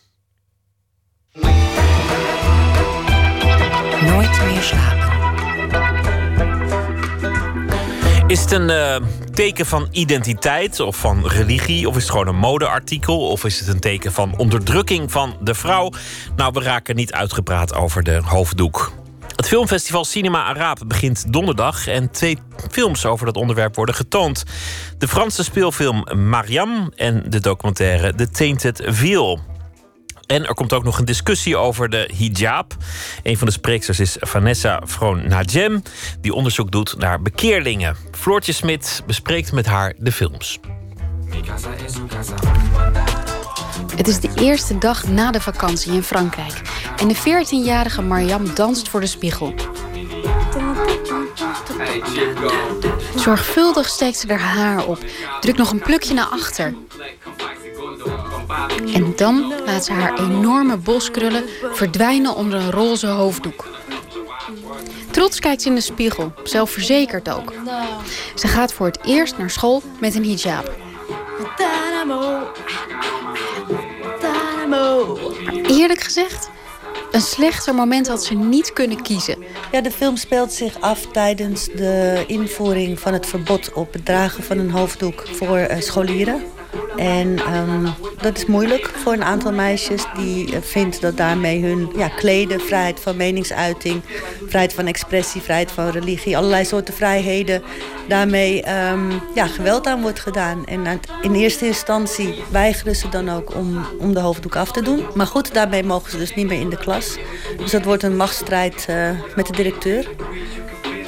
Nooit 4.02 4.41
meer 4.45 4.61
slapen. 4.61 5.10
Is 8.28 8.40
het 8.40 8.52
een 8.52 8.69
eh, 8.69 8.95
teken 9.34 9.65
van 9.65 9.88
identiteit 9.91 10.80
of 10.80 10.95
van 10.95 11.28
religie? 11.28 11.88
Of 11.88 11.95
is 11.95 12.02
het 12.02 12.11
gewoon 12.11 12.28
een 12.28 12.36
modeartikel? 12.36 13.28
Of 13.28 13.45
is 13.45 13.60
het 13.60 13.68
een 13.68 13.80
teken 13.80 14.11
van 14.11 14.38
onderdrukking 14.38 15.11
van 15.11 15.38
de 15.40 15.53
vrouw? 15.53 15.91
Nou, 16.36 16.52
we 16.53 16.61
raken 16.61 16.95
niet 16.95 17.14
uitgepraat 17.14 17.73
over 17.73 18.03
de 18.03 18.22
hoofddoek. 18.23 19.01
Het 19.42 19.50
filmfestival 19.50 20.06
Cinema 20.06 20.44
Araab 20.44 20.80
begint 20.86 21.34
donderdag 21.34 21.88
en 21.88 22.12
twee 22.12 22.38
films 22.72 23.06
over 23.06 23.26
dat 23.26 23.36
onderwerp 23.36 23.76
worden 23.76 23.96
getoond. 23.96 24.44
De 24.98 25.08
Franse 25.08 25.44
speelfilm 25.44 26.28
Mariam 26.30 26.92
en 26.96 27.24
de 27.28 27.40
documentaire 27.40 28.16
The 28.16 28.30
Tainted 28.30 28.82
Veil. 28.86 29.40
En 30.28 30.48
er 30.48 30.54
komt 30.54 30.74
ook 30.74 30.84
nog 30.84 31.00
een 31.00 31.06
discussie 31.06 31.58
over 31.58 31.90
de 31.90 32.10
hijab. 32.18 32.76
Een 33.24 33.38
van 33.38 33.48
de 33.48 33.54
spreeksters 33.54 34.00
is 34.00 34.18
Vanessa 34.20 34.82
Froon 34.88 35.28
Najem, 35.28 35.82
die 36.20 36.34
onderzoek 36.34 36.72
doet 36.72 36.98
naar 36.98 37.22
bekeerlingen. 37.22 37.96
Floortje 38.12 38.54
Smit 38.54 39.04
bespreekt 39.06 39.52
met 39.52 39.66
haar 39.66 39.94
de 39.98 40.12
films. 40.12 40.60
Het 43.95 44.07
is 44.07 44.19
de 44.19 44.30
eerste 44.35 44.77
dag 44.77 45.07
na 45.07 45.31
de 45.31 45.41
vakantie 45.41 45.93
in 45.93 46.03
Frankrijk. 46.03 46.61
En 46.98 47.07
de 47.07 47.15
14-jarige 47.15 48.02
Mariam 48.02 48.53
danst 48.53 48.89
voor 48.89 48.99
de 48.99 49.07
spiegel. 49.07 49.53
Zorgvuldig 53.15 53.88
steekt 53.88 54.18
ze 54.18 54.27
haar 54.27 54.39
haar 54.39 54.85
op, 54.85 54.98
drukt 55.39 55.57
nog 55.57 55.72
een 55.72 55.80
plukje 55.80 56.14
naar 56.14 56.26
achter. 56.26 56.73
En 58.93 59.14
dan 59.15 59.53
laat 59.65 59.85
ze 59.85 59.93
haar 59.93 60.19
enorme 60.19 60.77
boskrullen 60.77 61.43
verdwijnen 61.73 62.35
onder 62.35 62.60
een 62.60 62.72
roze 62.72 63.07
hoofddoek. 63.07 63.68
Trots 65.11 65.39
kijkt 65.39 65.61
ze 65.61 65.68
in 65.68 65.76
de 65.76 65.81
spiegel, 65.81 66.34
zelfverzekerd 66.43 67.30
ook. 67.30 67.53
Ze 68.35 68.48
gaat 68.48 68.73
voor 68.73 68.85
het 68.85 68.99
eerst 69.06 69.38
naar 69.38 69.49
school 69.49 69.81
met 69.99 70.15
een 70.15 70.26
hijab. 70.26 70.72
Eerlijk 75.68 76.02
gezegd, 76.02 76.49
een 77.11 77.22
slechter 77.22 77.76
moment 77.76 78.07
had 78.07 78.23
ze 78.23 78.34
niet 78.34 78.73
kunnen 78.73 79.02
kiezen. 79.02 79.43
Ja, 79.72 79.81
de 79.81 79.91
film 79.91 80.18
speelt 80.18 80.53
zich 80.53 80.81
af 80.81 81.06
tijdens 81.11 81.65
de 81.65 82.23
invoering 82.27 82.99
van 82.99 83.14
het 83.14 83.26
verbod 83.26 83.73
op 83.73 83.93
het 83.93 84.06
dragen 84.06 84.43
van 84.43 84.57
een 84.57 84.72
hoofddoek 84.72 85.27
voor 85.27 85.57
eh, 85.57 85.81
scholieren. 85.81 86.43
En 86.98 87.38
ehm, 87.38 87.88
dat 88.22 88.38
is 88.38 88.45
moeilijk 88.45 88.88
voor 88.88 89.14
een 89.14 89.23
aantal 89.23 89.52
meisjes 89.52 90.03
die 90.15 90.52
uh, 90.52 90.57
vindt 90.61 91.02
dat 91.02 91.18
daarmee 91.18 91.64
hun 91.64 91.89
ja, 91.95 92.07
kleden, 92.07 92.60
vrijheid 92.61 92.99
van 92.99 93.18
meningsuiting, 93.18 94.02
vrijheid 94.48 94.73
van 94.73 94.85
expressie, 94.85 95.41
vrijheid 95.41 95.72
van 95.72 95.89
religie, 95.89 96.38
allerlei 96.38 96.65
soorten 96.65 96.93
vrijheden, 96.93 97.64
daarmee 98.07 98.64
um, 98.91 99.22
ja, 99.35 99.48
geweld 99.48 99.88
aan 99.88 100.02
wordt 100.02 100.19
gedaan. 100.19 100.65
En 100.65 100.99
in 101.22 101.34
eerste 101.34 101.65
instantie 101.65 102.43
weigeren 102.52 102.95
ze 102.95 103.10
dan 103.10 103.30
ook 103.30 103.56
om, 103.56 103.85
om 103.99 104.14
de 104.14 104.19
hoofddoek 104.19 104.56
af 104.56 104.72
te 104.72 104.81
doen. 104.81 105.06
Maar 105.15 105.27
goed, 105.27 105.53
daarmee 105.53 105.84
mogen 105.84 106.11
ze 106.11 106.18
dus 106.18 106.35
niet 106.35 106.48
meer 106.48 106.60
in 106.60 106.69
de 106.69 106.77
klas. 106.77 107.18
Dus 107.57 107.72
dat 107.72 107.84
wordt 107.84 108.03
een 108.03 108.15
machtsstrijd 108.15 108.88
uh, 108.89 109.10
met 109.35 109.48
de 109.48 109.53
directeur. 109.53 110.07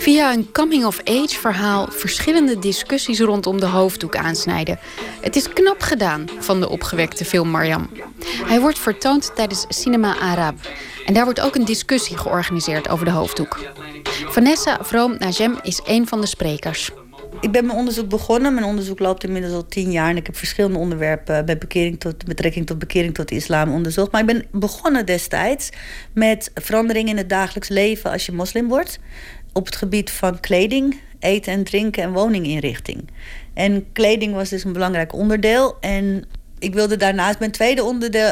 Via 0.04 0.34
een 0.34 0.52
coming-of-age 0.52 1.40
verhaal 1.40 1.88
verschillende 1.92 2.60
discussies 2.60 3.20
rondom 3.20 3.60
de 3.60 3.66
hoofddoek 3.66 4.16
aansnijden. 4.16 4.80
Het 5.22 5.36
is 5.36 5.50
knap 5.50 5.82
gedaan 5.82 6.26
van 6.40 6.60
de 6.60 6.70
opgewekte 6.70 7.26
film 7.26 7.50
Mariam. 7.50 7.90
Hij 8.46 8.60
wordt 8.60 8.80
vertoond 8.80 9.32
tijdens 9.36 9.66
Cinema 9.70 10.20
Arab. 10.20 10.56
En 11.06 11.14
daar 11.14 11.24
wordt 11.24 11.42
ook 11.42 11.56
een 11.56 11.66
discussie 11.66 12.18
georganiseerd 12.18 12.90
over 12.90 13.06
de 13.06 13.12
hoofddoek. 13.12 13.72
Vanessa 14.26 14.78
Vroom 14.82 15.16
Najem 15.20 15.60
is 15.62 15.82
een 15.86 16.08
van 16.08 16.22
de 16.22 16.28
sprekers. 16.28 16.90
Ik 17.42 17.52
ben 17.52 17.66
mijn 17.66 17.78
onderzoek 17.78 18.10
begonnen. 18.10 18.54
Mijn 18.54 18.66
onderzoek 18.66 19.00
loopt 19.00 19.24
inmiddels 19.24 19.54
al 19.54 19.66
tien 19.66 19.92
jaar. 19.92 20.10
En 20.10 20.18
ik 20.18 20.26
heb 20.26 20.38
verschillende 20.38 20.78
onderwerpen 20.78 21.46
bij 21.46 21.58
bekering 21.58 22.00
tot, 22.00 22.26
betrekking 22.26 22.66
tot 22.66 22.80
bekering 22.80 23.14
tot 23.14 23.28
de 23.30 23.36
islam 23.36 23.74
onderzocht. 23.74 24.12
Maar 24.12 24.22
ik 24.22 24.28
ben 24.28 24.46
begonnen 24.52 25.06
destijds 25.06 25.70
met 26.14 26.52
veranderingen 26.54 27.12
in 27.12 27.18
het 27.18 27.30
dagelijks 27.30 27.70
leven 27.70 28.12
als 28.12 28.26
je 28.26 28.32
moslim 28.32 28.68
wordt 28.68 29.00
op 29.54 29.66
het 29.66 29.76
gebied 29.76 30.12
van 30.12 30.40
kleding, 30.40 31.00
eten 31.20 31.54
en 31.54 31.64
drinken 31.64 32.04
en 32.04 32.14
woninginrichting. 32.14 33.10
En 33.54 33.92
kleding 33.92 34.34
was 34.34 34.50
dus 34.50 34.64
een 34.64 34.74
belangrijk 34.74 35.14
onderdeel. 35.14 35.78
En 35.80 36.26
ik 36.60 36.74
wilde 36.74 36.98
daarnaast, 36.98 37.40
mijn 37.40 37.52
tweede 37.52 37.84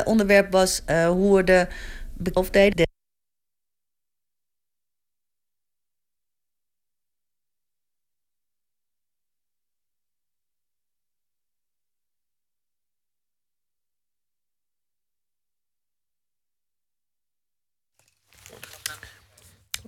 onderwerp 0.06 0.52
was 0.52 0.82
uh, 0.90 1.08
hoe 1.08 1.44
de 1.44 1.68
of 2.34 2.50
deden. 2.50 2.91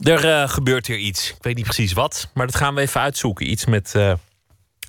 Er 0.03 0.25
uh, 0.25 0.49
gebeurt 0.49 0.88
hier 0.88 0.97
iets. 0.97 1.30
Ik 1.30 1.43
weet 1.43 1.55
niet 1.55 1.63
precies 1.63 1.93
wat, 1.93 2.30
maar 2.34 2.45
dat 2.45 2.55
gaan 2.55 2.75
we 2.75 2.81
even 2.81 3.01
uitzoeken. 3.01 3.51
Iets 3.51 3.65
met 3.65 3.93
uh, 3.95 4.13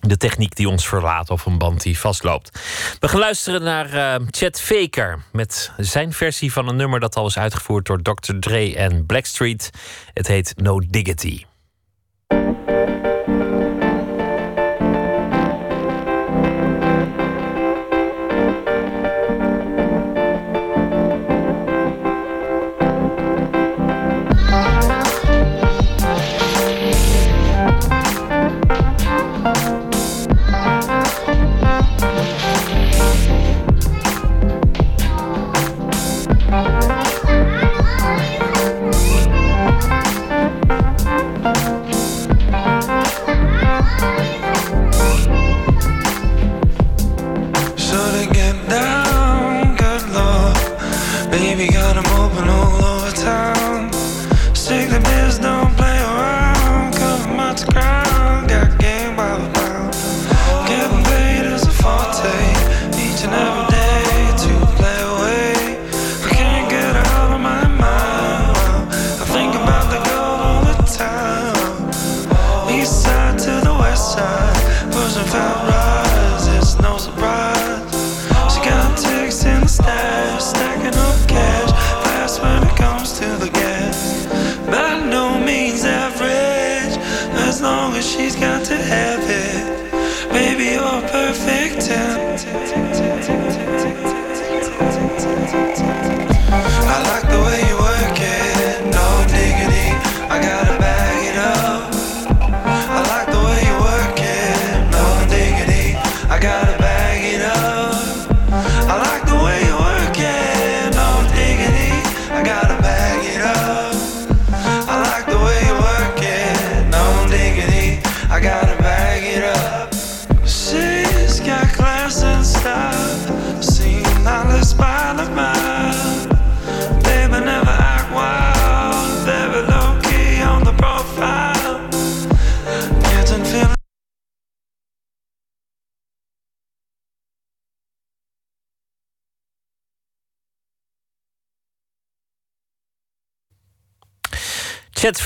de 0.01 0.17
techniek 0.17 0.57
die 0.57 0.69
ons 0.69 0.89
verlaat 0.89 1.31
of 1.31 1.47
een 1.47 1.59
band 1.59 1.83
die 1.83 1.99
vastloopt. 1.99 2.59
We 3.01 3.09
gaan 3.09 3.21
luisteren 3.21 3.63
naar 3.63 3.95
uh, 3.95 4.27
Chet 4.31 4.61
Faker 4.61 5.23
met 5.33 5.73
zijn 5.77 6.13
versie 6.13 6.53
van 6.53 6.69
een 6.69 6.77
nummer 6.77 7.01
dat 7.01 7.17
al 7.17 7.27
is 7.27 7.39
uitgevoerd 7.39 7.87
door 7.87 8.03
Dr. 8.03 8.39
Dre 8.39 8.77
en 8.77 9.07
Blackstreet. 9.07 9.71
Het 10.13 10.27
heet 10.27 10.53
No 10.57 10.81
Diggity. 10.89 11.45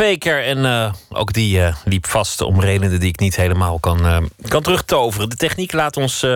Faker 0.08 0.44
en 0.44 0.64
eh, 0.64 0.92
ook 1.08 1.32
die 1.32 1.62
eh, 1.62 1.74
liep 1.84 2.06
vast 2.06 2.40
om 2.40 2.60
redenen 2.60 3.00
die 3.00 3.08
ik 3.08 3.20
niet 3.20 3.36
helemaal 3.36 3.78
kan, 3.78 4.06
eh, 4.06 4.22
kan 4.48 4.62
terugtoveren. 4.62 5.28
De 5.28 5.36
techniek 5.36 5.72
laat 5.72 5.96
ons 5.96 6.26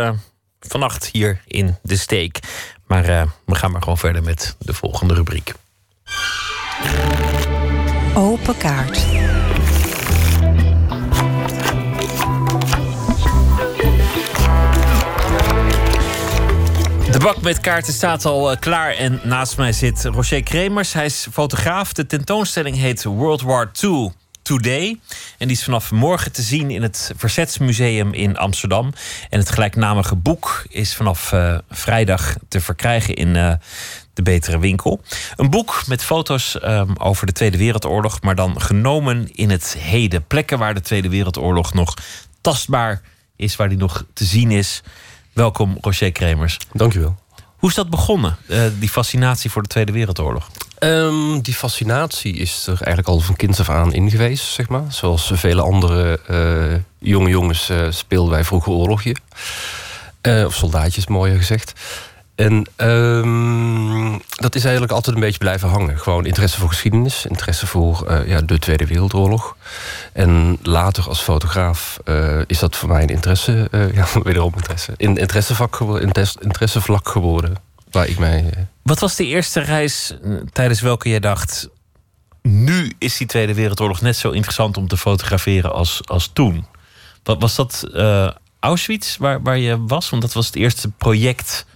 vannacht 0.60 1.08
hier 1.12 1.40
in 1.46 1.76
de 1.82 1.96
steek. 1.96 2.38
Maar 2.86 3.28
we 3.44 3.54
gaan 3.54 3.70
maar 3.70 3.82
gewoon 3.82 3.98
verder 3.98 4.22
met 4.22 4.56
de 4.58 4.74
volgende 4.74 5.14
rubriek. 5.14 5.52
Open 8.14 8.56
kaart. 8.56 9.00
De 17.12 17.18
bak 17.18 17.40
met 17.42 17.60
kaarten 17.60 17.92
staat 17.92 18.24
al 18.24 18.50
eh, 18.50 18.58
klaar 18.58 18.94
en 18.94 19.20
naast 19.24 19.56
mij 19.56 19.72
zit 19.72 20.04
Roger 20.04 20.42
Kremers. 20.42 20.92
Hij 20.92 21.04
is 21.04 21.26
fotograaf. 21.32 21.92
De 21.92 22.06
tentoonstelling 22.06 22.76
heet 22.76 23.04
World 23.04 23.42
War 23.42 23.70
II 23.82 24.12
Today. 24.42 24.98
En 25.38 25.48
die 25.48 25.56
is 25.56 25.64
vanaf 25.64 25.90
morgen 25.90 26.32
te 26.32 26.42
zien 26.42 26.70
in 26.70 26.82
het 26.82 27.12
Verzetsmuseum 27.16 28.12
in 28.12 28.36
Amsterdam. 28.36 28.92
En 29.30 29.38
het 29.38 29.50
gelijknamige 29.50 30.16
boek 30.16 30.64
is 30.68 30.94
vanaf 30.94 31.32
eh, 31.32 31.58
vrijdag 31.70 32.34
te 32.48 32.60
verkrijgen 32.60 33.14
in 33.14 33.36
eh, 33.36 33.52
de 34.14 34.22
Betere 34.22 34.58
Winkel. 34.58 35.00
Een 35.36 35.50
boek 35.50 35.82
met 35.86 36.04
foto's 36.04 36.60
ehm, 36.60 36.92
over 36.98 37.26
de 37.26 37.32
Tweede 37.32 37.58
Wereldoorlog, 37.58 38.22
maar 38.22 38.34
dan 38.34 38.60
genomen 38.60 39.28
in 39.32 39.50
het 39.50 39.76
heden. 39.78 40.26
Plekken 40.26 40.58
waar 40.58 40.74
de 40.74 40.80
Tweede 40.80 41.08
Wereldoorlog 41.08 41.74
nog 41.74 41.94
tastbaar 42.40 43.02
is, 43.36 43.56
waar 43.56 43.68
die 43.68 43.78
nog 43.78 44.04
te 44.14 44.24
zien 44.24 44.50
is. 44.50 44.82
Welkom, 45.32 45.78
Roger 45.80 46.12
Kremers. 46.12 46.58
Dankjewel. 46.72 47.16
Hoe 47.56 47.68
is 47.68 47.76
dat 47.76 47.90
begonnen, 47.90 48.36
eh, 48.48 48.62
die 48.78 48.88
fascinatie 48.88 49.50
voor 49.50 49.62
de 49.62 49.68
Tweede 49.68 49.92
Wereldoorlog? 49.92 50.48
Ehm, 50.78 51.40
die 51.40 51.54
fascinatie 51.54 52.36
is 52.36 52.62
er 52.66 52.74
eigenlijk 52.74 53.08
al 53.08 53.20
van 53.20 53.36
kind 53.36 53.60
af 53.60 53.68
aan 53.68 53.92
in 53.92 54.10
geweest, 54.10 54.44
zeg 54.44 54.68
maar. 54.68 54.84
Zoals 54.88 55.30
vele 55.34 55.62
andere 55.62 56.20
eh, 56.26 57.08
jonge 57.10 57.28
jongens 57.28 57.68
eh, 57.68 57.86
speelden 57.90 58.32
wij 58.32 58.44
vroeger 58.44 58.72
oorlogje. 58.72 59.16
Eh, 60.20 60.44
of 60.44 60.54
soldaatjes, 60.54 61.06
mooier 61.06 61.36
gezegd. 61.36 61.72
En 62.42 62.66
ehm, 62.76 64.18
dat 64.36 64.54
is 64.54 64.62
eigenlijk 64.62 64.92
altijd 64.92 65.16
een 65.16 65.22
beetje 65.22 65.38
blijven 65.38 65.68
hangen. 65.68 65.98
Gewoon 65.98 66.26
interesse 66.26 66.58
voor 66.58 66.68
geschiedenis, 66.68 67.26
interesse 67.26 67.66
voor 67.66 68.06
eh, 68.06 68.28
ja, 68.28 68.40
de 68.40 68.58
Tweede 68.58 68.86
Wereldoorlog. 68.86 69.56
En 70.12 70.58
later 70.62 71.08
als 71.08 71.20
fotograaf 71.20 71.98
eh, 72.04 72.40
is 72.46 72.58
dat 72.58 72.76
voor 72.76 72.88
mij 72.88 73.02
een 73.02 73.08
interesse, 73.08 73.68
eh, 73.70 73.94
ja, 73.98 74.06
wederom 74.22 74.52
interesse, 74.54 74.92
een 74.96 75.16
interessevak 75.16 75.76
geworden, 75.76 76.06
interesse, 76.06 76.38
interessevlak 76.40 77.08
geworden. 77.08 77.54
Waar 77.90 78.06
ik 78.06 78.18
mij. 78.18 78.68
Wat 78.82 78.98
was 78.98 79.16
de 79.16 79.26
eerste 79.26 79.60
reis 79.60 80.14
tijdens 80.52 80.80
welke 80.80 81.08
jij 81.08 81.20
dacht... 81.20 81.68
nu 82.42 82.92
is 82.98 83.16
die 83.16 83.26
Tweede 83.26 83.54
Wereldoorlog 83.54 84.00
net 84.00 84.16
zo 84.16 84.30
interessant 84.30 84.76
om 84.76 84.88
te 84.88 84.96
fotograferen 84.96 85.72
als, 85.72 86.00
als 86.04 86.30
toen? 86.32 86.66
Wat, 87.22 87.40
was 87.40 87.54
dat 87.54 87.86
Auschwitz 88.60 89.16
waar, 89.16 89.42
waar 89.42 89.58
je 89.58 89.84
was? 89.86 90.10
Want 90.10 90.22
dat 90.22 90.32
was 90.32 90.46
het 90.46 90.56
eerste 90.56 90.88
project 90.88 91.66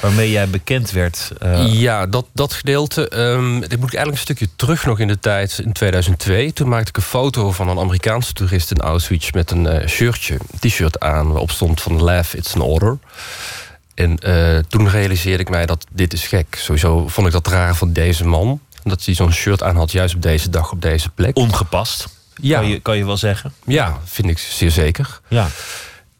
waarmee 0.00 0.30
jij 0.30 0.48
bekend 0.48 0.90
werd. 0.90 1.30
eh, 1.38 1.72
Ja, 1.80 2.06
dat, 2.06 2.26
dat 2.32 2.52
gedeelte. 2.52 3.08
ehm 3.08 3.60
dit 3.60 3.78
moet 3.80 3.92
ik 3.92 3.94
eigenlijk 3.94 4.10
een 4.10 4.18
stukje 4.18 4.48
terug 4.56 4.86
nog 4.86 4.98
in 4.98 5.08
de 5.08 5.18
tijd, 5.18 5.60
in 5.64 5.72
2002. 5.72 6.52
Toen 6.52 6.68
maakte 6.68 6.88
ik 6.88 6.96
een 6.96 7.02
foto 7.02 7.52
van 7.52 7.68
een 7.68 7.78
Amerikaanse 7.78 8.32
toerist 8.32 8.70
in 8.70 8.80
Auschwitz 8.80 9.30
met 9.30 9.50
een 9.50 9.66
eh, 9.66 9.88
shirtje, 9.88 10.34
een 10.34 10.58
t-shirt 10.70 11.00
aan, 11.00 11.28
waarop 11.30 11.50
stond 11.50 11.80
van 11.82 12.02
Laugh, 12.02 12.34
it's 12.34 12.54
an 12.54 12.60
order. 12.60 12.98
En 13.94 14.18
eh, 14.18 14.58
toen 14.68 14.88
realiseerde 14.88 15.42
ik 15.42 15.48
mij 15.48 15.66
dat 15.66 15.86
dit 15.92 16.12
is 16.12 16.26
gek. 16.26 16.56
Sowieso 16.58 17.08
vond 17.08 17.26
ik 17.26 17.32
dat 17.32 17.46
raar 17.46 17.76
van 17.76 17.92
deze 17.92 18.26
man. 18.26 18.60
Dat 18.82 19.04
hij 19.04 19.14
zo'n 19.14 19.32
shirt 19.32 19.62
aan 19.62 19.76
had, 19.76 19.92
juist 19.92 20.14
op 20.14 20.22
deze 20.22 20.50
dag, 20.50 20.72
op 20.72 20.82
deze 20.82 21.08
plek. 21.08 21.36
Ongepast, 21.36 22.06
ja. 22.34 22.58
kan, 22.58 22.68
je, 22.68 22.80
kan 22.80 22.96
je 22.96 23.04
wel 23.06 23.16
zeggen. 23.16 23.52
Ja, 23.66 23.98
vind 24.04 24.28
ik 24.28 24.38
zeer 24.38 24.70
zeker. 24.70 25.20
Ja. 25.28 25.46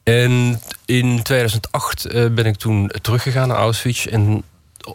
En 0.07 0.61
in 0.85 1.23
2008 1.23 2.05
eh, 2.05 2.27
ben 2.31 2.47
ik 2.47 2.57
toen 2.57 2.91
teruggegaan 3.03 3.49
naar 3.49 3.57
Auschwitz. 3.57 4.07
En 4.07 4.43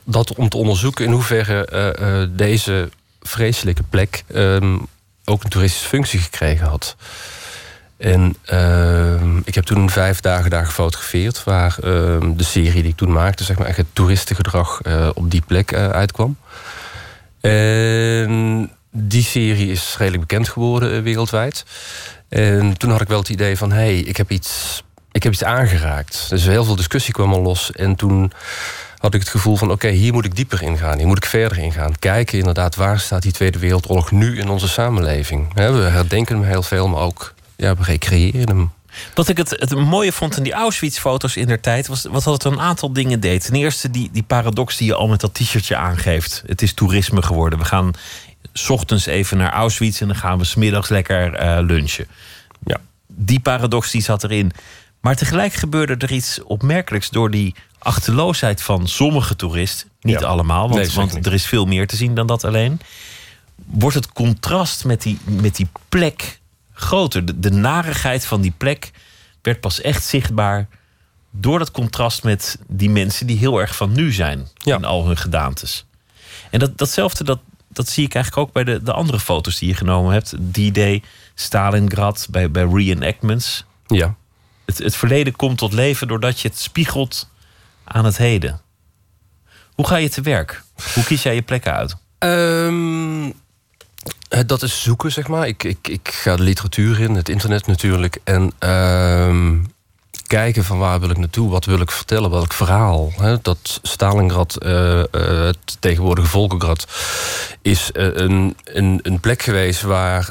dat 0.03 0.33
om 0.33 0.49
te 0.49 0.57
onderzoeken 0.57 1.05
in 1.05 1.11
hoeverre 1.11 1.65
eh, 1.65 2.21
eh, 2.21 2.29
deze 2.31 2.89
vreselijke 3.21 3.83
plek 3.83 4.23
ehm, 4.33 4.77
ook 5.25 5.43
een 5.43 5.49
toeristische 5.49 5.88
functie 5.88 6.19
gekregen 6.19 6.67
had. 6.67 6.95
En 7.97 8.35
ehm, 8.45 9.38
ik 9.38 9.55
heb 9.55 9.63
toen 9.63 9.89
vijf 9.89 10.19
dagen 10.19 10.49
daar 10.49 10.65
gefotografeerd, 10.65 11.43
waar 11.43 11.77
ehm, 11.83 12.35
de 12.35 12.43
serie 12.43 12.81
die 12.81 12.91
ik 12.91 12.97
toen 12.97 13.11
maakte, 13.11 13.43
zeg 13.43 13.57
maar 13.57 13.67
echt 13.67 13.77
het 13.77 13.93
toeristengedrag 13.93 14.81
op 15.13 15.31
die 15.31 15.43
plek 15.47 15.73
uitkwam. 15.73 16.38
En 17.41 18.71
die 18.91 19.23
serie 19.23 19.71
is 19.71 19.95
redelijk 19.97 20.27
bekend 20.27 20.49
geworden 20.49 21.03
wereldwijd. 21.03 21.65
En 22.29 22.77
toen 22.77 22.91
had 22.91 23.01
ik 23.01 23.07
wel 23.07 23.19
het 23.19 23.29
idee 23.29 23.57
van, 23.57 23.71
hé, 23.71 23.77
hey, 23.77 23.97
ik 23.99 24.17
heb 24.17 24.31
iets 24.31 24.83
ik 25.11 25.23
heb 25.23 25.33
iets 25.33 25.43
aangeraakt. 25.43 26.25
Dus 26.29 26.45
heel 26.45 26.63
veel 26.63 26.75
discussie 26.75 27.13
kwam 27.13 27.33
al 27.33 27.41
los. 27.41 27.71
En 27.71 27.95
toen 27.95 28.31
had 28.97 29.13
ik 29.13 29.19
het 29.19 29.29
gevoel 29.29 29.55
van... 29.55 29.71
oké, 29.71 29.89
hier 29.89 30.13
moet 30.13 30.25
ik 30.25 30.35
dieper 30.35 30.61
in 30.61 30.77
gaan. 30.77 30.97
Hier 30.97 31.07
moet 31.07 31.17
ik 31.17 31.25
verder 31.25 31.57
in 31.57 31.71
gaan. 31.71 31.99
Kijken 31.99 32.38
inderdaad, 32.38 32.75
waar 32.75 32.99
staat 32.99 33.21
die 33.21 33.31
Tweede 33.31 33.59
Wereldoorlog 33.59 34.11
nu 34.11 34.39
in 34.39 34.49
onze 34.49 34.67
samenleving? 34.67 35.53
We 35.53 35.61
herdenken 35.61 36.35
hem 36.35 36.45
heel 36.45 36.63
veel, 36.63 36.88
maar 36.88 37.01
ook 37.01 37.33
ja, 37.55 37.75
we 37.75 37.83
recreëren 37.83 38.47
hem. 38.47 38.71
Wat 39.13 39.27
ik 39.27 39.38
het, 39.38 39.49
het 39.49 39.75
mooie 39.75 40.11
vond 40.11 40.38
in 40.38 40.43
die 40.43 40.53
Auschwitz-foto's 40.53 41.35
in 41.35 41.47
der 41.47 41.59
tijd... 41.59 41.88
was 41.88 42.05
wat 42.09 42.23
dat 42.23 42.43
het 42.43 42.53
een 42.53 42.59
aantal 42.59 42.93
dingen 42.93 43.19
deed. 43.19 43.45
Ten 43.45 43.55
eerste 43.55 43.91
die, 43.91 44.09
die 44.11 44.23
paradox 44.23 44.77
die 44.77 44.88
je 44.88 44.95
al 44.95 45.07
met 45.07 45.19
dat 45.19 45.33
t-shirtje 45.33 45.75
aangeeft. 45.75 46.43
Het 46.45 46.61
is 46.61 46.73
toerisme 46.73 47.21
geworden. 47.21 47.59
We 47.59 47.65
gaan 47.65 47.91
s 48.53 48.69
ochtends 48.69 49.05
even 49.05 49.38
naar 49.38 49.51
Auschwitz... 49.51 50.01
en 50.01 50.07
dan 50.07 50.17
gaan 50.17 50.38
we 50.38 50.43
smiddags 50.43 50.89
lekker 50.89 51.33
eh, 51.33 51.57
lunchen. 51.61 52.07
Ja. 52.65 52.77
Die 53.07 53.39
paradox 53.39 53.91
die 53.91 54.01
zat 54.01 54.23
erin. 54.23 54.51
Maar 55.02 55.15
tegelijk 55.15 55.53
gebeurde 55.53 55.95
er 55.98 56.11
iets 56.11 56.44
opmerkelijks... 56.44 57.10
door 57.10 57.32
die 57.32 57.56
achterloosheid 57.80 58.61
van 58.61 58.88
sommige 58.88 59.36
toeristen. 59.36 59.90
Niet 60.02 60.19
Ja. 60.19 60.26
allemaal, 60.26 60.69
want, 60.69 60.95
Nee, 61.14 61.23
er 61.23 61.34
is 61.34 61.45
veel 61.45 61.65
meer 61.65 61.88
te 61.88 61.95
zien 61.95 62.15
dan 62.15 62.28
dat 62.28 62.44
alleen. 62.44 62.80
Wordt 63.56 63.95
het 63.95 64.11
contrast 64.11 64.86
met 64.86 65.02
die, 65.02 65.18
met 65.23 65.56
die 65.56 65.68
plek 65.90 66.40
groter? 66.73 67.26
De, 67.26 67.40
de 67.40 67.52
narigheid 67.52 68.26
van 68.26 68.41
die 68.41 68.53
plek 68.57 68.91
werd 69.41 69.60
pas 69.60 69.82
echt 69.82 70.03
zichtbaar... 70.03 70.68
door 71.32 71.60
dat 71.60 71.72
contrast 71.72 72.23
met 72.23 72.57
die 72.68 72.90
mensen 72.90 73.28
die 73.28 73.38
heel 73.38 73.60
erg 73.60 73.76
van 73.76 73.91
nu 73.91 74.11
zijn. 74.11 74.48
In 74.64 74.86
al 74.86 75.06
hun 75.07 75.18
gedaantes. 75.18 75.86
En 76.49 76.60
dat, 76.60 76.78
datzelfde, 76.78 77.23
dat, 77.23 77.40
dat 77.68 77.90
zie 77.90 78.06
ik 78.06 78.14
eigenlijk 78.15 78.48
ook 78.48 78.53
bij 78.53 78.64
de, 78.64 78.84
de 78.84 78.94
andere 78.94 79.19
foto's 79.19 79.60
die 79.60 79.69
je 79.69 79.76
genomen 79.76 80.14
hebt. 80.14 80.36
D-Day, 80.52 81.03
Stalingrad, 81.36 82.28
bij, 82.32 82.52
bij 82.52 82.68
reenactments. 82.72 83.65
Ja. 83.88 84.15
Het, 84.77 84.95
verleden 84.95 85.35
komt 85.35 85.57
tot 85.57 85.73
leven 85.73 86.07
doordat 86.07 86.39
je 86.39 86.48
het 86.48 86.60
spiegelt 86.60 87.30
aan 87.84 88.06
het 88.06 88.18
heden. 88.18 88.61
Hoe 89.73 89.88
ga 89.88 89.95
je 89.95 90.10
te 90.10 90.22
werk? 90.22 90.64
Hoe 90.93 91.03
kies 91.03 91.23
jij 91.23 91.35
je 91.35 91.41
plekken 91.41 91.73
uit? 91.73 91.95
Ehm, 92.18 93.31
eh, 94.30 94.39
dat 94.45 94.61
is 94.61 94.81
zoeken, 94.81 95.11
zeg 95.11 95.27
maar. 95.27 95.48
Ik, 95.48 95.64
ik, 95.64 95.88
ik 95.88 96.10
ga 96.14 96.35
de 96.35 96.43
literatuur 96.43 96.99
in, 96.99 97.15
het 97.15 97.30
internet 97.30 97.68
natuurlijk. 97.68 98.19
En 98.23 98.52
ehm, 98.60 99.57
kijken 100.32 100.64
van 100.64 100.78
waar 100.78 100.99
wil 100.99 101.10
ik 101.10 101.18
naartoe, 101.18 101.49
wat 101.49 101.66
wil 101.66 101.82
ik 101.82 101.91
vertellen, 101.91 102.30
welk 102.30 102.53
verhaal. 102.53 103.12
Hè? 103.18 103.36
Dat 103.41 103.80
Stalingrad, 103.82 104.56
eh, 104.56 104.99
eh, 104.99 105.06
het 105.45 105.78
tegenwoordige 105.80 106.28
Volgograd, 106.28 106.88
is 107.62 107.91
eh, 107.91 108.06
een, 108.14 108.56
een, 108.64 108.99
een 109.03 109.20
plek 109.20 109.41
geweest 109.41 109.82
waar 109.82 110.30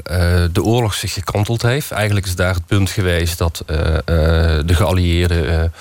de 0.52 0.62
oorlog 0.62 0.94
zich 0.94 1.12
gekanteld 1.12 1.62
heeft. 1.62 1.90
Eigenlijk 1.90 2.26
is 2.26 2.36
daar 2.36 2.54
het 2.54 2.66
punt 2.66 2.90
geweest 2.90 3.38
dat 3.38 3.62
de 3.66 4.74
geallieerden 4.74 5.72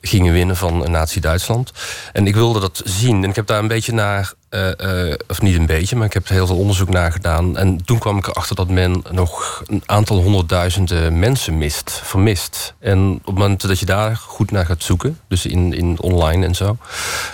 gingen 0.00 0.32
winnen 0.32 0.56
van 0.56 0.90
Nazi-Duitsland. 0.90 1.72
En 2.12 2.26
ik 2.26 2.34
wilde 2.34 2.60
dat 2.60 2.82
zien. 2.84 3.22
En 3.22 3.28
ik 3.28 3.36
heb 3.36 3.46
daar 3.46 3.58
een 3.58 3.68
beetje 3.68 3.92
naar, 3.92 4.32
eh, 4.48 5.10
eh, 5.10 5.18
of 5.28 5.42
niet 5.42 5.56
een 5.56 5.66
beetje, 5.66 5.96
maar 5.96 6.06
ik 6.06 6.12
heb 6.12 6.28
heel 6.28 6.46
veel 6.46 6.56
onderzoek 6.56 6.88
naar 6.88 7.12
gedaan. 7.12 7.56
En 7.56 7.84
toen 7.84 7.98
kwam 7.98 8.18
ik 8.18 8.26
erachter 8.26 8.56
dat 8.56 8.68
men 8.68 9.02
nog 9.10 9.62
een 9.66 9.82
aantal 9.86 10.22
honderdduizenden 10.22 11.18
mensen 11.18 11.58
mist, 11.58 12.00
vermist. 12.04 12.74
En 12.78 13.12
op 13.14 13.26
het 13.26 13.34
moment 13.34 13.60
dat 13.60 13.78
je 13.78 13.86
daar 13.86 14.16
goed 14.16 14.50
naar 14.50 14.66
gaat 14.66 14.82
zoeken, 14.82 15.20
dus 15.28 15.46
in, 15.46 15.72
in 15.72 16.00
online 16.00 16.46
en 16.46 16.54
zo, 16.54 16.76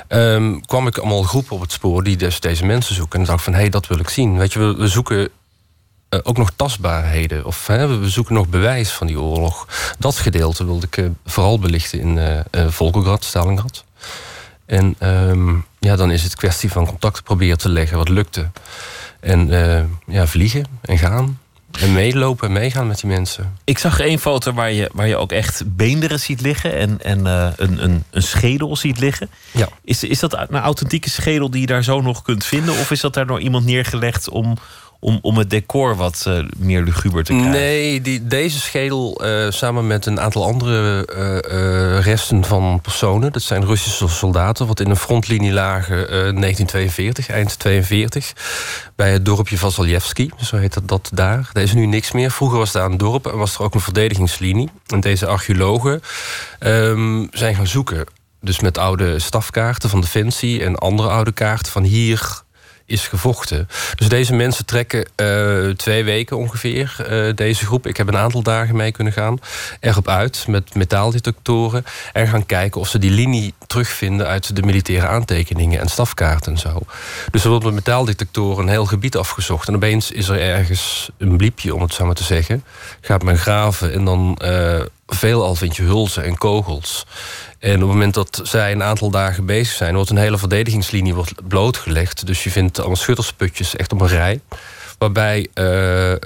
ehm, 0.09 0.61
kwam 0.61 0.87
ik 0.87 0.99
allemaal 0.99 1.23
groepen 1.23 1.57
op 1.57 1.61
het 1.61 1.73
spoor 1.73 2.05
die 2.05 2.17
dus 2.17 2.41
deze 2.41 2.65
mensen 2.65 2.95
zoeken. 2.95 3.21
En 3.21 3.27
dacht 3.27 3.45
van, 3.45 3.53
hé, 3.53 3.61
hey, 3.61 3.69
dat 3.69 3.87
wil 3.87 3.99
ik 3.99 4.09
zien. 4.09 4.39
Weet 4.39 4.53
je, 4.53 4.77
we, 4.77 4.89
zoeken 4.89 5.29
eh, 6.09 6.19
ook 6.23 6.37
nog 6.37 6.51
tastbaarheden. 6.57 7.45
Of 7.45 7.67
we 7.67 8.09
zoeken 8.09 8.35
nog 8.35 8.49
bewijs 8.49 8.91
van 8.91 9.07
die 9.07 9.21
oorlog. 9.21 9.69
Dat 9.99 10.17
gedeelte 10.17 10.65
wilde 10.65 10.87
ik 10.91 11.11
vooral 11.27 11.59
belichten 11.59 12.01
in 12.01 12.19
eh, 12.19 12.69
Volgograd, 12.69 13.25
Stalingrad. 13.25 13.85
En 14.67 14.95
ehm, 14.99 15.55
ja, 15.85 15.97
dan 15.97 16.11
is 16.11 16.23
het 16.23 16.35
kwestie 16.35 16.71
van 16.71 16.87
contact 16.87 17.23
proberen 17.23 17.59
te 17.59 17.69
leggen, 17.69 17.97
wat 17.97 18.09
lukte. 18.09 18.51
En 19.21 19.53
eh, 19.53 19.83
ja, 20.07 20.27
vliegen 20.27 20.67
en 20.81 20.99
gaan. 20.99 21.39
En 21.81 21.93
meelopen 21.93 22.47
en 22.47 22.53
meegaan 22.53 22.87
met 22.87 23.01
die 23.01 23.11
mensen. 23.11 23.57
Ik 23.65 23.79
zag 23.79 24.01
één 24.01 24.19
foto 24.19 24.53
waar 24.53 24.73
je, 24.73 24.91
waar 24.93 25.09
je 25.09 25.17
ook 25.17 25.33
echt 25.33 25.77
beenderen 25.77 26.21
ziet 26.21 26.41
liggen 26.41 26.75
en, 26.75 27.03
en 27.03 27.27
eh, 27.27 27.49
een, 27.57 27.85
een, 27.85 28.05
een 28.11 28.23
schedel 28.23 28.77
ziet 28.77 28.99
liggen. 28.99 29.31
Ja. 29.51 29.69
Is, 29.85 30.05
is 30.05 30.19
dat 30.19 30.33
een 30.33 30.59
authentieke 30.59 31.11
schedel 31.11 31.51
die 31.51 31.61
je 31.61 31.67
daar 31.67 31.85
zo 31.85 32.01
nog 32.01 32.23
kunt 32.23 32.45
vinden? 32.45 32.75
Of 32.75 32.91
is 32.91 33.01
dat 33.01 33.15
daar 33.15 33.27
door 33.27 33.41
iemand 33.41 33.65
neergelegd 33.65 34.29
om, 34.29 34.57
om, 35.01 35.19
om 35.23 35.39
het 35.39 35.51
decor 35.51 35.97
wat 35.97 36.25
eh, 36.27 36.39
meer 36.57 36.83
luguber 36.83 37.25
te 37.25 37.33
krijgen? 37.33 37.53
Nee, 37.53 38.01
die, 38.01 38.27
deze 38.27 38.61
schedel 38.61 39.21
eh, 39.25 39.51
samen 39.51 39.87
met 39.87 40.07
een 40.07 40.21
aantal 40.21 40.45
andere 40.45 41.07
eh, 41.07 42.01
resten 42.01 42.45
van 42.45 42.81
personen... 42.81 43.33
dat 43.33 43.43
zijn 43.43 43.65
Russische 43.65 44.09
soldaten, 44.09 44.67
wat 44.67 44.81
in 44.81 44.91
een 44.91 44.97
frontlinie 44.97 45.53
lagen 45.53 45.97
eh, 45.97 46.09
1942, 46.09 47.29
eind 47.29 47.59
42... 47.59 48.33
bij 48.97 49.13
het 49.13 49.25
dorpje 49.25 49.59
Vasaljevski, 49.59 50.31
zo 50.41 50.57
heet 50.57 50.75
dat, 50.75 50.89
dat 50.89 51.11
daar. 51.15 51.51
Daar 51.53 51.63
is 51.63 51.73
nu 51.73 51.87
niks 51.87 52.13
meer. 52.13 52.31
Vroeger 52.31 52.59
was 52.59 52.73
daar 52.73 52.85
een 52.85 52.97
dorp 52.97 53.27
en 53.27 53.37
was 53.37 53.55
er 53.55 53.63
ook 53.63 53.75
een 53.75 53.81
verdedigingslinie. 53.81 54.71
En 54.87 55.01
deze 55.01 55.27
archeologen 55.27 56.03
ehm, 56.59 57.27
zijn 57.31 57.55
gaan 57.55 57.67
zoeken. 57.67 58.05
Dus 58.41 58.61
met 58.61 58.79
oude 58.79 59.19
stafkaarten 59.19 59.91
van 59.91 60.01
Defensie 60.01 60.65
en 60.65 60.77
andere 60.77 61.09
oude 61.09 61.33
kaarten 61.33 61.73
van 61.73 61.83
hier 61.83 62.43
is 62.87 63.09
gevochten. 63.09 63.69
Dus 63.95 64.09
deze 64.09 64.35
mensen 64.35 64.67
trekken 64.67 65.07
eh, 65.17 65.69
twee 65.69 66.05
weken 66.05 66.37
ongeveer, 66.37 66.97
eh, 67.09 67.35
deze 67.35 67.67
groep. 67.67 67.87
Ik 67.87 67.97
heb 67.97 68.09
een 68.09 68.17
aantal 68.17 68.43
dagen 68.43 68.77
mee 68.77 68.93
kunnen 68.93 69.13
gaan. 69.13 69.39
Erop 69.81 70.09
uit 70.09 70.45
met 70.49 70.75
metaaldetectoren. 70.75 71.85
En 72.13 72.27
gaan 72.27 72.47
kijken 72.47 72.81
of 72.81 72.89
ze 72.89 72.99
die 72.99 73.11
linie 73.11 73.55
terugvinden 73.67 74.27
uit 74.27 74.57
de 74.57 74.63
militaire 74.63 75.07
aantekeningen 75.07 75.81
en 75.81 75.89
stafkaarten 75.89 76.53
en 76.53 76.59
zo. 76.59 76.81
Dus 77.31 77.45
er 77.45 77.51
wordt 77.51 77.65
met 77.65 77.75
metaaldetectoren 77.75 78.65
een 78.65 78.71
heel 78.71 78.87
gebied 78.87 79.17
afgezocht. 79.17 79.69
En 79.69 79.75
opeens 79.75 80.11
is 80.11 80.29
er 80.29 80.41
ergens 80.41 81.11
een 81.19 81.37
bliepje, 81.37 81.75
om 81.75 81.83
het 81.83 81.95
zo 81.95 82.07
maar 82.07 82.15
te 82.15 82.25
zeggen. 82.25 82.65
Gaat 83.01 83.23
men 83.23 83.39
graven 83.39 83.93
en 83.93 84.05
dan 84.05 84.39
uh, 84.45 84.81
veelal 85.07 85.55
vind 85.55 85.77
je 85.77 85.83
hulzen 85.83 86.25
en 86.25 86.39
kogels. 86.39 87.07
En 87.59 87.75
op 87.75 87.81
het 87.81 87.89
moment 87.89 88.15
dat 88.15 88.41
zij 88.43 88.73
een 88.73 88.83
aantal 88.83 89.11
dagen 89.11 89.47
bezig 89.47 89.75
zijn, 89.75 89.95
wordt 89.95 90.11
een 90.11 90.17
hele 90.17 90.39
verdedigingslinie 90.39 91.15
wordt 91.15 91.49
blootgelegd. 91.49 92.27
Dus 92.27 92.45
je 92.45 92.51
vindt 92.51 92.79
allemaal 92.79 92.97
schuttersputjes 92.97 93.77
echt 93.77 93.93
op 93.93 94.01
een 94.01 94.07
rij. 94.07 94.41
Waarbij 94.99 95.49
uh, 95.55 96.11
uh, 96.11 96.17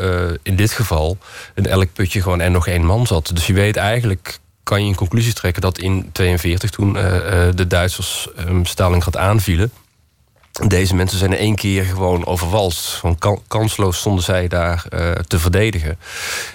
in 0.42 0.56
dit 0.56 0.72
geval 0.72 1.18
in 1.54 1.66
elk 1.66 1.92
putje 1.92 2.22
gewoon 2.22 2.40
en 2.40 2.52
nog 2.52 2.66
één 2.66 2.84
man 2.84 3.06
zat. 3.06 3.30
Dus 3.34 3.46
je 3.46 3.52
weet 3.52 3.76
eigenlijk, 3.76 4.38
kan 4.62 4.82
je 4.82 4.88
een 4.88 4.94
conclusie 4.94 5.32
trekken 5.32 5.62
dat 5.62 5.78
in 5.78 6.08
42 6.12 6.70
toen 6.70 6.96
uh, 6.96 7.02
de 7.54 7.66
Duitsers 7.66 8.28
um, 8.38 8.64
Stalingrad 8.64 9.16
aanvielen. 9.16 9.72
Deze 10.66 10.94
mensen 10.94 11.18
zijn 11.18 11.32
in 11.32 11.38
één 11.38 11.54
keer 11.54 11.84
gewoon 11.84 12.26
overwalst. 12.26 13.00
Kan, 13.18 13.42
kansloos 13.48 13.98
stonden 13.98 14.24
zij 14.24 14.48
daar 14.48 14.84
uh, 14.90 15.10
te 15.12 15.38
verdedigen. 15.38 15.98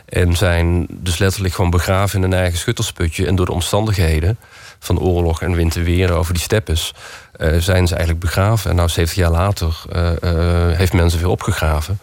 En 0.06 0.36
zijn 0.36 0.88
dus 0.90 1.18
letterlijk 1.18 1.54
gewoon 1.54 1.70
begraven 1.70 2.18
in 2.18 2.26
een 2.26 2.40
eigen 2.40 2.60
schuttersputje. 2.60 3.28
En 3.28 3.36
door 3.36 3.46
de 3.46 3.52
omstandigheden 3.52 4.38
van 4.80 5.00
oorlog 5.00 5.42
en 5.42 5.56
winterweer 5.56 6.12
over 6.12 6.34
die 6.34 6.44
steppes... 6.44 6.94
Uh, 7.38 7.58
zijn 7.58 7.88
ze 7.88 7.96
eigenlijk 7.96 8.26
begraven. 8.26 8.70
En 8.70 8.76
nou, 8.76 8.90
70 8.90 9.18
jaar 9.18 9.32
later 9.32 9.82
uh, 9.94 10.12
heeft 10.78 10.94
men 10.94 11.10
ze 11.10 11.18
weer 11.18 11.28
opgegraven. 11.28 12.00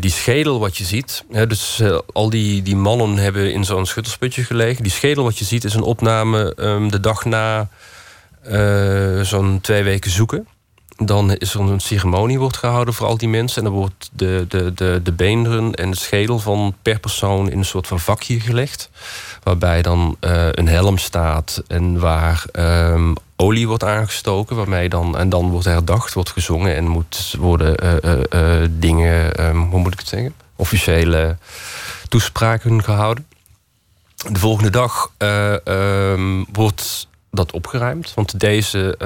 die 0.00 0.10
schedel 0.10 0.58
wat 0.58 0.76
je 0.76 0.84
ziet... 0.84 1.24
Hè, 1.32 1.46
dus 1.46 1.82
al 2.12 2.30
die, 2.30 2.62
die 2.62 2.76
mannen 2.76 3.16
hebben 3.16 3.52
in 3.52 3.64
zo'n 3.64 3.86
schuttersputje 3.86 4.44
gelegen. 4.44 4.82
Die 4.82 4.92
schedel 4.92 5.24
wat 5.24 5.38
je 5.38 5.44
ziet 5.44 5.64
is 5.64 5.74
een 5.74 5.82
opname 5.82 6.52
um, 6.56 6.90
de 6.90 7.00
dag 7.00 7.24
na 7.24 7.68
zo'n 9.22 9.58
twee 9.60 9.82
weken 9.82 10.10
zoeken 10.10 10.46
dan 10.96 11.34
is 11.34 11.54
er 11.54 11.60
een 11.60 11.80
ceremonie 11.80 12.38
wordt 12.38 12.56
gehouden 12.56 12.94
voor 12.94 13.06
al 13.06 13.18
die 13.18 13.28
mensen. 13.28 13.62
En 13.62 13.68
dan 13.68 13.78
wordt 13.78 14.10
de, 14.12 14.44
de, 14.48 14.74
de, 14.74 15.00
de 15.02 15.12
beenderen 15.12 15.74
en 15.74 15.90
de 15.90 15.96
schedel 15.96 16.38
van 16.38 16.74
per 16.82 17.00
persoon 17.00 17.50
in 17.50 17.58
een 17.58 17.64
soort 17.64 17.86
van 17.86 18.00
vakje 18.00 18.40
gelegd. 18.40 18.90
Waarbij 19.42 19.82
dan 19.82 20.16
uh, 20.20 20.48
een 20.50 20.68
helm 20.68 20.98
staat 20.98 21.62
en 21.66 21.98
waar 21.98 22.44
um, 22.52 23.14
olie 23.36 23.68
wordt 23.68 23.84
aangestoken. 23.84 24.56
Waarmee 24.56 24.88
dan, 24.88 25.18
en 25.18 25.28
dan 25.28 25.50
wordt 25.50 25.66
herdacht, 25.66 26.14
wordt 26.14 26.30
gezongen 26.30 26.76
en 26.76 26.88
moet 26.88 27.34
worden 27.38 28.02
uh, 28.04 28.18
uh, 28.30 28.68
dingen, 28.70 29.46
um, 29.46 29.70
hoe 29.70 29.80
moet 29.80 29.92
ik 29.92 29.98
het 29.98 30.08
zeggen? 30.08 30.34
Officiële 30.56 31.36
toespraken 32.08 32.84
gehouden. 32.84 33.26
De 34.32 34.38
volgende 34.38 34.70
dag 34.70 35.10
um, 35.18 36.46
wordt 36.52 37.08
dat 37.30 37.52
opgeruimd. 37.52 38.12
Want 38.14 38.40
deze 38.40 38.96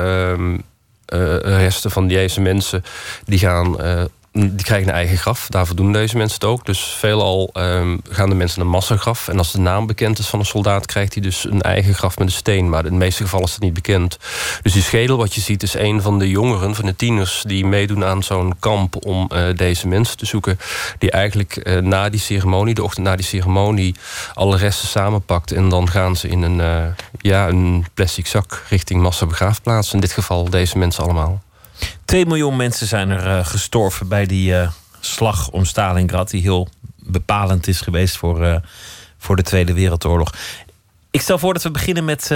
resten 1.42 1.90
van 1.90 2.08
deze 2.08 2.40
mensen 2.40 2.82
die 3.24 3.38
gaan. 3.38 3.76
Die 4.32 4.62
krijgen 4.62 4.88
een 4.88 4.94
eigen 4.94 5.16
graf. 5.16 5.46
Daarvoor 5.48 5.76
doen 5.76 5.92
deze 5.92 6.16
mensen 6.16 6.34
het 6.34 6.48
ook. 6.48 6.66
Dus 6.66 6.80
veelal 6.80 7.50
um, 7.52 8.00
gaan 8.08 8.28
de 8.28 8.34
mensen 8.34 8.60
een 8.60 8.68
massagraf. 8.68 9.28
En 9.28 9.38
als 9.38 9.52
de 9.52 9.58
naam 9.58 9.86
bekend 9.86 10.18
is 10.18 10.26
van 10.26 10.38
een 10.38 10.46
soldaat, 10.46 10.86
krijgt 10.86 11.14
hij 11.14 11.22
dus 11.22 11.44
een 11.44 11.62
eigen 11.62 11.94
graf 11.94 12.18
met 12.18 12.26
een 12.26 12.34
steen. 12.34 12.68
Maar 12.68 12.84
in 12.84 12.90
de 12.90 12.98
meeste 12.98 13.22
gevallen 13.22 13.46
is 13.46 13.52
dat 13.52 13.60
niet 13.60 13.74
bekend. 13.74 14.18
Dus 14.62 14.72
die 14.72 14.82
schedel 14.82 15.16
wat 15.16 15.34
je 15.34 15.40
ziet, 15.40 15.62
is 15.62 15.74
een 15.74 16.02
van 16.02 16.18
de 16.18 16.28
jongeren, 16.28 16.74
van 16.74 16.86
de 16.86 16.96
tieners, 16.96 17.42
die 17.46 17.66
meedoen 17.66 18.04
aan 18.04 18.22
zo'n 18.22 18.54
kamp 18.58 19.06
om 19.06 19.30
uh, 19.32 19.54
deze 19.56 19.88
mensen 19.88 20.16
te 20.16 20.26
zoeken. 20.26 20.58
Die 20.98 21.10
eigenlijk 21.10 21.60
uh, 21.62 21.78
na 21.78 22.08
die 22.08 22.20
ceremonie, 22.20 22.74
de 22.74 22.82
ochtend 22.82 23.06
na 23.06 23.16
die 23.16 23.26
ceremonie, 23.26 23.94
alle 24.34 24.56
resten 24.56 24.88
samenpakt. 24.88 25.52
En 25.52 25.68
dan 25.68 25.90
gaan 25.90 26.16
ze 26.16 26.28
in 26.28 26.42
een, 26.42 26.58
uh, 26.58 26.86
ja, 27.18 27.48
een 27.48 27.86
plastic 27.94 28.26
zak 28.26 28.62
richting 28.68 29.02
massabegraafplaats. 29.02 29.92
In 29.92 30.00
dit 30.00 30.12
geval 30.12 30.50
deze 30.50 30.78
mensen 30.78 31.04
allemaal. 31.04 31.42
2 32.04 32.26
miljoen 32.26 32.56
mensen 32.56 32.86
zijn 32.86 33.10
er 33.10 33.26
uh, 33.26 33.46
gestorven 33.46 34.08
bij 34.08 34.26
die 34.26 34.52
uh, 34.52 34.70
slag 35.00 35.50
om 35.50 35.64
Stalingrad, 35.64 36.30
die 36.30 36.42
heel 36.42 36.68
bepalend 36.96 37.66
is 37.66 37.80
geweest 37.80 38.16
voor, 38.16 38.44
uh, 38.44 38.56
voor 39.18 39.36
de 39.36 39.42
Tweede 39.42 39.72
Wereldoorlog. 39.72 40.34
Ik 41.10 41.20
stel 41.20 41.38
voor 41.38 41.52
dat 41.52 41.62
we 41.62 41.70
beginnen 41.70 42.04
met 42.04 42.28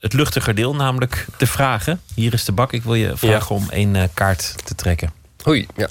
het 0.00 0.12
luchtiger 0.12 0.54
deel, 0.54 0.74
namelijk 0.74 1.26
de 1.36 1.46
vragen. 1.46 2.00
Hier 2.14 2.32
is 2.32 2.44
de 2.44 2.52
bak. 2.52 2.72
Ik 2.72 2.82
wil 2.82 2.94
je 2.94 3.16
vragen 3.16 3.56
ja. 3.56 3.62
om 3.62 3.70
één 3.70 4.10
kaart 4.14 4.54
te 4.64 4.74
trekken. 4.74 5.12
Oei, 5.46 5.66
ja. 5.76 5.88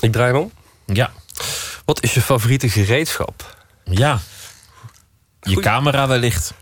Ik 0.00 0.12
draai 0.12 0.32
hem 0.32 0.40
om. 0.40 0.52
Ja. 0.86 1.10
Wat 1.84 2.02
is 2.02 2.14
je 2.14 2.20
favoriete 2.20 2.68
gereedschap? 2.68 3.56
Ja. 3.84 4.20
Je 5.40 5.52
Goeie. 5.52 5.68
camera 5.68 6.08
wellicht. 6.08 6.54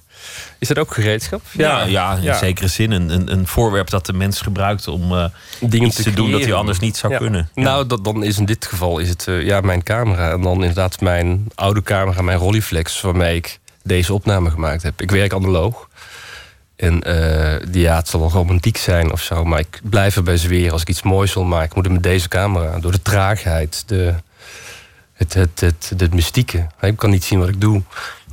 Is 0.61 0.69
dat 0.69 0.79
ook 0.79 0.95
gereedschap? 0.95 1.43
Ja, 1.53 1.85
ja, 1.85 2.15
in 2.15 2.23
ja. 2.23 2.39
zekere 2.39 2.69
zin. 2.69 2.91
Een, 2.91 3.11
een, 3.11 3.33
een, 3.33 3.47
voorwerp 3.47 3.91
dat 3.91 4.07
de 4.07 4.13
mens 4.13 4.41
gebruikt 4.41 4.89
om 4.89 5.13
uh, 5.13 5.25
Dingen 5.61 5.87
iets 5.87 5.97
te, 5.97 6.03
te 6.03 6.11
doen 6.11 6.31
dat 6.31 6.41
hij 6.41 6.53
anders 6.53 6.79
niet 6.79 6.97
zou 6.97 7.13
ja. 7.13 7.19
kunnen. 7.19 7.49
Ja. 7.55 7.63
Nou, 7.63 7.87
dat, 7.87 8.05
dan 8.05 8.25
is 8.25 8.39
in 8.39 8.45
dit 8.45 8.67
geval 8.67 8.99
is 8.99 9.09
het 9.09 9.27
uh, 9.29 9.45
ja, 9.45 9.61
mijn 9.61 9.83
camera. 9.83 10.31
En 10.31 10.41
dan 10.41 10.55
inderdaad 10.55 11.01
mijn 11.01 11.47
oude 11.55 11.83
camera, 11.83 12.23
mijn 12.23 12.39
Rolleiflex, 12.39 13.01
waarmee 13.01 13.37
ik 13.37 13.59
deze 13.83 14.15
opname 14.15 14.51
gemaakt 14.51 14.83
heb. 14.83 15.01
Ik 15.01 15.11
werk 15.11 15.33
analoog. 15.33 15.89
En 16.77 17.03
eh, 17.03 17.67
die, 17.71 17.83
ja, 17.83 17.97
het 17.97 18.09
zal 18.09 18.21
wel 18.21 18.31
romantiek 18.31 18.77
zijn 18.77 19.13
of 19.13 19.23
zo. 19.23 19.45
Maar 19.45 19.59
ik 19.59 19.81
blijf 19.83 20.17
erbij 20.17 20.37
zweren. 20.37 20.73
Als 20.73 20.83
ik 20.83 20.89
iets 20.89 21.03
moois 21.03 21.35
wil 21.35 21.45
maken, 21.45 21.73
moet 21.75 21.85
het 21.85 21.93
met 21.93 22.03
deze 22.03 22.29
camera. 22.29 22.79
Door 22.79 22.93
de 22.93 23.03
traagheid, 23.03 23.83
de, 23.87 24.15
het, 25.13 25.35
het, 25.35 25.61
het, 25.61 25.93
het, 25.97 26.15
mystieke. 26.15 26.67
Ik 26.81 26.97
kan 26.97 27.11
niet 27.11 27.25
zien 27.25 27.39
wat 27.39 27.49
ik 27.49 27.61
doe. 27.61 27.83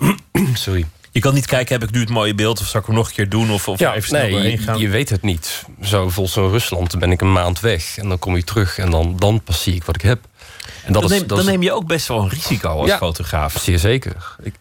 Sorry. 0.54 0.86
Je 1.18 1.24
kan 1.24 1.34
niet 1.34 1.46
kijken, 1.46 1.80
heb 1.80 1.90
ik 1.90 1.96
nu 1.96 2.00
het 2.00 2.10
mooie 2.10 2.36
beeld... 2.36 2.60
of 2.60 2.68
zal 2.68 2.80
ik 2.80 2.86
hem 2.86 2.96
nog 2.96 3.08
een 3.08 3.14
keer 3.14 3.30
doen 3.30 3.52
of, 3.52 3.68
of 3.68 3.80
ja, 3.80 3.96
even 3.96 4.08
snel 4.08 4.22
nee, 4.22 4.32
doorheen 4.32 4.58
gaan? 4.58 4.78
Je, 4.78 4.82
je 4.84 4.90
weet 4.90 5.10
het 5.10 5.22
niet. 5.22 5.64
Zo 5.82 6.10
volgens 6.10 6.36
zo'n 6.36 6.50
Rusland 6.50 7.00
ben 7.00 7.12
ik 7.12 7.22
een 7.22 7.32
maand 7.32 7.60
weg. 7.60 7.98
En 7.98 8.10
dan 8.10 8.20
kom 8.20 8.36
je 8.36 8.44
terug 8.44 8.78
en 8.78 8.90
dan, 8.90 9.16
dan 9.20 9.42
pas 9.44 9.64
zie 9.64 9.76
ik 9.76 9.84
wat 9.84 9.96
ik 9.96 10.02
heb. 10.02 10.20
En 10.86 10.94
dat 10.94 11.02
dan, 11.02 11.12
is, 11.12 11.18
neem, 11.18 11.28
dan 11.28 11.46
neem 11.46 11.64
je 11.64 11.72
ook 11.72 11.88
best 11.88 12.08
wel 12.08 12.22
een 12.22 12.30
risico 12.30 12.70
als 12.70 12.88
ja, 12.88 12.98
fotograaf. 12.98 13.58
Zeer 13.62 13.80
zeker. 13.80 14.36
Ik, 14.44 14.54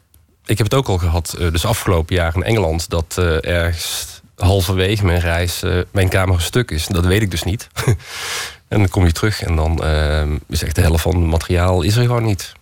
ik 0.46 0.58
heb 0.58 0.66
het 0.66 0.74
ook 0.74 0.88
al 0.88 0.98
gehad, 0.98 1.36
uh, 1.38 1.50
dus 1.52 1.64
afgelopen 1.64 2.14
jaar 2.14 2.34
in 2.34 2.42
Engeland... 2.42 2.90
dat 2.90 3.16
uh, 3.18 3.44
ergens 3.44 4.06
halverwege 4.36 5.04
mijn 5.04 5.20
reis 5.20 5.62
uh, 5.62 5.82
mijn 5.90 6.08
camera 6.08 6.38
stuk 6.38 6.70
is. 6.70 6.86
Dat 6.86 7.06
weet 7.06 7.22
ik 7.22 7.30
dus 7.30 7.42
niet. 7.42 7.68
en 8.68 8.78
dan 8.78 8.88
kom 8.88 9.06
je 9.06 9.12
terug 9.12 9.42
en 9.42 9.56
dan 9.56 9.84
is 10.48 10.62
echt 10.62 10.74
de 10.74 10.80
helft 10.80 11.02
van 11.02 11.14
het 11.14 11.30
materiaal 11.30 11.82
is 11.82 11.96
er 11.96 12.02
gewoon 12.02 12.24
niet. 12.24 12.52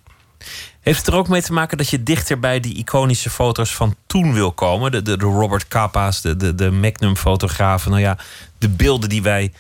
Heeft 0.85 0.99
het 0.99 1.07
er 1.07 1.15
ook 1.15 1.29
mee 1.29 1.43
te 1.43 1.53
maken 1.53 1.79
dat 1.79 1.89
je 1.89 2.03
dichter 2.03 2.39
bij 2.39 2.61
die 2.61 2.77
iconische 2.77 3.31
foto's 3.31 3.75
van 3.75 3.97
toen 4.07 4.33
wil 4.33 4.53
komen? 4.53 4.93
De, 4.93 5.03
de, 5.03 5.17
de 5.17 5.25
Robert 5.25 5.69
Capa's, 5.69 6.21
de, 6.21 6.37
de, 6.37 6.55
de 6.55 6.71
Magnum-fotografen. 6.71 7.91
Nou 7.91 8.03
ja, 8.03 8.19
de 8.59 8.69
beelden 8.69 9.09
die 9.09 9.23
wij 9.23 9.53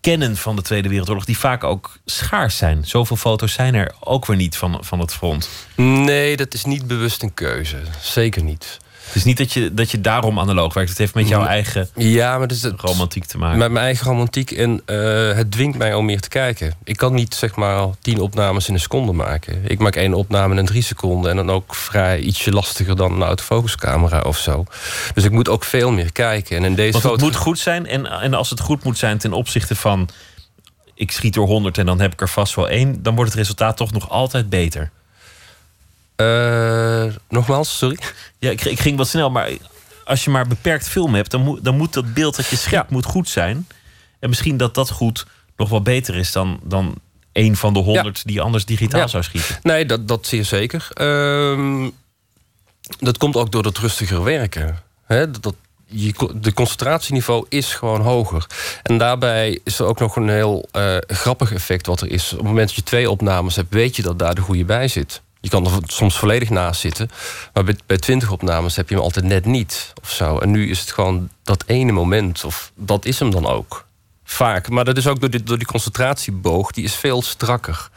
kennen 0.00 0.36
van 0.36 0.56
de 0.56 0.62
Tweede 0.62 0.88
Wereldoorlog, 0.88 1.24
die 1.24 1.38
vaak 1.38 1.64
ook 1.64 1.98
schaars 2.04 2.56
zijn. 2.56 2.84
Zoveel 2.84 3.16
foto's 3.16 3.52
zijn 3.52 3.74
er 3.74 3.94
ook 4.00 4.26
weer 4.26 4.36
niet 4.36 4.56
van, 4.56 4.78
van 4.84 4.98
het 4.98 5.14
front. 5.14 5.48
Nee, 5.76 6.36
dat 6.36 6.54
is 6.54 6.64
niet 6.64 6.86
bewust 6.86 7.22
een 7.22 7.34
keuze. 7.34 7.82
Zeker 8.00 8.42
niet. 8.42 8.78
Het 9.06 9.14
is 9.14 9.24
niet 9.24 9.38
dat 9.38 9.52
je, 9.52 9.74
dat 9.74 9.90
je 9.90 10.00
daarom 10.00 10.38
analoog 10.38 10.74
werkt. 10.74 10.88
Het 10.88 10.98
heeft 10.98 11.14
met 11.14 11.28
jouw 11.28 11.44
eigen 11.44 11.88
ja, 11.94 12.38
maar 12.38 12.48
dus 12.48 12.62
het, 12.62 12.80
romantiek 12.80 13.24
te 13.24 13.38
maken. 13.38 13.58
Met 13.58 13.70
mijn 13.70 13.84
eigen 13.84 14.06
romantiek. 14.06 14.50
En 14.50 14.82
uh, 14.86 15.32
het 15.32 15.50
dwingt 15.50 15.78
mij 15.78 15.94
om 15.94 16.04
meer 16.04 16.20
te 16.20 16.28
kijken. 16.28 16.74
Ik 16.84 16.96
kan 16.96 17.14
niet 17.14 17.34
zeg 17.34 17.56
maar 17.56 17.86
tien 18.00 18.20
opnames 18.20 18.68
in 18.68 18.74
een 18.74 18.80
seconde 18.80 19.12
maken. 19.12 19.62
Ik 19.66 19.78
maak 19.78 19.96
één 19.96 20.14
opname 20.14 20.56
in 20.56 20.66
drie 20.66 20.82
seconden. 20.82 21.30
En 21.30 21.36
dan 21.36 21.50
ook 21.50 21.74
vrij 21.74 22.20
ietsje 22.20 22.50
lastiger 22.50 22.96
dan 22.96 23.12
een 23.12 23.22
autofocuscamera 23.22 24.20
of 24.20 24.38
zo. 24.38 24.64
Dus 25.14 25.24
ik 25.24 25.30
moet 25.30 25.48
ook 25.48 25.64
veel 25.64 25.90
meer 25.90 26.12
kijken. 26.12 26.56
En 26.56 26.64
in 26.64 26.74
deze 26.74 26.92
Want 26.92 27.04
het 27.04 27.20
moet 27.20 27.36
goed 27.36 27.58
zijn. 27.58 27.86
En, 27.86 28.06
en 28.06 28.34
als 28.34 28.50
het 28.50 28.60
goed 28.60 28.84
moet 28.84 28.98
zijn 28.98 29.18
ten 29.18 29.32
opzichte 29.32 29.74
van... 29.74 30.08
ik 30.94 31.10
schiet 31.10 31.36
er 31.36 31.42
honderd 31.42 31.78
en 31.78 31.86
dan 31.86 32.00
heb 32.00 32.12
ik 32.12 32.20
er 32.20 32.28
vast 32.28 32.54
wel 32.54 32.68
één... 32.68 33.02
dan 33.02 33.14
wordt 33.14 33.30
het 33.30 33.38
resultaat 33.38 33.76
toch 33.76 33.92
nog 33.92 34.10
altijd 34.10 34.48
beter. 34.48 34.90
Uh, 36.16 37.04
nogmaals, 37.28 37.78
sorry. 37.78 37.98
Ja, 38.38 38.50
ik, 38.50 38.64
ik, 38.64 38.80
ging 38.80 38.96
wat 38.96 39.08
snel, 39.08 39.30
maar 39.30 39.50
als 40.04 40.24
je 40.24 40.30
maar 40.30 40.46
beperkt 40.46 40.88
film 40.88 41.14
hebt, 41.14 41.30
dan 41.30 41.40
moet, 41.40 41.64
dan 41.64 41.76
moet 41.76 41.92
dat 41.92 42.14
beeld 42.14 42.36
dat 42.36 42.46
je 42.46 42.56
schiet 42.56 42.70
ja. 42.70 42.86
moet 42.88 43.04
goed 43.04 43.28
zijn. 43.28 43.66
En 44.18 44.28
misschien 44.28 44.56
dat 44.56 44.74
dat 44.74 44.90
goed 44.90 45.26
nog 45.56 45.68
wel 45.68 45.82
beter 45.82 46.16
is 46.16 46.32
dan, 46.32 46.60
dan 46.62 46.94
een 47.32 47.56
van 47.56 47.72
de 47.72 47.78
honderd 47.78 48.16
ja. 48.16 48.22
die 48.24 48.40
anders 48.40 48.64
digitaal 48.64 49.00
ja. 49.00 49.06
zou 49.06 49.22
schieten. 49.22 49.58
Nee, 49.62 49.86
dat, 49.86 50.08
dat 50.08 50.26
zeer 50.26 50.44
zeker. 50.44 50.88
Uh, 51.00 51.88
dat 52.98 53.18
komt 53.18 53.36
ook 53.36 53.52
door 53.52 53.62
dat 53.62 53.78
rustiger 53.78 54.22
werken. 54.22 54.82
He, 55.04 55.30
dat, 55.30 55.54
je, 55.86 56.30
de 56.34 56.52
concentratieniveau 56.52 57.46
is 57.48 57.74
gewoon 57.74 58.00
hoger. 58.00 58.46
En 58.82 58.98
daarbij 58.98 59.60
is 59.64 59.78
er 59.78 59.86
ook 59.86 59.98
nog 59.98 60.16
een 60.16 60.28
heel 60.28 60.68
uh, 60.76 60.96
grappig 61.06 61.52
effect 61.52 61.86
wat 61.86 62.00
er 62.00 62.10
is. 62.10 62.32
Op 62.32 62.38
het 62.38 62.46
moment 62.46 62.66
dat 62.66 62.76
je 62.76 62.82
twee 62.82 63.10
opnames 63.10 63.56
hebt, 63.56 63.74
weet 63.74 63.96
je 63.96 64.02
dat 64.02 64.18
daar 64.18 64.34
de 64.34 64.40
goede 64.40 64.64
bij 64.64 64.88
zit. 64.88 65.22
Je 65.44 65.50
kan 65.50 65.66
er 65.66 65.72
soms 65.86 66.18
volledig 66.18 66.50
naast 66.50 66.80
zitten. 66.80 67.10
Maar 67.52 67.64
bij, 67.64 67.76
bij 67.86 67.96
20 67.96 68.30
opnames 68.30 68.76
heb 68.76 68.88
je 68.88 68.94
hem 68.94 69.04
altijd 69.04 69.24
net 69.24 69.44
niet. 69.44 69.92
Of 70.02 70.10
zo. 70.10 70.38
En 70.38 70.50
nu 70.50 70.70
is 70.70 70.80
het 70.80 70.92
gewoon 70.92 71.30
dat 71.42 71.64
ene 71.66 71.92
moment. 71.92 72.44
Of 72.44 72.72
dat 72.74 73.04
is 73.04 73.18
hem 73.18 73.30
dan 73.30 73.46
ook. 73.46 73.86
Vaak. 74.24 74.68
Maar 74.68 74.84
dat 74.84 74.96
is 74.96 75.06
ook 75.06 75.20
door 75.20 75.30
die, 75.30 75.42
door 75.42 75.58
die 75.58 75.66
concentratieboog. 75.66 76.70
Die 76.70 76.84
is 76.84 76.94
veel 76.94 77.22
strakker. 77.22 77.88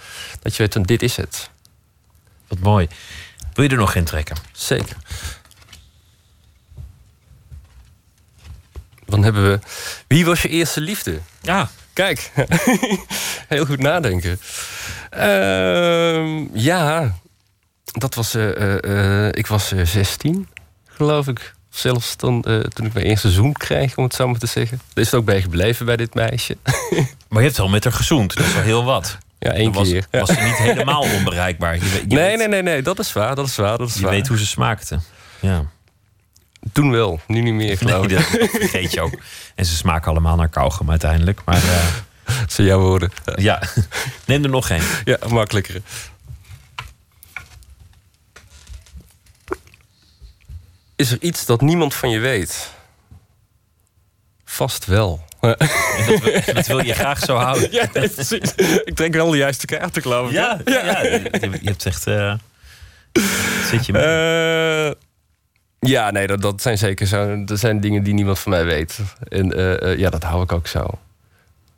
Dat 0.42 0.56
je 0.56 0.68
weet, 0.68 0.88
dit 0.88 1.02
is 1.02 1.16
het. 1.16 1.50
Wat 2.48 2.60
mooi. 2.60 2.88
Wil 3.54 3.64
je 3.64 3.70
er 3.70 3.78
nog 3.78 3.96
in 3.96 4.06
trekken? 4.06 4.38
Zeker. 4.52 4.98
Dan 9.06 9.24
hebben 9.24 9.52
we... 9.52 9.60
Wie 10.08 10.26
was 10.26 10.42
je 10.42 10.50
eerste 10.50 10.82
liefde? 10.82 11.20
Ja. 11.42 11.70
Kijk. 11.94 12.32
Heel 13.48 13.66
goed 13.66 13.80
nadenken. 13.80 14.40
Uh, 15.18 16.54
ja, 16.54 17.16
dat 17.98 18.16
was. 18.16 18.36
Uh, 18.36 18.76
uh, 18.82 19.28
ik 19.28 19.48
was 19.48 19.74
16, 19.84 20.48
geloof 20.88 21.28
ik. 21.28 21.56
Zelfs 21.70 22.18
dan, 22.18 22.42
toen 22.74 22.86
ik 22.86 22.94
mijn 22.94 23.06
eerste 23.06 23.32
zoen 23.32 23.54
kreeg, 23.54 23.98
om 23.98 24.04
het 24.04 24.14
zo 24.14 24.28
maar 24.28 24.40
te 24.40 24.48
zeggen. 24.48 24.82
Er 24.94 25.02
is 25.02 25.12
het 25.12 25.20
ook 25.20 25.26
bij 25.26 25.42
gebleven 25.42 25.86
bij 25.86 25.98
dit 25.98 26.14
meisje. 26.14 26.58
maar 27.30 27.42
je 27.42 27.48
hebt 27.48 27.58
wel 27.58 27.68
met 27.68 27.84
haar 27.84 27.94
gezoend, 27.94 28.36
dat 28.36 28.46
is 28.46 28.54
wel 28.54 28.64
heel 28.64 28.84
wat. 28.84 29.18
Ja, 29.40 29.52
één 29.52 29.72
was, 29.72 29.90
keer. 29.90 30.08
Was 30.12 30.30
ze 30.30 30.42
niet 30.42 30.58
helemaal 30.58 31.02
onbereikbaar? 31.18 31.76
Je, 31.76 31.82
je 32.08 32.16
nee, 32.16 32.18
weet, 32.18 32.38
nee, 32.38 32.48
nee, 32.48 32.62
nee, 32.62 32.82
dat 32.82 33.00
is 33.00 33.14
waar, 33.14 33.36
dat 33.36 33.48
is 33.48 33.56
waar. 33.56 33.78
Dat 33.78 33.88
is 33.88 33.96
je 33.96 34.02
waar. 34.02 34.12
weet 34.12 34.28
hoe 34.28 34.38
ze 34.38 34.46
smaakte. 34.46 35.00
Ja. 35.40 35.66
Toen 36.72 36.92
wel, 36.92 37.20
nu 37.28 37.42
niet 37.42 37.54
meer, 37.54 37.78
geloof 37.78 38.08
ik. 38.08 38.20
Vergeet 38.52 38.94
je 38.94 39.02
ook. 39.02 39.14
En 39.56 39.66
ze 39.66 39.76
smaken 39.76 40.12
allemaal 40.12 40.36
naar 40.36 40.50
kauwgom 40.50 40.90
uiteindelijk. 40.90 41.42
Maar, 41.46 41.64
uh, 41.64 41.86
dat 42.40 42.54
zijn 42.54 42.68
jouw 42.68 42.80
woorden. 42.80 43.12
Ja, 43.36 43.62
neem 44.26 44.44
er 44.44 44.50
nog 44.50 44.70
één. 44.70 44.84
Ja, 45.04 45.18
makkelijker. 45.30 45.82
Is 50.98 51.12
er 51.12 51.18
iets 51.22 51.46
dat 51.46 51.62
niemand 51.62 51.94
van 51.94 52.10
je 52.10 52.20
weet? 52.20 52.72
Vast 54.46 54.86
wel. 54.86 55.26
Dat 55.40 55.58
wil, 56.06 56.54
dat, 56.54 56.68
wil, 56.68 56.86
je 56.86 56.94
graag 56.94 57.20
zo 57.20 57.36
houden. 57.36 57.72
Ja, 57.78 57.90
nee, 57.94 58.10
precies. 58.10 58.56
Ik 58.84 58.96
trek 58.96 59.14
wel 59.14 59.30
de 59.30 59.38
juiste 59.38 59.66
kaarten, 59.66 60.02
geloof 60.02 60.28
ik. 60.28 60.34
Ja, 60.34 60.60
ja. 60.66 60.86
ja 60.86 61.02
je, 61.02 61.60
hebt 61.64 61.86
echt... 61.86 62.08
Uh, 62.08 62.34
zit 63.70 63.86
je 63.86 63.92
mee? 63.92 64.04
Uh, 64.04 64.92
ja, 65.80 66.12
nee, 66.12 66.28
dat, 66.28 66.42
dat 66.42 66.62
zijn 66.62 66.78
zeker 66.78 67.08
zo. 67.08 67.44
Dat 67.44 67.60
zijn 67.60 67.80
dingen 67.80 68.04
die 68.04 68.14
niemand 68.14 68.40
van 68.40 68.52
mij 68.52 68.66
weet. 68.66 69.00
En 69.28 69.60
uh, 69.60 69.98
ja, 69.98 70.10
dat 70.10 70.24
hou 70.24 70.44
ik 70.44 70.52
ook 70.52 70.68
zo. 70.68 71.00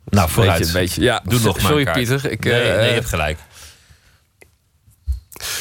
Nou, 0.04 0.30
vooruit. 0.30 0.58
Beetje, 0.58 0.72
beetje, 0.72 1.02
ja, 1.02 1.22
Doe 1.24 1.40
nog 1.40 1.60
Sorry, 1.60 1.84
maar 1.84 1.92
Pieter. 1.92 2.30
Ik, 2.30 2.44
nee, 2.44 2.62
nee, 2.62 2.86
je 2.88 2.94
hebt 2.94 3.06
gelijk. 3.06 3.38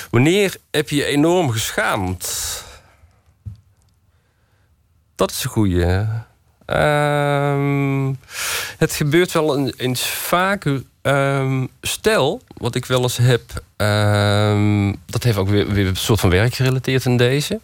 Wanneer 0.10 0.56
heb 0.72 0.90
je 0.90 0.96
je 0.96 1.06
enorm 1.06 1.50
geschaamd? 1.50 2.68
Dat 5.20 5.32
is 5.32 5.44
een 5.44 5.50
goeie. 5.50 5.86
Um, 6.66 8.20
het 8.78 8.94
gebeurt 8.94 9.32
wel 9.32 9.70
eens 9.70 10.08
vaker. 10.08 10.84
Um, 11.02 11.70
stel, 11.82 12.42
wat 12.58 12.76
ik 12.76 12.86
wel 12.86 13.02
eens 13.02 13.18
heb... 13.18 13.42
Um, 13.78 14.96
dat 15.06 15.24
heeft 15.24 15.38
ook 15.38 15.50
weer, 15.50 15.68
weer 15.68 15.88
een 15.88 15.96
soort 15.96 16.20
van 16.20 16.30
werk 16.30 16.54
gerelateerd 16.54 17.06
in 17.06 17.18
deze. 17.18 17.60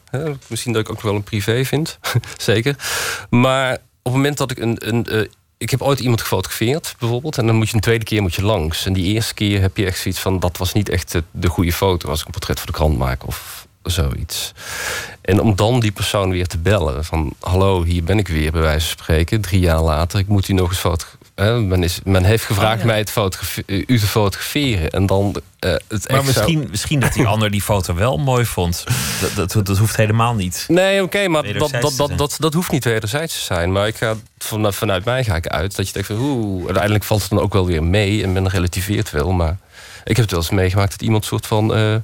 Misschien 0.47 0.73
dat 0.73 0.81
ik 0.81 0.89
ook 0.89 1.01
wel 1.01 1.15
een 1.15 1.23
privé 1.23 1.65
vind. 1.65 1.99
Zeker. 2.37 2.75
Maar 3.29 3.73
op 3.73 3.79
het 4.03 4.13
moment 4.13 4.37
dat 4.37 4.51
ik 4.51 4.57
een... 4.57 4.77
een 4.87 5.05
uh, 5.09 5.27
ik 5.57 5.69
heb 5.69 5.81
ooit 5.81 5.99
iemand 5.99 6.21
gefotografeerd, 6.21 6.95
bijvoorbeeld. 6.99 7.37
En 7.37 7.45
dan 7.45 7.55
moet 7.55 7.69
je 7.69 7.75
een 7.75 7.81
tweede 7.81 8.05
keer 8.05 8.21
moet 8.21 8.35
je 8.35 8.43
langs. 8.43 8.85
En 8.85 8.93
die 8.93 9.13
eerste 9.13 9.33
keer 9.33 9.61
heb 9.61 9.77
je 9.77 9.85
echt 9.85 9.99
zoiets 9.99 10.19
van... 10.19 10.39
dat 10.39 10.57
was 10.57 10.73
niet 10.73 10.89
echt 10.89 11.15
de 11.31 11.47
goede 11.47 11.73
foto 11.73 12.09
als 12.09 12.19
ik 12.19 12.25
een 12.25 12.31
portret 12.31 12.57
voor 12.57 12.67
de 12.67 12.73
krant 12.73 12.97
maak. 12.97 13.27
Of 13.27 13.54
zoiets. 13.85 14.51
En 15.21 15.41
om 15.41 15.55
dan 15.55 15.79
die 15.79 15.91
persoon 15.91 16.29
weer 16.31 16.47
te 16.47 16.57
bellen. 16.57 17.05
Van, 17.05 17.33
hallo, 17.39 17.83
hier 17.83 18.03
ben 18.03 18.17
ik 18.17 18.27
weer, 18.27 18.51
bij 18.51 18.61
wijze 18.61 18.87
van 18.87 18.97
spreken. 18.97 19.41
Drie 19.41 19.59
jaar 19.59 19.81
later, 19.81 20.19
ik 20.19 20.27
moet 20.27 20.47
u 20.47 20.53
nog 20.53 20.69
eens 20.69 20.77
fotograferen. 20.79 21.67
Men, 21.67 21.83
is, 21.83 21.99
men 22.03 22.23
heeft 22.23 22.43
gevraagd 22.43 22.73
Oh, 22.75 22.79
ja. 22.79 22.85
mij 22.85 22.97
het 22.97 23.11
fotografe- 23.11 23.63
u 23.65 23.99
te 23.99 24.07
fotograferen. 24.07 24.89
En 24.89 25.05
dan 25.05 25.35
eh, 25.59 25.71
het 25.87 26.09
Maar 26.11 26.19
zo- 26.19 26.23
misschien, 26.25 26.67
misschien 26.69 26.99
dat 26.99 27.13
die 27.13 27.25
ander 27.27 27.51
die 27.51 27.61
foto 27.61 27.93
wel 27.95 28.17
mooi 28.17 28.45
vond. 28.45 28.83
Dat, 29.35 29.51
dat, 29.51 29.65
dat 29.65 29.77
hoeft 29.77 29.95
helemaal 29.95 30.33
niet. 30.35 30.65
Nee, 30.67 31.03
oké, 31.03 31.27
maar 31.27 31.53
dat, 31.53 31.71
dat, 31.81 31.93
dat, 31.97 32.17
dat, 32.17 32.35
dat 32.39 32.53
hoeft 32.53 32.71
niet 32.71 32.83
wederzijds 32.83 33.33
te 33.37 33.43
zijn. 33.43 33.71
Maar 33.71 33.87
ik 33.87 33.95
ga 33.95 34.15
van, 34.37 34.73
vanuit 34.73 35.05
mij 35.05 35.23
ga 35.23 35.35
ik 35.35 35.47
uit 35.47 35.75
dat 35.75 35.87
je 35.87 35.93
denkt 35.93 36.07
van 36.07 36.17
oeh, 36.19 36.65
uiteindelijk 36.65 37.03
valt 37.03 37.21
het 37.21 37.29
dan 37.29 37.39
ook 37.39 37.53
wel 37.53 37.65
weer 37.65 37.83
mee 37.83 38.23
en 38.23 38.33
men 38.33 38.49
relativeert 38.49 39.11
wel. 39.11 39.31
Maar 39.31 39.57
ik 40.03 40.15
heb 40.15 40.25
het 40.25 40.31
wel 40.31 40.39
eens 40.39 40.49
meegemaakt 40.49 40.91
dat 40.91 41.01
iemand 41.01 41.25
soort 41.25 41.47
van, 41.47 41.75
eh, 41.75 41.95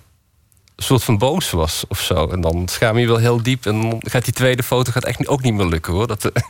soort 0.83 1.03
van 1.03 1.17
boos 1.17 1.49
was 1.51 1.83
of 1.87 1.99
zo. 2.01 2.27
En 2.27 2.41
dan 2.41 2.67
schaam 2.67 2.97
je 2.97 3.07
wel 3.07 3.17
heel 3.17 3.43
diep 3.43 3.65
en 3.65 3.81
dan 3.81 4.01
gaat 4.05 4.23
die 4.23 4.33
tweede 4.33 4.63
foto 4.63 4.91
gaat 4.91 5.05
echt 5.05 5.27
ook 5.27 5.41
niet 5.41 5.53
meer 5.53 5.65
lukken 5.65 5.93
hoor. 5.93 6.07
Dat, 6.07 6.25
eh, 6.25 6.41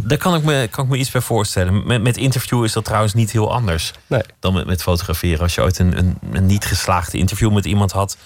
Daar 0.00 0.18
kan 0.18 0.34
ik 0.34 0.42
me, 0.42 0.68
kan 0.70 0.84
ik 0.84 0.90
me 0.90 0.96
iets 0.96 1.10
bij 1.10 1.20
voorstellen. 1.20 1.86
Met, 1.86 2.02
met 2.02 2.16
interview 2.16 2.64
is 2.64 2.72
dat 2.72 2.84
trouwens 2.84 3.14
niet 3.14 3.30
heel 3.30 3.52
anders 3.52 3.92
Nee. 4.06 4.22
dan 4.40 4.54
met, 4.54 4.66
met 4.66 4.82
fotograferen. 4.82 5.40
Als 5.40 5.54
je 5.54 5.62
ooit 5.62 5.78
een, 5.78 5.98
een, 5.98 6.18
een 6.32 6.46
niet 6.46 6.64
geslaagde 6.64 7.18
interview 7.18 7.52
met 7.52 7.64
iemand 7.64 7.92
had, 7.92 8.16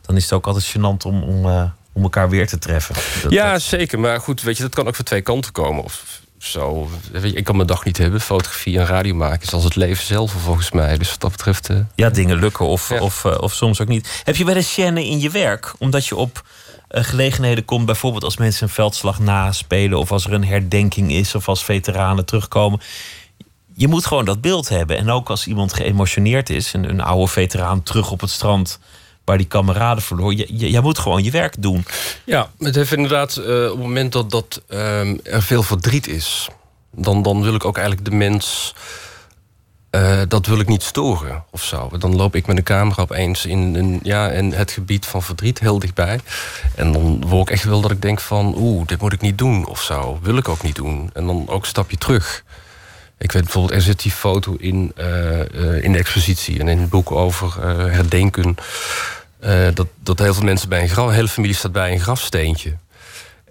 dan 0.00 0.16
is 0.16 0.22
het 0.22 0.32
ook 0.32 0.46
altijd 0.46 0.76
gênant 0.78 1.02
om, 1.06 1.22
om, 1.22 1.46
eh, 1.48 1.64
om 1.92 2.02
elkaar 2.02 2.28
weer 2.28 2.46
te 2.46 2.58
treffen. 2.58 2.94
Dat- 3.22 3.32
ja, 3.32 3.52
dat- 3.52 3.62
zeker. 3.62 3.98
Maar 4.00 4.20
goed, 4.20 4.42
weet 4.42 4.56
je, 4.56 4.62
dat 4.62 4.74
kan 4.74 4.86
ook 4.86 4.94
van 4.96 5.04
twee 5.04 5.20
kanten 5.22 5.52
komen. 5.52 5.84
Of 5.84 6.20
zo. 6.40 6.90
Ik 7.22 7.44
kan 7.44 7.56
mijn 7.56 7.68
dag 7.68 7.84
niet 7.84 7.96
hebben. 7.98 8.20
Fotografie 8.20 8.78
en 8.78 8.86
radio 8.86 9.14
maken 9.14 9.42
is 9.42 9.52
als 9.52 9.64
het 9.64 9.76
leven 9.76 10.04
zelf 10.04 10.32
volgens 10.32 10.70
mij. 10.70 10.98
Dus 10.98 11.10
wat 11.10 11.20
dat 11.20 11.30
betreft. 11.30 11.68
eh, 11.68 11.76
ja, 11.94 12.10
dingen 12.10 12.38
lukken 12.38 12.66
of, 12.66 12.88
Ja. 12.88 13.00
of, 13.00 13.24
eh, 13.24 13.38
of 13.40 13.52
soms 13.54 13.80
ook 13.80 13.88
niet. 13.88 14.20
Heb 14.24 14.36
je 14.36 14.44
wel 14.44 14.54
eens 14.56 14.72
chaîne 14.80 15.04
in 15.04 15.20
je 15.20 15.30
werk? 15.30 15.72
Omdat 15.78 16.06
je 16.06 16.16
op 16.16 16.44
eh, 16.88 17.04
gelegenheden 17.04 17.64
komt. 17.64 17.86
Bijvoorbeeld 17.86 18.24
als 18.24 18.36
mensen 18.36 18.62
een 18.66 18.72
veldslag 18.72 19.18
naspelen. 19.18 19.98
Of 19.98 20.12
als 20.12 20.24
er 20.24 20.32
een 20.32 20.44
herdenking 20.44 21.12
is. 21.12 21.34
Of 21.34 21.48
als 21.48 21.64
veteranen 21.64 22.24
terugkomen. 22.24 22.80
Je 23.74 23.88
moet 23.88 24.06
gewoon 24.06 24.24
dat 24.24 24.40
beeld 24.40 24.68
hebben. 24.68 24.96
En 24.96 25.10
ook 25.10 25.30
als 25.30 25.46
iemand 25.46 25.72
geëmotioneerd 25.72 26.50
is. 26.50 26.72
Een, 26.72 26.88
een 26.88 27.00
oude 27.00 27.26
veteraan 27.32 27.82
terug 27.82 28.10
op 28.10 28.20
het 28.20 28.30
strand 28.30 28.78
waar 29.30 29.38
die 29.38 29.48
kameraden 29.48 30.02
verloor. 30.02 30.32
Jij 30.32 30.80
moet 30.80 30.98
gewoon 30.98 31.22
je 31.22 31.30
werk 31.30 31.62
doen. 31.62 31.84
Ja, 32.24 32.50
het 32.58 32.74
heeft 32.74 32.92
inderdaad 32.92 33.36
uh, 33.36 33.44
op 33.44 33.70
het 33.70 33.78
moment 33.78 34.12
dat, 34.12 34.30
dat 34.30 34.62
ehm, 34.68 35.16
er 35.22 35.42
veel 35.42 35.62
verdriet 35.62 36.06
is, 36.08 36.48
dan, 36.92 37.22
dan 37.22 37.42
wil 37.42 37.54
ik 37.54 37.64
ook 37.64 37.76
eigenlijk 37.76 38.10
de 38.10 38.16
mens. 38.16 38.74
Uh, 39.90 40.20
dat 40.28 40.46
wil 40.46 40.60
ik 40.60 40.68
niet 40.68 40.82
storen 40.82 41.44
of 41.50 41.62
zo. 41.62 41.90
Dan 41.98 42.16
loop 42.16 42.34
ik 42.34 42.46
met 42.46 42.56
een 42.56 42.62
camera 42.62 43.02
opeens 43.02 43.46
in, 43.46 43.76
in, 43.76 44.00
ja, 44.02 44.28
in 44.28 44.52
het 44.52 44.70
gebied 44.70 45.06
van 45.06 45.22
verdriet 45.22 45.58
heel 45.58 45.78
dichtbij. 45.78 46.20
En 46.74 46.92
dan 46.92 47.24
word 47.26 47.48
ik 47.48 47.54
echt 47.54 47.64
wel 47.64 47.80
dat 47.80 47.90
ik 47.90 48.02
denk 48.02 48.20
van... 48.20 48.54
oeh, 48.56 48.86
dit 48.86 49.00
moet 49.00 49.12
ik 49.12 49.20
niet 49.20 49.38
doen 49.38 49.66
of 49.66 49.82
zo. 49.82 50.18
Wil 50.22 50.36
ik 50.36 50.48
ook 50.48 50.62
niet 50.62 50.74
doen. 50.74 51.10
En 51.12 51.26
dan 51.26 51.48
ook 51.48 51.62
een 51.62 51.68
stapje 51.68 51.98
terug. 51.98 52.44
Ik 53.18 53.32
weet 53.32 53.42
bijvoorbeeld, 53.42 53.74
er 53.74 53.82
zit 53.82 54.02
die 54.02 54.12
foto 54.12 54.54
in, 54.58 54.92
uh, 54.98 55.84
in 55.84 55.92
de 55.92 55.98
expositie... 55.98 56.60
en 56.60 56.68
in 56.68 56.78
het 56.78 56.90
boek 56.90 57.10
over 57.10 57.62
herdenken... 57.90 58.56
Uh, 59.44 59.68
dat, 59.74 59.86
dat 60.02 60.18
heel 60.18 60.34
veel 60.34 60.44
mensen 60.44 60.68
bij 60.68 60.82
een 60.82 60.88
graf, 60.88 61.10
hele 61.10 61.28
familie 61.28 61.56
staat 61.56 61.72
bij 61.72 61.92
een 61.92 62.00
grafsteentje. 62.00 62.76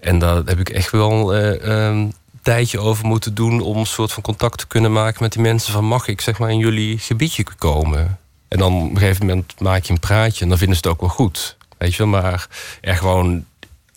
En 0.00 0.18
daar 0.18 0.36
heb 0.36 0.58
ik 0.58 0.68
echt 0.68 0.90
wel 0.90 1.36
uh, 1.36 2.04
tijdje 2.42 2.78
over 2.78 3.06
moeten 3.06 3.34
doen 3.34 3.60
om 3.60 3.76
een 3.76 3.86
soort 3.86 4.12
van 4.12 4.22
contact 4.22 4.58
te 4.58 4.66
kunnen 4.66 4.92
maken 4.92 5.22
met 5.22 5.32
die 5.32 5.42
mensen. 5.42 5.72
Van 5.72 5.84
mag 5.84 6.08
ik 6.08 6.20
zeg 6.20 6.38
maar 6.38 6.50
in 6.50 6.58
jullie 6.58 6.98
gebiedje 6.98 7.44
komen? 7.58 8.18
En 8.48 8.58
dan 8.58 8.74
op 8.74 8.90
een 8.90 8.98
gegeven 8.98 9.26
moment 9.26 9.60
maak 9.60 9.84
je 9.84 9.92
een 9.92 10.00
praatje 10.00 10.42
en 10.42 10.48
dan 10.48 10.58
vinden 10.58 10.76
ze 10.76 10.82
het 10.82 10.92
ook 10.92 11.00
wel 11.00 11.10
goed. 11.10 11.56
Weet 11.78 11.94
je 11.94 11.98
wel, 11.98 12.20
maar 12.20 12.46
er 12.80 12.96
gewoon 12.96 13.44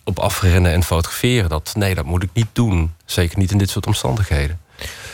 op 0.04 0.18
afrennen 0.18 0.72
en 0.72 0.82
fotograferen, 0.82 1.48
dat, 1.48 1.72
nee, 1.76 1.94
dat 1.94 2.04
moet 2.04 2.22
ik 2.22 2.30
niet 2.32 2.48
doen. 2.52 2.94
Zeker 3.04 3.38
niet 3.38 3.50
in 3.50 3.58
dit 3.58 3.70
soort 3.70 3.86
omstandigheden. 3.86 4.60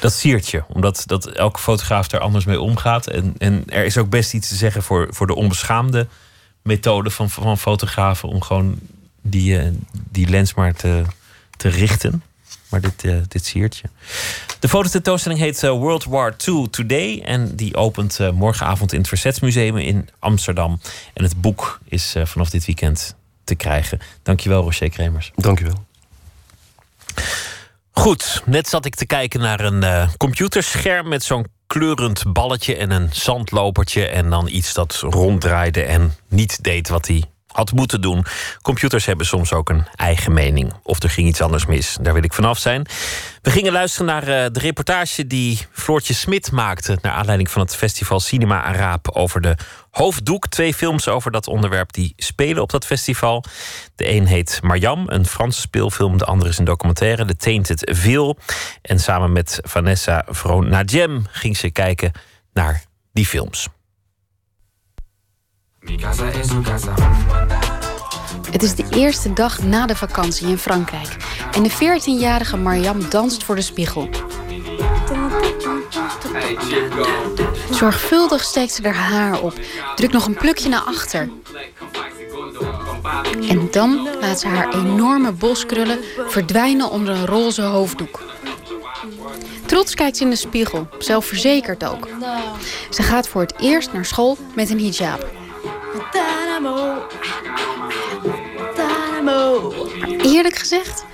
Dat 0.00 0.12
siert 0.12 0.48
je, 0.48 0.62
omdat 0.68 1.02
dat 1.06 1.26
elke 1.26 1.60
fotograaf 1.60 2.12
er 2.12 2.20
anders 2.20 2.44
mee 2.44 2.60
omgaat. 2.60 3.06
En, 3.06 3.34
en 3.38 3.64
er 3.66 3.84
is 3.84 3.98
ook 3.98 4.08
best 4.08 4.34
iets 4.34 4.48
te 4.48 4.54
zeggen 4.54 4.82
voor, 4.82 5.08
voor 5.10 5.26
de 5.26 5.34
onbeschaamde 5.34 6.06
methode 6.62 7.10
van, 7.10 7.30
van 7.30 7.58
fotografen 7.58 8.28
om 8.28 8.42
gewoon 8.42 8.78
die, 9.22 9.62
uh, 9.62 9.68
die 10.10 10.28
lens 10.28 10.54
maar 10.54 10.74
te, 10.74 11.02
te 11.56 11.68
richten. 11.68 12.22
Maar 12.68 12.80
dit, 12.80 13.04
uh, 13.04 13.16
dit 13.28 13.44
siertje. 13.44 13.88
De 14.58 14.68
fototentoonstelling 14.68 15.40
heet 15.40 15.62
uh, 15.62 15.70
World 15.70 16.04
War 16.04 16.34
II 16.46 16.70
Today. 16.70 17.20
En 17.24 17.56
die 17.56 17.76
opent 17.76 18.18
morgenavond 18.32 18.92
in 18.92 18.98
het 18.98 19.08
Verzetsmuseum 19.08 19.76
in 19.76 20.08
Amsterdam. 20.18 20.80
En 21.12 21.24
het 21.24 21.40
boek 21.40 21.80
is 21.84 22.14
vanaf 22.24 22.50
dit 22.50 22.64
weekend 22.64 23.14
te 23.44 23.54
krijgen. 23.54 24.00
Dankjewel, 24.22 24.62
Rocher 24.62 24.90
Kremers. 24.90 25.32
Dankjewel. 25.36 25.84
Goed, 27.90 28.42
net 28.46 28.68
zat 28.68 28.84
ik 28.84 28.94
te 28.94 29.06
kijken 29.06 29.40
naar 29.40 29.60
een 29.60 30.08
computerscherm 30.16 31.08
met 31.08 31.22
zo'n 31.22 31.46
kleurend 31.72 32.32
balletje 32.32 32.76
en 32.76 32.90
een 32.90 33.08
zandlopertje. 33.12 34.06
En 34.06 34.30
dan 34.30 34.48
iets 34.48 34.74
dat 34.74 34.94
ronddraaide 34.94 35.82
en 35.82 36.14
niet 36.28 36.62
deed 36.62 36.88
wat 36.88 37.06
hij 37.06 37.24
had 37.46 37.72
moeten 37.72 38.00
doen. 38.00 38.24
Computers 38.62 39.06
hebben 39.06 39.26
soms 39.26 39.52
ook 39.52 39.68
een 39.68 39.86
eigen 39.94 40.32
mening. 40.32 40.72
Of 40.82 41.02
er 41.02 41.10
ging 41.10 41.28
iets 41.28 41.40
anders 41.40 41.66
mis. 41.66 41.98
Daar 42.00 42.14
wil 42.14 42.22
ik 42.22 42.32
vanaf 42.32 42.58
zijn. 42.58 42.86
We 43.42 43.50
gingen 43.50 43.72
luisteren 43.72 44.06
naar 44.06 44.22
eh, 44.22 44.50
de 44.52 44.60
reportage 44.60 45.26
die 45.26 45.66
Floortje 45.72 46.14
Smit 46.14 46.52
maakte. 46.52 46.98
Naar 47.02 47.12
aanleiding 47.12 47.50
van 47.50 47.62
het 47.62 47.76
festival 47.76 48.20
Cinema 48.20 48.62
Araap 48.62 49.10
over 49.10 49.40
de 49.40 49.56
hoofddoek. 49.90 50.48
Twee 50.48 50.74
films 50.74 51.08
over 51.08 51.30
dat 51.30 51.46
onderwerp 51.46 51.92
die 51.92 52.12
spelen 52.16 52.62
op 52.62 52.70
dat 52.70 52.86
festival. 52.86 53.44
De 53.94 54.08
een 54.08 54.26
heet 54.26 54.60
Mariam, 54.62 55.04
een 55.06 55.26
Franse 55.26 55.60
speelfilm. 55.60 56.18
De 56.18 56.24
andere 56.24 56.50
is 56.50 56.58
een 56.58 56.64
documentaire, 56.64 57.24
The 57.24 57.36
Tainted 57.36 57.90
Veil. 57.94 58.36
En 58.82 58.98
samen 58.98 59.32
met 59.32 59.58
Vanessa 59.62 60.26
Vronadjem 60.28 61.24
ging 61.30 61.56
ze 61.56 61.70
kijken 61.70 62.12
naar 62.52 62.84
die 63.12 63.26
films. 63.26 63.68
Het 68.50 68.62
is 68.62 68.74
de 68.74 68.86
eerste 68.90 69.32
dag 69.32 69.62
na 69.62 69.86
de 69.86 69.96
vakantie 69.96 70.48
in 70.48 70.58
Frankrijk. 70.58 71.16
En 71.52 71.62
de 71.62 71.70
14-jarige 71.70 72.56
Mariam 72.56 73.10
danst 73.10 73.44
voor 73.44 73.54
de 73.54 73.62
spiegel. 73.62 74.08
Zorgvuldig 77.70 78.44
steekt 78.44 78.72
ze 78.72 78.88
haar 78.88 78.94
haar 78.94 79.42
op, 79.42 79.54
drukt 79.94 80.12
nog 80.12 80.26
een 80.26 80.34
plukje 80.34 80.68
naar 80.68 80.80
achter. 80.80 81.28
En 83.48 83.68
dan 83.70 84.08
laat 84.20 84.40
ze 84.40 84.48
haar 84.48 84.74
enorme 84.74 85.32
boskrullen 85.32 85.98
verdwijnen 86.26 86.90
onder 86.90 87.14
een 87.14 87.26
roze 87.26 87.62
hoofddoek. 87.62 88.22
Trots 89.66 89.94
kijkt 89.94 90.16
ze 90.16 90.22
in 90.22 90.30
de 90.30 90.36
spiegel, 90.36 90.88
zelfverzekerd 90.98 91.84
ook. 91.84 92.08
Ze 92.90 93.02
gaat 93.02 93.28
voor 93.28 93.40
het 93.40 93.54
eerst 93.58 93.92
naar 93.92 94.04
school 94.04 94.36
met 94.54 94.70
een 94.70 94.80
hijab. 94.80 95.26
Eerlijk 100.22 100.56
gezegd, 100.56 101.04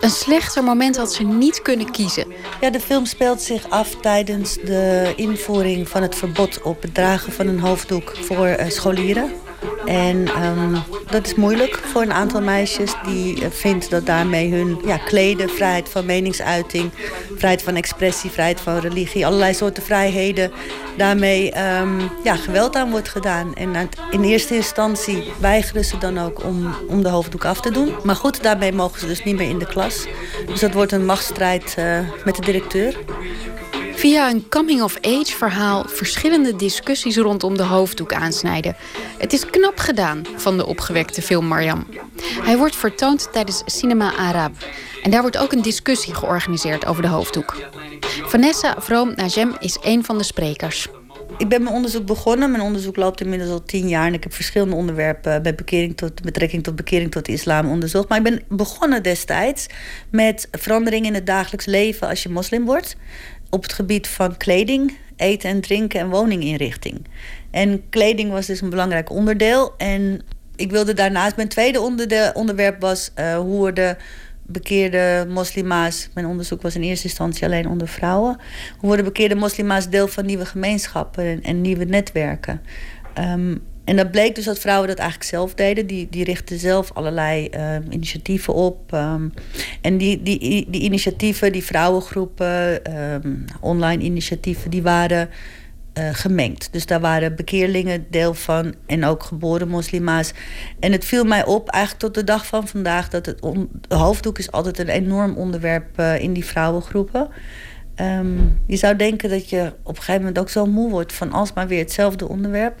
een 0.00 0.10
slechter 0.10 0.64
moment 0.64 0.96
had 0.96 1.12
ze 1.12 1.22
niet 1.22 1.62
kunnen 1.62 1.90
kiezen. 1.90 2.26
Ja, 2.60 2.70
de 2.70 2.80
film 2.80 3.06
speelt 3.06 3.42
zich 3.42 3.70
af 3.70 3.96
tijdens 4.00 4.54
de 4.54 5.12
invoering 5.16 5.88
van 5.88 6.02
het 6.02 6.14
verbod 6.14 6.62
op 6.62 6.82
het 6.82 6.94
dragen 6.94 7.32
van 7.32 7.46
een 7.46 7.60
hoofddoek 7.60 8.16
voor 8.16 8.46
uh, 8.46 8.68
scholieren. 8.68 9.43
En 9.84 10.44
um, 10.44 10.82
dat 11.10 11.26
is 11.26 11.34
moeilijk 11.34 11.76
voor 11.76 12.02
een 12.02 12.12
aantal 12.12 12.40
meisjes 12.40 12.94
die 13.06 13.40
uh, 13.40 13.46
vindt 13.50 13.90
dat 13.90 14.06
daarmee 14.06 14.52
hun 14.52 14.78
ja, 14.86 14.96
kleden, 14.96 15.50
vrijheid 15.50 15.88
van 15.88 16.06
meningsuiting, 16.06 16.90
vrijheid 17.36 17.62
van 17.62 17.76
expressie, 17.76 18.30
vrijheid 18.30 18.60
van 18.60 18.78
religie, 18.78 19.26
allerlei 19.26 19.54
soorten 19.54 19.82
vrijheden, 19.82 20.52
daarmee 20.96 21.52
um, 21.80 22.10
ja, 22.24 22.36
geweld 22.36 22.76
aan 22.76 22.90
wordt 22.90 23.08
gedaan. 23.08 23.54
En 23.54 23.88
in 24.10 24.22
eerste 24.22 24.54
instantie 24.54 25.32
weigeren 25.40 25.84
ze 25.84 25.98
dan 25.98 26.18
ook 26.18 26.44
om, 26.44 26.74
om 26.88 27.02
de 27.02 27.08
hoofddoek 27.08 27.44
af 27.44 27.60
te 27.60 27.70
doen. 27.70 27.94
Maar 28.02 28.16
goed, 28.16 28.42
daarmee 28.42 28.72
mogen 28.72 29.00
ze 29.00 29.06
dus 29.06 29.24
niet 29.24 29.36
meer 29.36 29.48
in 29.48 29.58
de 29.58 29.66
klas. 29.66 30.06
Dus 30.46 30.60
dat 30.60 30.72
wordt 30.72 30.92
een 30.92 31.04
machtsstrijd 31.04 31.74
uh, 31.78 31.98
met 32.24 32.36
de 32.36 32.42
directeur. 32.42 32.96
Via 34.04 34.30
een 34.30 34.48
coming-of-age 34.48 35.36
verhaal 35.36 35.84
verschillende 35.86 36.56
discussies 36.56 37.16
rondom 37.16 37.56
de 37.56 37.62
hoofddoek 37.62 38.12
aansnijden. 38.12 38.76
Het 39.18 39.32
is 39.32 39.46
knap 39.46 39.78
gedaan 39.78 40.22
van 40.36 40.56
de 40.56 40.66
opgewekte 40.66 41.22
film 41.22 41.46
Mariam. 41.46 41.86
Hij 42.42 42.58
wordt 42.58 42.76
vertoond 42.76 43.28
tijdens 43.32 43.62
Cinema 43.66 44.16
Arab. 44.16 44.52
En 45.02 45.10
daar 45.10 45.20
wordt 45.20 45.38
ook 45.38 45.52
een 45.52 45.62
discussie 45.62 46.14
georganiseerd 46.14 46.86
over 46.86 47.02
de 47.02 47.08
hoofddoek. 47.08 47.56
Vanessa 48.22 48.74
Vroom 48.78 49.12
Najem 49.16 49.56
is 49.58 49.78
een 49.82 50.04
van 50.04 50.18
de 50.18 50.24
sprekers. 50.24 50.88
Ik 51.38 51.48
ben 51.48 51.62
mijn 51.62 51.74
onderzoek 51.74 52.06
begonnen. 52.06 52.50
Mijn 52.50 52.62
onderzoek 52.62 52.96
loopt 52.96 53.20
inmiddels 53.20 53.50
al 53.50 53.62
tien 53.62 53.88
jaar. 53.88 54.06
En 54.06 54.14
ik 54.14 54.22
heb 54.22 54.32
verschillende 54.32 54.76
onderwerpen 54.76 55.42
met 55.42 55.56
bekering 55.56 55.96
tot, 55.96 56.22
betrekking 56.22 56.62
tot 56.62 56.76
bekering 56.76 57.10
tot 57.10 57.26
de 57.26 57.32
islam 57.32 57.70
onderzocht. 57.70 58.08
Maar 58.08 58.18
ik 58.18 58.24
ben 58.24 58.42
begonnen 58.48 59.02
destijds 59.02 59.66
met 60.10 60.48
veranderingen 60.50 61.08
in 61.08 61.14
het 61.14 61.26
dagelijks 61.26 61.66
leven 61.66 62.08
als 62.08 62.22
je 62.22 62.28
moslim 62.28 62.64
wordt 62.64 62.96
op 63.54 63.62
het 63.62 63.72
gebied 63.72 64.08
van 64.08 64.36
kleding, 64.36 64.96
eten 65.16 65.50
en 65.50 65.60
drinken 65.60 66.00
en 66.00 66.08
woninginrichting. 66.08 67.06
En 67.50 67.88
kleding 67.90 68.30
was 68.30 68.46
dus 68.46 68.60
een 68.60 68.70
belangrijk 68.70 69.10
onderdeel. 69.10 69.74
En 69.76 70.22
ik 70.56 70.70
wilde 70.70 70.94
daarnaast, 70.94 71.36
mijn 71.36 71.48
tweede 71.48 71.80
onderwerp 72.34 72.80
was 72.80 73.10
uh, 73.18 73.36
hoe 73.36 73.72
de 73.72 73.96
bekeerde 74.46 75.26
moslima's, 75.28 76.08
mijn 76.14 76.26
onderzoek 76.26 76.62
was 76.62 76.74
in 76.74 76.82
eerste 76.82 77.06
instantie 77.06 77.44
alleen 77.44 77.68
onder 77.68 77.88
vrouwen, 77.88 78.36
hoe 78.78 78.88
worden 78.88 79.04
bekeerde 79.04 79.34
moslima's 79.34 79.88
deel 79.88 80.08
van 80.08 80.26
nieuwe 80.26 80.46
gemeenschappen 80.46 81.24
en, 81.24 81.42
en 81.42 81.60
nieuwe 81.60 81.84
netwerken. 81.84 82.62
Um, 83.18 83.62
en 83.84 83.96
dat 83.96 84.10
bleek 84.10 84.34
dus 84.34 84.44
dat 84.44 84.58
vrouwen 84.58 84.88
dat 84.88 84.98
eigenlijk 84.98 85.30
zelf 85.30 85.54
deden. 85.54 85.86
Die, 85.86 86.06
die 86.10 86.24
richtten 86.24 86.58
zelf 86.58 86.92
allerlei 86.92 87.48
uh, 87.54 87.76
initiatieven 87.90 88.54
op. 88.54 88.92
Um, 88.92 89.32
en 89.80 89.98
die, 89.98 90.22
die, 90.22 90.66
die 90.70 90.80
initiatieven, 90.80 91.52
die 91.52 91.64
vrouwengroepen, 91.64 92.80
um, 92.98 93.44
online 93.60 94.02
initiatieven, 94.02 94.70
die 94.70 94.82
waren 94.82 95.28
uh, 95.98 96.08
gemengd. 96.12 96.68
Dus 96.72 96.86
daar 96.86 97.00
waren 97.00 97.36
bekeerlingen 97.36 98.06
deel 98.10 98.34
van 98.34 98.74
en 98.86 99.04
ook 99.04 99.22
geboren 99.22 99.68
moslima's. 99.68 100.32
En 100.80 100.92
het 100.92 101.04
viel 101.04 101.24
mij 101.24 101.44
op, 101.44 101.68
eigenlijk 101.68 102.04
tot 102.04 102.14
de 102.14 102.24
dag 102.24 102.46
van 102.46 102.68
vandaag, 102.68 103.08
dat 103.08 103.26
het 103.26 103.40
hoofddoek 103.88 104.38
is 104.38 104.50
altijd 104.50 104.78
een 104.78 104.88
enorm 104.88 105.36
onderwerp 105.36 106.00
uh, 106.00 106.20
in 106.20 106.32
die 106.32 106.44
vrouwengroepen. 106.44 107.28
Je 108.66 108.76
zou 108.76 108.96
denken 108.96 109.30
dat 109.30 109.50
je 109.50 109.72
op 109.82 109.96
een 109.96 110.02
gegeven 110.02 110.20
moment 110.20 110.38
ook 110.38 110.48
zo 110.48 110.66
moe 110.66 110.90
wordt 110.90 111.12
van 111.12 111.32
alsmaar 111.32 111.68
weer 111.68 111.78
hetzelfde 111.78 112.28
onderwerp. 112.28 112.78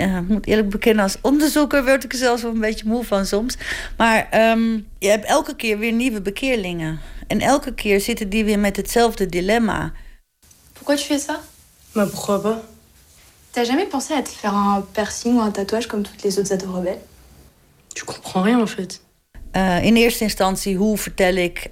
Uh, 0.00 0.16
ik 0.16 0.28
moet 0.28 0.46
eerlijk 0.46 0.68
bekennen, 0.68 1.02
als 1.02 1.18
onderzoeker 1.20 1.84
word 1.84 2.04
ik 2.04 2.12
er 2.12 2.18
zelfs 2.18 2.42
wel 2.42 2.50
een 2.50 2.60
beetje 2.60 2.88
moe 2.88 3.04
van 3.04 3.26
soms. 3.26 3.56
Maar 3.96 4.50
um, 4.50 4.88
je 4.98 5.08
hebt 5.08 5.24
elke 5.24 5.56
keer 5.56 5.78
weer 5.78 5.92
nieuwe 5.92 6.22
bekeerlingen. 6.22 7.00
En 7.26 7.40
elke 7.40 7.74
keer 7.74 8.00
zitten 8.00 8.28
die 8.28 8.44
weer 8.44 8.58
met 8.58 8.76
hetzelfde 8.76 9.26
dilemma. 9.26 9.92
Pourquoi 10.72 10.96
tu 10.96 11.04
fais 11.04 11.24
ça 11.24 11.40
Mais 11.92 12.10
pourquoi 12.10 12.40
pas 12.42 12.58
T'as 13.50 13.64
jamais 13.64 13.88
pensé 13.88 14.14
à 14.14 14.22
te 14.22 14.30
faire 14.30 14.54
un 14.54 14.84
piercing 14.92 15.36
ou 15.36 15.40
un 15.40 15.50
tatouage 15.50 15.86
comme 15.86 16.02
toutes 16.02 16.22
les 16.22 16.38
autres 16.38 16.52
ados 16.52 16.74
rebelles 16.74 17.02
Tu 17.94 18.04
comprends 18.04 18.44
rien 18.44 18.60
en 18.60 18.68
fait. 18.68 19.00
Uh, 19.56 19.84
in 19.84 19.96
eerste 19.96 20.24
instantie, 20.24 20.76
hoe 20.76 20.98
vertel 20.98 21.34
ik 21.34 21.70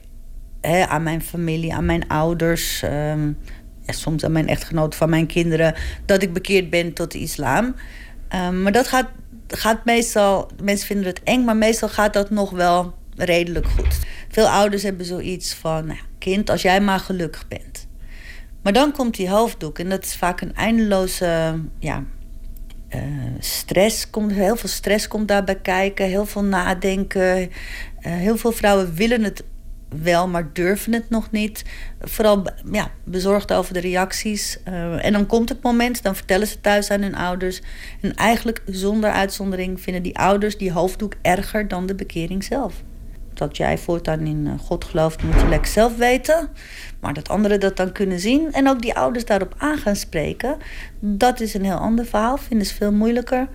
hè, 0.61 0.86
aan 0.86 1.03
mijn 1.03 1.23
familie, 1.23 1.74
aan 1.74 1.86
mijn 1.86 2.09
ouders, 2.09 2.82
um, 2.82 3.39
ja, 3.82 3.93
soms 3.93 4.24
aan 4.24 4.32
mijn 4.32 4.48
echtgenoot 4.48 4.94
van 4.94 5.11
mijn 5.11 5.27
kinderen, 5.27 5.74
dat 6.07 6.23
ik 6.23 6.32
bekeerd 6.32 6.70
ben 6.70 6.93
tot 6.93 7.12
de 7.12 7.19
islam. 7.19 7.74
Um, 8.35 8.62
maar 8.62 8.73
dat 8.73 8.89
gaat, 8.89 9.09
gaat 9.48 9.85
meestal, 9.85 10.51
mensen 10.62 10.86
vinden 10.86 11.07
het 11.07 11.20
eng, 11.23 11.44
maar 11.44 11.57
meestal 11.57 11.89
gaat 11.89 12.12
dat 12.12 12.31
nog 12.31 12.51
wel 12.51 12.94
redelijk 13.16 13.66
goed. 13.66 13.98
Veel 14.28 14.48
ouders 14.48 14.82
hebben 14.82 15.07
zoiets 15.07 15.55
van, 15.55 15.86
nou, 15.86 15.98
kind, 16.19 16.51
als 16.51 16.62
jij 16.62 16.81
maar 16.81 17.01
gelukkig 17.01 17.48
bent. 17.48 17.86
Maar 18.62 18.73
dan 18.73 18.93
komt 18.93 19.16
die 19.16 19.31
hoofddoek 19.31 19.78
en 19.78 19.89
dat 19.89 20.05
is 20.05 20.16
vaak 20.16 20.40
een 20.40 20.55
eindeloze 20.55 21.61
ja, 21.78 22.05
uh, 22.94 23.03
stress. 23.39 24.11
Komt, 24.11 24.32
heel 24.32 24.57
veel 24.57 24.69
stress 24.69 25.09
komt 25.09 25.28
daarbij 25.28 25.61
kijken, 25.61 26.07
heel 26.07 26.27
veel 26.27 26.44
nadenken. 26.44 27.39
Uh, 27.39 27.48
heel 28.01 28.36
veel 28.36 28.53
vrouwen 28.53 28.94
willen 28.94 29.23
het 29.23 29.44
wel, 29.88 30.28
maar 30.28 30.52
durven 30.52 30.92
het 30.92 31.10
nog 31.10 31.30
niet. 31.30 31.64
Vooral 32.00 32.46
ja, 32.72 32.90
bezorgd 33.04 33.52
over 33.52 33.74
de 33.74 33.80
reacties. 33.80 34.58
Uh, 34.68 35.04
en 35.04 35.12
dan 35.12 35.26
komt 35.26 35.48
het 35.48 35.62
moment, 35.62 36.02
dan 36.02 36.16
vertellen 36.16 36.46
ze 36.46 36.60
thuis 36.60 36.90
aan 36.90 37.02
hun 37.02 37.14
ouders. 37.16 37.60
En 38.00 38.14
eigenlijk 38.14 38.62
zonder 38.66 39.10
uitzondering 39.10 39.80
vinden 39.80 40.02
die 40.02 40.18
ouders 40.18 40.56
die 40.58 40.72
hoofddoek 40.72 41.14
erger 41.22 41.68
dan 41.68 41.86
de 41.86 41.94
bekering 41.94 42.44
zelf. 42.44 42.82
Dat 43.34 43.56
jij 43.56 43.78
voortaan 43.78 44.26
in 44.26 44.58
God 44.58 44.84
gelooft, 44.84 45.22
moet 45.22 45.40
je 45.40 45.48
lekker 45.48 45.70
zelf 45.70 45.96
weten. 45.96 46.48
Maar 47.00 47.14
dat 47.14 47.28
anderen 47.28 47.60
dat 47.60 47.76
dan 47.76 47.92
kunnen 47.92 48.20
zien 48.20 48.52
en 48.52 48.68
ook 48.68 48.82
die 48.82 48.94
ouders 48.94 49.24
daarop 49.24 49.54
aan 49.58 49.78
gaan 49.78 49.96
spreken, 49.96 50.56
dat 51.00 51.40
is 51.40 51.54
een 51.54 51.64
heel 51.64 51.76
ander 51.76 52.06
verhaal. 52.06 52.36
Vinden 52.36 52.66
ze 52.66 52.74
veel 52.74 52.92
moeilijker. 52.92 53.48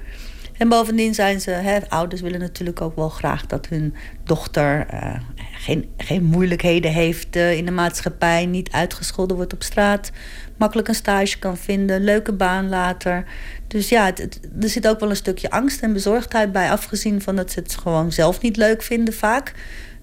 En 0.61 0.69
bovendien 0.69 1.13
zijn 1.13 1.41
ze, 1.41 1.51
hè, 1.51 1.89
ouders 1.89 2.21
willen 2.21 2.39
natuurlijk 2.39 2.81
ook 2.81 2.95
wel 2.95 3.09
graag 3.09 3.45
dat 3.45 3.67
hun 3.67 3.95
dochter 4.23 4.85
uh, 4.93 5.15
geen, 5.51 5.89
geen 5.97 6.23
moeilijkheden 6.23 6.91
heeft 6.91 7.35
uh, 7.35 7.57
in 7.57 7.65
de 7.65 7.71
maatschappij, 7.71 8.45
niet 8.45 8.71
uitgescholden 8.71 9.35
wordt 9.35 9.53
op 9.53 9.63
straat, 9.63 10.11
makkelijk 10.57 10.87
een 10.87 10.95
stage 10.95 11.39
kan 11.39 11.57
vinden, 11.57 12.03
leuke 12.03 12.33
baan 12.33 12.69
later. 12.69 13.23
Dus 13.67 13.89
ja, 13.89 14.13
er 14.61 14.69
zit 14.69 14.87
ook 14.87 14.99
wel 14.99 15.09
een 15.09 15.15
stukje 15.15 15.49
angst 15.49 15.81
en 15.81 15.93
bezorgdheid 15.93 16.51
bij, 16.51 16.71
afgezien 16.71 17.21
van 17.21 17.35
dat 17.35 17.51
ze 17.51 17.59
het 17.59 17.75
gewoon 17.75 18.11
zelf 18.11 18.41
niet 18.41 18.57
leuk 18.57 18.81
vinden 18.81 19.13
vaak 19.13 19.53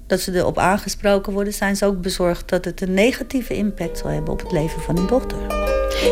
dat 0.09 0.21
ze 0.21 0.33
erop 0.33 0.59
aangesproken 0.59 1.33
worden, 1.33 1.53
zijn 1.53 1.77
ze 1.77 1.87
ook 1.87 2.01
bezorgd 2.01 2.49
dat 2.49 2.65
het 2.65 2.81
een 2.81 2.95
negatieve 2.95 3.55
impact 3.55 3.99
zal 3.99 4.11
hebben 4.11 4.33
op 4.33 4.41
het 4.41 4.53
leven 4.53 4.81
van 4.81 4.97
hun 4.97 5.07
dochter. 5.07 5.39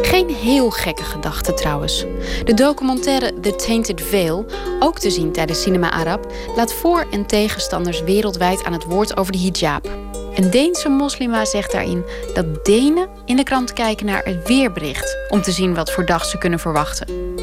Geen 0.03 0.29
heel 0.29 0.71
gekke 0.71 1.03
gedachte 1.03 1.55
trouwens. 1.55 2.05
De 2.45 2.55
documentaire 2.55 3.41
The 3.41 3.57
Tainted 3.57 4.03
Veil, 4.03 4.47
ook 4.81 4.99
te 4.99 5.11
zien 5.11 5.33
tijdens 5.33 5.63
Cinema 5.63 5.91
Arab, 5.91 6.33
laat 6.57 6.73
voor- 6.73 7.07
en 7.11 7.27
tegenstanders 7.27 8.03
wereldwijd 8.03 8.65
aan 8.65 8.73
het 8.73 8.85
woord 8.85 9.17
over 9.17 9.33
de 9.33 9.39
hijab. 9.39 9.91
Een 10.35 10.51
Deense 10.51 10.89
moslima 10.89 11.45
zegt 11.45 11.73
daarin 11.73 12.05
dat 12.35 12.65
Denen 12.65 13.09
in 13.25 13.37
de 13.37 13.43
krant 13.43 13.73
kijken 13.73 14.07
naar 14.07 14.25
het 14.25 14.49
weerbericht 14.49 15.17
om 15.29 15.43
te 15.43 15.53
zien 15.53 15.75
wat 15.75 15.93
voor 15.93 16.07
dag 16.07 16.25
ze 16.25 16.39
kunnen 16.39 16.59
verwachten. 16.59 17.36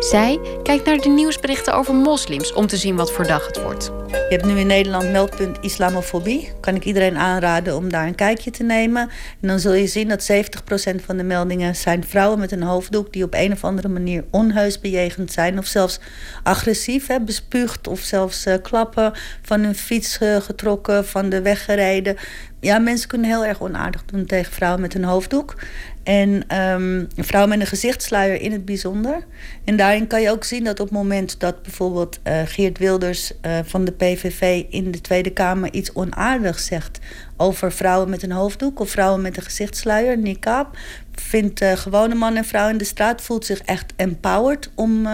Zij 0.00 0.40
kijkt 0.62 0.86
naar 0.86 0.98
de 0.98 1.08
nieuwsberichten 1.08 1.74
over 1.74 1.94
moslims 1.94 2.52
om 2.52 2.66
te 2.66 2.76
zien 2.76 2.96
wat 2.96 3.12
voor 3.12 3.26
dag 3.26 3.46
het 3.46 3.62
wordt. 3.62 3.84
Je 4.10 4.36
hebt 4.36 4.44
nu 4.44 4.58
in 4.58 4.66
Nederland 4.66 5.10
meldpunt 5.10 5.58
islamofobie. 5.60 6.52
Kan 6.60 6.74
ik 6.74 6.84
iedereen 6.84 7.16
aanraden 7.16 7.76
om 7.76 7.90
daar 7.90 8.06
een 8.06 8.14
kijkje 8.14 8.50
te 8.50 8.62
nemen. 8.62 9.02
En 9.40 9.48
dan 9.48 9.58
zul 9.58 9.72
je 9.72 9.86
zien 9.86 10.08
dat 10.08 10.30
70% 10.32 11.04
van 11.04 11.16
de 11.16 11.22
meldingen 11.22 11.76
zijn 11.76 12.04
vrouwen 12.04 12.38
met 12.38 12.52
een 12.52 12.62
hoofddoek 12.62 13.12
die 13.12 13.24
op 13.24 13.34
een 13.34 13.52
of 13.52 13.64
andere 13.64 13.88
manier 13.88 14.24
onheus 14.30 14.80
bejegend 14.80 15.32
zijn. 15.32 15.58
Of 15.58 15.66
zelfs 15.66 16.00
agressief, 16.42 17.06
hè, 17.06 17.20
bespuugd 17.20 17.88
of 17.88 18.00
zelfs 18.00 18.46
uh, 18.46 18.54
klappen 18.62 19.12
van 19.42 19.60
hun 19.60 19.74
fiets 19.74 20.18
uh, 20.22 20.36
getrokken, 20.36 21.06
van 21.06 21.28
de 21.28 21.42
weg 21.42 21.64
gereden. 21.64 22.16
Ja, 22.60 22.78
mensen 22.78 23.08
kunnen 23.08 23.28
heel 23.28 23.44
erg 23.44 23.60
onaardig 23.60 24.04
doen 24.04 24.26
tegen 24.26 24.52
vrouwen 24.52 24.80
met 24.80 24.94
een 24.94 25.04
hoofddoek. 25.04 25.54
En 26.02 26.58
um, 26.58 27.08
vrouwen 27.16 27.50
met 27.50 27.60
een 27.60 27.66
gezichtsluier 27.66 28.40
in 28.40 28.52
het 28.52 28.64
bijzonder. 28.64 29.26
En 29.64 29.76
daarin 29.76 30.06
kan 30.06 30.20
je 30.20 30.30
ook 30.30 30.44
zien 30.44 30.64
dat 30.64 30.80
op 30.80 30.86
het 30.86 30.96
moment 30.96 31.40
dat 31.40 31.62
bijvoorbeeld 31.62 32.18
uh, 32.24 32.40
Geert 32.44 32.78
Wilders 32.78 33.32
uh, 33.46 33.58
van 33.64 33.84
de 33.84 33.92
PVV 33.92 34.64
in 34.68 34.90
de 34.90 35.00
Tweede 35.00 35.30
Kamer 35.30 35.72
iets 35.72 35.92
onaardigs 35.92 36.66
zegt 36.66 36.98
over 37.36 37.72
vrouwen 37.72 38.10
met 38.10 38.22
een 38.22 38.32
hoofddoek 38.32 38.80
of 38.80 38.90
vrouwen 38.90 39.20
met 39.20 39.36
een 39.36 39.42
gezichtsluier, 39.42 40.18
niqab, 40.18 40.76
vindt 41.14 41.62
uh, 41.62 41.72
gewone 41.72 42.14
man 42.14 42.36
en 42.36 42.44
vrouw 42.44 42.68
in 42.68 42.78
de 42.78 42.84
straat 42.84 43.22
voelt 43.22 43.44
zich 43.46 43.60
echt 43.60 43.92
empowered 43.96 44.70
om 44.74 45.06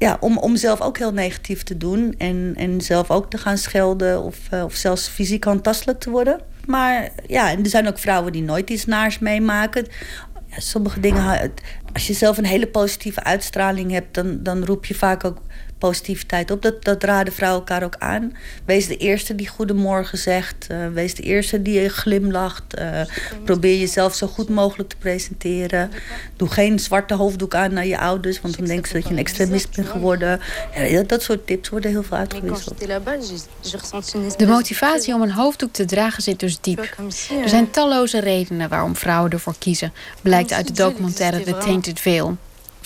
ja, 0.00 0.16
om, 0.20 0.38
om 0.38 0.56
zelf 0.56 0.80
ook 0.80 0.98
heel 0.98 1.12
negatief 1.12 1.62
te 1.62 1.76
doen. 1.76 2.14
En, 2.18 2.54
en 2.56 2.80
zelf 2.80 3.10
ook 3.10 3.30
te 3.30 3.38
gaan 3.38 3.58
schelden 3.58 4.22
of, 4.22 4.38
uh, 4.54 4.64
of 4.64 4.74
zelfs 4.74 5.08
fysiek 5.08 5.44
handtastelijk 5.44 6.00
te 6.00 6.10
worden. 6.10 6.40
Maar 6.66 7.10
ja, 7.26 7.50
en 7.50 7.62
er 7.62 7.70
zijn 7.70 7.88
ook 7.88 7.98
vrouwen 7.98 8.32
die 8.32 8.42
nooit 8.42 8.70
iets 8.70 8.84
naars 8.84 9.18
meemaken. 9.18 9.86
Ja, 10.46 10.60
sommige 10.60 11.00
dingen, 11.00 11.52
als 11.92 12.06
je 12.06 12.12
zelf 12.12 12.38
een 12.38 12.44
hele 12.44 12.66
positieve 12.66 13.24
uitstraling 13.24 13.90
hebt, 13.90 14.14
dan, 14.14 14.42
dan 14.42 14.64
roep 14.64 14.84
je 14.84 14.94
vaak 14.94 15.24
ook 15.24 15.38
positiviteit 15.80 16.50
op. 16.50 16.62
Dat, 16.62 16.84
dat 16.84 17.04
raden 17.04 17.32
vrouwen 17.32 17.60
elkaar 17.60 17.82
ook 17.82 17.96
aan. 17.98 18.36
Wees 18.64 18.86
de 18.86 18.96
eerste 18.96 19.34
die 19.34 19.48
goedemorgen 19.48 20.18
zegt. 20.18 20.66
Uh, 20.70 20.88
wees 20.92 21.14
de 21.14 21.22
eerste 21.22 21.62
die 21.62 21.88
glimlacht. 21.88 22.78
Uh, 22.78 23.00
probeer 23.44 23.78
jezelf 23.78 24.14
zo 24.14 24.26
goed 24.26 24.48
mogelijk 24.48 24.88
te 24.88 24.96
presenteren. 24.96 25.90
Doe 26.36 26.48
geen 26.48 26.78
zwarte 26.78 27.14
hoofddoek 27.14 27.54
aan 27.54 27.72
naar 27.72 27.86
je 27.86 27.98
ouders, 27.98 28.40
want 28.40 28.56
dan 28.56 28.66
denken 28.66 28.88
ze 28.88 28.94
dat 28.94 29.04
je 29.04 29.10
een 29.10 29.18
extremist 29.18 29.76
bent 29.76 29.88
geworden. 29.88 30.40
Ja, 30.74 31.02
dat 31.02 31.22
soort 31.22 31.46
tips 31.46 31.68
worden 31.68 31.90
heel 31.90 32.02
veel 32.02 32.16
uitgewisseld. 32.16 32.78
De 34.38 34.46
motivatie 34.46 35.14
om 35.14 35.22
een 35.22 35.32
hoofddoek 35.32 35.72
te 35.72 35.84
dragen 35.84 36.22
zit 36.22 36.40
dus 36.40 36.60
diep. 36.60 36.94
Er 37.42 37.48
zijn 37.48 37.70
talloze 37.70 38.20
redenen 38.20 38.68
waarom 38.68 38.96
vrouwen 38.96 39.30
ervoor 39.30 39.54
kiezen, 39.58 39.92
blijkt 40.22 40.52
uit 40.52 40.66
de 40.66 40.72
documentaire 40.72 41.42
The 41.42 41.56
Tainted 41.56 42.00
Veil. 42.00 42.36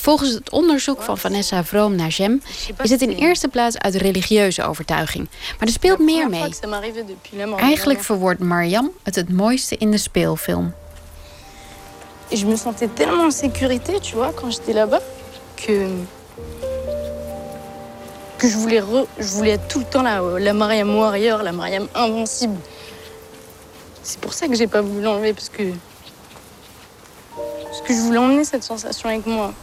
Volgens 0.05 0.31
het 0.33 0.51
onderzoek 0.51 1.03
van 1.03 1.19
Vanessa 1.19 1.65
Vroom 1.65 1.95
naar 1.95 2.09
Jem 2.09 2.43
is 2.83 2.91
het 2.91 3.03
in 3.03 3.11
eerste 3.11 3.49
plaats 3.49 3.79
uit 3.79 3.95
religieuze 3.95 4.65
overtuiging. 4.65 5.29
Maar 5.59 5.69
er 5.69 5.73
speelt 5.73 5.99
meer 5.99 6.29
mee. 6.29 6.43
Eigenlijk 7.57 8.03
verwoordt 8.03 8.41
Mariam 8.41 8.91
het 9.03 9.15
het 9.15 9.33
mooiste 9.33 9.77
in 9.77 9.91
de 9.91 9.99
speelfilm. 9.99 10.75
je 12.29 12.47
me 12.47 12.57
sentais 12.57 12.89
tellement 12.95 13.25
en 13.25 13.31
sécurité, 13.31 14.01
tu 14.01 14.15
vois, 14.15 14.33
quand 14.35 14.53
j'étais 14.53 14.75
là-bas, 14.75 15.03
que 15.57 15.89
que 18.37 18.49
je 18.49 18.57
voulais, 18.57 18.81
re, 18.81 19.07
je 19.19 19.31
voulais 19.37 19.55
être 19.55 19.69
tout 19.69 19.79
le 19.79 19.87
temps 19.87 20.03
la, 20.03 20.21
la 20.39 20.53
Mariam 20.53 20.97
warrior, 20.97 21.43
la 21.43 21.53
Mariam 21.53 21.89
invincible. 21.95 22.61
C'est 24.03 24.21
pour 24.21 24.33
ça 24.33 24.49
que 24.49 24.55
j'ai 24.55 24.67
pas 24.67 24.83
voulu 24.83 25.03
l'enlever, 25.03 25.33
parce 25.33 25.49
que 25.49 25.63
parce 27.65 27.81
que 27.87 27.95
je 27.95 28.01
voulais 28.01 28.19
emmener 28.19 28.45
cette 28.45 28.65
sensation 28.65 29.09
avec 29.09 29.27
moi. 29.27 29.55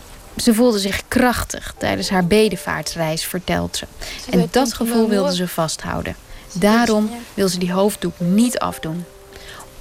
Ze 0.42 0.54
voelde 0.54 0.80
zich 0.80 1.02
krachtig 1.08 1.74
tijdens 1.78 2.10
haar 2.10 2.26
bedevaartsreis, 2.26 3.26
vertelt 3.26 3.78
ze. 3.78 3.86
En 4.30 4.48
dat 4.52 4.74
gevoel 4.74 5.10
wilde 5.10 5.36
ze 5.36 5.48
vasthouden. 5.48 6.16
Daarom 6.54 7.10
wil 7.34 7.50
ze 7.50 7.60
die 7.60 7.72
hoofddoek 7.72 8.14
niet 8.18 8.60
afdoen. 8.60 9.06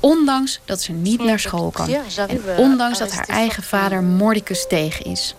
Ondanks 0.01 0.61
dat 0.65 0.81
ze 0.81 0.93
niet 0.93 1.24
naar 1.24 1.39
school 1.39 1.70
kan. 1.70 1.89
En 2.28 2.41
ondanks 2.57 2.99
dat 2.99 3.12
haar 3.12 3.28
eigen 3.28 3.62
vader 3.62 4.03
Mordicus 4.03 4.66
tegen 4.69 5.05
is. 5.05 5.35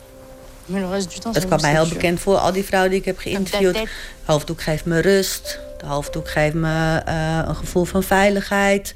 Het 1.31 1.45
kwam 1.45 1.61
mij 1.61 1.72
heel 1.72 1.88
bekend 1.88 2.19
voor, 2.19 2.38
al 2.38 2.52
die 2.52 2.64
vrouwen 2.64 2.91
die 2.91 2.99
ik 2.99 3.06
heb 3.06 3.18
geïnterviewd. 3.18 3.73
De 3.73 3.88
hoofddoek 4.26 4.61
geeft 4.61 4.85
me 4.85 4.99
rust. 4.99 5.60
De 5.77 5.85
hoofddoek 5.85 6.30
geeft 6.30 6.53
me 6.53 7.02
uh, 7.07 7.39
een 7.48 7.56
gevoel 7.56 7.84
van 7.84 8.03
veiligheid. 8.03 8.93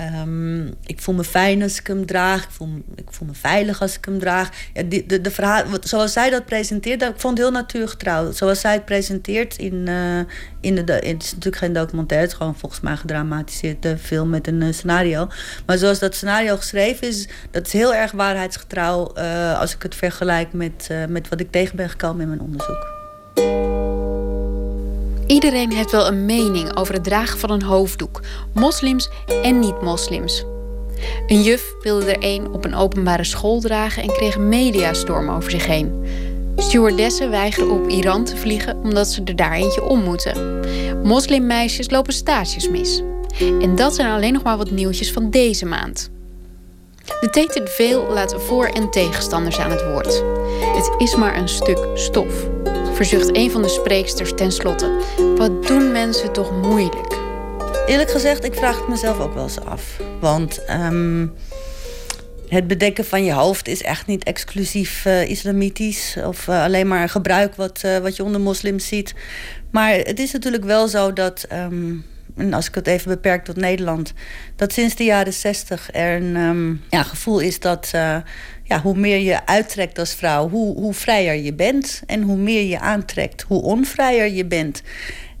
Um, 0.00 0.74
ik 0.86 1.00
voel 1.00 1.14
me 1.14 1.24
fijn 1.24 1.62
als 1.62 1.78
ik 1.78 1.86
hem 1.86 2.06
draag. 2.06 2.44
Ik 2.44 2.50
voel, 2.50 2.68
ik 2.94 3.04
voel 3.10 3.28
me 3.28 3.34
veilig 3.34 3.80
als 3.80 3.96
ik 3.96 4.04
hem 4.04 4.18
draag. 4.18 4.48
De, 4.88 5.20
de, 5.20 5.30
verhaal, 5.30 5.64
zoals 5.80 6.12
zij 6.12 6.30
dat 6.30 6.44
presenteert, 6.44 7.02
ik 7.02 7.12
vond 7.16 7.38
het 7.38 7.46
heel 7.46 7.56
natuurgetrouw. 7.56 8.32
Zoals 8.32 8.60
zij 8.60 8.72
het 8.72 8.84
presenteert 8.84 9.56
in, 9.56 9.74
uh, 9.88 10.18
in 10.60 10.74
de, 10.74 10.92
Het 10.92 11.22
is 11.22 11.30
natuurlijk 11.30 11.56
geen 11.56 11.72
documentaire, 11.72 12.26
het 12.26 12.34
is 12.34 12.40
gewoon 12.40 12.56
volgens 12.56 12.80
mij 12.80 12.96
gedramatiseerde 12.96 13.98
film 13.98 14.30
met 14.30 14.46
een 14.46 14.60
uh, 14.60 14.72
scenario. 14.72 15.28
Maar 15.66 15.78
zoals 15.78 15.98
dat 15.98 16.14
scenario 16.14 16.56
geschreven 16.56 17.08
is, 17.08 17.28
dat 17.50 17.66
is 17.66 17.72
heel 17.72 17.94
erg 17.94 18.12
waarheidsgetrouw 18.12 19.12
uh, 19.16 19.60
als 19.60 19.74
ik 19.74 19.82
het 19.82 19.94
vergelijk 19.94 20.52
met, 20.52 20.88
met 21.08 21.28
wat 21.28 21.40
ik 21.40 21.50
tegen 21.50 21.76
ben 21.76 21.90
gekomen 21.90 22.20
in 22.22 22.28
mijn 22.28 22.40
onderzoek. 22.40 23.00
Iedereen 25.32 25.72
heeft 25.72 25.90
wel 25.90 26.06
een 26.06 26.26
mening 26.26 26.76
over 26.76 26.94
het 26.94 27.04
dragen 27.04 27.38
van 27.38 27.50
een 27.50 27.62
hoofddoek, 27.62 28.20
moslims 28.54 29.10
en 29.42 29.58
niet-moslims. 29.58 30.44
Een 31.26 31.42
juf 31.42 31.74
wilde 31.82 32.12
er 32.12 32.16
een 32.20 32.52
op 32.52 32.64
een 32.64 32.74
openbare 32.74 33.24
school 33.24 33.60
dragen 33.60 34.02
en 34.02 34.12
kreeg 34.12 34.34
een 34.34 34.48
mediastorm 34.48 35.30
over 35.30 35.50
zich 35.50 35.66
heen. 35.66 36.04
Stewardessen 36.56 37.30
weigeren 37.30 37.70
op 37.70 37.88
Iran 37.88 38.24
te 38.24 38.36
vliegen 38.36 38.76
omdat 38.76 39.08
ze 39.08 39.22
er 39.24 39.36
daar 39.36 39.52
eentje 39.52 39.82
om 39.82 40.02
moeten. 40.02 40.60
Moslimmeisjes 41.02 41.90
lopen 41.90 42.12
stages 42.12 42.68
mis. 42.68 43.02
En 43.60 43.76
dat 43.76 43.94
zijn 43.94 44.10
alleen 44.10 44.32
nog 44.32 44.42
maar 44.42 44.56
wat 44.56 44.70
nieuwtjes 44.70 45.12
van 45.12 45.30
deze 45.30 45.66
maand. 45.66 46.10
De 47.20 47.60
Veel 47.64 48.06
laat 48.10 48.34
voor- 48.38 48.66
en 48.66 48.90
tegenstanders 48.90 49.58
aan 49.58 49.70
het 49.70 49.84
woord. 49.84 50.22
Het 50.74 50.90
is 50.98 51.16
maar 51.16 51.36
een 51.36 51.48
stuk 51.48 51.86
stof 51.94 52.48
verzucht 53.08 53.36
een 53.36 53.50
van 53.50 53.62
de 53.62 53.68
spreeksters 53.68 54.32
tenslotte. 54.34 55.00
Wat 55.36 55.66
doen 55.66 55.92
mensen 55.92 56.32
toch 56.32 56.62
moeilijk? 56.62 57.18
Eerlijk 57.86 58.10
gezegd, 58.10 58.44
ik 58.44 58.54
vraag 58.54 58.78
het 58.78 58.88
mezelf 58.88 59.20
ook 59.20 59.34
wel 59.34 59.42
eens 59.42 59.60
af. 59.60 60.00
Want 60.20 60.64
ehm, 60.64 61.26
het 62.48 62.66
bedekken 62.66 63.04
van 63.04 63.24
je 63.24 63.32
hoofd 63.32 63.68
is 63.68 63.82
echt 63.82 64.06
niet 64.06 64.24
exclusief 64.24 65.04
uh, 65.04 65.28
islamitisch. 65.28 66.16
Of 66.26 66.46
uh, 66.46 66.62
alleen 66.62 66.88
maar 66.88 67.02
een 67.02 67.08
gebruik 67.08 67.54
wat, 67.54 67.82
uh, 67.84 67.98
wat 67.98 68.16
je 68.16 68.24
onder 68.24 68.40
moslims 68.40 68.86
ziet. 68.86 69.14
Maar 69.70 69.94
het 69.94 70.18
is 70.18 70.32
natuurlijk 70.32 70.64
wel 70.64 70.88
zo 70.88 71.12
dat. 71.12 71.46
Um, 71.52 72.04
en 72.36 72.52
als 72.52 72.68
ik 72.68 72.74
het 72.74 72.86
even 72.86 73.08
beperk 73.08 73.44
tot 73.44 73.56
Nederland, 73.56 74.12
dat 74.56 74.72
sinds 74.72 74.94
de 74.94 75.04
jaren 75.04 75.32
zestig 75.32 75.88
er 75.92 76.22
een 76.22 76.36
um, 76.36 76.82
ja, 76.90 77.02
gevoel 77.02 77.38
is 77.38 77.60
dat 77.60 77.90
ja, 78.72 78.80
hoe 78.82 78.96
meer 78.96 79.18
je 79.18 79.46
uittrekt 79.46 79.98
als 79.98 80.14
vrouw, 80.14 80.48
hoe, 80.48 80.76
hoe 80.76 80.94
vrijer 80.94 81.34
je 81.34 81.54
bent. 81.54 82.02
En 82.06 82.22
hoe 82.22 82.36
meer 82.36 82.62
je 82.62 82.80
aantrekt, 82.80 83.42
hoe 83.42 83.62
onvrijer 83.62 84.32
je 84.32 84.44
bent. 84.44 84.82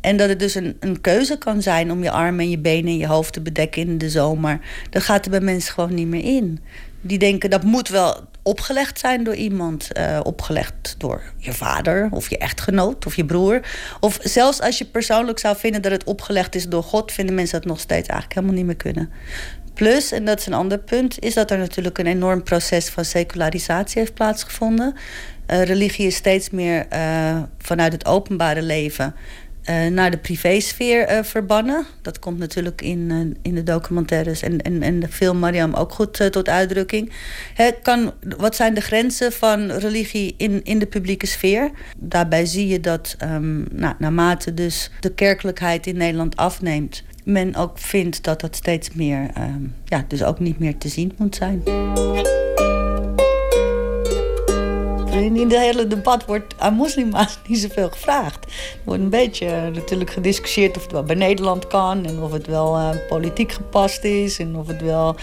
En 0.00 0.16
dat 0.16 0.28
het 0.28 0.38
dus 0.38 0.54
een, 0.54 0.76
een 0.80 1.00
keuze 1.00 1.38
kan 1.38 1.62
zijn 1.62 1.90
om 1.90 2.02
je 2.02 2.10
armen 2.10 2.44
en 2.44 2.50
je 2.50 2.58
benen 2.58 2.90
en 2.90 2.96
je 2.96 3.06
hoofd 3.06 3.32
te 3.32 3.40
bedekken 3.40 3.82
in 3.82 3.98
de 3.98 4.10
zomer. 4.10 4.60
Dat 4.90 5.02
gaat 5.02 5.24
er 5.24 5.30
bij 5.30 5.40
mensen 5.40 5.72
gewoon 5.72 5.94
niet 5.94 6.06
meer 6.06 6.24
in. 6.24 6.58
Die 7.00 7.18
denken 7.18 7.50
dat 7.50 7.62
moet 7.62 7.88
wel 7.88 8.20
opgelegd 8.42 8.98
zijn 8.98 9.24
door 9.24 9.34
iemand. 9.34 9.88
Uh, 9.98 10.20
opgelegd 10.22 10.94
door 10.98 11.22
je 11.36 11.52
vader 11.52 12.08
of 12.10 12.30
je 12.30 12.38
echtgenoot 12.38 13.06
of 13.06 13.16
je 13.16 13.24
broer. 13.24 13.60
Of 14.00 14.18
zelfs 14.22 14.60
als 14.60 14.78
je 14.78 14.84
persoonlijk 14.84 15.38
zou 15.38 15.56
vinden 15.56 15.82
dat 15.82 15.92
het 15.92 16.04
opgelegd 16.04 16.54
is 16.54 16.68
door 16.68 16.82
God, 16.82 17.12
vinden 17.12 17.34
mensen 17.34 17.60
dat 17.60 17.68
nog 17.68 17.80
steeds 17.80 18.08
eigenlijk 18.08 18.34
helemaal 18.34 18.56
niet 18.56 18.66
meer 18.66 18.92
kunnen. 18.92 19.10
Plus, 19.74 20.12
en 20.12 20.24
dat 20.24 20.38
is 20.38 20.46
een 20.46 20.52
ander 20.52 20.78
punt, 20.78 21.18
is 21.18 21.34
dat 21.34 21.50
er 21.50 21.58
natuurlijk 21.58 21.98
een 21.98 22.06
enorm 22.06 22.42
proces 22.42 22.88
van 22.88 23.04
secularisatie 23.04 23.98
heeft 23.98 24.14
plaatsgevonden. 24.14 24.94
Uh, 25.50 25.62
religie 25.62 26.06
is 26.06 26.16
steeds 26.16 26.50
meer 26.50 26.86
uh, 26.92 27.42
vanuit 27.58 27.92
het 27.92 28.06
openbare 28.06 28.62
leven 28.62 29.14
uh, 29.70 29.86
naar 29.86 30.10
de 30.10 30.18
privésfeer 30.18 31.24
verbannen. 31.24 31.86
Dat 32.02 32.18
komt 32.18 32.38
natuurlijk 32.38 32.82
in, 32.82 33.36
in 33.42 33.54
de 33.54 33.62
documentaires 33.62 34.42
en, 34.42 34.60
en, 34.60 34.82
en 34.82 35.00
de 35.00 35.08
film 35.08 35.38
Mariam 35.38 35.74
ook 35.74 35.92
goed 35.92 36.32
tot 36.32 36.48
uitdrukking. 36.48 37.12
Kan, 37.82 38.12
wat 38.36 38.56
zijn 38.56 38.74
de 38.74 38.80
grenzen 38.80 39.32
van 39.32 39.70
religie 39.70 40.34
in, 40.36 40.64
in 40.64 40.78
de 40.78 40.86
publieke 40.86 41.26
sfeer? 41.26 41.70
Daarbij 41.96 42.46
zie 42.46 42.66
je 42.66 42.80
dat 42.80 43.16
um, 43.22 43.66
nou, 43.72 43.94
naarmate 43.98 44.54
dus 44.54 44.90
de 45.00 45.14
kerkelijkheid 45.14 45.86
in 45.86 45.96
Nederland 45.96 46.36
afneemt... 46.36 47.02
men 47.22 47.54
ook 47.54 47.78
vindt 47.78 48.24
dat 48.24 48.40
dat 48.40 48.56
steeds 48.56 48.92
meer, 48.92 49.30
um, 49.38 49.74
ja, 49.84 50.04
dus 50.08 50.22
ook 50.22 50.38
niet 50.38 50.58
meer 50.58 50.78
te 50.78 50.88
zien 50.88 51.12
moet 51.16 51.34
zijn. 51.36 51.62
in 55.24 55.36
het 55.36 55.58
hele 55.58 55.86
debat 55.86 56.24
wordt 56.24 56.54
aan 56.58 56.74
moslima's 56.74 57.38
niet 57.46 57.58
zoveel 57.58 57.90
gevraagd. 57.90 58.44
Er 58.44 58.80
wordt 58.84 59.02
een 59.02 59.10
beetje 59.10 59.46
uh, 59.46 59.74
natuurlijk 59.74 60.10
gediscussieerd 60.10 60.76
of 60.76 60.82
het 60.82 60.92
wel 60.92 61.02
bij 61.02 61.16
Nederland 61.16 61.66
kan... 61.66 62.06
en 62.06 62.18
of 62.18 62.32
het 62.32 62.46
wel 62.46 62.78
uh, 62.78 62.90
politiek 63.08 63.52
gepast 63.52 64.04
is 64.04 64.38
en 64.38 64.56
of 64.56 64.66
het 64.66 64.82
wel... 64.82 65.16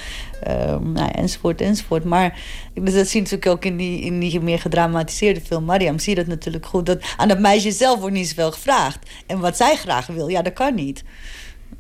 Uh, 0.48 0.78
nou, 0.78 1.12
enzovoort, 1.12 1.62
enzovoort. 1.62 2.04
Maar 2.04 2.40
dat 2.74 2.94
zie 2.94 3.24
je 3.24 3.30
natuurlijk 3.30 3.46
ook 3.46 3.66
in 3.66 3.78
die, 3.78 4.02
in 4.02 4.20
die 4.20 4.40
meer 4.40 4.60
gedramatiseerde 4.60 5.42
film 5.42 5.64
Mariam. 5.64 6.00
Zie 6.00 6.16
je 6.16 6.20
dat 6.20 6.30
natuurlijk 6.30 6.66
goed. 6.66 6.86
Dat 6.86 7.04
aan 7.18 7.28
dat 7.28 7.40
meisje 7.40 7.72
zelf 7.72 8.00
wordt 8.00 8.16
niet 8.16 8.28
zoveel 8.28 8.52
gevraagd. 8.52 9.10
En 9.28 9.40
wat 9.40 9.58
zij 9.58 9.76
graag 9.76 10.08
wil, 10.08 10.28
ja, 10.28 10.42
dat 10.42 10.54
kan 10.54 10.76
niet. 10.76 11.04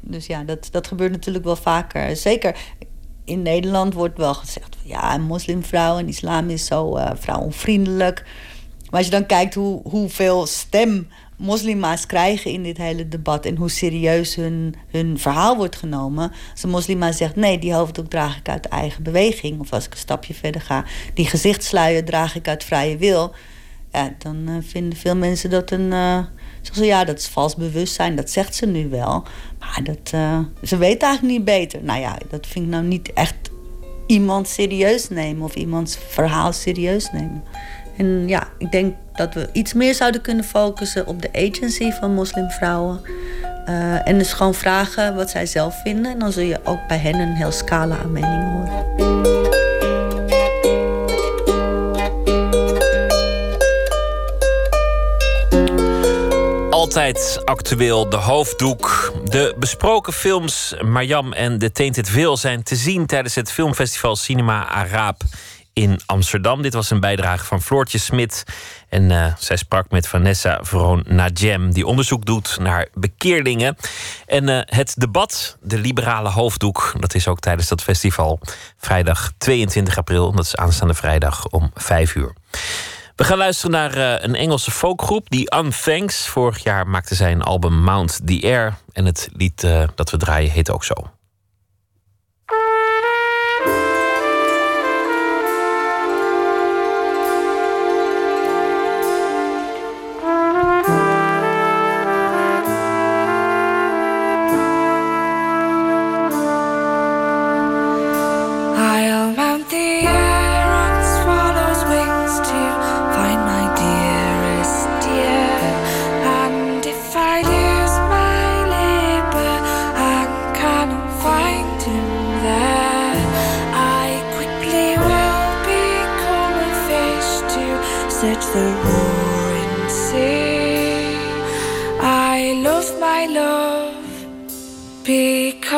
Dus 0.02 0.26
ja, 0.26 0.44
dat, 0.44 0.68
dat 0.72 0.88
gebeurt 0.88 1.12
natuurlijk 1.12 1.46
wel 1.46 1.56
vaker. 1.56 2.16
Zeker 2.16 2.56
in 3.30 3.42
Nederland 3.42 3.94
wordt 3.94 4.18
wel 4.18 4.34
gezegd... 4.34 4.78
ja, 4.84 5.14
een 5.14 5.22
moslimvrouw 5.22 5.98
en 5.98 6.08
islam 6.08 6.50
is 6.50 6.66
zo 6.66 6.98
uh, 6.98 7.12
vrouwonvriendelijk. 7.16 8.26
Maar 8.90 9.00
als 9.00 9.06
je 9.06 9.12
dan 9.12 9.26
kijkt 9.26 9.54
hoe, 9.54 9.82
hoeveel 9.84 10.46
stem 10.46 11.08
moslima's 11.38 12.06
krijgen 12.06 12.52
in 12.52 12.64
dit 12.64 12.78
hele 12.78 13.08
debat... 13.08 13.46
en 13.46 13.56
hoe 13.56 13.70
serieus 13.70 14.36
hun, 14.36 14.76
hun 14.88 15.20
verhaal 15.20 15.58
wordt 15.58 15.76
genomen... 15.76 16.32
als 16.52 16.64
een 16.64 16.70
moslima 16.70 17.12
zegt, 17.12 17.36
nee, 17.36 17.60
die 17.60 17.74
hoofddoek 17.74 18.10
draag 18.10 18.38
ik 18.38 18.50
uit 18.50 18.66
eigen 18.66 19.04
beweging... 19.04 19.60
of 19.60 19.74
als 19.74 19.86
ik 19.86 19.92
een 19.92 19.98
stapje 19.98 20.34
verder 20.34 20.62
ga, 20.62 20.86
die 21.14 21.26
gezichtsluier 21.26 22.06
draag 22.06 22.36
ik 22.36 22.48
uit 22.48 22.64
vrije 22.64 22.98
wil... 22.98 23.34
Ja, 23.92 24.16
dan 24.18 24.50
uh, 24.50 24.56
vinden 24.62 24.98
veel 24.98 25.16
mensen 25.16 25.50
dat 25.50 25.72
een... 25.72 25.92
Uh, 25.92 26.20
ze, 26.62 26.86
ja, 26.86 27.04
dat 27.04 27.18
is 27.18 27.28
vals 27.28 27.56
bewustzijn, 27.56 28.16
dat 28.16 28.30
zegt 28.30 28.56
ze 28.56 28.66
nu 28.66 28.90
wel... 28.90 29.24
Maar 29.60 29.82
dat, 29.84 30.12
uh, 30.16 30.40
ze 30.64 30.78
weet 30.78 31.02
eigenlijk 31.02 31.34
niet 31.38 31.46
beter. 31.46 31.84
Nou 31.84 32.00
ja, 32.00 32.18
dat 32.30 32.48
vind 32.48 32.66
ik 32.66 32.72
nou 32.72 32.84
niet 32.84 33.14
echt 33.14 33.36
iemand 34.06 34.48
serieus 34.48 35.10
nemen 35.10 35.44
of 35.44 35.56
iemands 35.56 35.98
verhaal 36.08 36.54
serieus 36.54 37.12
nemen. 37.12 37.44
En 37.98 38.28
ja, 38.28 38.48
ik 38.58 38.72
denk 38.72 38.96
dat 39.14 39.34
we 39.34 39.50
iets 39.54 39.74
meer 39.74 39.96
zouden 39.96 40.22
kunnen 40.22 40.44
focussen 40.44 41.08
op 41.08 41.22
de 41.22 41.30
agency 41.34 41.92
van 41.92 42.14
moslimvrouwen. 42.14 43.02
Uh, 43.70 44.08
en 44.08 44.18
dus 44.18 44.34
gewoon 44.34 44.54
vragen 44.54 45.16
wat 45.16 45.30
zij 45.30 45.46
zelf 45.46 45.82
vinden. 45.82 46.12
En 46.12 46.20
dan 46.20 46.32
zul 46.32 46.44
je 46.44 46.60
ook 46.64 46.88
bij 46.88 46.98
hen 46.98 47.20
een 47.20 47.36
heel 47.36 47.52
scala 47.52 47.98
aan 47.98 48.12
meningen 48.12 48.52
horen. 48.52 49.09
Altijd 56.90 57.42
actueel, 57.46 58.10
de 58.10 58.16
hoofddoek. 58.16 59.14
De 59.24 59.56
besproken 59.60 60.14
films 60.14 60.76
Marjam 60.82 61.34
en 61.34 61.60
The 61.60 61.72
Tainted 61.72 62.10
Veil 62.10 62.38
zijn 62.38 62.64
te 62.64 62.76
zien 62.76 63.06
tijdens 63.06 63.36
het 63.36 63.52
filmfestival 63.52 64.16
Cinema 64.16 64.68
Araab 64.68 65.22
in 65.74 66.00
Amsterdam. 66.06 66.62
Dit 66.62 66.74
was 66.74 66.90
een 66.90 67.00
bijdrage 67.00 67.46
van 67.46 67.62
Floortje 67.62 67.98
Smit. 67.98 68.44
En 68.90 69.10
uh, 69.10 69.34
zij 69.38 69.56
sprak 69.56 69.90
met 69.90 70.08
Vanessa 70.08 70.60
Veron 70.62 71.04
Najem, 71.08 71.74
die 71.74 71.86
onderzoek 71.86 72.26
doet 72.26 72.58
naar 72.60 72.88
bekeerlingen. 72.94 73.78
En 74.26 74.50
uh, 74.50 74.62
het 74.66 74.94
debat, 74.98 75.58
de 75.62 75.78
liberale 75.78 76.30
hoofddoek, 76.30 76.94
dat 77.00 77.16
is 77.16 77.28
ook 77.28 77.40
tijdens 77.40 77.68
dat 77.68 77.82
festival 77.82 78.40
vrijdag 78.78 79.32
22 79.38 79.98
april. 79.98 80.32
Dat 80.32 80.46
is 80.46 80.56
aanstaande 80.56 80.94
vrijdag 80.94 81.48
om 81.48 81.72
5 81.76 82.16
uur. 82.16 82.34
We 83.20 83.26
gaan 83.26 83.38
luisteren 83.38 83.72
naar 83.72 83.98
uh, 83.98 84.24
een 84.24 84.36
Engelse 84.36 84.72
folkgroep, 84.72 85.30
die 85.30 85.56
Unthanks. 85.56 86.28
Vorig 86.28 86.64
jaar 86.64 86.88
maakte 86.88 87.16
zij 87.16 87.32
een 87.32 87.42
album 87.42 87.84
Mount 87.84 88.20
the 88.26 88.40
Air. 88.44 88.78
En 88.92 89.06
het 89.06 89.30
lied 89.34 89.64
uh, 89.64 89.84
dat 89.96 90.10
we 90.10 90.18
draaien 90.18 90.52
heet 90.52 90.72
ook 90.72 90.84
zo. 90.84 90.94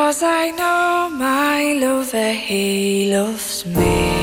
Because 0.01 0.23
I 0.23 0.49
know 0.49 1.09
my 1.15 1.73
lover, 1.73 2.33
he 2.33 3.13
loves 3.13 3.67
me. 3.67 4.20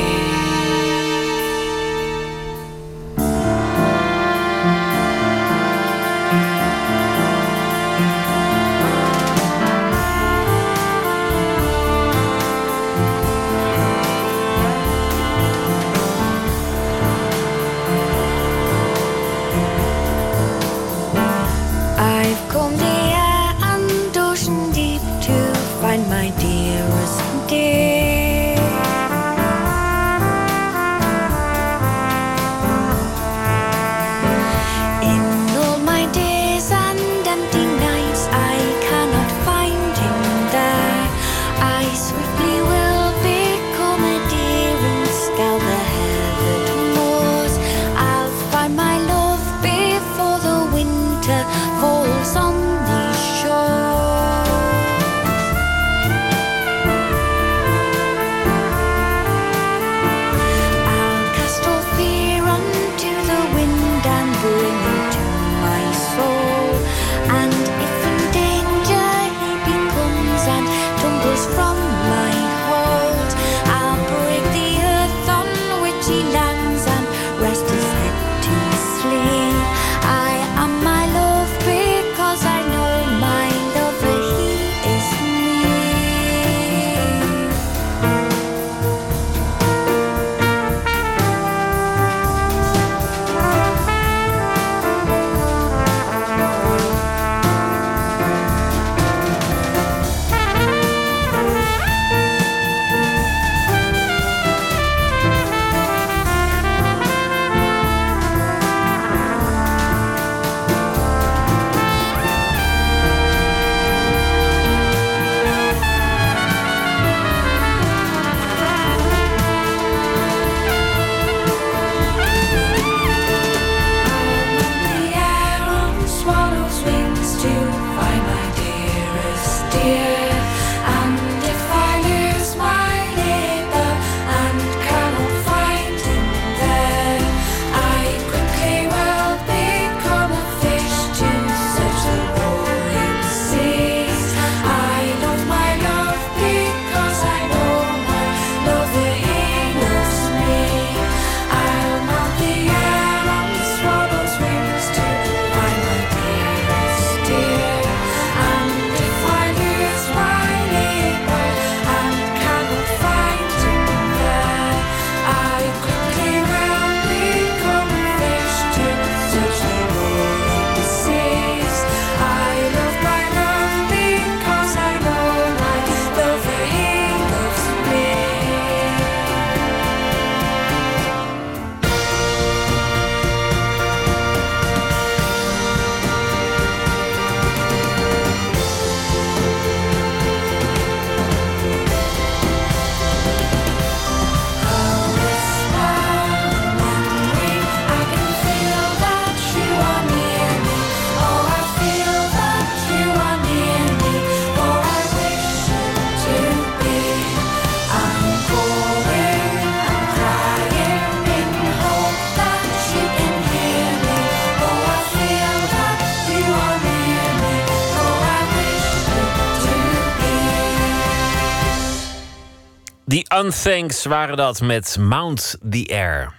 Unthanks 223.38 224.04
waren 224.04 224.36
dat 224.36 224.60
met 224.60 224.96
Mount 224.98 225.56
the 225.70 225.86
Air. 225.86 226.32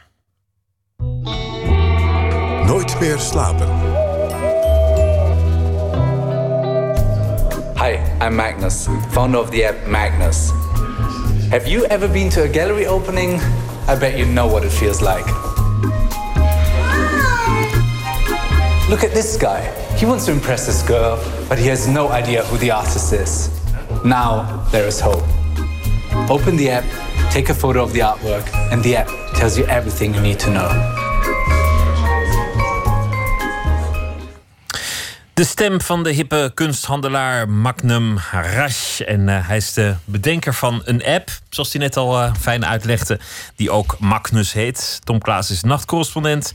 Nooit 2.66 3.00
meer 3.00 3.20
slapen. 3.20 3.68
Hi, 7.76 8.00
I'm 8.22 8.36
Magnus, 8.36 8.88
founder 9.10 9.40
of 9.40 9.50
the 9.50 9.66
app 9.66 9.88
Magnus. 9.88 10.52
Have 11.50 11.68
you 11.68 11.86
ever 11.86 12.10
been 12.12 12.30
to 12.30 12.42
a 12.42 12.48
gallery 12.48 12.88
opening? 12.88 13.42
I 13.88 13.98
bet 14.00 14.18
you 14.18 14.26
know 14.26 14.52
what 14.52 14.64
it 14.64 14.72
feels 14.72 15.02
like. 15.02 15.26
Look 18.90 19.04
at 19.04 19.14
this 19.14 19.38
guy. 19.38 19.62
He 19.98 20.06
wants 20.06 20.26
to 20.26 20.32
impress 20.32 20.66
this 20.66 20.88
girl, 20.88 21.18
but 21.48 21.58
he 21.58 21.70
has 21.70 21.88
no 21.88 22.10
idea 22.10 22.44
who 22.44 22.58
the 22.58 22.72
artist 22.72 23.14
is. 23.14 23.50
Now 24.04 24.66
there 24.72 24.88
is 24.88 25.00
hope. 25.02 25.29
Open 26.30 26.58
the 26.58 26.72
app, 26.72 26.84
take 27.32 27.52
a 27.52 27.56
photo 27.56 27.84
of 27.84 27.92
the 27.92 28.00
artwork, 28.00 28.72
and 28.72 28.84
the 28.84 28.96
app 28.96 29.10
tells 29.34 29.58
you 29.58 29.68
everything 29.68 30.14
you 30.14 30.22
need 30.22 30.40
to 30.40 30.50
know. 30.50 30.70
De 35.34 35.44
stem 35.44 35.82
van 35.82 36.04
de 36.04 36.12
hippe 36.12 36.52
kunsthandelaar 36.54 37.50
Magnum 37.50 38.18
Rasch. 38.32 39.00
En 39.00 39.30
eh, 39.30 39.48
hij 39.48 39.58
is 39.58 39.74
de 39.74 39.96
bedenker 40.06 40.54
van 40.54 40.82
een 40.86 41.06
app, 41.06 41.30
zoals 41.50 41.74
hij 41.74 41.82
net 41.82 41.98
al 41.98 42.22
eh, 42.22 42.34
fijn 42.40 42.66
uitlegde, 42.66 43.20
die 43.56 43.72
ook 43.72 43.96
Magnus 44.00 44.54
heet. 44.54 45.00
Tom 45.04 45.20
Klaas 45.20 45.52
is 45.52 45.64
nachtcorrespondent. 45.64 46.54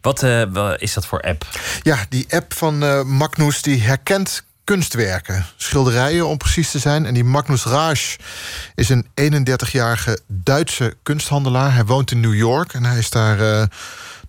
Wat 0.00 0.22
eh, 0.22 0.72
is 0.76 0.94
dat 0.94 1.06
voor 1.06 1.20
app? 1.20 1.46
Ja, 1.82 2.06
die 2.08 2.26
app 2.28 2.54
van 2.54 2.82
eh, 2.82 3.02
Magnus 3.02 3.62
die 3.62 3.80
herkent 3.80 4.44
kunstwerken, 4.68 5.46
schilderijen 5.56 6.26
om 6.26 6.36
precies 6.36 6.70
te 6.70 6.78
zijn. 6.78 7.06
En 7.06 7.14
die 7.14 7.24
Magnus 7.24 7.64
Rasch 7.64 8.16
is 8.74 8.88
een 8.88 9.06
31-jarige 9.20 10.18
Duitse 10.26 10.96
kunsthandelaar. 11.02 11.74
Hij 11.74 11.84
woont 11.84 12.10
in 12.10 12.20
New 12.20 12.34
York 12.34 12.72
en 12.72 12.84
hij 12.84 12.98
is 12.98 13.10
daar... 13.10 13.40
eh, 13.40 13.66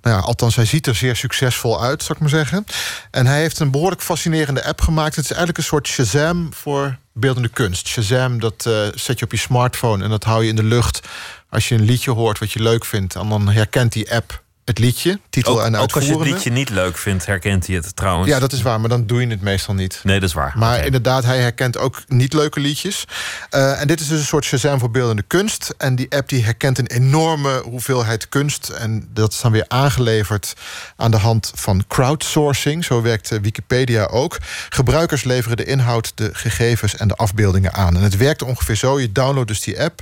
nou 0.01 0.15
ja, 0.15 0.21
althans, 0.21 0.55
hij 0.55 0.65
ziet 0.65 0.87
er 0.87 0.95
zeer 0.95 1.15
succesvol 1.15 1.81
uit, 1.81 2.03
zou 2.03 2.13
ik 2.13 2.19
maar 2.19 2.29
zeggen. 2.29 2.65
En 3.11 3.25
hij 3.25 3.39
heeft 3.39 3.59
een 3.59 3.71
behoorlijk 3.71 4.01
fascinerende 4.01 4.65
app 4.65 4.81
gemaakt. 4.81 5.15
Het 5.15 5.23
is 5.23 5.29
eigenlijk 5.29 5.57
een 5.57 5.63
soort 5.63 5.87
Shazam 5.87 6.53
voor 6.53 6.97
beeldende 7.13 7.49
kunst. 7.49 7.87
Shazam, 7.87 8.39
dat 8.39 8.65
eh, 8.65 8.73
zet 8.95 9.19
je 9.19 9.25
op 9.25 9.31
je 9.31 9.37
smartphone 9.37 10.03
en 10.03 10.09
dat 10.09 10.23
hou 10.23 10.43
je 10.43 10.49
in 10.49 10.55
de 10.55 10.63
lucht... 10.63 11.07
als 11.49 11.69
je 11.69 11.75
een 11.75 11.85
liedje 11.85 12.11
hoort 12.11 12.39
wat 12.39 12.51
je 12.51 12.61
leuk 12.61 12.85
vindt. 12.85 13.15
En 13.15 13.29
dan 13.29 13.49
herkent 13.49 13.91
die 13.91 14.13
app 14.13 14.43
het 14.69 14.79
liedje, 14.79 15.19
titel 15.29 15.53
Ook, 15.53 15.65
en 15.65 15.75
ook 15.75 15.81
als 15.81 15.91
je 15.91 15.99
het 15.99 16.07
uitvoerende. 16.07 16.33
liedje 16.33 16.51
niet 16.51 16.69
leuk 16.69 16.97
vindt, 16.97 17.25
herkent 17.25 17.67
hij 17.67 17.75
het 17.75 17.95
trouwens. 17.95 18.29
Ja, 18.29 18.39
dat 18.39 18.51
is 18.51 18.61
waar, 18.61 18.79
maar 18.79 18.89
dan 18.89 19.05
doe 19.05 19.21
je 19.21 19.27
het 19.27 19.41
meestal 19.41 19.73
niet. 19.73 19.99
Nee, 20.03 20.19
dat 20.19 20.29
is 20.29 20.35
waar. 20.35 20.53
Maar 20.57 20.85
inderdaad, 20.85 21.23
hij 21.23 21.39
herkent 21.39 21.77
ook 21.77 22.03
niet 22.07 22.33
leuke 22.33 22.59
liedjes. 22.59 23.05
Eh, 23.49 23.81
en 23.81 23.87
dit 23.87 23.99
is 23.99 24.07
dus 24.07 24.19
een 24.19 24.25
soort 24.25 24.45
Shazam 24.45 24.79
voor 24.79 24.91
beeldende 24.91 25.21
kunst. 25.21 25.73
En 25.77 25.95
die 25.95 26.07
app 26.09 26.29
die 26.29 26.43
herkent 26.43 26.77
een 26.77 26.87
enorme 26.87 27.61
hoeveelheid 27.63 28.29
kunst. 28.29 28.69
En 28.69 29.09
dat 29.13 29.31
is 29.33 29.41
dan 29.41 29.51
weer 29.51 29.65
aangeleverd 29.67 30.53
aan 30.95 31.11
de 31.11 31.17
hand 31.17 31.51
van 31.55 31.83
crowdsourcing. 31.87 32.85
Zo 32.85 33.01
werkt 33.01 33.31
eh, 33.31 33.39
Wikipedia 33.41 34.05
ook. 34.05 34.37
Gebruikers 34.69 35.23
leveren 35.23 35.57
de 35.57 35.65
inhoud, 35.65 36.11
de 36.15 36.29
gegevens 36.33 36.95
en 36.95 37.07
de 37.07 37.15
afbeeldingen 37.15 37.73
aan. 37.73 37.95
En 37.95 38.03
het 38.03 38.17
werkt 38.17 38.41
ongeveer 38.41 38.75
zo. 38.75 38.99
Je 38.99 39.11
downloadt 39.11 39.47
dus 39.47 39.61
die 39.61 39.81
app 39.81 40.01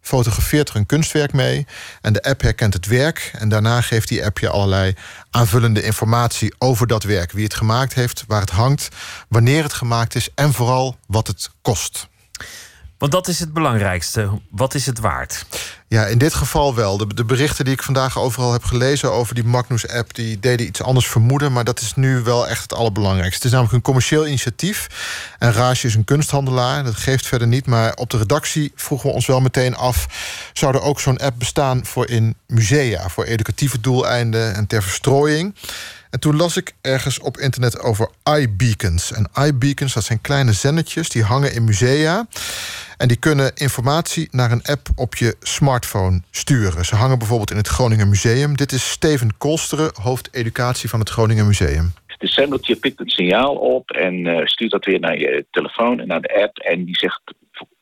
fotografeert 0.00 0.68
er 0.68 0.76
een 0.76 0.86
kunstwerk 0.86 1.32
mee 1.32 1.66
en 2.00 2.12
de 2.12 2.22
app 2.22 2.40
herkent 2.40 2.74
het 2.74 2.86
werk 2.86 3.30
en 3.38 3.48
daarna 3.48 3.80
geeft 3.80 4.08
die 4.08 4.24
app 4.24 4.38
je 4.38 4.48
allerlei 4.48 4.94
aanvullende 5.30 5.82
informatie 5.82 6.54
over 6.58 6.86
dat 6.86 7.02
werk, 7.02 7.32
wie 7.32 7.44
het 7.44 7.54
gemaakt 7.54 7.94
heeft, 7.94 8.24
waar 8.26 8.40
het 8.40 8.50
hangt, 8.50 8.88
wanneer 9.28 9.62
het 9.62 9.72
gemaakt 9.72 10.14
is 10.14 10.28
en 10.34 10.52
vooral 10.52 10.96
wat 11.06 11.26
het 11.26 11.50
kost. 11.62 12.08
Want 13.00 13.12
dat 13.12 13.28
is 13.28 13.40
het 13.40 13.52
belangrijkste. 13.52 14.28
Wat 14.50 14.74
is 14.74 14.86
het 14.86 14.98
waard? 14.98 15.44
Ja, 15.88 16.06
in 16.06 16.18
dit 16.18 16.34
geval 16.34 16.74
wel. 16.74 16.96
De, 17.14 17.24
berichten 17.24 17.64
die 17.64 17.74
ik 17.74 17.82
vandaag 17.82 18.18
overal 18.18 18.52
heb 18.52 18.64
gelezen 18.64 19.12
over 19.12 19.34
die 19.34 19.44
Magnus-app, 19.44 20.14
die 20.14 20.40
deden 20.40 20.66
iets 20.66 20.82
anders 20.82 21.06
vermoeden, 21.06 21.52
maar 21.52 21.64
dat 21.64 21.80
is 21.80 21.94
nu 21.94 22.22
wel 22.22 22.48
echt 22.48 22.62
het 22.62 22.74
allerbelangrijkste. 22.74 23.36
Het 23.36 23.44
is 23.44 23.50
namelijk 23.50 23.74
een 23.74 23.82
commercieel 23.82 24.26
initiatief. 24.26 24.86
En 25.38 25.52
Rage 25.52 25.86
is 25.86 25.94
een 25.94 26.04
kunsthandelaar, 26.04 26.84
dat 26.84 26.96
geeft 26.96 27.26
verder 27.26 27.48
niet. 27.48 27.66
Maar 27.66 27.94
op 27.94 28.10
de 28.10 28.18
redactie 28.18 28.72
vroegen 28.74 29.08
we 29.08 29.14
ons 29.14 29.26
wel 29.26 29.40
meteen 29.40 29.76
af: 29.76 30.06
zou 30.52 30.74
er 30.74 30.82
ook 30.82 31.00
zo'n 31.00 31.18
app 31.18 31.38
bestaan 31.38 31.86
voor 31.86 32.08
in 32.08 32.34
musea, 32.46 33.08
voor 33.08 33.24
educatieve 33.24 33.80
doeleinden 33.80 34.54
en 34.54 34.66
ter 34.66 34.82
verstrooiing? 34.82 35.54
En 36.10 36.20
toen 36.20 36.36
las 36.36 36.56
ik 36.56 36.72
ergens 36.80 37.20
op 37.20 37.36
internet 37.36 37.80
over 37.80 38.10
iBeacons. 38.40 39.12
En 39.12 39.46
iBeacons, 39.46 39.94
dat 39.94 40.04
zijn 40.04 40.20
kleine 40.20 40.52
zendertjes 40.52 41.08
die 41.08 41.22
hangen 41.22 41.54
in 41.54 41.64
musea. 41.64 42.26
En 42.96 43.08
die 43.08 43.16
kunnen 43.16 43.52
informatie 43.54 44.28
naar 44.30 44.50
een 44.50 44.62
app 44.64 44.88
op 44.94 45.14
je 45.14 45.36
smartphone 45.40 46.20
sturen. 46.30 46.84
Ze 46.84 46.94
hangen 46.94 47.18
bijvoorbeeld 47.18 47.50
in 47.50 47.56
het 47.56 47.68
Groningen 47.68 48.08
Museum. 48.08 48.56
Dit 48.56 48.72
is 48.72 48.90
Steven 48.90 49.36
Kolsteren, 49.38 49.90
hoofd 50.02 50.28
educatie 50.32 50.88
van 50.88 51.00
het 51.00 51.10
Groningen 51.10 51.46
Museum. 51.46 51.92
De 52.18 52.26
zendertje 52.26 52.76
pikt 52.76 52.98
het 52.98 53.10
signaal 53.10 53.54
op 53.54 53.90
en 53.90 54.26
eh, 54.26 54.46
stuurt 54.46 54.70
dat 54.70 54.84
weer 54.84 55.00
naar 55.00 55.18
je 55.18 55.46
telefoon 55.50 56.00
en 56.00 56.06
naar 56.06 56.20
de 56.20 56.42
app. 56.42 56.58
En 56.58 56.84
die 56.84 56.96
zegt, 56.96 57.20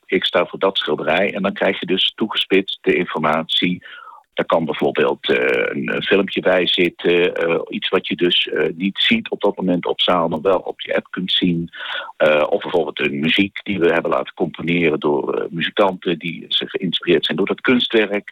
ik 0.06 0.24
sta 0.24 0.46
voor 0.46 0.58
dat 0.58 0.78
schilderij. 0.78 1.34
En 1.34 1.42
dan 1.42 1.52
krijg 1.52 1.80
je 1.80 1.86
dus 1.86 2.12
toegespitst 2.14 2.78
de 2.80 2.94
informatie. 2.94 3.82
Daar 4.38 4.46
kan 4.46 4.64
bijvoorbeeld 4.64 5.30
eh, 5.30 5.66
een, 5.68 6.02
filmpje 6.02 6.40
bij 6.40 6.66
zitten. 6.66 7.34
eh, 7.34 7.60
iets 7.68 7.88
wat 7.88 8.06
je 8.06 8.16
dus 8.16 8.48
eh, 8.48 8.68
niet 8.74 8.98
ziet 8.98 9.30
op 9.30 9.40
dat 9.40 9.56
moment 9.56 9.86
op 9.86 10.00
zaal, 10.00 10.28
maar 10.28 10.40
wel 10.40 10.58
op 10.58 10.80
je 10.80 10.96
app 10.96 11.06
kunt 11.10 11.32
zien. 11.32 11.70
Of 12.48 12.62
bijvoorbeeld 12.62 13.00
een 13.00 13.20
muziek 13.20 13.60
die 13.62 13.78
we 13.78 13.92
hebben 13.92 14.10
laten 14.10 14.34
componeren 14.34 15.00
door 15.00 15.46
muzikanten 15.50 16.18
die 16.18 16.44
zich 16.48 16.70
geïnspireerd 16.70 17.24
zijn 17.24 17.36
door 17.36 17.46
dat 17.46 17.60
kunstwerk. 17.60 18.30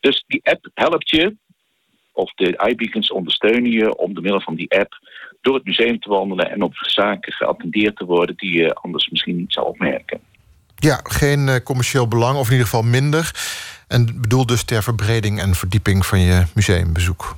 Dus 0.00 0.24
die 0.26 0.40
app 0.42 0.68
helpt 0.74 1.10
je 1.10 1.36
of 2.12 2.32
de 2.34 2.64
iBeacons 2.68 3.10
ondersteunen 3.10 3.70
je 3.70 3.96
om 3.96 4.14
door 4.14 4.22
middel 4.22 4.40
van 4.40 4.54
die 4.54 4.78
app 4.78 4.92
door 5.40 5.54
het 5.54 5.64
museum 5.64 6.00
te 6.00 6.08
wandelen 6.08 6.50
en 6.50 6.62
op 6.62 6.74
zaken 6.74 7.32
geattendeerd 7.32 7.96
te 7.96 8.04
worden 8.04 8.36
die 8.36 8.58
je 8.58 8.74
anders 8.74 9.08
misschien 9.08 9.36
niet 9.36 9.52
zou 9.52 9.66
opmerken. 9.66 10.20
Ja, 10.76 11.00
geen 11.02 11.62
commercieel 11.62 12.08
belang, 12.08 12.38
of 12.38 12.46
in 12.46 12.52
ieder 12.52 12.66
geval 12.66 12.82
minder. 12.82 13.30
En 13.88 14.20
bedoeld 14.20 14.48
dus 14.48 14.62
ter 14.62 14.82
verbreding 14.82 15.40
en 15.40 15.54
verdieping 15.54 16.06
van 16.06 16.20
je 16.20 16.44
museumbezoek. 16.54 17.36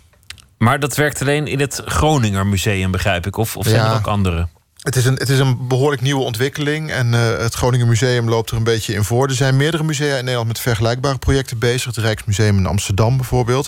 Maar 0.59 0.81
dat 0.81 0.97
werkt 0.97 1.21
alleen 1.21 1.47
in 1.47 1.61
het 1.61 1.83
Groninger 1.85 2.47
Museum, 2.47 2.91
begrijp 2.91 3.27
ik. 3.27 3.37
Of, 3.37 3.57
of 3.57 3.65
zijn 3.67 3.77
Ja. 3.77 3.91
er 3.91 3.97
ook 3.97 4.07
andere? 4.07 4.49
Het 4.81 4.97
is, 4.97 5.05
een, 5.05 5.15
het 5.15 5.29
is 5.29 5.39
een 5.39 5.69
behoorlijk 5.69 6.03
nieuwe 6.03 6.23
ontwikkeling. 6.23 6.91
En 6.91 7.15
eh, 7.15 7.39
het 7.39 7.55
Groningen 7.55 7.89
Museum 7.89 8.29
loopt 8.29 8.51
er 8.51 8.57
een 8.57 8.65
beetje 8.65 8.95
in 8.95 9.05
voor. 9.05 9.29
Er 9.29 9.35
zijn 9.35 9.57
meerdere 9.57 9.83
musea 9.83 10.17
in 10.17 10.21
Nederland 10.21 10.47
met 10.49 10.59
vergelijkbare 10.61 11.19
projecten 11.19 11.59
bezig. 11.59 11.85
Het 11.85 11.97
Rijksmuseum 12.05 12.59
in 12.59 12.67
Amsterdam 12.67 13.17
bijvoorbeeld. 13.17 13.67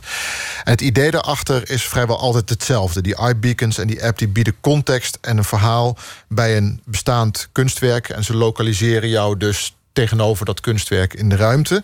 En 0.65 0.71
het 0.73 0.81
idee 0.81 1.11
daarachter 1.11 1.71
is 1.71 1.83
vrijwel 1.83 2.19
altijd 2.19 2.49
hetzelfde. 2.49 3.01
Die 3.01 3.29
iBeacons 3.29 3.79
en 3.79 3.87
die 3.87 4.05
app 4.05 4.19
die 4.19 4.29
bieden 4.29 4.55
context 4.61 5.19
en 5.21 5.37
een 5.39 5.45
verhaal 5.45 5.97
bij 6.29 6.57
een 6.57 6.81
bestaand 6.85 7.49
kunstwerk. 7.53 8.09
En 8.09 8.25
ze 8.25 8.37
lokaliseren 8.37 9.09
jou 9.09 9.37
dus 9.37 9.75
tegenover 9.93 10.45
dat 10.45 10.61
kunstwerk 10.61 11.15
in 11.15 11.29
de 11.29 11.37
ruimte. 11.37 11.83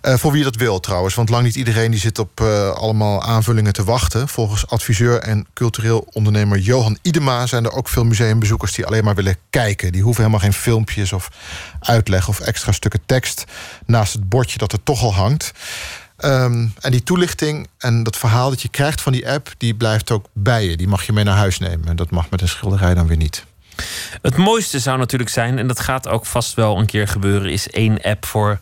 Eh, 0.00 0.14
voor 0.14 0.32
wie 0.32 0.44
dat 0.44 0.56
wil 0.56 0.80
trouwens, 0.80 1.14
want 1.14 1.28
lang 1.28 1.44
niet 1.44 1.54
iedereen 1.54 1.90
die 1.90 2.00
zit 2.00 2.18
op 2.18 2.40
eh, 2.40 2.70
allemaal 2.70 3.22
aanvullingen 3.22 3.72
te 3.72 3.84
wachten. 3.84 4.28
Volgens 4.28 4.66
adviseur 4.66 5.18
en 5.18 5.46
cultureel 5.54 6.08
ondernemer 6.12 6.58
Johan 6.58 6.98
Idema 7.02 7.46
zijn 7.46 7.64
er 7.64 7.72
ook 7.72 7.88
veel 7.88 8.04
museumbezoekers 8.04 8.72
die 8.72 8.86
alleen 8.86 9.04
maar 9.04 9.14
willen 9.14 9.36
kijken. 9.50 9.92
Die 9.92 10.02
hoeven 10.02 10.22
helemaal 10.24 10.44
geen 10.44 10.60
filmpjes 10.60 11.12
of 11.12 11.28
uitleg 11.80 12.28
of 12.28 12.40
extra 12.40 12.72
stukken 12.72 13.00
tekst 13.06 13.44
naast 13.86 14.12
het 14.12 14.28
bordje 14.28 14.58
dat 14.58 14.72
er 14.72 14.82
toch 14.82 15.02
al 15.02 15.14
hangt. 15.14 15.52
Ehm, 16.16 16.66
en 16.80 16.90
die 16.90 17.02
toelichting 17.02 17.68
en 17.78 18.02
dat 18.02 18.16
verhaal 18.16 18.50
dat 18.50 18.62
je 18.62 18.68
krijgt 18.68 19.00
van 19.00 19.12
die 19.12 19.30
app, 19.30 19.54
die 19.56 19.74
blijft 19.74 20.10
ook 20.10 20.26
bij 20.32 20.64
je. 20.64 20.76
Die 20.76 20.88
mag 20.88 21.02
je 21.06 21.12
mee 21.12 21.24
naar 21.24 21.36
huis 21.36 21.58
nemen. 21.58 21.88
En 21.88 21.96
dat 21.96 22.10
mag 22.10 22.30
met 22.30 22.40
een 22.40 22.48
schilderij 22.48 22.94
dan 22.94 23.06
weer 23.06 23.16
niet. 23.16 23.44
Het 24.22 24.36
mooiste 24.36 24.78
zou 24.78 24.98
natuurlijk 24.98 25.30
zijn, 25.30 25.58
en 25.58 25.66
dat 25.66 25.80
gaat 25.80 26.08
ook 26.08 26.26
vast 26.26 26.54
wel 26.54 26.78
een 26.78 26.86
keer 26.86 27.08
gebeuren, 27.08 27.50
is 27.50 27.70
één 27.70 28.02
app 28.02 28.26
voor 28.26 28.60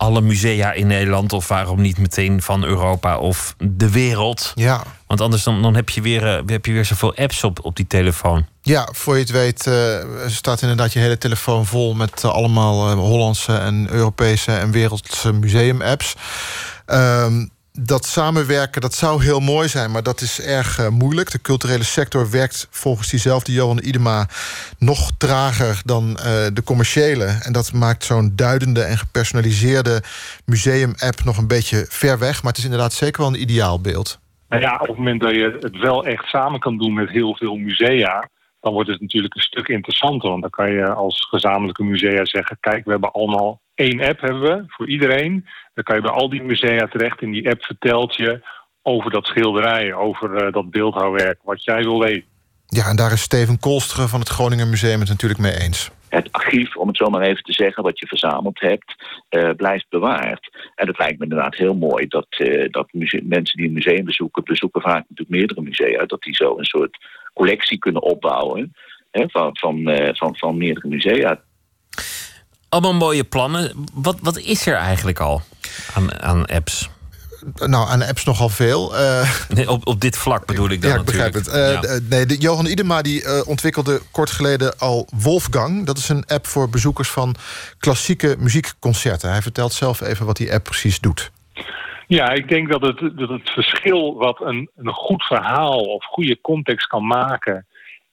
alle 0.00 0.20
musea 0.20 0.72
in 0.72 0.86
Nederland. 0.86 1.32
Of 1.32 1.48
waarom 1.48 1.80
niet 1.80 1.98
meteen 1.98 2.42
van 2.42 2.64
Europa 2.64 3.18
of 3.18 3.54
de 3.58 3.90
wereld. 3.90 4.52
Ja. 4.54 4.82
Want 5.06 5.20
anders 5.20 5.42
dan, 5.42 5.62
dan 5.62 5.74
heb, 5.74 5.88
je 5.88 6.00
weer, 6.00 6.36
eh, 6.36 6.42
heb 6.46 6.66
je 6.66 6.72
weer 6.72 6.84
zoveel 6.84 7.14
apps 7.14 7.44
op, 7.44 7.64
op 7.64 7.76
die 7.76 7.86
telefoon. 7.86 8.46
Ja, 8.62 8.88
voor 8.92 9.14
je 9.14 9.20
het 9.20 9.30
weet 9.30 9.66
eh, 9.66 9.98
staat 10.26 10.62
inderdaad 10.62 10.92
je 10.92 10.98
hele 10.98 11.18
telefoon 11.18 11.66
vol 11.66 11.94
met 11.94 12.24
eh, 12.24 12.30
allemaal 12.30 12.92
Hollandse 12.92 13.56
en 13.56 13.86
Europese 13.90 14.52
en 14.52 14.70
wereldse 14.70 15.32
museum-apps. 15.32 16.14
Ehm, 16.86 17.46
dat 17.86 18.04
samenwerken, 18.04 18.80
dat 18.80 18.94
zou 18.94 19.22
heel 19.22 19.40
mooi 19.40 19.68
zijn, 19.68 19.90
maar 19.90 20.02
dat 20.02 20.20
is 20.20 20.40
erg 20.40 20.78
eh, 20.78 20.88
moeilijk. 20.88 21.30
De 21.30 21.40
culturele 21.40 21.84
sector 21.84 22.30
werkt 22.30 22.68
volgens 22.70 23.10
diezelfde 23.10 23.52
Johan 23.52 23.82
Idema 23.82 24.26
nog 24.78 25.10
trager 25.18 25.80
dan 25.84 26.16
eh, 26.16 26.24
de 26.52 26.62
commerciële. 26.64 27.24
En 27.24 27.52
dat 27.52 27.72
maakt 27.72 28.04
zo'n 28.04 28.32
duidende 28.36 28.82
en 28.82 28.98
gepersonaliseerde 28.98 30.02
museum-app 30.44 31.24
nog 31.24 31.36
een 31.36 31.48
beetje 31.48 31.86
ver 31.88 32.18
weg. 32.18 32.42
Maar 32.42 32.52
het 32.52 32.58
is 32.58 32.64
inderdaad 32.64 32.92
zeker 32.92 33.22
wel 33.22 33.30
een 33.30 33.40
ideaalbeeld. 33.40 34.20
Nou 34.48 34.62
ja, 34.62 34.74
op 34.74 34.88
het 34.88 34.96
moment 34.96 35.20
dat 35.20 35.34
je 35.34 35.56
het 35.60 35.76
wel 35.78 36.06
echt 36.06 36.24
samen 36.24 36.60
kan 36.60 36.78
doen 36.78 36.94
met 36.94 37.10
heel 37.10 37.36
veel 37.36 37.56
musea, 37.56 38.28
dan 38.60 38.72
wordt 38.72 38.90
het 38.90 39.00
natuurlijk 39.00 39.34
een 39.34 39.42
stuk 39.42 39.68
interessanter. 39.68 40.28
Want 40.28 40.42
dan 40.42 40.50
kan 40.50 40.70
je 40.70 40.92
als 40.92 41.26
gezamenlijke 41.30 41.84
musea 41.84 42.24
zeggen: 42.24 42.56
kijk, 42.60 42.84
we 42.84 42.90
hebben 42.90 43.12
allemaal 43.12 43.60
één 43.80 44.00
app 44.00 44.20
hebben 44.20 44.40
we 44.40 44.64
voor 44.66 44.88
iedereen. 44.88 45.46
Dan 45.74 45.84
kan 45.84 45.96
je 45.96 46.02
bij 46.02 46.10
al 46.10 46.28
die 46.28 46.42
musea 46.42 46.86
terecht. 46.86 47.20
En 47.20 47.30
die 47.30 47.48
app 47.48 47.62
vertelt 47.64 48.16
je 48.16 48.40
over 48.82 49.10
dat 49.10 49.26
schilderij, 49.26 49.94
over 49.94 50.36
eh, 50.36 50.52
dat 50.52 50.70
beeldhouwwerk, 50.70 51.38
wat 51.42 51.64
jij 51.64 51.82
wil 51.82 52.00
weten. 52.00 52.28
Ja, 52.66 52.86
en 52.86 52.96
daar 52.96 53.12
is 53.12 53.20
Steven 53.20 53.58
Kolsteren 53.58 54.08
van 54.08 54.20
het 54.20 54.28
Groningen 54.28 54.70
Museum 54.70 55.00
het 55.00 55.08
natuurlijk 55.08 55.40
mee 55.40 55.58
eens. 55.60 55.90
Het 56.08 56.32
archief, 56.32 56.76
om 56.76 56.88
het 56.88 56.96
zo 56.96 57.10
maar 57.10 57.22
even 57.22 57.42
te 57.42 57.52
zeggen, 57.52 57.82
wat 57.82 57.98
je 57.98 58.06
verzameld 58.06 58.60
hebt, 58.60 58.94
eh, 59.28 59.50
blijft 59.56 59.86
bewaard. 59.88 60.72
En 60.74 60.86
het 60.86 60.98
lijkt 60.98 61.18
me 61.18 61.24
inderdaad 61.24 61.54
heel 61.54 61.74
mooi 61.74 62.06
dat, 62.06 62.26
eh, 62.28 62.70
dat 62.70 62.88
mensen 62.92 63.56
die 63.56 63.66
een 63.66 63.72
museum 63.72 64.04
bezoeken, 64.04 64.44
bezoeken 64.44 64.80
vaak 64.80 65.04
natuurlijk 65.08 65.28
meerdere 65.28 65.60
musea, 65.60 66.06
dat 66.06 66.22
die 66.22 66.34
zo 66.34 66.58
een 66.58 66.64
soort 66.64 66.98
collectie 67.34 67.78
kunnen 67.78 68.02
opbouwen 68.02 68.72
hè, 69.10 69.24
van, 69.28 69.56
van, 69.58 69.88
eh, 69.88 70.14
van, 70.14 70.36
van 70.36 70.56
meerdere 70.56 70.88
musea. 70.88 71.40
Allemaal 72.70 72.94
mooie 72.94 73.24
plannen. 73.24 73.86
Wat, 73.94 74.18
wat 74.22 74.38
is 74.38 74.66
er 74.66 74.74
eigenlijk 74.76 75.20
al 75.20 75.42
aan, 75.94 76.22
aan 76.22 76.46
apps? 76.46 76.90
Nou, 77.54 77.88
aan 77.88 78.02
apps 78.02 78.24
nogal 78.24 78.48
veel. 78.48 78.96
Eh, 78.96 79.30
Nee, 79.48 79.70
op, 79.70 79.86
op 79.86 80.00
dit 80.00 80.16
vlak 80.16 80.46
bedoel 80.46 80.70
ik 80.70 80.82
dan 80.82 80.90
ja, 80.90 80.96
ik 80.98 81.04
begrijp 81.04 81.34
het. 81.34 81.46
natuurlijk. 81.46 81.84
Eh, 81.84 81.92
Ja. 81.94 81.98
nee, 82.08 82.26
de, 82.26 82.36
Johan 82.36 82.66
Idema 82.66 83.02
die, 83.02 83.24
eh, 83.24 83.48
ontwikkelde 83.48 84.00
kort 84.10 84.30
geleden 84.30 84.78
al 84.78 85.08
Wolfgang. 85.22 85.86
Dat 85.86 85.98
is 85.98 86.08
een 86.08 86.24
app 86.26 86.46
voor 86.46 86.68
bezoekers 86.70 87.08
van 87.10 87.34
klassieke 87.78 88.36
muziekconcerten. 88.38 89.30
Hij 89.30 89.42
vertelt 89.42 89.72
zelf 89.72 90.00
even 90.00 90.26
wat 90.26 90.36
die 90.36 90.52
app 90.52 90.64
precies 90.64 91.00
doet. 91.00 91.30
Ja, 92.06 92.30
ik 92.30 92.48
denk 92.48 92.70
dat 92.70 92.80
het, 92.80 92.98
dat 93.16 93.28
het 93.28 93.50
verschil 93.50 94.14
wat 94.14 94.40
een, 94.40 94.70
een 94.76 94.92
goed 94.92 95.22
verhaal 95.24 95.78
of 95.78 96.04
goede 96.04 96.40
context 96.40 96.86
kan 96.86 97.06
maken 97.06 97.66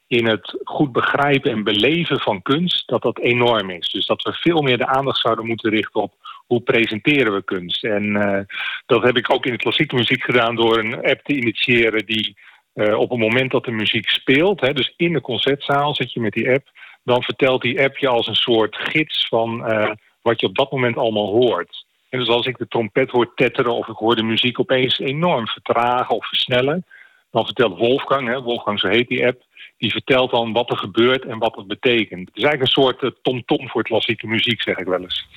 in 0.07 0.27
het 0.27 0.57
goed 0.63 0.91
begrijpen 0.91 1.51
en 1.51 1.63
beleven 1.63 2.19
van 2.19 2.41
kunst, 2.41 2.87
dat 2.87 3.01
dat 3.01 3.19
enorm 3.19 3.69
is. 3.69 3.89
Dus 3.89 4.05
dat 4.05 4.21
we 4.21 4.33
veel 4.33 4.61
meer 4.61 4.77
de 4.77 4.87
aandacht 4.87 5.19
zouden 5.19 5.45
moeten 5.45 5.69
richten 5.71 6.01
op 6.01 6.13
hoe 6.47 6.61
presenteren 6.61 7.33
we 7.33 7.43
kunst. 7.43 7.83
En 7.83 8.15
eh, 8.15 8.41
dat 8.85 9.03
heb 9.03 9.17
ik 9.17 9.33
ook 9.33 9.45
in 9.45 9.51
de 9.51 9.57
klassieke 9.57 9.95
muziek 9.95 10.23
gedaan 10.23 10.55
door 10.55 10.77
een 10.77 10.95
app 10.95 11.23
te 11.23 11.33
initiëren 11.33 12.05
die 12.05 12.37
eh, 12.73 12.99
op 12.99 13.09
het 13.09 13.19
moment 13.19 13.51
dat 13.51 13.65
de 13.65 13.71
muziek 13.71 14.09
speelt, 14.09 14.61
hè, 14.61 14.73
dus 14.73 14.93
in 14.97 15.13
de 15.13 15.21
concertzaal 15.21 15.95
zit 15.95 16.13
je 16.13 16.19
met 16.19 16.33
die 16.33 16.51
app, 16.51 16.69
dan 17.03 17.23
vertelt 17.23 17.61
die 17.61 17.83
app 17.83 17.97
je 17.97 18.07
als 18.07 18.27
een 18.27 18.35
soort 18.35 18.75
gids 18.75 19.27
van 19.27 19.65
eh, 19.65 19.91
wat 20.21 20.39
je 20.39 20.47
op 20.47 20.55
dat 20.55 20.71
moment 20.71 20.97
allemaal 20.97 21.31
hoort. 21.31 21.85
En 22.09 22.19
dus 22.19 22.27
als 22.27 22.45
ik 22.45 22.57
de 22.57 22.67
trompet 22.67 23.09
hoor 23.09 23.33
tetteren 23.35 23.73
of 23.73 23.87
ik 23.87 23.95
hoor 23.95 24.15
de 24.15 24.23
muziek 24.23 24.59
opeens 24.59 24.99
enorm 24.99 25.47
vertragen 25.47 26.15
of 26.15 26.27
versnellen, 26.27 26.85
dan 27.31 27.45
vertelt 27.45 27.77
Wolfgang, 27.77 28.27
hè, 28.27 28.41
Wolfgang 28.41 28.79
zo 28.79 28.87
heet 28.87 29.07
die 29.07 29.25
app, 29.25 29.43
die 29.77 29.91
vertelt 29.91 30.31
dan 30.31 30.53
wat 30.53 30.69
er 30.69 30.77
gebeurt 30.77 31.25
en 31.25 31.37
wat 31.37 31.55
het 31.55 31.67
betekent. 31.67 32.27
Het 32.27 32.37
is 32.37 32.43
eigenlijk 32.43 32.61
een 32.61 32.83
soort 32.83 33.03
eh, 33.03 33.09
tom-tom 33.21 33.69
voor 33.69 33.83
klassieke 33.83 34.27
muziek, 34.27 34.61
zeg 34.61 34.77
ik 34.77 34.85
wel 34.85 35.01
eens. 35.01 35.27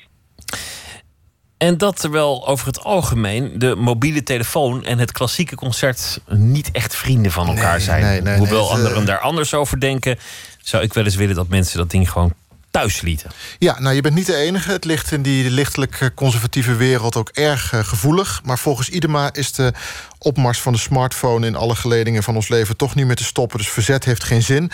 En 1.58 1.78
dat 1.78 2.00
terwijl 2.00 2.46
over 2.46 2.66
het 2.66 2.84
algemeen 2.84 3.58
de 3.58 3.74
mobiele 3.76 4.22
telefoon 4.22 4.84
en 4.84 4.98
het 4.98 5.12
klassieke 5.12 5.54
concert 5.54 6.20
niet 6.28 6.70
echt 6.70 6.96
vrienden 6.96 7.32
van 7.32 7.46
elkaar 7.46 7.80
zijn. 7.80 8.02
nee, 8.02 8.20
nee, 8.20 8.38
Hoewel 8.38 8.70
anderen 8.70 9.00
eh, 9.00 9.06
daar 9.06 9.20
anders 9.20 9.54
over 9.54 9.80
denken, 9.80 10.18
zou 10.62 10.82
ik 10.82 10.92
wel 10.92 11.04
eens 11.04 11.16
willen 11.16 11.34
dat 11.34 11.48
mensen 11.48 11.78
dat 11.78 11.90
ding 11.90 12.10
gewoon 12.10 12.32
thuis 12.70 13.00
lieten. 13.00 13.30
Ja, 13.58 13.80
nou 13.80 13.94
je 13.94 14.00
bent 14.00 14.14
niet 14.14 14.26
de 14.26 14.36
enige. 14.36 14.72
Het 14.72 14.84
ligt 14.84 15.12
in 15.12 15.22
die 15.22 15.50
lichtelijk 15.50 16.00
eh, 16.00 16.08
conservatieve 16.14 16.74
wereld 16.74 17.16
ook 17.16 17.28
erg 17.28 17.72
eh, 17.72 17.84
gevoelig. 17.84 18.40
Maar 18.44 18.58
volgens 18.58 18.88
Idema 18.88 19.32
is 19.32 19.52
de 19.52 19.72
opmars 20.18 20.60
van 20.60 20.72
de 20.72 20.78
smartphone 20.78 21.46
in 21.46 21.56
alle 21.56 21.74
geledingen 21.74 22.22
van 22.22 22.34
ons 22.34 22.48
leven 22.48 22.76
toch 22.76 22.94
niet 22.94 23.06
meer 23.06 23.16
te 23.16 23.24
stoppen. 23.24 23.58
Dus 23.58 23.68
verzet 23.68 24.04
heeft 24.04 24.24
geen 24.24 24.42
zin. 24.42 24.70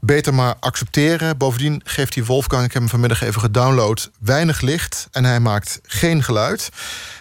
Beter 0.00 0.34
maar 0.34 0.54
accepteren. 0.60 1.36
Bovendien 1.36 1.80
geeft 1.84 2.12
die 2.12 2.24
Wolfgang, 2.24 2.64
ik 2.64 2.72
heb 2.72 2.82
hem 2.82 2.90
vanmiddag 2.90 3.22
even 3.22 3.40
gedownload, 3.40 4.10
weinig 4.20 4.60
licht 4.60 5.08
en 5.12 5.24
hij 5.24 5.40
maakt 5.40 5.80
geen 5.82 6.22
geluid. 6.22 6.70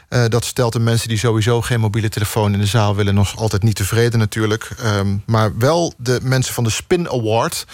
Eh, 0.10 0.26
dat 0.30 0.46
stelt 0.46 0.74
de 0.74 0.80
mensen 0.80 1.08
die 1.08 1.18
sowieso 1.18 1.62
geen 1.62 1.80
mobiele 1.80 2.10
telefoon 2.10 2.54
in 2.54 2.60
de 2.60 2.66
zaal 2.66 2.96
willen 2.96 3.16
nog 3.16 3.38
altijd 3.38 3.64
niet 3.64 3.76
tevreden 3.76 4.20
natuurlijk. 4.20 4.70
Ehm, 4.80 5.16
maar 5.26 5.58
wel 5.58 5.94
de 5.98 6.20
mensen 6.24 6.54
van 6.54 6.64
de 6.64 6.70
Spin 6.70 7.10
Award. 7.10 7.66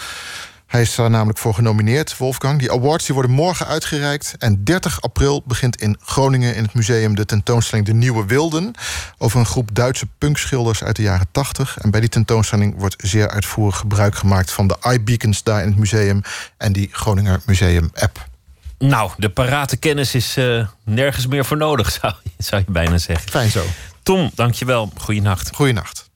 Hij 0.74 0.82
is 0.82 0.94
daar 0.94 1.10
namelijk 1.10 1.38
voor 1.38 1.54
genomineerd, 1.54 2.16
Wolfgang. 2.16 2.58
Die 2.58 2.72
awards 2.72 3.04
die 3.06 3.14
worden 3.14 3.32
morgen 3.32 3.66
uitgereikt. 3.66 4.34
En 4.38 4.64
30 4.64 5.00
april 5.00 5.42
begint 5.46 5.76
in 5.82 5.96
Groningen 6.04 6.54
in 6.54 6.62
het 6.62 6.74
museum 6.74 7.14
de 7.14 7.24
tentoonstelling 7.24 7.86
De 7.86 7.92
Nieuwe 7.94 8.26
Wilden. 8.26 8.74
Over 9.18 9.38
een 9.40 9.46
groep 9.46 9.68
Duitse 9.74 10.06
punkschilders 10.18 10.84
uit 10.84 10.96
de 10.96 11.02
jaren 11.02 11.26
80. 11.30 11.78
En 11.78 11.90
bij 11.90 12.00
die 12.00 12.08
tentoonstelling 12.08 12.74
wordt 12.78 12.94
zeer 12.98 13.28
uitvoerig 13.30 13.76
gebruik 13.76 14.14
gemaakt 14.14 14.52
van 14.52 14.66
de 14.68 14.76
iBeacons 14.92 15.42
daar 15.42 15.60
in 15.62 15.68
het 15.68 15.76
museum. 15.78 16.20
En 16.56 16.72
die 16.72 16.88
Groninger 16.92 17.40
Museum 17.46 17.90
app. 17.94 18.26
Nou, 18.78 19.10
de 19.16 19.28
parate 19.30 19.76
kennis 19.76 20.14
is 20.14 20.36
eh, 20.36 20.66
nergens 20.84 21.26
meer 21.26 21.44
voor 21.44 21.56
nodig, 21.56 21.90
zou, 22.00 22.14
je- 22.22 22.30
zou 22.38 22.62
je 22.66 22.72
bijna 22.72 22.98
zeggen. 22.98 23.30
Fijn 23.30 23.50
zo. 23.50 23.64
Tom, 24.02 24.30
dankjewel. 24.34 24.92
Goeienacht. 24.96 25.50
Goeienacht. 25.54 26.10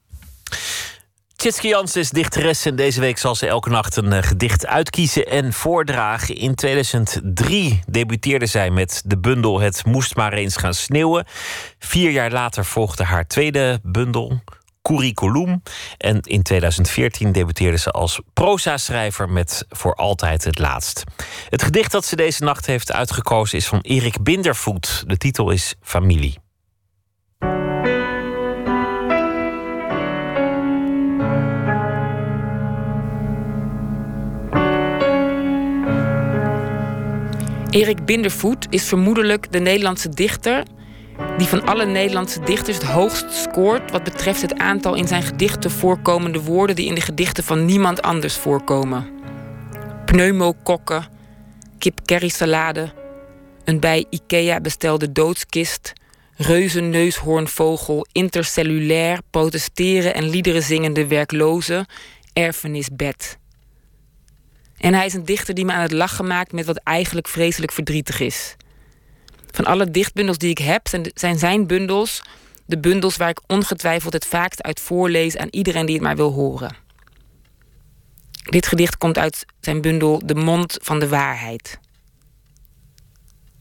Tjitske 1.38 1.68
Jans 1.68 1.96
is 1.96 2.10
dichteres 2.10 2.64
en 2.64 2.76
deze 2.76 3.00
week 3.00 3.18
zal 3.18 3.34
ze 3.34 3.46
elke 3.46 3.70
nacht 3.70 3.96
een 3.96 4.12
eh, 4.12 4.22
gedicht 4.22 4.66
uitkiezen 4.66 5.26
en 5.26 5.52
voordragen. 5.52 6.36
In 6.36 6.54
2003 6.54 7.80
debuteerde 7.86 8.46
zij 8.46 8.70
met 8.70 9.02
de 9.04 9.18
bundel 9.18 9.60
Het 9.60 9.84
moest 9.84 10.16
maar 10.16 10.32
eens 10.32 10.56
gaan 10.56 10.74
sneeuwen. 10.74 11.24
Vier 11.78 12.10
jaar 12.10 12.30
later 12.30 12.64
volgde 12.64 13.04
haar 13.04 13.26
tweede 13.26 13.80
bundel, 13.82 14.40
Curriculum. 14.82 15.62
En 15.96 16.20
in 16.20 16.42
2014 16.42 17.32
debuteerde 17.32 17.78
ze 17.78 17.90
als 17.90 18.20
proza-schrijver 18.32 19.28
met 19.28 19.64
Voor 19.68 19.94
altijd 19.94 20.44
het 20.44 20.58
laatst. 20.58 21.04
Het 21.48 21.62
gedicht 21.62 21.92
dat 21.92 22.04
ze 22.04 22.16
deze 22.16 22.44
nacht 22.44 22.66
heeft 22.66 22.92
uitgekozen 22.92 23.58
is 23.58 23.66
van 23.66 23.80
Erik 23.80 24.22
Bindervoet. 24.22 25.04
De 25.06 25.16
titel 25.16 25.50
is 25.50 25.74
Familie. 25.82 26.47
Erik 37.70 38.04
Bindervoet 38.04 38.66
is 38.70 38.84
vermoedelijk 38.84 39.52
de 39.52 39.58
Nederlandse 39.58 40.08
dichter 40.08 40.62
die 41.38 41.46
van 41.46 41.66
alle 41.66 41.86
Nederlandse 41.86 42.40
dichters 42.40 42.76
het 42.76 42.86
hoogst 42.86 43.32
scoort 43.32 43.90
wat 43.90 44.04
betreft 44.04 44.42
het 44.42 44.58
aantal 44.58 44.94
in 44.94 45.08
zijn 45.08 45.22
gedichten 45.22 45.70
voorkomende 45.70 46.42
woorden 46.42 46.76
die 46.76 46.86
in 46.86 46.94
de 46.94 47.00
gedichten 47.00 47.44
van 47.44 47.64
niemand 47.64 48.02
anders 48.02 48.36
voorkomen. 48.36 49.06
Pneumokokken, 50.04 51.06
kip 51.78 52.00
salade, 52.26 52.92
een 53.64 53.80
bij 53.80 54.06
Ikea 54.10 54.60
bestelde 54.60 55.12
doodskist, 55.12 55.92
reuzenneushoornvogel, 56.36 58.06
intercellulair, 58.12 59.18
protesteren 59.30 60.14
en 60.14 60.28
liederen 60.28 60.62
zingende 60.62 61.06
werkloze, 61.06 61.86
erfenisbed. 62.32 63.38
En 64.78 64.94
hij 64.94 65.06
is 65.06 65.14
een 65.14 65.24
dichter 65.24 65.54
die 65.54 65.64
me 65.64 65.72
aan 65.72 65.82
het 65.82 65.92
lachen 65.92 66.26
maakt 66.26 66.52
met 66.52 66.66
wat 66.66 66.76
eigenlijk 66.76 67.28
vreselijk 67.28 67.72
verdrietig 67.72 68.20
is. 68.20 68.56
Van 69.50 69.64
alle 69.64 69.90
dichtbundels 69.90 70.38
die 70.38 70.50
ik 70.50 70.58
heb, 70.58 70.88
zijn, 71.14 71.38
zijn 71.38 71.66
bundels 71.66 72.22
de 72.68 72.78
bundels 72.78 73.16
waar 73.16 73.28
ik 73.28 73.40
ongetwijfeld 73.46 74.12
het 74.12 74.26
vaakst 74.26 74.62
uit 74.62 74.80
voorlees 74.80 75.36
aan 75.36 75.48
iedereen 75.50 75.86
die 75.86 75.94
het 75.94 76.04
maar 76.04 76.16
wil 76.16 76.32
horen. 76.32 76.76
Dit 78.42 78.66
gedicht 78.66 78.96
komt 78.96 79.18
uit 79.18 79.44
zijn 79.60 79.80
bundel 79.80 80.26
De 80.26 80.34
Mond 80.34 80.78
van 80.82 80.98
de 80.98 81.08
Waarheid. 81.08 81.78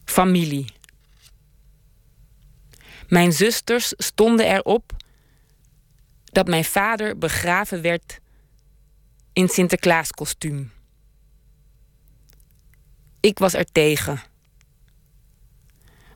Familie. 0.06 0.74
Mijn 3.08 3.34
zusters 3.34 3.94
stonden 3.98 4.46
erop 4.46 4.92
dat 6.24 6.48
mijn 6.48 6.66
vader 6.66 7.18
begraven 7.18 7.82
werd 7.82 8.20
in 9.34 9.48
Sinterklaaskostuum. 9.48 10.72
Ik 13.20 13.40
was 13.40 13.54
er 13.54 13.72
tegen. 13.72 14.22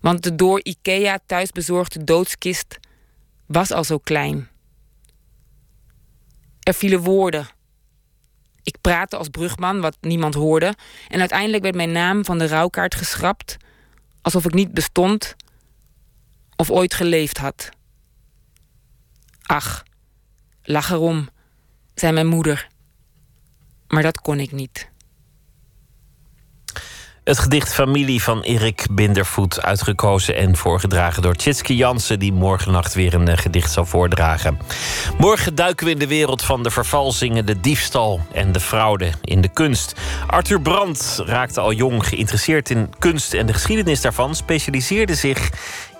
Want 0.02 0.23
de 0.23 0.36
door 0.36 0.60
IKEA 0.64 1.19
thuisbezorgde 1.26 2.03
doodskist 2.03 2.80
was 3.45 3.72
al 3.72 3.84
zo 3.84 3.98
klein. 3.98 4.49
Er 6.60 6.73
vielen 6.73 6.99
woorden. 6.99 7.48
Ik 8.64 8.76
praatte 8.82 9.18
als 9.18 9.30
brugman, 9.30 9.82
wat 9.82 9.98
niemand 10.02 10.34
hoorde. 10.34 10.76
En 11.07 11.19
uiteindelijk 11.19 11.64
werd 11.64 11.76
mijn 11.76 11.91
naam 11.91 12.26
van 12.26 12.38
de 12.38 12.48
rouwkaart 12.48 12.95
geschrapt, 12.95 13.57
alsof 14.22 14.45
ik 14.45 14.53
niet 14.53 14.73
bestond 14.73 15.36
of 16.56 16.72
ooit 16.72 16.94
geleefd 16.94 17.38
had. 17.38 17.69
Ach, 19.41 19.84
lach 20.64 20.91
erom, 20.91 21.30
zei 21.95 22.14
mijn 22.14 22.28
moeder. 22.28 22.68
Maar 23.88 24.03
dat 24.03 24.22
kon 24.22 24.40
ik 24.40 24.52
niet. 24.52 24.90
Het 27.23 27.39
gedicht 27.39 27.73
Familie 27.73 28.23
van 28.23 28.41
Erik 28.41 28.85
Bindervoet, 28.91 29.61
uitgekozen 29.61 30.35
en 30.35 30.57
voorgedragen 30.57 31.22
door 31.22 31.35
Tjitske 31.35 31.76
Jansen, 31.76 32.19
die 32.19 32.34
morgennacht 32.34 32.93
weer 32.93 33.14
een 33.14 33.27
eh, 33.27 33.38
gedicht 33.38 33.72
zal 33.72 33.85
voordragen. 33.85 34.60
Morgen 35.18 35.56
duiken 35.56 35.85
we 35.85 35.91
in 35.91 35.99
de 35.99 36.07
wereld 36.07 36.41
van 36.41 36.64
de 36.64 36.72
vervalsingen, 36.72 37.45
de 37.45 37.60
diefstal 37.60 38.19
en 38.34 38.52
de 38.52 38.60
fraude 38.60 39.11
in 39.23 39.41
de 39.41 39.48
kunst. 39.48 39.93
Arthur 40.27 40.61
Brandt 40.61 41.22
raakte 41.26 41.60
al 41.60 41.73
jong 41.73 42.07
geïnteresseerd 42.07 42.69
in 42.69 42.93
kunst 42.99 43.34
en 43.34 43.45
de 43.45 43.53
geschiedenis 43.53 44.02
daarvan, 44.02 44.35
specialiseerde 44.35 45.15
zich 45.15 45.49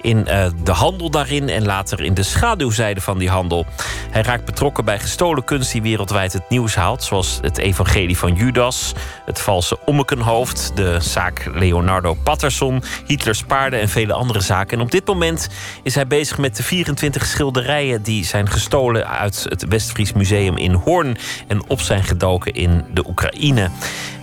in 0.02 0.28
eh, 0.28 0.46
de 0.64 0.72
handel 0.72 1.10
daarin 1.10 1.50
en 1.50 1.66
later 1.66 2.02
in 2.02 2.14
de 2.14 2.24
schaduwzijde 2.24 3.02
van 3.02 3.18
die 3.18 3.30
handel. 3.30 3.66
Hij 4.10 4.22
raakt 4.22 4.46
betrokken 4.46 4.86
bij 4.86 5.00
gestolen 5.00 5.44
kunst 5.44 5.72
die 5.72 5.82
wereldwijd 5.82 6.34
het 6.34 6.50
nieuws 6.50 6.76
haalt, 6.76 7.04
zoals 7.04 7.40
het 7.42 7.58
Evangelie 7.58 8.18
van 8.18 8.34
Judas, 8.34 8.94
het 9.26 9.40
valse 9.40 9.80
Ommekenhoofd, 9.86 10.72
de 10.76 10.98
zaak 11.00 11.50
Leonardo 11.54 12.14
Patterson, 12.14 12.84
Hitlers 13.06 13.44
paarden 13.44 13.80
en 13.80 13.90
vele 13.90 14.14
andere 14.14 14.42
zaken. 14.42 14.78
En 14.78 14.84
op 14.84 14.92
dit 14.92 15.08
moment 15.08 15.50
is 15.84 15.96
hij 15.96 16.08
bezig 16.08 16.38
met 16.38 16.56
de 16.56 16.64
24 16.64 17.26
schilderijen 17.26 18.04
die 18.04 18.26
zijn 18.26 18.50
gestolen 18.50 19.08
uit 19.08 19.46
het 19.50 19.68
Westfries 19.68 20.14
Museum 20.14 20.58
in 20.58 20.74
Hoorn 20.74 21.18
en 21.48 21.62
op 21.68 21.82
zijn 21.82 22.04
gedoken 22.04 22.54
in 22.54 22.86
de 22.94 23.08
Oekraïne. 23.08 23.70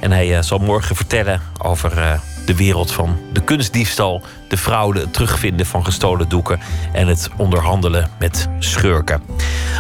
En 0.00 0.12
hij 0.12 0.36
eh, 0.36 0.42
zal 0.42 0.58
morgen 0.58 0.96
vertellen 0.96 1.40
over. 1.58 2.20
Eh, 2.40 2.46
de 2.46 2.56
wereld 2.56 2.92
van 2.92 3.18
de 3.32 3.40
kunstdiefstal, 3.40 4.22
de 4.48 4.56
fraude, 4.56 5.00
het 5.00 5.12
terugvinden 5.12 5.66
van 5.66 5.84
gestolen 5.84 6.28
doeken 6.28 6.60
en 6.92 7.06
het 7.06 7.30
onderhandelen 7.36 8.10
met 8.18 8.48
schurken. 8.58 9.22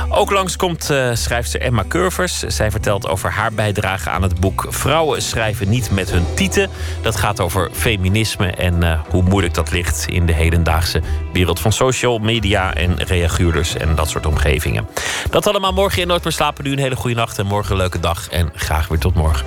Ook 0.08 0.30
langskomt 0.30 0.90
uh, 0.90 1.10
schrijfster 1.14 1.60
Emma 1.60 1.84
Curvers. 1.88 2.38
Zij 2.38 2.70
vertelt 2.70 3.08
over 3.08 3.30
haar 3.30 3.52
bijdrage 3.52 4.10
aan 4.10 4.22
het 4.22 4.40
boek 4.40 4.66
Vrouwen 4.68 5.22
schrijven 5.22 5.68
niet 5.68 5.90
met 5.90 6.10
hun 6.10 6.24
tieten. 6.34 6.70
Dat 7.02 7.16
gaat 7.16 7.40
over 7.40 7.70
feminisme 7.72 8.50
en 8.50 8.84
uh, 8.84 9.00
hoe 9.08 9.22
moeilijk 9.22 9.54
dat 9.54 9.70
ligt 9.70 10.06
in 10.08 10.26
de 10.26 10.32
hedendaagse 10.32 11.02
wereld 11.32 11.60
van 11.60 11.72
social 11.72 12.18
media 12.18 12.74
en 12.74 12.96
reaguurders 12.96 13.76
en 13.76 13.94
dat 13.94 14.08
soort 14.08 14.26
omgevingen. 14.26 14.88
Dat 15.30 15.46
allemaal 15.46 15.72
morgen 15.72 16.02
in 16.02 16.06
Nooit 16.08 16.24
meer 16.24 16.32
slapen. 16.32 16.64
Nu 16.64 16.72
een 16.72 16.78
hele 16.78 16.96
goede 16.96 17.16
nacht 17.16 17.38
en 17.38 17.46
morgen 17.46 17.70
een 17.70 17.76
leuke 17.76 18.00
dag 18.00 18.28
en 18.28 18.50
graag 18.54 18.88
weer 18.88 18.98
tot 18.98 19.14
morgen. 19.14 19.46